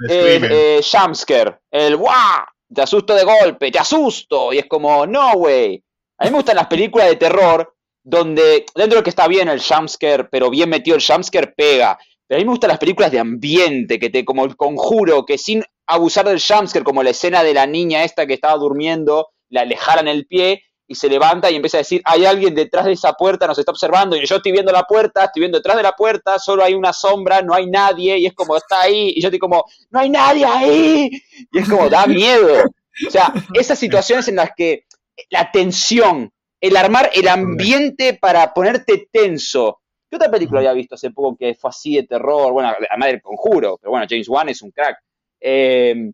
eh, 0.08 0.40
eh, 0.42 0.80
jumpscare. 0.82 1.58
El 1.70 1.96
¡guau! 1.96 2.44
Te 2.72 2.82
asusto 2.82 3.14
de 3.14 3.24
golpe, 3.24 3.70
te 3.70 3.78
asusto. 3.78 4.52
Y 4.52 4.58
es 4.58 4.66
como, 4.66 5.06
no, 5.06 5.34
güey. 5.34 5.82
A 6.18 6.24
mí 6.24 6.30
me 6.30 6.36
gustan 6.36 6.56
las 6.56 6.66
películas 6.66 7.08
de 7.08 7.16
terror 7.16 7.74
donde, 8.02 8.64
dentro 8.74 8.98
de 8.98 9.02
que 9.02 9.10
está 9.10 9.26
bien 9.26 9.48
el 9.48 9.60
jumpscare, 9.60 10.24
pero 10.30 10.48
bien 10.48 10.70
metido 10.70 10.96
el 10.96 11.04
jumpscare, 11.04 11.52
pega. 11.56 11.98
Pero 12.26 12.38
a 12.38 12.40
mí 12.40 12.44
me 12.44 12.52
gustan 12.52 12.68
las 12.68 12.78
películas 12.78 13.10
de 13.10 13.18
ambiente, 13.18 13.98
que 13.98 14.10
te, 14.10 14.24
como 14.24 14.44
el 14.44 14.56
conjuro, 14.56 15.26
que 15.26 15.38
sin 15.38 15.62
abusar 15.86 16.26
del 16.26 16.40
jumpscare, 16.40 16.84
como 16.84 17.02
la 17.02 17.10
escena 17.10 17.42
de 17.42 17.54
la 17.54 17.66
niña 17.66 18.04
esta 18.04 18.26
que 18.26 18.34
estaba 18.34 18.56
durmiendo, 18.56 19.28
la 19.48 19.64
le 19.64 19.76
jalan 19.76 20.08
el 20.08 20.26
pie 20.26 20.62
y 20.88 20.94
se 20.94 21.08
levanta 21.08 21.50
y 21.50 21.56
empieza 21.56 21.78
a 21.78 21.80
decir, 21.80 22.00
hay 22.04 22.24
alguien 22.24 22.54
detrás 22.54 22.84
de 22.84 22.92
esa 22.92 23.12
puerta, 23.12 23.46
nos 23.46 23.58
está 23.58 23.72
observando, 23.72 24.16
y 24.16 24.24
yo 24.24 24.36
estoy 24.36 24.52
viendo 24.52 24.72
la 24.72 24.84
puerta, 24.84 25.24
estoy 25.24 25.40
viendo 25.40 25.58
detrás 25.58 25.76
de 25.76 25.82
la 25.82 25.92
puerta, 25.92 26.38
solo 26.38 26.62
hay 26.62 26.74
una 26.74 26.92
sombra, 26.92 27.42
no 27.42 27.54
hay 27.54 27.66
nadie, 27.66 28.18
y 28.18 28.26
es 28.26 28.34
como, 28.34 28.56
está 28.56 28.82
ahí, 28.82 29.12
y 29.16 29.20
yo 29.20 29.28
estoy 29.28 29.38
como, 29.38 29.64
no 29.90 30.00
hay 30.00 30.10
nadie 30.10 30.44
ahí, 30.44 31.10
y 31.52 31.58
es 31.58 31.68
como, 31.68 31.88
da 31.88 32.06
miedo. 32.06 32.64
O 33.06 33.10
sea, 33.10 33.32
esas 33.54 33.78
situaciones 33.78 34.28
en 34.28 34.36
las 34.36 34.50
que 34.56 34.84
la 35.30 35.50
tensión, 35.50 36.32
el 36.60 36.76
armar 36.76 37.10
el 37.14 37.28
ambiente 37.28 38.14
para 38.14 38.52
ponerte 38.54 39.08
tenso. 39.10 39.80
¿Qué 40.08 40.16
otra 40.16 40.30
película 40.30 40.60
había 40.60 40.72
visto 40.72 40.94
hace 40.94 41.10
poco 41.10 41.36
que 41.36 41.54
fue 41.54 41.70
así 41.70 41.96
de 41.96 42.04
terror? 42.04 42.52
Bueno, 42.52 42.72
además 42.90 43.08
del 43.08 43.20
conjuro, 43.20 43.76
pero 43.80 43.90
bueno, 43.90 44.06
James 44.08 44.28
Wan 44.28 44.48
es 44.48 44.62
un 44.62 44.70
crack. 44.70 44.98
Eh, 45.40 46.10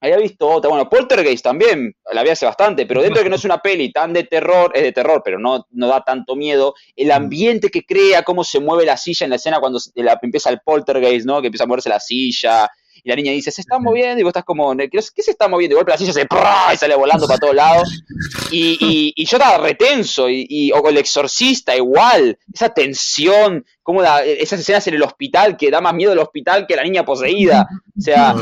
había 0.00 0.18
visto 0.18 0.46
otra, 0.48 0.68
bueno, 0.68 0.88
Poltergeist 0.88 1.42
también, 1.42 1.94
la 2.12 2.22
vi 2.22 2.28
hace 2.30 2.44
bastante, 2.46 2.84
pero 2.86 3.00
dentro 3.02 3.18
de 3.20 3.24
que 3.24 3.30
no 3.30 3.36
es 3.36 3.44
una 3.44 3.58
peli 3.62 3.90
tan 3.92 4.12
de 4.12 4.24
terror, 4.24 4.70
es 4.74 4.82
de 4.82 4.92
terror, 4.92 5.22
pero 5.24 5.38
no, 5.38 5.66
no 5.70 5.88
da 5.88 6.04
tanto 6.04 6.36
miedo, 6.36 6.74
el 6.94 7.10
ambiente 7.10 7.70
que 7.70 7.84
crea, 7.84 8.22
cómo 8.22 8.44
se 8.44 8.60
mueve 8.60 8.84
la 8.84 8.96
silla 8.96 9.24
en 9.24 9.30
la 9.30 9.36
escena 9.36 9.58
cuando 9.58 9.78
la- 9.94 10.18
empieza 10.22 10.50
el 10.50 10.60
Poltergeist, 10.60 11.26
¿no? 11.26 11.40
Que 11.40 11.46
empieza 11.48 11.64
a 11.64 11.66
moverse 11.66 11.88
la 11.88 12.00
silla, 12.00 12.70
y 13.02 13.08
la 13.08 13.16
niña 13.16 13.32
dice, 13.32 13.50
se 13.50 13.60
está 13.60 13.78
moviendo, 13.78 14.20
y 14.20 14.22
vos 14.24 14.30
estás 14.30 14.44
como, 14.44 14.74
¿qué, 14.76 15.00
se 15.02 15.30
está 15.30 15.48
moviendo? 15.48 15.74
Y 15.74 15.76
golpe 15.76 15.92
la 15.92 15.98
silla 15.98 16.12
se 16.12 16.26
y 16.72 16.76
sale 16.76 16.94
volando 16.96 17.26
para 17.26 17.38
todos 17.38 17.54
lados, 17.54 18.02
y, 18.50 18.76
y- 18.80 19.12
y 19.16 19.24
yo 19.26 19.36
estaba 19.38 19.58
retenso, 19.58 20.28
y, 20.28 20.46
y- 20.48 20.72
o 20.72 20.88
el 20.88 20.98
exorcista 20.98 21.74
igual, 21.76 22.38
esa 22.52 22.68
tensión, 22.70 23.64
como 23.82 24.02
esas 24.02 24.60
escenas 24.60 24.86
en 24.88 24.94
el 24.94 25.02
hospital, 25.02 25.56
que 25.56 25.70
da 25.70 25.80
más 25.80 25.94
miedo 25.94 26.12
el 26.12 26.18
hospital 26.18 26.66
que 26.66 26.76
la 26.76 26.82
niña 26.84 27.04
poseída, 27.04 27.66
o 27.96 28.00
sea, 28.00 28.34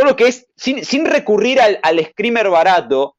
todo 0.00 0.10
lo 0.10 0.16
que 0.16 0.28
es, 0.28 0.46
sin, 0.56 0.84
sin 0.84 1.04
recurrir 1.04 1.60
al, 1.60 1.78
al 1.82 2.02
screamer 2.06 2.48
barato, 2.48 3.16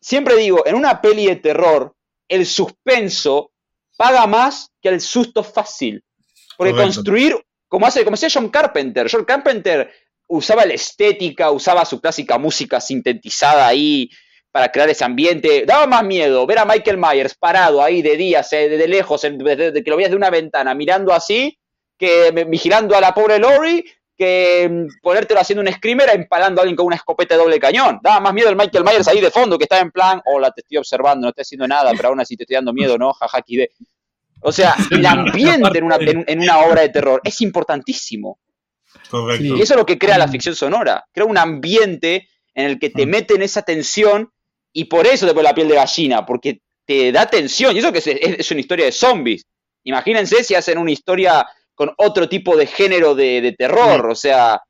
siempre 0.00 0.36
digo, 0.36 0.64
en 0.66 0.74
una 0.76 1.00
peli 1.00 1.26
de 1.26 1.36
terror, 1.36 1.94
el 2.28 2.46
suspenso 2.46 3.50
paga 3.96 4.26
más 4.26 4.70
que 4.80 4.90
el 4.90 5.00
susto 5.00 5.42
fácil. 5.42 6.02
Porque 6.56 6.72
Correcto. 6.72 6.94
construir, 6.94 7.36
como 7.68 7.86
hace, 7.86 8.04
como 8.04 8.14
hacía 8.14 8.28
John 8.32 8.48
Carpenter, 8.48 9.08
John 9.10 9.24
Carpenter 9.24 9.90
usaba 10.28 10.64
la 10.64 10.74
estética, 10.74 11.50
usaba 11.50 11.84
su 11.84 12.00
clásica 12.00 12.38
música 12.38 12.80
sintetizada 12.80 13.66
ahí 13.66 14.08
para 14.52 14.70
crear 14.70 14.88
ese 14.88 15.04
ambiente. 15.04 15.64
Daba 15.66 15.86
más 15.86 16.04
miedo 16.04 16.46
ver 16.46 16.60
a 16.60 16.64
Michael 16.64 16.96
Myers 16.98 17.34
parado 17.34 17.82
ahí 17.82 18.02
de 18.02 18.16
día, 18.16 18.42
se- 18.44 18.68
de, 18.68 18.76
de 18.78 18.88
lejos, 18.88 19.24
en- 19.24 19.38
de, 19.38 19.72
de- 19.72 19.82
que 19.84 19.90
lo 19.90 19.96
veías 19.96 20.10
de 20.12 20.16
una 20.16 20.30
ventana, 20.30 20.74
mirando 20.74 21.12
así, 21.12 21.58
que 21.98 22.30
vigilando 22.46 22.96
a 22.96 23.00
la 23.00 23.12
pobre 23.12 23.38
Lori, 23.38 23.84
que 24.16 24.68
mm, 24.70 25.00
ponértelo 25.02 25.40
haciendo 25.40 25.62
un 25.62 25.72
screamer 25.72 26.10
empalando 26.14 26.60
a 26.60 26.62
alguien 26.62 26.76
con 26.76 26.86
una 26.86 26.96
escopeta 26.96 27.34
de 27.34 27.42
doble 27.42 27.58
cañón. 27.58 27.98
Daba 28.02 28.20
más 28.20 28.32
miedo 28.34 28.48
el 28.48 28.56
Michael 28.56 28.84
Myers 28.84 29.08
ahí 29.08 29.20
de 29.20 29.30
fondo, 29.30 29.58
que 29.58 29.64
estaba 29.64 29.82
en 29.82 29.90
plan, 29.90 30.20
hola, 30.26 30.50
te 30.50 30.60
estoy 30.60 30.76
observando, 30.78 31.22
no 31.26 31.28
estoy 31.30 31.42
haciendo 31.42 31.66
nada, 31.66 31.92
pero 31.96 32.08
aún 32.08 32.20
así 32.20 32.36
te 32.36 32.44
estoy 32.44 32.54
dando 32.54 32.72
miedo, 32.72 32.96
¿no? 32.98 33.12
Jaja, 33.12 33.40
de 33.46 33.70
O 34.40 34.52
sea, 34.52 34.74
el 34.90 35.04
ambiente 35.06 35.78
en 35.78 35.84
una, 35.84 35.96
en- 35.96 36.24
en 36.28 36.40
una 36.40 36.58
obra 36.60 36.82
de 36.82 36.90
terror 36.90 37.20
es 37.24 37.40
importantísimo. 37.40 38.38
Correcto. 39.10 39.44
Y 39.56 39.60
eso 39.62 39.74
es 39.74 39.78
lo 39.78 39.86
que 39.86 39.98
crea 39.98 40.18
la 40.18 40.28
ficción 40.28 40.54
sonora. 40.54 41.04
Crea 41.12 41.26
un 41.26 41.38
ambiente 41.38 42.28
en 42.54 42.66
el 42.66 42.78
que 42.78 42.90
te 42.90 43.06
mete 43.06 43.34
en 43.34 43.42
esa 43.42 43.62
tensión 43.62 44.30
y 44.72 44.84
por 44.84 45.06
eso 45.06 45.26
te 45.26 45.32
pone 45.32 45.44
la 45.44 45.54
piel 45.54 45.68
de 45.68 45.74
gallina, 45.76 46.24
porque 46.24 46.60
te 46.84 47.10
da 47.10 47.26
tensión. 47.26 47.74
Y 47.74 47.78
eso 47.80 47.90
que 47.92 47.98
es, 47.98 48.06
es- 48.06 48.38
es 48.40 48.50
una 48.50 48.60
historia 48.60 48.84
de 48.84 48.92
zombies. 48.92 49.46
Imagínense 49.84 50.44
si 50.44 50.54
hacen 50.54 50.78
una 50.78 50.90
historia 50.92 51.46
con 51.74 51.92
otro 51.98 52.28
tipo 52.28 52.56
de 52.56 52.66
género 52.66 53.14
de, 53.14 53.40
de 53.40 53.52
terror. 53.52 54.08
O 54.10 54.14
sea, 54.14 54.60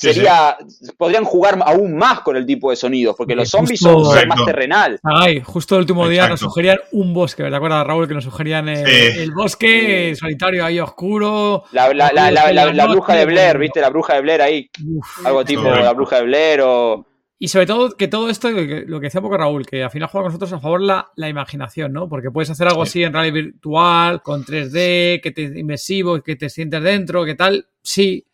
Sí, 0.00 0.12
sería. 0.14 0.56
Podrían 0.96 1.24
jugar 1.24 1.58
aún 1.66 1.96
más 1.96 2.20
con 2.20 2.36
el 2.36 2.46
tipo 2.46 2.70
de 2.70 2.76
sonidos, 2.76 3.16
porque 3.18 3.34
los 3.34 3.48
zombies 3.48 3.80
justo- 3.80 4.04
son, 4.04 4.16
son 4.20 4.28
más 4.28 4.44
terrenal. 4.44 5.00
Ay, 5.02 5.40
justo 5.44 5.74
el 5.74 5.80
último 5.80 6.06
día 6.08 6.22
nos 6.28 6.34
Exacto. 6.38 6.50
sugerían 6.50 6.78
un 6.92 7.12
bosque, 7.12 7.42
¿te 7.42 7.56
acuerdas, 7.56 7.84
Raúl? 7.84 8.06
Que 8.06 8.14
nos 8.14 8.22
sugerían 8.22 8.68
Sí. 8.76 8.82
el 8.86 9.32
bosque 9.32 10.14
solitario 10.14 10.64
ahí 10.64 10.78
oscuro. 10.78 11.64
La, 11.72 11.92
la- 11.92 12.12
la- 12.14 12.30
la- 12.30 12.52
la- 12.52 12.72
la 12.72 12.86
bruja 12.86 13.14
de 13.16 13.26
Blair, 13.26 13.58
¿viste? 13.58 13.80
La 13.80 13.90
bruja 13.90 14.14
de 14.14 14.20
Blair 14.20 14.40
ahí. 14.40 14.70
Uf. 14.86 15.26
Algo 15.26 15.44
tipo 15.44 15.62
Correcto. 15.62 15.84
la 15.84 15.92
bruja 15.92 16.16
de 16.18 16.22
Blair 16.22 16.60
o. 16.62 17.04
Y 17.40 17.48
sobre 17.48 17.66
todo 17.66 17.90
que 17.96 18.08
todo 18.08 18.30
esto, 18.30 18.50
lo 18.50 18.98
que 19.00 19.06
decía 19.06 19.20
un 19.20 19.26
poco 19.26 19.36
Raúl, 19.36 19.64
que 19.64 19.84
al 19.84 19.90
final 19.90 20.08
juega 20.08 20.24
con 20.24 20.32
nosotros 20.32 20.52
a 20.52 20.58
favor 20.60 20.80
la, 20.82 21.12
la 21.14 21.28
imaginación, 21.28 21.92
¿no? 21.92 22.08
Porque 22.08 22.32
puedes 22.32 22.50
hacer 22.50 22.66
algo 22.66 22.84
Sí. 22.84 22.88
así 22.90 23.02
en 23.04 23.12
realidad 23.12 23.34
virtual, 23.34 24.22
con 24.22 24.44
3D, 24.44 25.20
que 25.22 25.30
te 25.30 25.42
inmersivo, 25.42 26.20
que 26.20 26.34
te 26.34 26.48
sientes 26.48 26.82
dentro, 26.82 27.24
que 27.24 27.36
tal, 27.36 27.68
sí. 27.80 28.26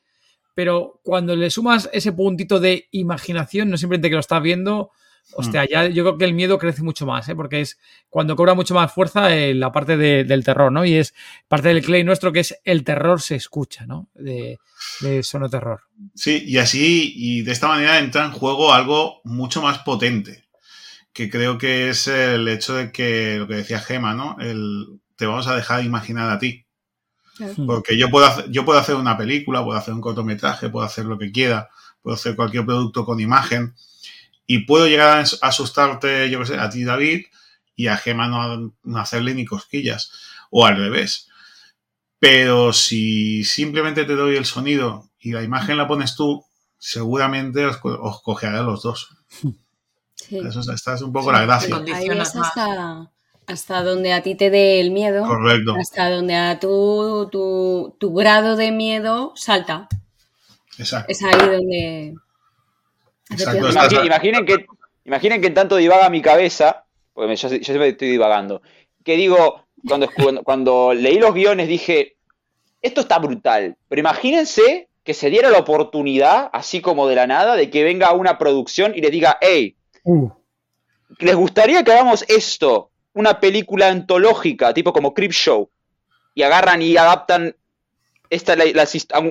Pero 0.55 1.01
cuando 1.03 1.37
le 1.37 1.51
sumas 1.51 1.91
ese 1.93 2.13
puntito 2.13 2.61
de 2.61 2.89
imaginación, 2.93 3.69
no 3.71 3.77
simplemente 3.77 4.09
que 4.09 4.15
lo 4.15 4.21
estás 4.21 4.41
viendo, 4.43 4.91
hostia, 5.33 5.66
ya 5.68 5.87
yo 5.89 6.05
creo 6.05 6.18
que 6.18 6.25
el 6.27 6.35
miedo 6.35 6.59
crece 6.59 6.83
mucho 6.83 7.07
más, 7.07 7.29
¿eh? 7.29 7.35
Porque 7.35 7.61
es 7.61 7.79
cuando 8.11 8.37
cobra 8.37 8.55
mucho 8.55 8.75
más 8.75 8.93
fuerza 8.93 9.35
eh, 9.35 9.55
la 9.55 9.72
parte 9.72 9.97
de- 9.97 10.25
del 10.25 10.45
terror, 10.45 10.70
¿no? 10.70 10.85
Y 10.85 10.95
es 10.95 11.14
parte 11.49 11.68
del 11.68 11.83
clay 11.83 12.05
nuestro 12.05 12.33
que 12.33 12.41
es 12.41 12.61
el 12.64 12.85
terror 12.85 13.20
se 13.20 13.35
escucha, 13.37 13.87
¿no? 13.87 14.09
De, 14.14 14.59
de 15.01 15.22
sonoterror. 15.22 15.81
Sí, 16.14 16.43
y 16.47 16.59
así, 16.59 17.12
y 17.16 17.43
de 17.43 17.53
esta 17.53 17.68
manera 17.68 17.99
entra 17.99 18.25
en 18.25 18.33
juego 18.33 18.72
algo 18.72 19.20
mucho 19.25 19.62
más 19.62 19.79
potente, 19.81 20.45
que 21.12 21.31
creo 21.31 21.59
que 21.59 21.89
es 21.91 22.07
el 22.09 22.47
hecho 22.49 22.75
de 22.75 22.93
que, 22.93 23.37
lo 23.39 23.47
que 23.49 23.55
decía 23.57 23.81
Gema, 23.81 24.14
¿no? 24.14 24.37
El, 24.41 25.01
te 25.16 25.27
vamos 25.27 25.47
a 25.49 25.57
dejar 25.57 25.85
imaginar 25.85 26.31
a 26.31 26.39
ti. 26.39 26.66
Porque 27.66 27.99
yo 27.99 28.11
puedo, 28.11 28.27
hacer, 28.27 28.49
yo 28.51 28.64
puedo 28.64 28.79
hacer 28.79 28.95
una 28.95 29.16
película, 29.16 29.64
puedo 29.64 29.77
hacer 29.77 29.93
un 29.95 30.01
cortometraje, 30.01 30.68
puedo 30.68 30.87
hacer 30.87 31.05
lo 31.05 31.18
que 31.18 31.33
quiera, 31.33 31.68
puedo 32.01 32.14
hacer 32.14 32.37
cualquier 32.37 32.64
producto 32.64 33.05
con 33.05 33.18
imagen 33.18 33.75
y 34.47 34.61
puedo 34.67 34.87
llegar 34.87 35.19
a 35.19 35.21
as- 35.21 35.39
asustarte, 35.43 36.29
yo 36.31 36.41
qué 36.41 36.47
sé, 36.47 36.59
a 36.59 36.71
ti, 36.71 36.85
David, 36.85 37.27
y 37.77 37.89
a 37.89 37.97
Gema 37.97 38.29
no, 38.29 38.75
no 38.83 38.99
hacerle 38.99 39.35
ni 39.35 39.45
cosquillas, 39.45 40.13
o 40.51 40.67
al 40.67 40.77
revés. 40.77 41.29
Pero 42.19 42.73
si 42.73 43.45
simplemente 43.45 44.05
te 44.05 44.15
doy 44.15 44.37
el 44.37 44.47
sonido 44.47 45.11
y 45.21 45.33
la 45.33 45.43
imagen 45.43 45.77
la 45.77 45.87
pones 45.87 46.17
tú, 46.17 46.45
seguramente 46.79 47.67
os, 47.67 47.79
os 47.83 48.23
cogerá 48.23 48.61
a 48.61 48.63
los 48.63 48.83
dos. 48.83 49.09
Sí. 50.15 50.39
Eso 50.39 50.61
es, 50.61 50.69
esta 50.69 50.95
es 50.95 51.03
un 51.03 51.13
poco 51.13 51.33
la 51.33 51.43
gracia. 51.43 51.77
Ahí 51.93 52.07
es 52.09 52.35
hasta, 52.37 53.11
hasta 53.47 53.83
donde 53.83 54.13
a 54.15 54.23
ti 54.23 54.35
te 54.37 54.49
dé 54.49 54.81
el 54.81 54.91
miedo, 54.91 55.27
Correcto. 55.27 55.75
hasta 55.79 56.09
donde 56.09 56.35
a 56.37 56.59
tu, 56.61 57.29
tu, 57.31 57.97
tu 58.01 58.15
grado 58.15 58.57
de 58.57 58.71
miedo 58.73 59.33
salta. 59.37 59.89
Exacto. 60.79 61.13
Es 61.13 61.23
ahí 61.23 61.39
donde... 61.39 62.15
Exacto, 63.31 63.66
Imaginen 64.05 64.45
que, 64.47 64.66
imaginen 65.05 65.41
que 65.41 65.51
tanto 65.51 65.77
divaga 65.77 66.09
mi 66.11 66.20
cabeza, 66.22 66.85
porque 67.12 67.29
me- 67.29 67.37
yo, 67.37 67.49
yo 67.49 67.64
siempre 67.64 67.89
estoy 67.89 68.09
divagando, 68.11 68.62
que 69.05 69.16
digo, 69.16 69.64
cuando, 69.87 70.09
cuando, 70.11 70.43
cuando 70.43 70.95
leí 70.95 71.18
los 71.18 71.35
guiones 71.35 71.68
dije, 71.68 72.16
esto 72.83 73.01
está 73.01 73.18
brutal, 73.18 73.77
pero 73.89 74.01
imagínense 74.01 74.89
que 75.03 75.14
se 75.14 75.31
diera 75.31 75.51
la 75.51 75.59
oportunidad, 75.59 76.49
así 76.53 76.81
como 76.81 77.07
de 77.07 77.14
la 77.16 77.27
nada, 77.27 77.57
de 77.57 77.68
que 77.70 77.85
venga 77.85 78.12
una 78.12 78.39
producción 78.39 78.93
y 78.95 79.01
les 79.01 79.11
diga, 79.11 79.39
hey, 79.41 79.77
Uh, 80.07 80.29
¿les 81.18 81.35
gustaría 81.35 81.83
que 81.83 81.93
hagamos 81.93 82.25
esto? 82.29 82.91
Una 83.14 83.41
película 83.41 83.89
antológica, 83.89 84.75
tipo 84.75 84.93
como 84.93 85.14
Crip 85.14 85.33
Show, 85.33 85.70
y 86.35 86.43
agarran 86.43 86.83
y 86.83 86.97
adaptan 86.97 87.55
esta, 88.29 88.57
la- 88.57 88.87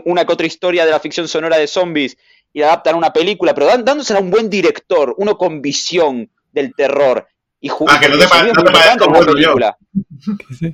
una 0.06 0.26
que 0.26 0.34
otra 0.34 0.48
historia 0.48 0.86
de 0.86 0.92
la 0.92 1.00
ficción 1.00 1.28
sonora 1.28 1.58
de 1.58 1.68
zombies 1.68 2.18
y 2.54 2.60
la 2.60 2.68
adaptan 2.68 2.96
a 2.96 2.98
una 2.98 3.12
película, 3.14 3.54
pero 3.54 3.66
dándosela 3.84 4.20
a 4.20 4.22
un 4.22 4.30
buen 4.32 4.50
director, 4.50 5.16
uno 5.18 5.38
con 5.38 5.62
visión 5.62 6.30
del 6.52 6.74
terror. 6.76 7.28
Y 7.60 7.70
Ah, 7.70 8.00
que 8.00 8.10
no 8.10 8.18
te 8.18 8.28
pa- 8.28 8.44
no 8.44 8.64
te 8.64 8.72
parezco 8.72 9.10
bueno 9.10 9.38
yo. 9.38 9.56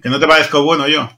Que 0.02 0.10
no 0.10 0.20
te 0.20 0.28
parezco 0.28 0.64
bueno 0.64 0.88
yo. 0.88 1.10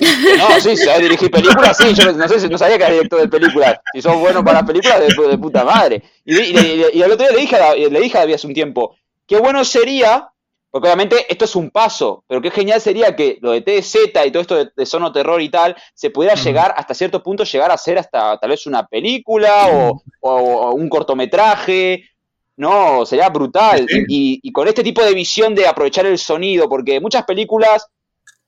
No, 0.00 0.60
sí, 0.60 0.76
sabes 0.76 1.00
dirigir 1.02 1.28
películas, 1.30 1.76
sí, 1.76 1.92
yo 1.92 2.12
no 2.12 2.28
sé, 2.28 2.38
si- 2.38 2.48
no 2.48 2.56
sabía 2.56 2.78
que 2.78 2.84
era 2.84 2.92
director 2.92 3.20
de 3.20 3.28
películas. 3.28 3.80
Si 3.92 4.00
sos 4.00 4.16
bueno 4.16 4.44
para 4.44 4.60
las 4.60 4.66
películas, 4.68 5.00
de, 5.00 5.26
de 5.28 5.38
puta 5.38 5.64
madre. 5.64 6.02
Y, 6.24 6.36
y, 6.38 6.56
y- 6.56 6.84
y 6.98 7.02
el 7.02 7.10
otro 7.10 7.26
día 7.26 7.34
le 7.34 7.40
dije, 7.40 7.56
a, 7.56 7.74
le 7.74 8.00
dije 8.00 8.16
a 8.16 8.20
David 8.20 8.34
hace 8.34 8.46
un 8.46 8.54
tiempo, 8.54 8.96
qué 9.26 9.38
bueno 9.38 9.64
sería, 9.64 10.28
porque 10.70 10.88
obviamente 10.88 11.26
esto 11.28 11.44
es 11.46 11.56
un 11.56 11.70
paso, 11.70 12.24
pero 12.28 12.40
qué 12.42 12.50
genial 12.50 12.80
sería 12.80 13.16
que 13.16 13.38
lo 13.40 13.52
de 13.52 13.62
TZ 13.62 13.96
y 14.26 14.30
todo 14.30 14.40
esto 14.42 14.54
de, 14.56 14.70
de 14.76 14.86
Sono 14.86 15.10
Terror 15.12 15.40
y 15.40 15.48
tal, 15.48 15.74
se 15.94 16.10
pudiera 16.10 16.34
llegar 16.34 16.74
hasta 16.76 16.94
cierto 16.94 17.22
punto, 17.22 17.44
llegar 17.44 17.70
a 17.70 17.78
ser 17.78 17.98
hasta 17.98 18.38
tal 18.38 18.50
vez 18.50 18.66
una 18.66 18.86
película 18.86 19.68
o, 19.72 20.02
o- 20.20 20.30
o 20.32 20.74
un 20.74 20.88
cortometraje. 20.88 22.04
No, 22.56 23.06
sería 23.06 23.28
brutal. 23.28 23.86
Sí. 23.88 24.04
Y, 24.08 24.40
y 24.42 24.52
con 24.52 24.66
este 24.68 24.82
tipo 24.82 25.02
de 25.04 25.14
visión 25.14 25.54
de 25.54 25.66
aprovechar 25.66 26.06
el 26.06 26.18
sonido, 26.18 26.68
porque 26.68 27.00
muchas 27.00 27.24
películas 27.24 27.86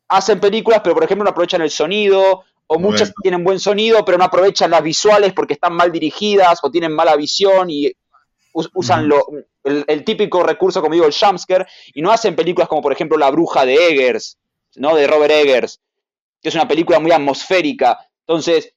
hacen 0.08 0.40
películas, 0.40 0.80
pero 0.82 0.94
por 0.94 1.04
ejemplo 1.04 1.24
no 1.24 1.30
aprovechan 1.30 1.62
el 1.62 1.70
sonido, 1.70 2.42
o 2.66 2.78
muchas 2.78 3.12
tienen 3.22 3.42
buen 3.44 3.58
sonido, 3.60 4.04
pero 4.04 4.18
no 4.18 4.24
aprovechan 4.24 4.70
las 4.70 4.82
visuales 4.82 5.32
porque 5.32 5.54
están 5.54 5.72
mal 5.74 5.90
dirigidas 5.90 6.58
o 6.62 6.70
tienen 6.70 6.92
mala 6.92 7.16
visión 7.16 7.70
y 7.70 7.90
usan 8.52 9.08
lo, 9.08 9.24
el, 9.64 9.84
el 9.86 10.04
típico 10.04 10.42
recurso, 10.42 10.80
como 10.80 10.94
digo, 10.94 11.06
el 11.06 11.14
jumpscare, 11.14 11.66
y 11.94 12.02
no 12.02 12.10
hacen 12.12 12.36
películas 12.36 12.68
como 12.68 12.82
por 12.82 12.92
ejemplo 12.92 13.16
La 13.18 13.30
Bruja 13.30 13.64
de 13.64 13.74
Eggers, 13.74 14.38
¿no? 14.76 14.94
De 14.94 15.06
Robert 15.06 15.32
Eggers, 15.32 15.80
que 16.42 16.48
es 16.48 16.54
una 16.54 16.68
película 16.68 16.98
muy 17.00 17.12
atmosférica. 17.12 17.98
Entonces, 18.26 18.72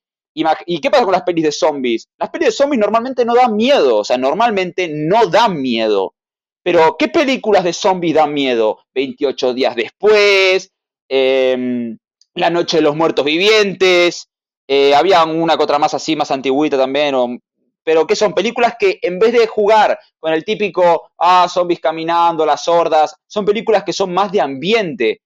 ¿Y 0.65 0.81
qué 0.81 0.89
pasa 0.89 1.03
con 1.03 1.11
las 1.11 1.21
pelis 1.21 1.43
de 1.43 1.51
zombies? 1.51 2.07
Las 2.17 2.31
pelis 2.31 2.47
de 2.47 2.51
zombies 2.53 2.79
normalmente 2.79 3.23
no 3.23 3.35
dan 3.35 3.55
miedo, 3.55 3.97
o 3.97 4.03
sea, 4.03 4.17
normalmente 4.17 4.89
no 4.91 5.27
dan 5.27 5.61
miedo. 5.61 6.15
Pero, 6.63 6.95
¿qué 6.97 7.07
películas 7.07 7.63
de 7.63 7.71
zombies 7.73 8.15
dan 8.15 8.33
miedo? 8.33 8.79
28 8.95 9.53
días 9.53 9.75
después, 9.75 10.71
em, 11.07 11.97
La 12.33 12.49
Noche 12.49 12.77
de 12.77 12.83
los 12.83 12.95
Muertos 12.95 13.25
Vivientes, 13.25 14.27
eh, 14.67 14.95
había 14.95 15.23
una 15.25 15.55
que 15.55 15.63
otra 15.63 15.77
más 15.77 15.93
así, 15.93 16.15
más 16.15 16.31
antigüita 16.31 16.77
también, 16.77 17.13
o- 17.13 17.37
pero 17.83 18.07
que 18.07 18.15
son 18.15 18.33
películas 18.33 18.75
que 18.79 18.99
en 19.01 19.19
vez 19.19 19.33
de 19.33 19.45
jugar 19.47 19.99
con 20.19 20.33
el 20.33 20.43
típico, 20.45 21.11
ah, 21.17 21.47
zombies 21.49 21.79
caminando, 21.79 22.45
las 22.45 22.67
hordas, 22.67 23.15
son 23.27 23.45
películas 23.45 23.83
que 23.83 23.93
son 23.93 24.13
más 24.13 24.31
de 24.31 24.41
ambiente. 24.41 25.21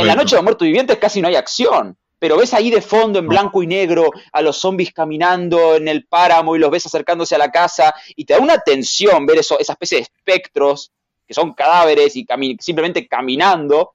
En 0.00 0.06
la 0.06 0.14
noche 0.14 0.30
de 0.30 0.36
los 0.36 0.44
muertos 0.44 0.66
vivientes 0.66 0.98
casi 0.98 1.20
no 1.20 1.28
hay 1.28 1.34
acción. 1.36 1.96
Pero 2.20 2.36
ves 2.36 2.52
ahí 2.52 2.68
de 2.68 2.82
fondo, 2.82 3.20
en 3.20 3.28
blanco 3.28 3.62
y 3.62 3.68
negro, 3.68 4.10
a 4.32 4.42
los 4.42 4.56
zombies 4.56 4.92
caminando 4.92 5.76
en 5.76 5.86
el 5.86 6.04
páramo 6.06 6.56
y 6.56 6.58
los 6.58 6.68
ves 6.70 6.84
acercándose 6.84 7.36
a 7.36 7.38
la 7.38 7.52
casa. 7.52 7.94
Y 8.16 8.24
te 8.24 8.34
da 8.34 8.40
una 8.40 8.58
tensión 8.58 9.24
ver 9.24 9.38
eso, 9.38 9.56
esa 9.58 9.74
especie 9.74 9.98
de 9.98 10.02
espectros, 10.02 10.90
que 11.26 11.32
son 11.34 11.52
cadáveres 11.54 12.16
y 12.16 12.24
cami- 12.26 12.58
simplemente 12.60 13.06
caminando. 13.06 13.94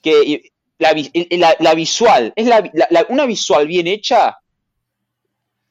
Que 0.00 0.22
y 0.22 0.50
la, 0.78 1.74
visual, 1.74 2.32
es 2.34 2.46
la- 2.46 3.06
una 3.10 3.26
visual 3.26 3.66
bien 3.66 3.86
hecha. 3.86 4.38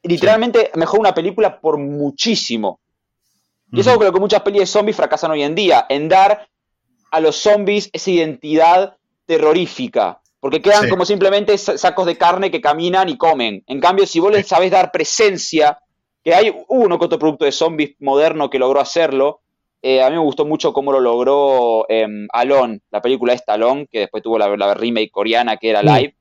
Literalmente 0.04 0.72
mejora 0.76 1.00
una 1.02 1.14
película 1.14 1.60
por 1.60 1.78
muchísimo. 1.78 2.80
Y 3.72 3.82
es 3.82 3.88
algo 3.88 4.00
que 4.00 4.06
lo 4.06 4.14
que 4.14 4.20
muchas 4.20 4.42
pelis 4.42 4.62
de 4.62 4.66
zombies 4.66 4.96
fracasan 4.96 5.32
hoy 5.32 5.44
en 5.44 5.54
día, 5.56 5.86
en 5.90 6.08
dar 6.08 6.48
a 7.12 7.20
los 7.20 7.36
zombies 7.36 7.90
esa 7.92 8.12
identidad 8.12 8.96
terrorífica. 9.26 10.20
Porque 10.40 10.62
quedan 10.62 10.84
Sí. 10.84 10.90
como 10.90 11.04
simplemente 11.04 11.58
sa- 11.58 11.78
sacos 11.78 12.06
de 12.06 12.18
carne 12.18 12.50
que 12.52 12.62
caminan 12.62 13.10
y 13.10 13.18
comen. 13.18 13.64
En 13.68 13.80
cambio, 13.80 14.06
si 14.06 14.20
vos 14.20 14.32
les 14.32 14.48
sabés 14.48 14.72
dar 14.72 14.92
presencia, 14.92 15.80
que 16.24 16.34
hay 16.34 16.54
uno 16.70 16.98
que 17.00 17.06
otro 17.06 17.20
producto 17.20 17.46
de 17.46 17.52
zombies 17.52 17.96
moderno 18.00 18.50
que 18.50 18.60
logró 18.60 18.80
hacerlo. 18.80 19.42
eh, 19.84 20.02
a 20.02 20.10
mí 20.10 20.16
me 20.16 20.22
gustó 20.24 20.44
mucho 20.44 20.74
cómo 20.74 20.92
lo 20.92 21.00
logró 21.00 21.86
em, 21.88 22.28
Alon, 22.34 22.82
la 22.90 23.00
película 23.00 23.34
esta 23.34 23.54
Alon, 23.54 23.86
que 23.86 24.00
después 24.00 24.24
tuvo 24.24 24.38
la, 24.40 24.48
la 24.58 24.74
remake 24.74 25.12
coreana 25.12 25.58
que 25.58 25.70
era 25.70 25.82
Sí. 25.82 25.86
live. 25.88 26.16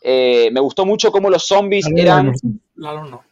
Eh, 0.00 0.48
me 0.52 0.60
gustó 0.60 0.86
mucho 0.86 1.10
cómo 1.10 1.28
los 1.28 1.44
zombies 1.44 1.86
eran 1.96 2.32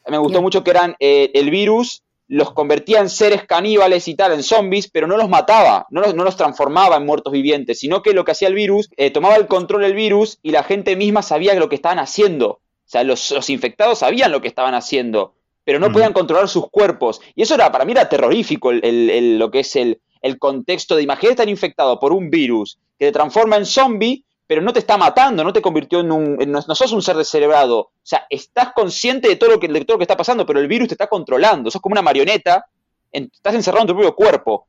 Me 0.07 0.19
gustó 0.19 0.43
mucho 0.43 0.63
que 0.65 0.71
eran 0.71 0.97
eh, 1.01 1.31
el 1.35 1.51
virus, 1.51 2.03
los 2.29 2.53
convertía 2.53 3.01
en 3.01 3.09
seres 3.09 3.45
caníbales 3.47 4.07
y 4.09 4.15
tal, 4.15 4.33
en 4.33 4.43
zombies, 4.43 4.91
pero 4.91 5.07
no 5.07 5.17
los 5.17 5.29
mataba, 5.29 5.87
no 5.91 6.03
los, 6.03 6.15
no 6.15 6.25
los 6.25 6.37
transformaba 6.37 6.97
en 6.97 7.07
muertos 7.07 7.33
vivientes, 7.33 7.79
sino 7.79 8.03
que 8.03 8.13
lo 8.13 8.25
que 8.25 8.33
hacía 8.33 8.49
el 8.49 8.55
virus, 8.55 8.91
eh, 8.97 9.11
tomaba 9.11 9.37
el 9.37 9.47
control 9.47 9.83
del 9.83 9.95
virus 9.95 10.39
y 10.43 10.51
la 10.51 10.63
gente 10.63 10.95
misma 10.97 11.23
sabía 11.23 11.55
lo 11.55 11.69
que 11.69 11.77
estaban 11.77 11.99
haciendo. 11.99 12.49
O 12.51 12.61
sea, 12.91 13.05
los, 13.05 13.31
los 13.31 13.49
infectados 13.51 13.99
sabían 14.01 14.31
lo 14.33 14.41
que 14.43 14.49
estaban 14.49 14.75
haciendo, 14.75 15.35
pero 15.65 15.79
no 15.79 15.87
Ujú. 15.87 15.95
podían 15.95 16.13
controlar 16.13 16.49
sus 16.49 16.69
cuerpos. 16.71 17.21
Y 17.35 17.43
eso 17.43 17.55
era, 17.55 17.73
para 17.73 17.85
mí 17.85 17.93
era 17.93 18.09
terrorífico, 18.09 18.71
el, 18.71 18.85
el- 18.85 19.11
el- 19.11 19.39
lo 19.39 19.51
que 19.51 19.61
es 19.61 19.77
el, 19.77 20.01
el 20.23 20.39
contexto 20.39 20.97
de 20.97 21.03
imagínate 21.03 21.33
estar 21.33 21.49
infectado 21.49 21.99
por 22.01 22.13
un 22.13 22.29
virus 22.31 22.79
que 22.99 23.07
te 23.07 23.13
transforma 23.13 23.57
en 23.57 23.65
zombie, 23.67 24.25
pero 24.49 24.61
no 24.63 24.73
te 24.73 24.81
está 24.81 24.97
matando, 24.97 25.45
no 25.45 25.53
te 25.53 25.63
convirtió 25.63 26.01
en 26.01 26.11
un. 26.11 26.43
en- 26.43 26.51
no, 26.51 26.63
sos 26.63 26.91
un 26.93 27.03
ser 27.03 27.17
descerebrado. 27.17 27.79
O 27.79 27.91
sea, 28.03 28.27
estás 28.29 28.73
consciente 28.73 29.29
de 29.29 29.37
todo, 29.37 29.51
lo 29.51 29.61
que, 29.61 29.69
de 29.69 29.85
todo 29.85 29.95
lo 29.95 29.99
que 29.99 30.05
está 30.05 30.17
pasando, 30.17 30.45
pero 30.45 30.59
el 30.59 30.67
virus 30.67 30.89
te 30.89 30.95
está 30.95 31.07
controlando. 31.07 31.71
Sos 31.71 31.81
como 31.81 31.93
una 31.93 32.03
marioneta, 32.03 32.65
en- 33.13 33.31
estás 33.33 33.55
encerrado 33.55 33.83
en 33.83 33.89
tu 33.89 33.95
propio 33.95 34.17
cuerpo. 34.17 34.67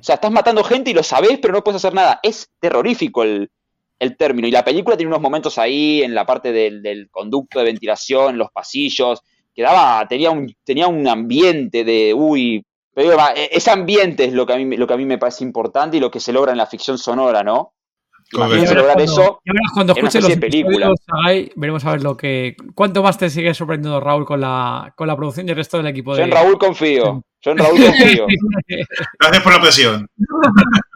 O 0.00 0.02
sea, 0.02 0.16
estás 0.16 0.30
matando 0.30 0.62
gente 0.62 0.90
y 0.90 0.94
lo 0.94 1.02
sabés, 1.02 1.38
pero 1.40 1.54
no 1.54 1.64
puedes 1.64 1.76
hacer 1.82 1.94
nada. 1.94 2.20
Es 2.22 2.50
terrorífico 2.60 3.22
el, 3.22 3.50
el 3.98 4.16
término. 4.16 4.46
Y 4.48 4.50
la 4.52 4.64
película 4.64 4.96
tiene 4.96 5.08
unos 5.08 5.22
momentos 5.22 5.58
ahí 5.58 6.02
en 6.02 6.14
la 6.14 6.26
parte 6.26 6.52
del, 6.52 6.82
del 6.82 7.08
conducto 7.10 7.58
de 7.58 7.64
ventilación, 7.66 8.30
en 8.30 8.38
los 8.38 8.50
pasillos, 8.52 9.20
que 9.54 9.62
daba, 9.62 10.06
tenía 10.08 10.30
un, 10.30 10.54
tenía 10.64 10.88
un 10.88 11.06
ambiente 11.08 11.84
de, 11.84 12.12
uy, 12.14 12.64
pero 12.92 13.12
e- 13.34 13.48
ese 13.52 13.70
ambiente 13.70 14.24
es 14.24 14.32
lo 14.32 14.44
que, 14.46 14.52
a 14.52 14.56
mí, 14.56 14.76
lo 14.76 14.86
que 14.86 14.94
a 14.94 14.96
mí 14.96 15.06
me 15.06 15.18
parece 15.18 15.44
importante 15.44 15.96
y 15.96 16.00
lo 16.00 16.10
que 16.10 16.20
se 16.20 16.32
logra 16.32 16.52
en 16.52 16.58
la 16.58 16.66
ficción 16.66 16.98
sonora, 16.98 17.42
¿no? 17.42 17.72
Imagínate 18.32 19.04
eso 19.04 19.40
cuando 19.74 19.92
una 19.92 20.00
escuches 20.00 20.22
los 20.22 20.30
especie 20.30 20.34
de 20.36 20.40
película. 20.40 20.86
episodios, 20.86 21.00
Sagai, 21.06 21.52
veremos 21.56 21.84
a 21.84 21.90
ver 21.92 22.02
lo 22.02 22.16
que. 22.16 22.56
¿Cuánto 22.74 23.02
más 23.02 23.18
te 23.18 23.28
sigue 23.30 23.52
sorprendiendo 23.54 23.98
Raúl 24.00 24.24
con 24.24 24.40
la, 24.40 24.92
con 24.96 25.08
la 25.08 25.16
producción 25.16 25.46
y 25.48 25.50
el 25.50 25.56
resto 25.56 25.76
del 25.78 25.86
equipo 25.86 26.12
Yo 26.12 26.18
de. 26.18 26.22
en 26.24 26.30
Raúl 26.30 26.58
confío. 26.58 27.22
Yo 27.42 27.50
en 27.50 27.58
Raúl 27.58 27.80
confío. 27.84 28.26
Gracias 29.18 29.42
por 29.42 29.52
la 29.52 29.60
presión. 29.60 30.06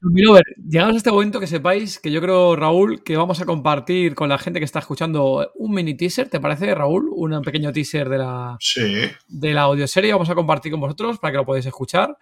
Mirover, 0.00 0.42
llegados 0.68 0.94
a 0.94 0.96
este 0.96 1.12
momento 1.12 1.38
que 1.38 1.46
sepáis 1.46 2.00
que 2.00 2.10
yo 2.10 2.20
creo, 2.20 2.56
Raúl, 2.56 3.04
que 3.04 3.16
vamos 3.16 3.40
a 3.40 3.44
compartir 3.46 4.16
con 4.16 4.28
la 4.28 4.36
gente 4.36 4.58
que 4.58 4.64
está 4.64 4.80
escuchando 4.80 5.52
un 5.54 5.72
mini 5.72 5.96
teaser, 5.96 6.28
¿te 6.28 6.40
parece, 6.40 6.74
Raúl? 6.74 7.08
Un 7.14 7.40
pequeño 7.42 7.70
teaser 7.72 8.08
de 8.08 8.18
la, 8.18 8.56
Sí. 8.58 8.82
de 9.28 9.54
la 9.54 9.62
audioserie. 9.62 10.12
Vamos 10.12 10.30
a 10.30 10.34
compartir 10.34 10.72
con 10.72 10.80
vosotros 10.80 11.18
para 11.20 11.30
que 11.30 11.36
lo 11.38 11.44
podáis 11.46 11.66
escuchar. 11.66 12.16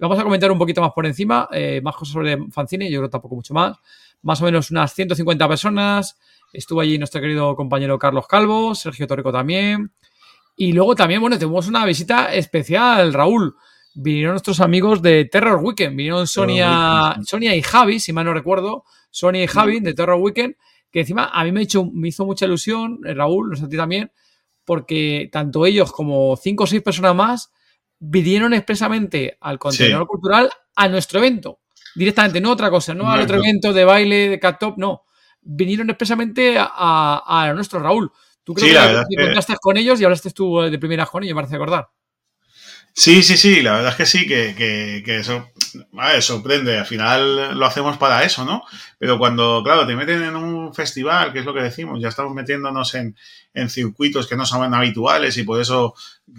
Vamos 0.00 0.18
a 0.18 0.22
comentar 0.22 0.50
un 0.50 0.56
poquito 0.56 0.80
más 0.80 0.92
por 0.92 1.04
encima, 1.04 1.46
eh, 1.52 1.82
más 1.84 1.94
cosas 1.94 2.14
sobre 2.14 2.38
Fancine, 2.50 2.90
yo 2.90 3.00
creo 3.00 3.10
tampoco 3.10 3.34
mucho 3.34 3.52
más. 3.52 3.76
Más 4.22 4.40
o 4.40 4.46
menos 4.46 4.70
unas 4.70 4.94
150 4.94 5.46
personas. 5.46 6.18
Estuvo 6.54 6.80
allí 6.80 6.96
nuestro 6.96 7.20
querido 7.20 7.54
compañero 7.54 7.98
Carlos 7.98 8.26
Calvo, 8.26 8.74
Sergio 8.74 9.06
Torrico 9.06 9.30
también. 9.30 9.92
Y 10.56 10.72
luego 10.72 10.94
también, 10.94 11.20
bueno, 11.20 11.38
tenemos 11.38 11.68
una 11.68 11.84
visita 11.84 12.32
especial, 12.32 13.12
Raúl. 13.12 13.54
Vinieron 13.94 14.32
nuestros 14.32 14.60
amigos 14.60 15.02
de 15.02 15.26
Terror 15.26 15.60
Weekend. 15.62 15.94
Vinieron 15.94 16.26
Sonia. 16.26 17.16
Sonia 17.26 17.54
y 17.54 17.60
Javi, 17.60 18.00
si 18.00 18.14
mal 18.14 18.24
no 18.24 18.32
recuerdo. 18.32 18.84
Sonia 19.10 19.44
y 19.44 19.48
Javi 19.48 19.80
de 19.80 19.92
Terror 19.92 20.18
Weekend. 20.18 20.54
Que 20.90 21.00
encima 21.00 21.26
a 21.26 21.44
mí 21.44 21.52
me 21.52 21.62
hizo 21.62 22.24
mucha 22.24 22.46
ilusión, 22.46 23.00
eh, 23.04 23.12
Raúl, 23.12 23.50
no 23.50 23.56
sé 23.56 23.66
a 23.66 23.68
ti 23.68 23.76
también, 23.76 24.10
porque 24.64 25.28
tanto 25.30 25.66
ellos 25.66 25.92
como 25.92 26.36
cinco 26.36 26.64
o 26.64 26.66
seis 26.66 26.82
personas 26.82 27.14
más 27.14 27.52
vinieron 28.00 28.52
expresamente 28.54 29.36
al 29.40 29.58
contenedor 29.58 30.02
Sí. 30.02 30.06
cultural 30.08 30.50
a 30.74 30.88
nuestro 30.88 31.18
evento. 31.20 31.60
Directamente, 31.94 32.40
no 32.40 32.50
otra 32.50 32.70
cosa, 32.70 32.94
no 32.94 33.10
al 33.10 33.20
otro 33.20 33.36
evento 33.38 33.72
de 33.72 33.84
baile, 33.84 34.28
de 34.30 34.40
cat 34.40 34.58
top, 34.58 34.78
no. 34.78 35.04
Vinieron 35.42 35.88
expresamente 35.90 36.58
a, 36.58 36.64
a- 36.74 37.44
a 37.48 37.52
nuestro 37.54 37.80
Raúl. 37.80 38.10
Tú 38.44 38.54
creo 38.54 38.66
Sí, 38.68 38.72
que 38.72 38.78
la 38.78 39.02
te- 39.06 39.14
que- 39.16 39.22
encontraste 39.22 39.56
con 39.60 39.76
ellos 39.76 40.00
y 40.00 40.04
hablaste 40.04 40.30
tú 40.30 40.60
de 40.60 40.78
primeras 40.78 41.08
con 41.10 41.22
ellos, 41.22 41.34
me 41.34 41.42
parece 41.42 41.56
acordar. 41.56 41.88
Sí, 42.92 43.22
sí, 43.22 43.36
sí, 43.36 43.60
la 43.62 43.72
verdad 43.72 43.90
es 43.90 43.96
que 43.96 44.06
sí, 44.06 44.26
que, 44.26 44.54
que, 44.56 45.02
que 45.04 45.18
eso 45.18 45.48
ver, 45.92 46.22
sorprende. 46.22 46.78
Al 46.78 46.86
final 46.86 47.58
lo 47.58 47.66
hacemos 47.66 47.96
para 47.96 48.24
eso, 48.24 48.44
¿no? 48.44 48.62
Pero 48.98 49.18
cuando, 49.18 49.62
claro, 49.62 49.86
te 49.86 49.94
meten 49.94 50.22
en 50.22 50.36
un 50.36 50.74
festival, 50.74 51.32
que 51.32 51.40
es 51.40 51.44
lo 51.44 51.54
que 51.54 51.62
decimos, 51.62 52.00
ya 52.00 52.08
estamos 52.08 52.34
metiéndonos 52.34 52.94
en, 52.94 53.16
en 53.54 53.70
circuitos 53.70 54.26
que 54.26 54.36
no 54.36 54.46
son 54.46 54.72
habituales 54.74 55.36
y 55.36 55.42
por 55.44 55.60
eso 55.60 55.94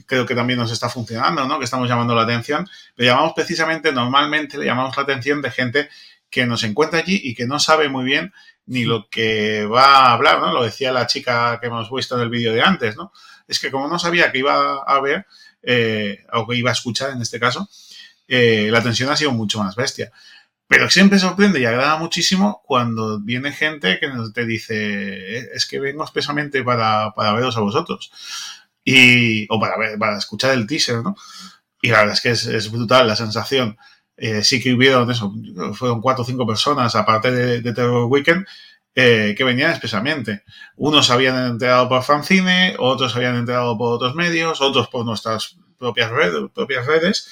creo 0.06 0.26
que 0.26 0.36
también 0.36 0.60
nos 0.60 0.72
está 0.72 0.90
funcionando, 0.90 1.46
¿no? 1.46 1.60
Que 1.60 1.66
estamos 1.66 1.90
llamando 1.90 2.16
la 2.16 2.24
atención. 2.24 2.68
Pero 2.96 3.12
llamamos 3.12 3.34
precisamente, 3.36 3.92
normalmente 3.92 4.58
le 4.58 4.66
llamamos 4.66 4.96
la 4.96 5.04
atención 5.04 5.42
de 5.42 5.52
gente 5.52 5.90
que 6.30 6.46
nos 6.46 6.64
encuentra 6.64 7.00
allí 7.00 7.20
y 7.24 7.36
que 7.36 7.46
no 7.46 7.60
sabe 7.60 7.90
muy 7.90 8.06
bien 8.06 8.34
ni 8.66 8.86
lo 8.86 9.10
que 9.10 9.66
va 9.66 10.08
a 10.08 10.14
hablar, 10.14 10.40
¿no? 10.40 10.54
Lo 10.54 10.64
decía 10.64 10.92
la 10.92 11.08
chica 11.08 11.60
que 11.60 11.68
hemos 11.68 11.92
visto 11.92 12.16
en 12.16 12.22
el 12.22 12.30
vídeo 12.30 12.54
de 12.54 12.62
antes, 12.62 12.96
¿no? 12.96 13.12
Es 13.48 13.60
que 13.60 13.70
como 13.70 13.88
no 13.88 14.00
sabía 14.00 14.32
que 14.32 14.40
iba 14.40 14.78
a 14.78 15.02
ver, 15.02 15.26
eh, 15.62 16.26
o 16.32 16.48
que 16.48 16.56
iba 16.56 16.70
a 16.70 16.74
escuchar 16.74 17.12
en 17.12 17.22
este 17.22 17.40
caso, 17.40 17.70
eh, 18.32 18.70
la 18.72 18.82
tensión 18.82 19.10
ha 19.12 19.18
sido 19.18 19.32
mucho 19.34 19.60
más 19.64 19.76
bestia. 19.76 20.12
Pero 20.68 20.90
siempre 20.90 21.20
sorprende 21.20 21.60
y 21.60 21.66
agrada 21.66 21.98
muchísimo 21.98 22.62
cuando 22.66 23.20
viene 23.20 23.52
gente 23.52 24.00
que 24.00 24.10
te 24.34 24.46
dice, 24.46 24.76
"Eh, 25.40 25.50
es 25.54 25.66
que 25.68 25.80
vengo 25.80 26.04
expresamente 26.04 26.64
para, 26.64 27.12
para 27.16 27.34
veros 27.34 27.58
a 27.58 27.62
vosotros. 27.62 28.12
Y, 28.86 29.46
o 29.50 29.60
para, 29.60 29.78
ver, 29.78 30.00
para 30.00 30.18
escuchar 30.18 30.54
el 30.54 30.66
teaser, 30.68 31.04
¿no? 31.04 31.16
Y 31.82 31.90
la 31.90 32.00
verdad 32.00 32.14
es 32.16 32.22
que 32.22 32.30
es, 32.32 32.46
es 32.46 32.72
brutal 32.72 33.08
la 33.08 33.16
sensación. 33.16 33.78
Eh, 34.18 34.44
sí 34.44 34.62
que 34.62 34.74
hubieron 34.74 35.10
eso, 35.12 35.34
fueron 35.74 36.02
cuatro 36.02 36.24
o 36.24 36.28
cinco 36.28 36.48
personas, 36.48 36.96
aparte 36.96 37.32
de, 37.32 37.62
de 37.62 37.74
Terror 37.74 38.06
Weekend, 38.06 38.46
eh, 38.96 39.34
que 39.38 39.44
venían 39.44 39.72
expresamente. 39.72 40.44
Unos 40.76 41.10
habían 41.12 41.38
enterado 41.52 41.90
por 41.90 42.04
fanzine, 42.04 42.76
otros 42.80 43.16
habían 43.16 43.36
enterado 43.36 43.78
por 43.78 43.94
otros 43.96 44.16
medios, 44.16 44.62
otros 44.62 44.88
por 44.90 45.06
nuestras 45.06 45.58
propias 45.78 46.12
redes, 46.12 46.44
propias 46.54 46.86
redes 46.86 47.30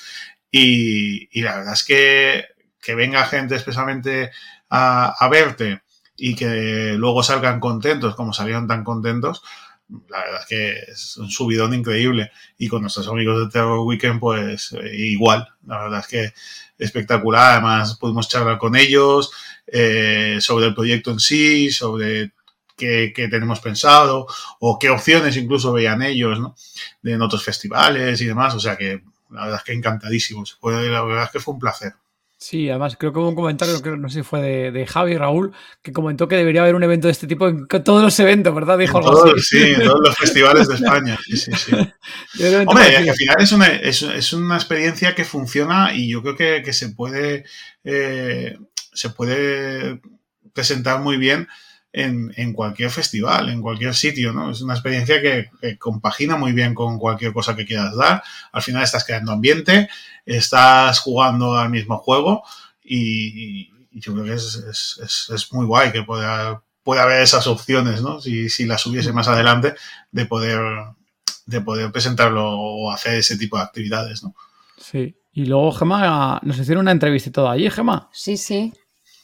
y, 0.52 1.41
la 1.41 1.58
verdad 1.58 1.74
es 1.74 1.84
que, 1.84 2.45
que 2.82 2.95
venga 2.95 3.26
gente 3.26 3.56
expresamente 3.56 4.32
a, 4.70 5.28
verte 5.30 5.82
y 6.18 6.36
que 6.36 6.93
luego 6.97 7.24
salgan 7.24 7.60
contentos 7.60 8.16
como 8.16 8.34
salieron 8.34 8.68
tan 8.68 8.84
contentos, 8.84 9.41
la 10.10 10.20
verdad 10.20 10.41
es 10.41 10.45
que 10.47 10.91
es 10.91 11.18
un 11.18 11.30
subidón 11.30 11.74
increíble. 11.74 12.32
Y 12.58 12.68
con 12.68 12.82
nuestros 12.82 13.08
amigos 13.08 13.39
de 13.39 13.52
Terror 13.52 13.80
Weekend, 13.80 14.20
pues 14.20 14.74
eh, 14.74 14.95
igual. 14.95 15.47
La 15.66 15.80
verdad 15.80 16.00
es 16.02 16.08
que 16.08 16.34
espectacular. 16.78 17.54
Además, 17.54 17.97
pudimos 17.97 18.30
charlar 18.30 18.58
con 18.60 18.76
ellos 18.76 19.32
eh, 19.66 20.38
sobre 20.41 20.68
el 20.68 20.76
proyecto 20.76 21.12
en 21.12 21.20
sí, 21.20 21.72
sobre 21.72 22.34
qué, 22.78 23.12
qué, 23.16 23.28
tenemos 23.30 23.60
pensado 23.62 24.28
o 24.60 24.78
qué 24.78 24.89
opciones 24.89 25.36
incluso 25.38 25.74
veían 25.74 26.02
ellos 26.02 26.39
¿no? 26.39 26.56
En 27.04 27.22
otros 27.22 27.43
festivales 27.43 28.22
y 28.22 28.26
demás. 28.26 28.54
O 28.54 28.60
sea 28.60 28.78
que 28.78 29.02
la 29.30 29.41
verdad 29.43 29.57
es 29.59 29.63
que 29.63 29.73
encantadísimos. 29.73 30.57
Fue, 30.59 30.73
la 30.89 31.03
verdad 31.03 31.25
es 31.25 31.32
que 31.32 31.39
fue 31.39 31.53
un 31.53 31.59
placer. 31.59 31.93
Sí, 32.41 32.69
además 32.69 32.95
creo 32.97 33.11
que 33.11 33.19
hubo 33.19 33.27
un 33.27 33.36
comentario, 33.36 33.82
creo, 33.82 33.97
no 33.97 34.07
sé 34.07 34.19
si 34.19 34.23
fue 34.23 34.41
de, 34.41 34.71
de 34.71 34.88
Javi 34.88 35.17
Raúl, 35.17 35.51
que 35.82 35.91
comentó 35.91 36.30
que 36.30 36.38
debería 36.38 36.61
haber 36.61 36.73
un 36.73 36.84
evento 36.84 37.07
de 37.07 37.11
este 37.11 37.27
tipo 37.27 37.49
en 37.49 37.67
todos 37.84 38.01
los 38.01 38.17
eventos, 38.21 38.55
¿verdad? 38.55 38.77
Dijo 38.77 38.97
En 38.97 39.03
algo 39.03 39.11
todos, 39.23 39.34
así. 39.34 39.59
sí, 39.59 39.73
en 39.73 39.84
todos 39.84 39.99
los 40.01 40.15
festivales 40.17 40.69
de 40.69 40.75
España. 40.75 41.17
Sí, 41.25 41.36
sí, 41.36 41.51
sí. 41.51 41.71
Hombre, 42.65 42.95
al 42.95 43.13
final 43.13 43.36
es 43.39 43.51
una, 43.51 43.67
es, 43.67 44.01
es 44.03 44.32
una 44.32 44.55
experiencia 44.55 45.13
que 45.15 45.25
funciona 45.25 45.93
y 45.93 46.09
yo 46.09 46.21
creo 46.21 46.38
que, 46.38 46.61
que 46.63 46.71
se 46.71 46.89
puede 46.89 47.43
eh, 47.84 48.57
se 48.93 49.09
puede 49.09 50.01
presentar 50.53 51.01
muy 51.01 51.17
bien 51.17 51.47
en, 51.92 52.32
en 52.38 52.54
cualquier 52.54 52.92
festival, 52.92 53.50
en 53.50 53.62
cualquier 53.62 53.96
sitio, 53.96 54.32
¿no? 54.32 54.52
Es 54.52 54.62
una 54.62 54.74
experiencia 54.76 55.22
que, 55.22 55.50
que 55.60 55.78
compagina 55.78 56.38
muy 56.38 56.52
bien 56.52 56.76
con 56.76 57.00
cualquier 57.00 57.34
cosa 57.34 57.56
que 57.56 57.66
quieras 57.66 57.96
dar. 57.96 58.22
Al 58.52 58.62
final 58.62 58.84
estás 58.84 59.04
creando 59.06 59.32
ambiente, 59.32 59.90
estás 60.26 61.00
jugando 61.00 61.58
al 61.58 61.70
mismo 61.70 61.98
juego 61.98 62.44
y, 62.84 63.72
y 63.92 64.00
yo 64.00 64.14
creo 64.14 64.26
que 64.26 64.34
es, 64.34 64.56
es- 64.70 65.00
es- 65.04 65.30
es 65.34 65.54
muy 65.54 65.66
guay 65.66 65.92
que 65.92 66.04
pueda, 66.04 66.62
pueda 66.84 67.04
haber 67.04 67.22
esas 67.22 67.48
opciones, 67.48 68.02
¿no? 68.02 68.22
Si, 68.22 68.50
si 68.50 68.66
las 68.66 68.86
hubiese 68.86 69.12
más 69.12 69.28
adelante, 69.28 69.74
de 70.12 70.26
poder, 70.26 70.60
de 71.46 71.62
poder 71.62 71.92
presentarlo 71.92 72.48
o 72.52 72.92
hacer 72.92 73.16
ese 73.16 73.38
tipo 73.38 73.58
de 73.58 73.64
actividades, 73.64 74.24
¿no? 74.24 74.36
Sí. 74.78 75.16
Y 75.34 75.46
luego, 75.46 75.72
Gemma, 75.72 76.40
nos 76.44 76.58
hicieron 76.58 76.84
una 76.84 76.92
entrevista 76.92 77.30
y 77.30 77.34
todo 77.34 77.50
allí, 77.50 77.70
Gemma. 77.70 78.10
Sí, 78.12 78.38
sí. 78.38 78.74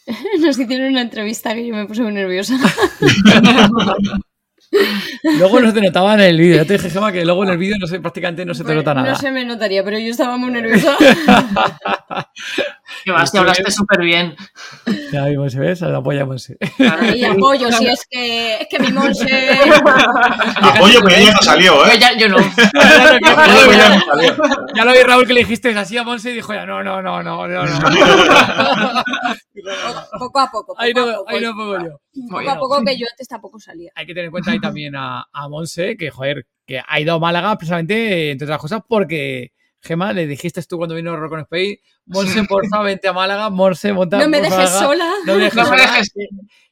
Nos 0.39 0.57
hicieron 0.59 0.87
una 0.89 1.01
entrevista 1.01 1.53
que 1.53 1.65
yo 1.65 1.75
me 1.75 1.85
puse 1.85 2.01
muy 2.01 2.13
nerviosa. 2.13 2.55
Luego 5.23 5.59
no 5.59 5.67
se 5.67 5.73
te 5.73 5.81
notaba 5.81 6.15
en 6.15 6.21
el 6.21 6.37
vídeo. 6.37 6.57
Ya 6.57 6.65
te 6.65 6.73
dije, 6.73 6.89
Gemma, 6.89 7.11
que 7.11 7.23
luego 7.23 7.43
en 7.43 7.51
el 7.51 7.57
vídeo 7.57 7.77
no 7.79 7.87
sé, 7.87 7.99
prácticamente 7.99 8.45
no 8.45 8.53
se 8.53 8.63
te 8.63 8.67
Pues 8.67 8.77
nota 8.77 8.93
nada. 8.93 9.11
No 9.11 9.15
se 9.15 9.31
me 9.31 9.45
notaría, 9.45 9.83
pero 9.83 9.97
yo 9.99 10.09
estaba 10.09 10.37
muy 10.37 10.51
nerviosa. 10.53 10.97
Que 13.05 13.11
vas, 13.11 13.31
que 13.31 13.37
hablaste 13.37 13.71
súper 13.71 14.01
bien. 14.01 14.35
Ya 15.11 15.25
vimos, 15.25 15.55
¿ves? 15.55 15.81
La 15.81 15.97
apoyamos. 15.97 16.43
sí. 16.43 16.53
Y 17.15 17.23
apoyo, 17.25 17.71
si 17.71 17.87
es 17.87 18.05
que, 18.09 18.55
es 18.61 18.67
que 18.69 18.79
mi 18.79 18.91
Monse. 18.91 19.49
Apoyo, 20.61 20.99
pero 21.03 21.15
ella 21.15 21.31
no 21.33 21.41
salió, 21.41 21.85
¿eh? 21.85 21.99
Yo 22.17 22.29
no. 22.29 22.37
Claro 22.37 23.19
que- 23.19 23.29
Apoyo, 23.29 23.59
pero 23.67 23.71
ella 23.71 23.89
no 23.95 24.05
salió. 24.05 24.35
Ya 24.75 24.85
lo 24.85 24.91
vi 24.93 24.99
Raúl 25.03 25.27
que 25.27 25.33
le 25.33 25.39
dijiste 25.41 25.69
así 25.77 25.97
a 25.97 26.03
Monse 26.03 26.31
y 26.31 26.35
dijo 26.35 26.53
ya, 26.53 26.65
no, 26.65 26.83
no, 26.83 27.01
no, 27.01 27.21
no, 27.23 27.47
no, 27.47 27.65
no. 27.65 27.79
Poco 30.19 30.39
a 30.39 30.49
poco. 30.51 30.67
Poco 30.67 30.81
Ahí 30.81 30.91
a 30.91 30.93
no, 30.99 31.05
poco. 31.17 31.29
ahí 31.29 31.41
no 31.41 31.51
pongo 31.55 31.77
yo. 31.83 31.99
Poco 32.29 32.49
a 32.49 32.57
poco 32.57 32.83
que 32.85 32.97
yo 32.97 33.05
antes 33.11 33.27
tampoco 33.27 33.59
salía. 33.59 33.91
Hay 33.95 34.05
que 34.05 34.13
tener 34.13 34.25
en 34.25 34.31
cuenta 34.31 34.51
ahí 34.51 34.59
también 34.59 34.95
a, 34.95 35.25
a 35.31 35.49
Monse, 35.49 35.97
que 35.97 36.09
joder, 36.11 36.45
que 36.65 36.81
ha 36.85 36.99
ido 36.99 37.15
a 37.15 37.19
Málaga 37.19 37.57
precisamente, 37.57 38.31
entre 38.31 38.45
otras 38.45 38.59
cosas, 38.59 38.81
porque 38.87 39.51
Gema, 39.85 40.11
le 40.13 40.25
dijiste 40.27 40.61
tú 40.63 40.77
cuando 40.77 40.95
vino 40.95 41.15
Rock 41.15 41.33
on 41.33 41.39
Space, 41.41 41.79
Monse, 42.07 42.43
por 42.43 42.67
favor, 42.67 42.87
vente 42.87 43.07
a 43.07 43.13
Málaga, 43.13 43.49
Monse, 43.49 43.93
monta. 43.93 44.17
No 44.17 44.27
me 44.27 44.37
dejes 44.41 44.57
Málaga, 44.57 44.79
sola. 44.79 45.11
No 45.25 45.33
me 45.35 45.43
dejes 45.43 45.55
No 45.55 45.65
sola. 45.65 46.01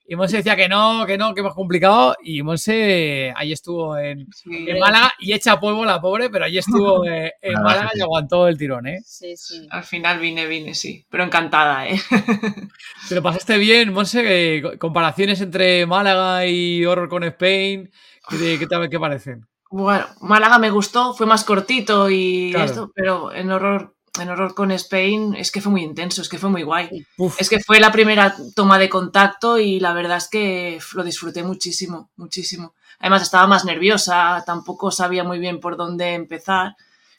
Y 0.06 0.16
Monse 0.18 0.38
decía 0.38 0.56
que 0.58 0.68
no, 0.68 1.06
que 1.08 1.18
no, 1.18 1.34
que 1.34 1.42
más 1.42 1.54
complicado. 1.54 2.16
Y 2.24 2.44
Monse 2.44 3.32
ahí 3.36 3.54
estuvo 3.54 3.98
en, 3.98 4.28
Sí. 4.34 4.66
en 4.68 4.78
Málaga 4.80 5.14
y 5.20 5.32
echa 5.32 5.60
polvo 5.60 5.86
la 5.86 6.02
pobre, 6.02 6.30
pero 6.30 6.44
allí 6.46 6.58
estuvo 6.58 7.06
eh, 7.10 7.34
en 7.42 7.54
Málaga 7.54 7.92
y 7.96 8.02
aguantó 8.02 8.48
el 8.48 8.58
tirón, 8.58 8.86
¿eh? 8.88 9.00
Sí, 9.06 9.36
sí. 9.38 9.66
Al 9.70 9.84
final 9.84 10.20
vine, 10.20 10.46
vine, 10.46 10.74
sí. 10.76 11.06
Pero 11.10 11.24
encantada, 11.24 11.88
¿eh? 11.88 12.00
¿Te 13.10 13.16
lo 13.16 13.24
pasaste 13.24 13.58
bien, 13.58 13.94
Monse? 13.94 14.62
Co- 14.62 14.78
comparaciones 14.78 15.40
entre 15.42 15.86
Málaga 15.86 16.46
y 16.48 16.84
Horror 16.86 17.08
con 17.10 17.24
Spain, 17.24 17.90
¿qué, 18.30 18.38
te- 18.38 18.60
qué, 18.60 18.68
te- 18.68 18.90
qué 18.90 19.00
parecen? 19.00 19.46
Bueno, 19.76 20.06
Málaga 20.22 20.60
me 20.60 20.70
gustó, 20.70 21.16
fue 21.16 21.26
más 21.26 21.44
cortito 21.44 22.08
y 22.10 22.52
Claro. 22.52 22.66
esto, 22.66 22.92
pero 22.94 23.34
en 23.34 23.52
horror, 23.52 23.96
en 24.22 24.30
horror 24.30 24.54
con 24.54 24.70
Spain 24.72 25.34
es 25.36 25.52
que 25.52 25.62
fue 25.62 25.72
muy 25.72 25.82
intenso, 25.82 26.22
es 26.22 26.30
que 26.30 26.38
fue 26.38 26.52
muy 26.52 26.62
guay. 26.62 27.04
Uf, 27.18 27.42
Es 27.42 27.50
que 27.50 27.60
fue 27.60 27.80
la 27.80 27.92
primera 27.92 28.36
toma 28.56 28.78
de 28.78 28.88
contacto 28.88 29.58
y 29.58 29.80
la 29.80 29.94
verdad 29.94 30.18
es 30.18 30.28
que 30.30 30.80
lo 30.94 31.04
disfruté 31.04 31.42
muchísimo, 31.42 32.12
muchísimo. 32.18 32.76
Además 33.00 33.24
estaba 33.24 33.48
más 33.48 33.66
nerviosa, 33.66 34.44
tampoco 34.46 34.92
sabía 34.92 35.24
muy 35.24 35.40
bien 35.40 35.60
por 35.60 35.76
dónde 35.76 36.14
empezar 36.14 36.76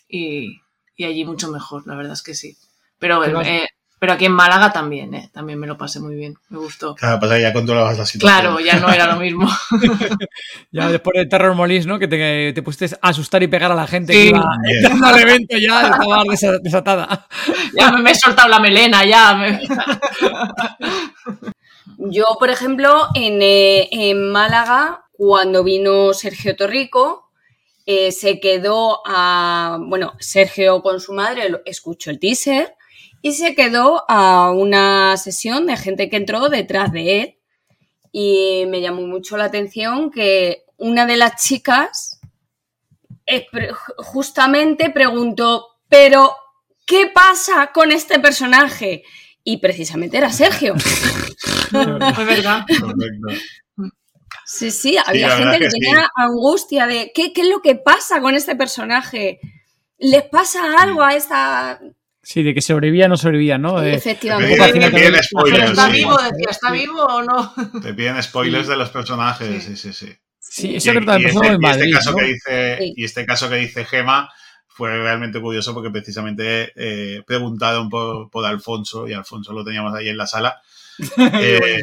y, 0.09 0.61
y 0.95 1.05
allí 1.07 1.25
mucho 1.25 1.51
mejor, 1.51 1.85
la 1.89 1.97
verdad 1.97 2.13
es 2.13 2.23
que 2.23 2.35
sí. 2.35 2.57
Pero, 3.01 3.25
eh, 3.43 3.67
pero 3.99 4.13
aquí 4.13 4.27
en 4.27 4.33
Málaga 4.33 4.73
también, 4.73 5.15
¿eh? 5.15 5.31
también 5.33 5.59
me 5.59 5.67
lo 5.67 5.79
pasé 5.79 5.99
muy 6.01 6.15
bien, 6.15 6.35
me 6.51 6.59
gustó. 6.59 6.95
Claro, 6.95 7.21
pasa 7.21 7.37
que 7.37 7.43
ya 7.43 7.53
controlabas 7.53 7.97
la 7.97 8.05
situación. 8.05 8.41
Claro, 8.41 8.61
ya 8.61 8.79
no 8.79 8.93
era 8.93 9.07
lo 9.07 9.17
mismo. 9.21 9.49
ya 10.73 10.89
después 10.91 11.15
de 11.17 11.27
Terror 11.27 11.55
Molis, 11.55 11.87
¿no? 11.87 11.99
Que 11.99 12.07
te, 12.09 12.53
te 12.53 12.63
pusiste 12.63 12.97
a 13.01 13.09
asustar 13.09 13.43
y 13.43 13.47
pegar 13.49 13.73
a 13.73 13.75
la 13.75 13.87
gente 13.87 14.13
que 14.13 14.21
Sí. 14.23 14.29
iba 14.29 14.45
entrando 14.69 15.07
al 15.07 15.21
evento 15.21 15.57
ya, 15.57 15.83
estaba 15.89 16.23
desa- 16.25 16.61
desatada. 16.61 17.27
ya 17.79 17.93
me, 17.93 18.03
me 18.03 18.11
he 18.11 18.15
soltado 18.15 18.49
la 18.49 18.59
melena, 18.61 19.05
ya. 19.05 19.35
me- 19.35 19.61
Yo, 21.99 22.25
por 22.39 22.51
ejemplo, 22.51 23.09
en, 23.15 23.41
eh, 23.43 23.89
en 23.93 24.31
Málaga, 24.33 25.05
cuando 25.13 25.63
vino 25.65 26.13
Sergio 26.15 26.57
Torrico, 26.57 27.31
eh, 27.87 28.13
se 28.13 28.41
quedó 28.41 29.01
a. 29.07 29.79
Bueno, 29.81 30.15
Sergio 30.19 30.83
con 30.83 31.01
su 31.01 31.13
madre 31.13 31.49
escuchó 31.67 32.11
el 32.11 32.19
teaser 32.19 32.75
y 33.25 33.33
se 33.33 33.55
quedó 33.55 34.05
a 34.07 34.51
una 34.51 35.17
sesión 35.17 35.65
de 35.65 35.79
gente 35.79 36.11
que 36.11 36.17
entró 36.17 36.51
detrás 36.51 36.93
de 36.93 37.23
él. 37.23 37.39
Y 38.13 38.67
me 38.69 38.83
llamó 38.83 39.01
mucho 39.07 39.39
la 39.39 39.47
atención 39.47 40.11
que 40.11 40.67
una 40.77 41.07
de 41.07 41.17
las 41.17 41.43
chicas 41.43 42.21
eh, 43.25 43.47
justamente 43.97 44.91
preguntó: 44.91 45.69
¿Pero 45.89 46.37
qué 46.85 47.07
pasa 47.07 47.71
con 47.73 47.93
este 47.93 48.21
personaje? 48.21 49.05
Y 49.43 49.57
precisamente 49.57 50.19
era 50.19 50.31
Sergio. 50.31 50.75
Es 51.73 52.27
verdad. 52.27 52.67
Sí, 54.45 54.71
sí, 54.71 54.99
había 55.03 55.31
gente 55.31 55.59
que, 55.59 55.65
que 55.65 55.71
sí. 55.71 55.81
tenía 55.81 56.11
angustia 56.15 56.87
de 56.87 57.11
¿qué, 57.15 57.33
qué 57.33 57.41
es 57.41 57.49
lo 57.49 57.63
que 57.63 57.75
pasa 57.75 58.21
con 58.21 58.35
este 58.35 58.55
personaje. 58.55 59.41
¿Les 59.97 60.25
pasa 60.25 60.77
algo 60.79 61.03
a 61.03 61.15
esta...? 61.15 61.81
Sí, 62.25 62.43
de 62.43 62.55
que 62.55 62.61
sobrevivía 62.63 63.07
o 63.07 63.09
no 63.09 63.17
sobrevivía, 63.17 63.59
¿no? 63.59 63.81
Efectivamente. 63.83 64.57
Te 64.57 64.63
piden- 64.73 64.81
te 64.81 64.91
piden 64.91 65.13
Pero 65.13 65.23
spoilers, 65.23 65.71
está 65.71 65.89
vivo, 65.89 66.17
decía, 66.17 66.47
¿está 66.51 66.71
vivo 66.73 67.05
o 67.05 67.23
no? 67.23 67.55
Te 67.83 67.95
piden 67.95 68.23
spoilers 68.23 68.67
de 68.69 68.77
los 68.77 68.91
personajes, 68.91 69.63
sí, 69.65 69.77
sí, 69.77 69.93
sí. 69.93 70.13
sí, 70.41 70.71
Y, 70.73 70.77
eso 70.77 70.91
creo 70.91 71.01
que 71.01 71.05
y 71.05 71.07
también 71.07 71.31
este, 71.31 71.47
en 71.47 71.53
y 71.53 71.55
este 71.55 71.59
Madrid, 71.69 71.93
caso 71.95 72.11
¿no? 72.13 72.17
que 72.17 72.25
dice, 72.25 72.77
Sí. 72.81 72.93
y 72.97 73.05
este 73.05 73.27
caso 73.27 73.49
que 73.51 73.57
dice 73.57 73.85
Gema 73.85 74.31
fue 74.67 74.91
realmente 74.97 75.41
curioso 75.41 75.73
porque 75.75 75.91
precisamente 75.91 76.73
eh, 76.75 77.23
preguntaron 77.27 77.89
por, 77.89 78.29
por 78.31 78.45
Alfonso 78.45 79.07
y 79.07 79.13
Alfonso 79.13 79.53
lo 79.53 79.65
teníamos 79.65 79.95
ahí 79.95 80.09
en 80.09 80.17
la 80.17 80.27
sala. 80.27 80.61
Eh, 81.19 81.81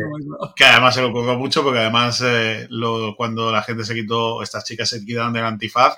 que 0.55 0.63
además 0.65 0.95
se 0.95 1.01
lo 1.01 1.09
ocurrió 1.09 1.37
mucho 1.37 1.63
porque 1.63 1.79
además 1.79 2.21
eh, 2.25 2.67
lo- 2.69 3.15
cuando 3.15 3.51
la 3.51 3.61
gente 3.61 3.83
se 3.83 3.93
quitó, 3.93 4.41
estas 4.41 4.63
chicas 4.63 4.89
se 4.89 5.03
quitaron 5.05 5.33
del 5.33 5.43
antifaz, 5.45 5.95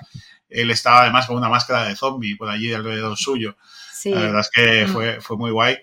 él 0.48 0.70
estaba 0.70 1.02
además 1.02 1.26
con 1.26 1.36
una 1.36 1.48
máscara 1.48 1.84
de 1.88 1.96
zombie 1.96 2.36
por 2.36 2.48
allí 2.48 2.72
alrededor 2.72 3.16
suyo. 3.16 3.56
Sí. 4.04 4.10
La 4.10 4.20
verdad 4.20 4.40
es 4.42 4.50
que 4.50 4.84
Mm. 4.86 4.92
fue, 4.92 5.20
fue 5.22 5.36
muy 5.38 5.50
guay. 5.50 5.78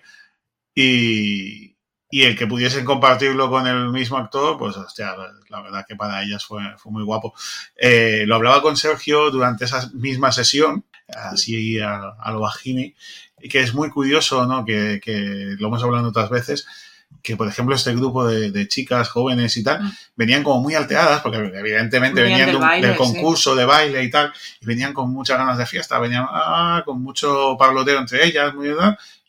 Y, 0.74 1.76
y 2.10 2.22
el 2.22 2.36
que 2.36 2.46
pudiesen 2.46 2.84
compartirlo 2.84 3.50
con 3.50 3.66
el 3.66 3.88
mismo 3.90 4.16
actor, 4.18 4.56
pues 4.58 4.76
hostia, 4.76 5.14
la 5.48 5.60
verdad 5.62 5.84
que 5.88 5.96
para 5.96 6.22
ellas 6.22 6.44
fue, 6.44 6.62
fue 6.78 6.92
muy 6.92 7.02
guapo. 7.04 7.34
Eh, 7.76 8.24
lo 8.26 8.36
hablaba 8.36 8.62
con 8.62 8.76
Sergio 8.76 9.30
durante 9.30 9.64
esa 9.64 9.90
misma 9.94 10.32
sesión, 10.32 10.84
así 11.08 11.78
a, 11.80 12.10
a 12.18 12.32
lo 12.32 12.40
bajini, 12.40 12.94
y 13.40 13.48
que 13.48 13.60
es 13.60 13.74
muy 13.74 13.90
curioso, 13.90 14.46
¿no? 14.46 14.64
Que, 14.64 15.00
que 15.02 15.56
lo 15.58 15.68
hemos 15.68 15.82
hablado 15.82 16.08
otras 16.08 16.30
veces, 16.30 16.66
que 17.22 17.36
por 17.36 17.46
ejemplo 17.48 17.74
este 17.74 17.94
grupo 17.94 18.26
de, 18.26 18.50
de 18.50 18.66
chicas 18.68 19.08
jóvenes 19.08 19.56
y 19.56 19.62
tal, 19.62 19.82
Mm. 19.82 19.90
venían 20.16 20.42
como 20.42 20.60
muy 20.60 20.74
alteradas, 20.74 21.20
porque 21.22 21.38
evidentemente 21.38 22.20
Venían 22.22 22.40
venían, 22.40 22.46
del 22.46 22.52
de 22.52 22.56
un- 22.56 22.68
baile, 22.68 22.86
del 22.88 22.96
sí. 22.96 23.02
concurso 23.02 23.54
de 23.54 23.64
baile 23.64 24.02
y 24.02 24.10
tal, 24.10 24.32
y 24.60 24.66
venían 24.66 24.92
con 24.92 25.10
muchas 25.12 25.38
ganas 25.38 25.56
de 25.58 25.66
fiesta, 25.66 25.98
venían 25.98 26.26
ah, 26.28 26.82
con 26.84 27.00
mucho 27.02 27.56
parloteo 27.58 27.98
entre 27.98 28.26
ellas, 28.26 28.52
muy 28.54 28.68
bien, 28.68 28.76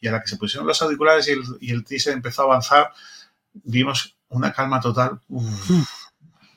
y 0.01 0.07
a 0.07 0.11
la 0.11 0.21
que 0.21 0.27
se 0.27 0.37
pusieron 0.37 0.67
los 0.67 0.81
auriculares 0.81 1.27
y 1.27 1.31
el, 1.31 1.43
y 1.61 1.71
el 1.71 1.83
teaser 1.85 2.13
empezó 2.13 2.41
a 2.41 2.45
avanzar, 2.45 2.91
vimos 3.63 4.15
una 4.29 4.51
calma 4.51 4.81
total, 4.81 5.19
uf, 5.29 5.71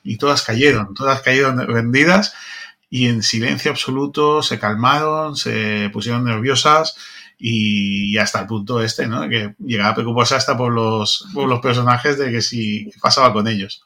y 0.03 0.17
todas 0.17 0.43
cayeron, 0.43 0.95
todas 0.95 1.21
cayeron 1.21 1.59
rendidas, 1.67 2.33
y 2.89 3.09
en 3.09 3.23
silencio 3.23 3.71
absoluto 3.73 4.43
se 4.43 4.59
calmaron, 4.59 5.37
se 5.37 5.91
pusieron 5.93 6.25
nerviosas, 6.25 6.97
y, 7.39 8.13
y 8.15 8.19
hasta 8.19 8.41
el 8.41 8.47
punto 8.47 8.81
este, 8.83 9.07
¿no? 9.07 9.29
Que 9.29 9.55
llegaba 9.59 9.91
a 9.91 9.95
preocuparse 9.95 10.35
hasta 10.35 10.57
por 10.57 10.73
los, 10.73 11.27
por 11.35 11.49
los 11.49 11.61
personajes 11.61 12.19
de 12.19 12.31
que 12.31 12.41
si 12.41 12.87
qué 12.87 12.99
pasaba 13.01 13.33
con 13.33 13.47
ellos. 13.49 13.83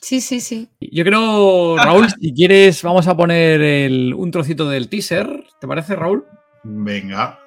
Sí, 0.00 0.20
sí, 0.20 0.40
sí. 0.40 0.68
Yo 0.80 1.02
creo, 1.04 1.76
Raúl, 1.78 2.08
si 2.10 2.34
quieres, 2.34 2.82
vamos 2.82 3.06
a 3.08 3.16
poner 3.16 3.60
el- 3.62 4.12
un 4.14 4.30
trocito 4.30 4.68
del 4.68 4.88
teaser. 4.88 5.44
¿Te 5.60 5.66
parece, 5.66 5.96
Raúl? 5.96 6.24
Venga. 6.62 7.38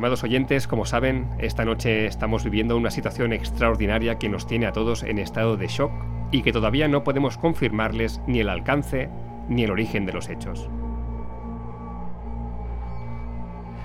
Estimados 0.00 0.24
oyentes, 0.24 0.66
como 0.66 0.86
saben, 0.86 1.28
esta 1.40 1.66
noche 1.66 2.06
estamos 2.06 2.42
viviendo 2.42 2.74
una 2.74 2.90
situación 2.90 3.34
extraordinaria 3.34 4.18
que 4.18 4.30
nos 4.30 4.46
tiene 4.46 4.64
a 4.64 4.72
todos 4.72 5.02
en 5.02 5.18
estado 5.18 5.58
de 5.58 5.66
shock 5.66 5.92
y 6.30 6.40
que 6.40 6.54
todavía 6.54 6.88
no 6.88 7.04
podemos 7.04 7.36
confirmarles 7.36 8.18
ni 8.26 8.40
el 8.40 8.48
alcance 8.48 9.10
ni 9.50 9.64
el 9.64 9.70
origen 9.70 10.06
de 10.06 10.14
los 10.14 10.30
hechos. 10.30 10.70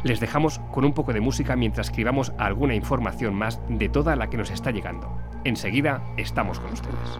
Les 0.04 0.22
dejamos 0.22 0.60
con 0.72 0.86
un 0.86 0.94
poco 0.94 1.12
de 1.12 1.20
música 1.20 1.58
mientras 1.58 1.90
escribamos 1.90 2.32
alguna 2.38 2.76
información 2.76 3.36
más 3.36 3.60
de 3.68 3.90
toda 3.90 4.16
la 4.16 4.30
que 4.30 4.38
nos 4.38 4.52
está 4.52 4.72
llegando. 4.72 5.20
Enseguida 5.44 6.02
estamos 6.16 6.62
con 6.62 6.72
ustedes. 6.72 7.20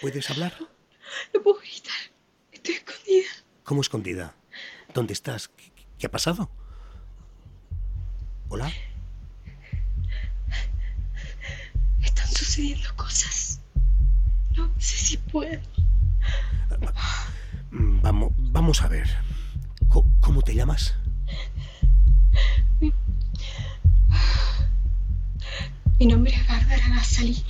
¿Puedes 0.00 0.28
hablar? 0.28 0.54
No 1.34 1.42
puedo 1.42 1.58
gritar. 1.60 1.94
Estoy 2.52 2.74
escondida. 2.74 3.28
¿Cómo 3.64 3.80
escondida? 3.80 4.34
¿Dónde 4.94 5.12
estás? 5.12 5.48
¿Qué, 5.48 5.72
qué 5.98 6.06
ha 6.06 6.10
pasado? 6.10 6.50
¿Hola? 8.48 8.72
Están 12.02 12.28
sucediendo 12.28 12.88
cosas. 12.96 13.60
No 14.56 14.70
sé 14.78 14.96
si 14.96 15.16
puedo. 15.16 15.60
Vamos, 17.70 18.32
vamos 18.36 18.82
a 18.82 18.88
ver. 18.88 19.08
¿Cómo 20.20 20.42
te 20.42 20.54
llamas? 20.54 20.94
Mi 25.98 26.06
nombre 26.06 26.32
es 26.34 26.48
Bárbara 26.48 26.88
Nazali. 26.88 27.44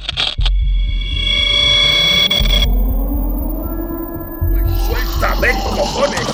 ¡Suéltame, 5.21 5.53
cojones! 5.63 6.27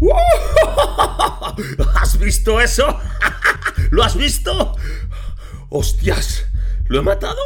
¿Has 2.00 2.18
visto 2.20 2.60
eso? 2.60 3.00
¿Lo 3.90 4.04
has 4.04 4.16
visto? 4.16 4.76
¡Hostias! 5.68 6.44
¿Lo 6.86 7.00
he 7.00 7.02
matado? 7.02 7.40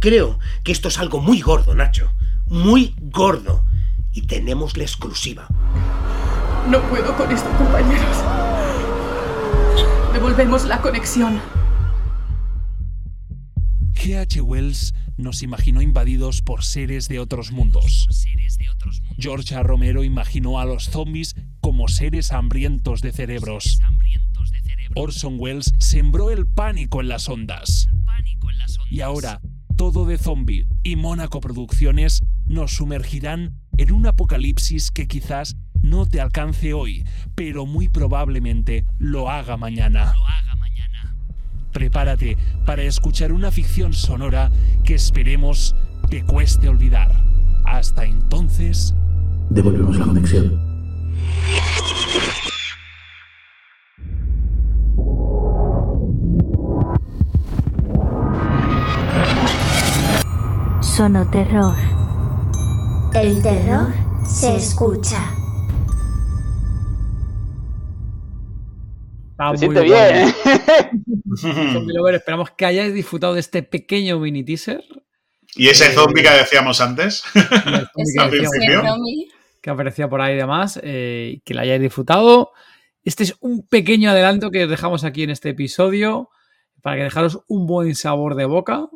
Creo 0.00 0.40
que 0.64 0.72
esto 0.72 0.88
es 0.88 0.98
algo 0.98 1.20
muy 1.20 1.40
gordo, 1.40 1.76
Nacho. 1.76 2.10
Muy 2.48 2.96
gordo. 2.98 3.64
Y 4.10 4.26
tenemos 4.26 4.76
la 4.76 4.82
exclusiva. 4.82 5.46
No 6.68 6.80
puedo 6.88 7.16
con 7.16 7.30
esto, 7.30 7.48
compañeros. 7.56 8.39
Devolvemos 10.20 10.66
la 10.66 10.82
conexión. 10.82 11.40
G.H. 13.94 14.42
Wells 14.42 14.92
nos 15.16 15.42
imaginó 15.42 15.80
invadidos 15.80 16.42
por 16.42 16.62
seres 16.62 17.08
de 17.08 17.18
otros 17.18 17.52
mundos. 17.52 18.06
George. 19.16 19.62
Romero 19.62 20.04
imaginó 20.04 20.60
a 20.60 20.66
los 20.66 20.90
zombies 20.90 21.36
como 21.62 21.88
seres 21.88 22.32
hambrientos 22.32 23.00
de 23.00 23.12
cerebros. 23.12 23.80
Orson 24.94 25.36
Welles 25.38 25.72
sembró 25.78 26.30
el 26.30 26.46
pánico 26.46 27.00
en 27.00 27.08
las 27.08 27.26
ondas. 27.30 27.88
Y 28.90 29.00
ahora, 29.00 29.40
todo 29.78 30.04
de 30.04 30.18
zombie 30.18 30.66
y 30.82 30.96
Mónaco 30.96 31.40
Producciones 31.40 32.20
nos 32.44 32.72
sumergirán 32.72 33.58
en 33.80 33.92
un 33.92 34.06
apocalipsis 34.06 34.90
que 34.90 35.08
quizás 35.08 35.56
no 35.80 36.04
te 36.04 36.20
alcance 36.20 36.74
hoy, 36.74 37.06
pero 37.34 37.64
muy 37.64 37.88
probablemente 37.88 38.84
lo 38.98 39.30
haga 39.30 39.56
mañana. 39.56 40.14
Prepárate 41.72 42.36
para 42.66 42.82
escuchar 42.82 43.32
una 43.32 43.50
ficción 43.50 43.94
sonora 43.94 44.50
que 44.84 44.94
esperemos 44.94 45.74
te 46.10 46.22
cueste 46.24 46.68
olvidar. 46.68 47.24
Hasta 47.64 48.04
entonces, 48.04 48.94
Devolvemos 49.48 49.96
la 49.96 50.04
conexión. 50.04 50.60
Sonoterror. 60.82 61.89
El 63.14 63.42
terror 63.42 63.88
se 64.24 64.54
escucha. 64.56 65.18
Está 69.32 69.56
Se 69.56 69.66
muy 69.66 69.76
siente 69.76 69.82
bien. 69.82 70.32
Zombie 71.72 71.94
Lover, 71.94 72.14
esperamos 72.14 72.50
que 72.52 72.66
hayáis 72.66 72.94
disfrutado 72.94 73.34
de 73.34 73.40
este 73.40 73.62
pequeño 73.64 74.20
mini 74.20 74.44
teaser. 74.44 74.84
Y 75.56 75.68
ese 75.68 75.86
Eh, 75.86 75.92
zombie 75.92 76.22
que 76.22 76.30
decíamos 76.30 76.80
antes. 76.80 77.24
que 79.60 79.70
aparecía 79.70 80.08
por 80.08 80.20
ahí 80.20 80.34
y 80.34 80.38
demás, 80.38 80.78
eh, 80.82 81.40
que 81.44 81.54
la 81.54 81.62
hayáis 81.62 81.82
disfrutado. 81.82 82.52
Este 83.02 83.24
es 83.24 83.34
un 83.40 83.66
pequeño 83.66 84.10
adelanto 84.10 84.50
que 84.50 84.64
os 84.64 84.70
dejamos 84.70 85.02
aquí 85.04 85.24
en 85.24 85.30
este 85.30 85.48
episodio 85.50 86.30
para 86.80 86.96
que 86.96 87.02
dejaros 87.04 87.40
un 87.48 87.66
buen 87.66 87.94
sabor 87.96 88.36
de 88.36 88.44
boca 88.44 88.88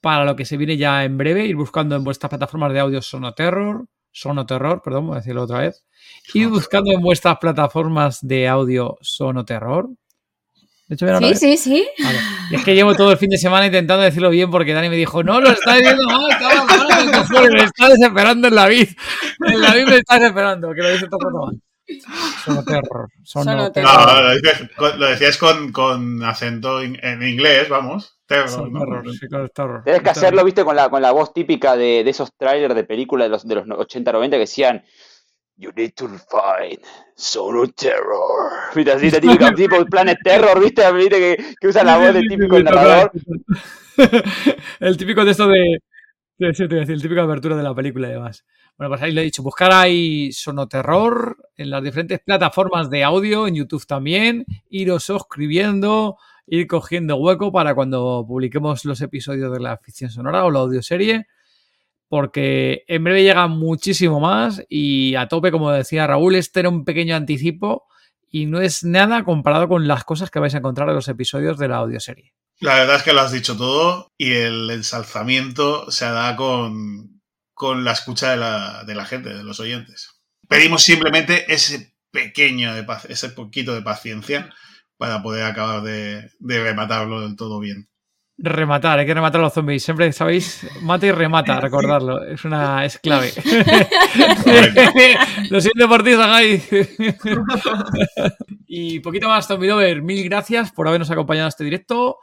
para 0.00 0.24
lo 0.24 0.36
que 0.36 0.44
se 0.44 0.56
viene 0.56 0.76
ya 0.76 1.04
en 1.04 1.16
breve, 1.18 1.44
ir 1.46 1.56
buscando 1.56 1.96
en 1.96 2.04
vuestras 2.04 2.30
plataformas 2.30 2.72
de 2.72 2.80
audio 2.80 3.02
Sonoterror, 3.02 3.84
Sonoterror, 4.12 4.82
perdón, 4.82 5.06
voy 5.08 5.16
a 5.16 5.20
decirlo 5.20 5.42
otra 5.42 5.60
vez, 5.60 5.84
ir 6.34 6.48
buscando 6.48 6.92
en 6.92 7.00
vuestras 7.00 7.38
plataformas 7.38 8.18
de 8.22 8.48
audio 8.48 8.96
Sonoterror. 9.00 9.88
De 10.88 10.94
hecho, 10.96 11.06
Sí, 11.20 11.34
sí, 11.36 11.56
sí. 11.56 11.88
Vale. 12.02 12.18
Y 12.50 12.54
es 12.56 12.64
que 12.64 12.74
llevo 12.74 12.96
todo 12.96 13.12
el 13.12 13.18
fin 13.18 13.30
de 13.30 13.38
semana 13.38 13.66
intentando 13.66 14.02
decirlo 14.02 14.28
bien 14.30 14.50
porque 14.50 14.72
Dani 14.74 14.88
me 14.88 14.96
dijo, 14.96 15.22
no, 15.22 15.40
lo 15.40 15.50
estás 15.50 15.76
diciendo 15.76 16.02
mal, 16.04 16.38
cabrón, 16.38 16.66
mal, 16.66 17.50
me 17.52 17.62
está 17.62 17.88
desesperando 17.90 18.48
en 18.48 18.54
la 18.56 18.66
vid. 18.66 18.88
En 19.46 19.60
la 19.60 19.72
vid 19.74 19.84
me 19.86 19.96
está 19.98 20.18
desesperando, 20.18 20.74
que 20.74 20.82
lo 20.82 20.90
dice 20.90 21.06
todo 21.08 21.30
mal. 21.46 21.60
Sonoterror. 22.44 23.08
Sonoterror. 23.22 23.90
No, 24.06 24.22
lo, 24.22 24.34
dices- 24.34 24.70
con- 24.76 24.98
lo 24.98 25.06
decías 25.06 25.36
con, 25.36 25.70
con 25.72 26.24
acento 26.24 26.82
in- 26.82 26.98
en 27.02 27.22
inglés, 27.22 27.68
vamos. 27.68 28.16
Terror, 28.30 29.50
terror. 29.50 29.82
Tienes 29.82 30.02
que 30.02 30.10
hacerlo, 30.10 30.44
viste, 30.44 30.64
con 30.64 30.76
la, 30.76 30.88
con 30.88 31.02
la 31.02 31.10
voz 31.10 31.32
típica 31.32 31.74
de, 31.76 32.04
de 32.04 32.10
esos 32.10 32.32
trailers 32.36 32.76
de 32.76 32.84
películas 32.84 33.26
de 33.26 33.30
los, 33.30 33.46
de 33.48 33.54
los 33.56 33.66
80-90 33.66 34.30
que 34.30 34.38
decían 34.38 34.84
You 35.56 35.72
need 35.74 35.94
to 35.96 36.06
find 36.08 36.78
Sono 37.16 37.66
Terror. 37.66 38.52
Viste, 38.74 38.92
así 38.92 39.10
de 39.10 39.20
típico, 39.20 39.52
tipo 39.52 39.84
Planet 39.84 40.18
Terror, 40.22 40.60
viste, 40.60 40.92
viste 40.92 41.18
que, 41.18 41.54
que 41.60 41.68
usa 41.68 41.82
la 41.82 41.98
voz 41.98 42.14
de 42.14 42.20
típico 42.22 42.56
el 42.56 42.64
narrador. 42.64 43.10
el 44.80 44.96
típico 44.96 45.24
de 45.24 45.30
esto 45.32 45.48
de. 45.48 45.78
de- 46.38 46.54
sí, 46.54 46.68
te 46.68 46.74
iba 46.74 46.76
a 46.76 46.80
decir, 46.80 46.94
el 46.94 47.02
típico 47.02 47.16
de 47.20 47.26
abertura 47.26 47.56
de 47.56 47.62
la 47.64 47.74
película 47.74 48.08
y 48.08 48.12
demás. 48.12 48.44
Bueno, 48.78 48.92
pues 48.92 49.02
ahí 49.02 49.12
lo 49.12 49.20
he 49.20 49.24
dicho. 49.24 49.42
Buscar 49.42 49.72
ahí 49.72 50.32
Sonoterror 50.32 51.36
en 51.56 51.68
las 51.68 51.82
diferentes 51.82 52.20
plataformas 52.20 52.88
de 52.88 53.02
audio, 53.04 53.46
en 53.46 53.56
YouTube 53.56 53.84
también. 53.86 54.46
Iros 54.70 55.02
suscribiendo, 55.02 56.16
ir 56.50 56.66
cogiendo 56.66 57.16
hueco 57.16 57.52
para 57.52 57.76
cuando 57.76 58.24
publiquemos 58.26 58.84
los 58.84 59.00
episodios 59.00 59.52
de 59.52 59.60
la 59.60 59.78
ficción 59.78 60.10
sonora 60.10 60.44
o 60.44 60.50
la 60.50 60.58
audioserie. 60.58 61.26
Porque 62.08 62.82
en 62.88 63.04
breve 63.04 63.22
llega 63.22 63.46
muchísimo 63.46 64.18
más 64.18 64.64
y 64.68 65.14
a 65.14 65.28
tope, 65.28 65.52
como 65.52 65.70
decía 65.70 66.08
Raúl, 66.08 66.34
este 66.34 66.60
era 66.60 66.68
un 66.68 66.84
pequeño 66.84 67.14
anticipo 67.14 67.86
y 68.28 68.46
no 68.46 68.60
es 68.60 68.82
nada 68.82 69.22
comparado 69.22 69.68
con 69.68 69.86
las 69.86 70.02
cosas 70.02 70.28
que 70.28 70.40
vais 70.40 70.54
a 70.54 70.58
encontrar 70.58 70.88
en 70.88 70.96
los 70.96 71.06
episodios 71.06 71.56
de 71.56 71.68
la 71.68 71.76
audioserie. 71.76 72.34
La 72.58 72.74
verdad 72.74 72.96
es 72.96 73.04
que 73.04 73.12
lo 73.12 73.20
has 73.20 73.30
dicho 73.30 73.56
todo 73.56 74.10
y 74.18 74.32
el 74.32 74.68
ensalzamiento 74.70 75.88
se 75.92 76.06
da 76.06 76.34
con, 76.34 77.22
con 77.54 77.84
la 77.84 77.92
escucha 77.92 78.32
de 78.32 78.38
la, 78.38 78.82
de 78.84 78.94
la 78.96 79.04
gente, 79.04 79.32
de 79.32 79.44
los 79.44 79.60
oyentes. 79.60 80.10
Pedimos 80.48 80.82
simplemente 80.82 81.52
ese 81.52 81.94
pequeño, 82.10 82.74
de 82.74 82.84
ese 83.08 83.28
poquito 83.28 83.72
de 83.72 83.82
paciencia 83.82 84.52
para 85.00 85.22
poder 85.22 85.44
acabar 85.44 85.80
de, 85.80 86.30
de 86.38 86.62
rematarlo 86.62 87.22
del 87.22 87.34
todo 87.34 87.58
bien. 87.58 87.88
Rematar, 88.36 88.98
hay 88.98 89.06
que 89.06 89.14
rematar 89.14 89.40
a 89.40 89.44
los 89.44 89.54
zombies. 89.54 89.82
Siempre 89.82 90.12
sabéis, 90.12 90.66
mata 90.82 91.06
y 91.06 91.12
remata, 91.12 91.58
recordarlo. 91.58 92.22
Es 92.22 92.44
una 92.44 92.84
es 92.84 92.98
clave. 92.98 93.32
Lo 95.50 95.58
siento 95.58 95.88
por 95.88 96.02
ti, 96.02 96.12
Sagai. 96.12 96.62
y 98.66 99.00
poquito 99.00 99.26
más, 99.26 99.46
Zombie 99.46 99.68
Lover. 99.68 100.02
Mil 100.02 100.22
gracias 100.24 100.70
por 100.70 100.86
habernos 100.86 101.10
acompañado 101.10 101.46
a 101.46 101.48
este 101.48 101.64
directo. 101.64 102.18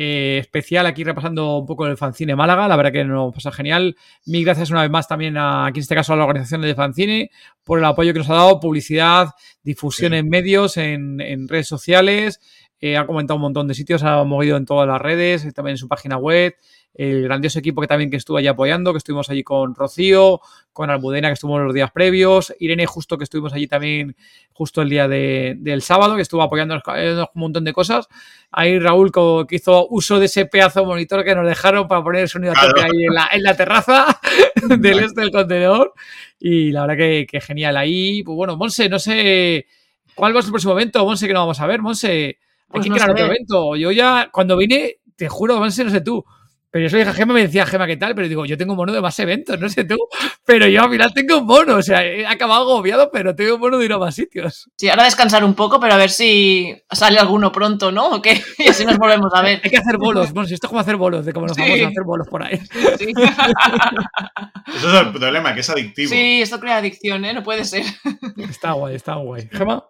Eh, 0.00 0.38
especial 0.38 0.86
aquí 0.86 1.02
repasando 1.02 1.58
un 1.58 1.66
poco 1.66 1.84
el 1.88 1.96
Fancine 1.96 2.36
Málaga. 2.36 2.68
La 2.68 2.76
verdad 2.76 2.92
que 2.92 3.04
nos 3.04 3.34
pasa 3.34 3.50
genial. 3.50 3.96
Mil 4.26 4.44
gracias 4.44 4.70
una 4.70 4.82
vez 4.82 4.90
más 4.92 5.08
también 5.08 5.36
a, 5.36 5.66
aquí 5.66 5.80
en 5.80 5.82
este 5.82 5.96
caso 5.96 6.12
a 6.12 6.16
la 6.16 6.22
organización 6.22 6.62
de 6.62 6.72
Fancine 6.76 7.30
por 7.64 7.80
el 7.80 7.84
apoyo 7.84 8.12
que 8.12 8.20
nos 8.20 8.30
ha 8.30 8.34
dado, 8.34 8.60
publicidad, 8.60 9.30
difusión 9.64 10.12
Sí. 10.12 10.18
en 10.18 10.28
medios, 10.28 10.76
en, 10.76 11.20
en 11.20 11.48
redes 11.48 11.66
sociales, 11.66 12.38
eh, 12.80 12.96
ha 12.96 13.06
comentado 13.08 13.34
un 13.38 13.42
montón 13.42 13.66
de 13.66 13.74
sitios, 13.74 14.04
ha 14.04 14.22
movido 14.22 14.56
en 14.56 14.66
todas 14.66 14.86
las 14.86 15.00
redes, 15.00 15.52
también 15.52 15.72
en 15.72 15.78
su 15.78 15.88
página 15.88 16.16
web, 16.16 16.54
el 16.94 17.22
grandioso 17.22 17.60
equipo 17.60 17.80
que 17.80 17.86
también 17.86 18.10
que 18.10 18.16
estuvo 18.16 18.38
allí 18.38 18.48
apoyando, 18.48 18.92
que 18.92 18.98
estuvimos 18.98 19.30
allí 19.30 19.44
con 19.44 19.74
Rocío, 19.74 20.40
con 20.72 20.90
Almudena, 20.90 21.28
que 21.28 21.34
estuvimos 21.34 21.62
los 21.62 21.72
días 21.74 21.92
previos, 21.92 22.52
Irene 22.58 22.86
justo 22.86 23.16
que 23.18 23.24
estuvimos 23.24 23.52
allí 23.52 23.68
también 23.68 24.16
justo 24.52 24.82
el 24.82 24.88
día 24.88 25.06
de- 25.06 25.54
del 25.58 25.82
sábado, 25.82 26.16
que 26.16 26.22
estuvo 26.22 26.42
apoyándonos 26.42 26.82
en 26.96 27.18
un 27.18 27.26
montón 27.34 27.62
de 27.64 27.72
cosas. 27.72 28.08
Ahí 28.50 28.78
Raúl 28.80 29.12
que 29.46 29.54
hizo 29.56 29.86
uso 29.90 30.18
de 30.18 30.26
ese 30.26 30.46
pedazo 30.46 30.80
de 30.80 30.86
monitor 30.86 31.24
que 31.24 31.34
nos 31.34 31.46
dejaron 31.46 31.86
para 31.86 32.02
poner 32.02 32.22
el 32.22 32.28
sonido 32.28 32.52
a 32.52 32.60
tope 32.60 32.72
Claro. 32.74 32.92
ahí 32.92 33.04
en 33.04 33.14
la, 33.14 33.28
en 33.32 33.42
la 33.44 33.56
terraza 33.56 34.20
del 34.80 34.98
este 35.00 35.20
del 35.20 35.30
contenedor. 35.30 35.92
Y 36.40 36.72
la 36.72 36.82
verdad 36.82 36.96
que, 36.96 37.26
que 37.30 37.40
genial. 37.40 37.76
Ahí, 37.76 38.22
pues 38.24 38.34
bueno, 38.34 38.56
Monse, 38.56 38.88
no 38.88 38.98
sé 38.98 39.66
cuál 40.14 40.34
va 40.34 40.40
a 40.40 40.42
ser 40.42 40.48
el 40.48 40.52
próximo 40.52 40.72
evento, 40.72 41.04
Monse, 41.04 41.26
que 41.28 41.32
no 41.34 41.40
vamos 41.40 41.60
a 41.60 41.66
ver, 41.66 41.80
Monse. 41.82 42.08
Hay 42.10 42.36
Pues 42.68 42.82
que 42.84 42.88
no 42.90 42.94
crear 42.96 43.10
otro 43.10 43.26
evento. 43.26 43.76
Yo 43.76 43.90
ya, 43.92 44.30
cuando 44.32 44.56
vine, 44.56 44.96
te 45.16 45.28
juro, 45.28 45.58
Monse, 45.58 45.84
no 45.84 45.90
sé 45.90 46.00
tú. 46.00 46.24
Pero 46.70 46.82
yo 46.84 46.90
soy 46.90 47.00
hija 47.00 47.14
Gema, 47.14 47.32
me 47.34 47.42
decía 47.42 47.64
Gema, 47.66 47.86
¿qué 47.86 47.96
tal? 47.96 48.14
Pero 48.14 48.28
digo, 48.28 48.44
yo 48.44 48.58
tengo 48.58 48.72
un 48.72 48.76
mono 48.76 48.92
de 48.92 49.00
más 49.00 49.18
eventos, 49.20 49.58
no 49.58 49.68
sé 49.70 49.84
tú. 49.84 49.96
Pero 50.44 50.66
yo 50.66 50.82
al 50.82 50.90
final 50.90 51.12
tengo 51.14 51.38
un 51.38 51.46
mono. 51.46 51.76
O 51.76 51.82
sea, 51.82 52.04
he 52.04 52.26
acabado 52.26 52.62
agobiado, 52.62 53.10
pero 53.10 53.34
tengo 53.34 53.54
un 53.54 53.60
mono 53.60 53.78
de 53.78 53.86
ir 53.86 53.92
a 53.92 53.98
más 53.98 54.14
sitios. 54.14 54.70
Sí, 54.76 54.88
ahora 54.88 55.04
descansar 55.04 55.44
un 55.44 55.54
poco, 55.54 55.80
pero 55.80 55.94
a 55.94 55.96
ver 55.96 56.10
si 56.10 56.74
sale 56.90 57.18
alguno 57.18 57.50
pronto, 57.52 57.90
¿no? 57.90 58.08
¿O 58.10 58.22
qué? 58.22 58.42
Y 58.58 58.68
así 58.68 58.84
nos 58.84 58.98
volvemos 58.98 59.32
a 59.34 59.42
ver. 59.42 59.60
Hay 59.64 59.70
que 59.70 59.78
hacer 59.78 59.96
bolos. 59.96 60.32
Bueno, 60.32 60.46
si 60.48 60.54
esto 60.54 60.66
es 60.66 60.68
como 60.68 60.80
hacer 60.80 60.96
bolos, 60.96 61.24
de 61.24 61.32
como 61.32 61.46
nos 61.46 61.56
Sí. 61.56 61.62
vamos 61.62 61.80
a 61.80 61.86
hacer 61.88 62.02
bolos 62.04 62.28
por 62.28 62.42
ahí. 62.42 62.58
Sí. 62.98 63.12
Eso 64.76 64.94
es 64.94 65.06
el 65.06 65.12
problema, 65.12 65.54
que 65.54 65.60
es 65.60 65.70
adictivo. 65.70 66.10
Sí, 66.10 66.42
esto 66.42 66.60
crea 66.60 66.76
adicción, 66.76 67.24
¿eh? 67.24 67.32
No 67.32 67.42
puede 67.42 67.64
ser. 67.64 67.84
Está 68.36 68.72
guay, 68.72 68.94
está 68.96 69.14
guay. 69.14 69.48
Gema, 69.52 69.84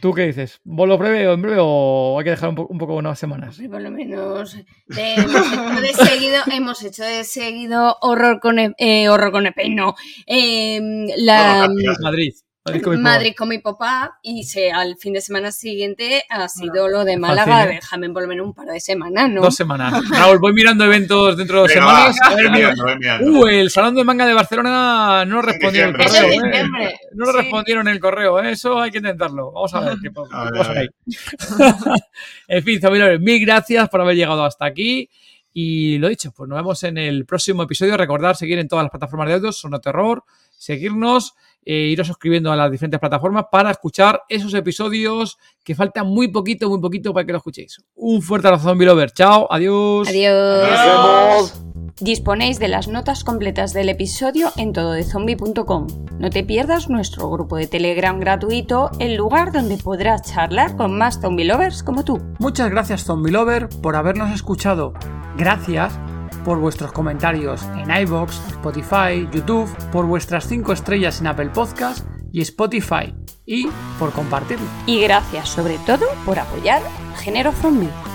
¿tú 0.00 0.12
qué 0.12 0.22
dices? 0.26 0.60
¿Bolo 0.64 0.98
breve 0.98 1.26
o 1.28 1.32
en 1.34 1.42
breve 1.42 1.56
o 1.60 2.16
hay 2.18 2.24
que 2.24 2.30
dejar 2.30 2.48
un, 2.50 2.54
po- 2.54 2.66
un 2.68 2.78
poco 2.78 2.94
unas 2.94 3.18
semanas? 3.18 3.56
Sí, 3.56 3.68
por 3.68 3.80
lo 3.80 3.90
menos 3.90 4.54
de- 4.88 5.14
hecho 5.14 6.04
de 6.04 6.18
seguido, 6.24 6.42
hemos 6.52 6.82
hecho 6.82 7.04
de 7.04 7.24
seguido 7.24 7.96
horror 8.00 8.40
con 8.40 8.58
e- 8.58 8.74
eh, 8.78 9.08
horror 9.08 9.32
con 9.32 9.46
EP, 9.46 9.68
no. 9.70 9.94
Em, 10.26 11.06
la 11.16 11.68
Madrid. 12.00 12.32
Madrid 12.66 12.82
con 12.82 12.96
mi 12.96 13.02
Madrid 13.02 13.34
con 13.36 13.48
mi 13.50 13.58
papá 13.58 14.18
y 14.22 14.44
se, 14.44 14.72
al 14.72 14.96
fin 14.96 15.12
de 15.12 15.20
semana 15.20 15.52
siguiente 15.52 16.24
ha 16.30 16.48
sido 16.48 16.88
lo 16.88 17.04
de 17.04 17.18
Málaga. 17.18 17.56
Fácil, 17.58 17.72
¿eh? 17.72 17.74
Déjame 17.74 18.08
por 18.08 18.22
lo 18.22 18.28
menos 18.28 18.46
un 18.46 18.54
par 18.54 18.68
de 18.68 18.80
semanas, 18.80 19.28
¿no? 19.30 19.42
Dos 19.42 19.54
semanas. 19.54 20.08
Raúl, 20.08 20.38
voy 20.38 20.54
mirando 20.54 20.82
eventos 20.84 21.36
dentro 21.36 21.56
de 21.56 21.62
dos 21.62 21.68
Venga, 21.68 21.86
semanas. 21.86 22.16
va, 22.22 22.26
A 22.26 22.34
ver, 22.34 22.44
voy 22.48 22.52
mira. 22.54 22.68
mirando, 22.70 22.84
voy 22.84 22.96
mirando. 22.98 23.30
Uh, 23.32 23.46
el 23.48 23.70
Salón 23.70 23.94
de 23.96 24.04
Manga 24.04 24.24
de 24.26 24.32
Barcelona 24.32 25.26
no 25.26 25.42
respondieron 25.42 26.00
el 26.00 26.06
correo. 26.06 26.30
¿eh? 26.32 26.98
No 27.12 27.26
sí. 27.26 27.32
respondieron 27.34 27.88
el 27.88 28.00
correo, 28.00 28.42
¿eh? 28.42 28.52
eso 28.52 28.80
hay 28.80 28.90
que 28.90 28.98
intentarlo. 28.98 29.52
Vamos 29.52 29.74
a 29.74 29.80
ver 29.80 29.98
qué, 30.02 30.10
pasa 30.10 30.72
ahí. 30.72 30.88
en 32.48 32.64
fin, 32.64 32.80
Zombielovers, 32.80 33.20
mil 33.20 33.44
gracias 33.44 33.90
por 33.90 34.00
haber 34.00 34.16
llegado 34.16 34.42
hasta 34.42 34.64
aquí. 34.64 35.10
Y 35.56 35.98
lo 35.98 36.08
dicho, 36.08 36.32
pues 36.32 36.48
nos 36.48 36.58
vemos 36.58 36.82
en 36.82 36.98
el 36.98 37.24
próximo 37.26 37.62
episodio. 37.62 37.96
Recordad 37.96 38.34
seguir 38.34 38.58
en 38.58 38.66
todas 38.66 38.82
las 38.82 38.90
plataformas 38.90 39.28
de 39.28 39.34
audio, 39.34 39.52
Sono 39.52 39.80
Terror, 39.80 40.24
seguirnos, 40.58 41.34
eh, 41.64 41.88
iros 41.92 42.08
suscribiendo 42.08 42.50
a 42.50 42.56
las 42.56 42.72
diferentes 42.72 42.98
plataformas 42.98 43.46
para 43.52 43.70
escuchar 43.70 44.22
esos 44.28 44.52
episodios 44.52 45.38
que 45.62 45.76
faltan 45.76 46.08
muy 46.08 46.28
poquito, 46.28 46.68
muy 46.68 46.80
poquito 46.80 47.14
para 47.14 47.24
que 47.24 47.32
lo 47.32 47.38
escuchéis. 47.38 47.80
Un 47.94 48.20
fuerte 48.20 48.48
abrazo, 48.48 48.68
Zombie 48.68 48.84
Lover. 48.84 49.12
Chao, 49.12 49.46
adiós. 49.48 50.08
Adiós. 50.08 51.54
Disponéis 52.00 52.58
de 52.58 52.66
las 52.66 52.88
notas 52.88 53.22
completas 53.22 53.72
del 53.72 53.88
episodio 53.88 54.50
en 54.56 54.72
tododezombie.com. 54.72 55.86
No 56.18 56.28
te 56.28 56.42
pierdas 56.42 56.90
nuestro 56.90 57.30
grupo 57.30 57.56
de 57.56 57.68
Telegram 57.68 58.18
gratuito, 58.18 58.90
el 58.98 59.14
lugar 59.14 59.52
donde 59.52 59.76
podrás 59.76 60.22
charlar 60.22 60.76
con 60.76 60.98
más 60.98 61.20
zombie 61.20 61.44
lovers 61.44 61.84
como 61.84 62.04
tú. 62.04 62.20
Muchas 62.40 62.68
gracias 62.70 63.04
Zombie 63.04 63.30
Lover 63.30 63.68
por 63.80 63.94
habernos 63.94 64.34
escuchado. 64.34 64.92
Gracias 65.36 65.96
por 66.44 66.58
vuestros 66.58 66.90
comentarios 66.90 67.62
en 67.76 67.90
iBox, 68.02 68.40
Spotify, 68.48 69.28
YouTube, 69.32 69.70
por 69.92 70.06
vuestras 70.06 70.48
5 70.48 70.72
estrellas 70.72 71.20
en 71.20 71.28
Apple 71.28 71.50
Podcast 71.50 72.06
y 72.32 72.40
Spotify 72.40 73.14
y 73.46 73.68
por 74.00 74.12
compartirlo. 74.12 74.66
Y 74.86 75.00
gracias 75.00 75.48
sobre 75.48 75.78
todo 75.86 76.06
por 76.26 76.40
apoyar 76.40 76.82
Género 77.18 77.52
Zombie. 77.52 78.13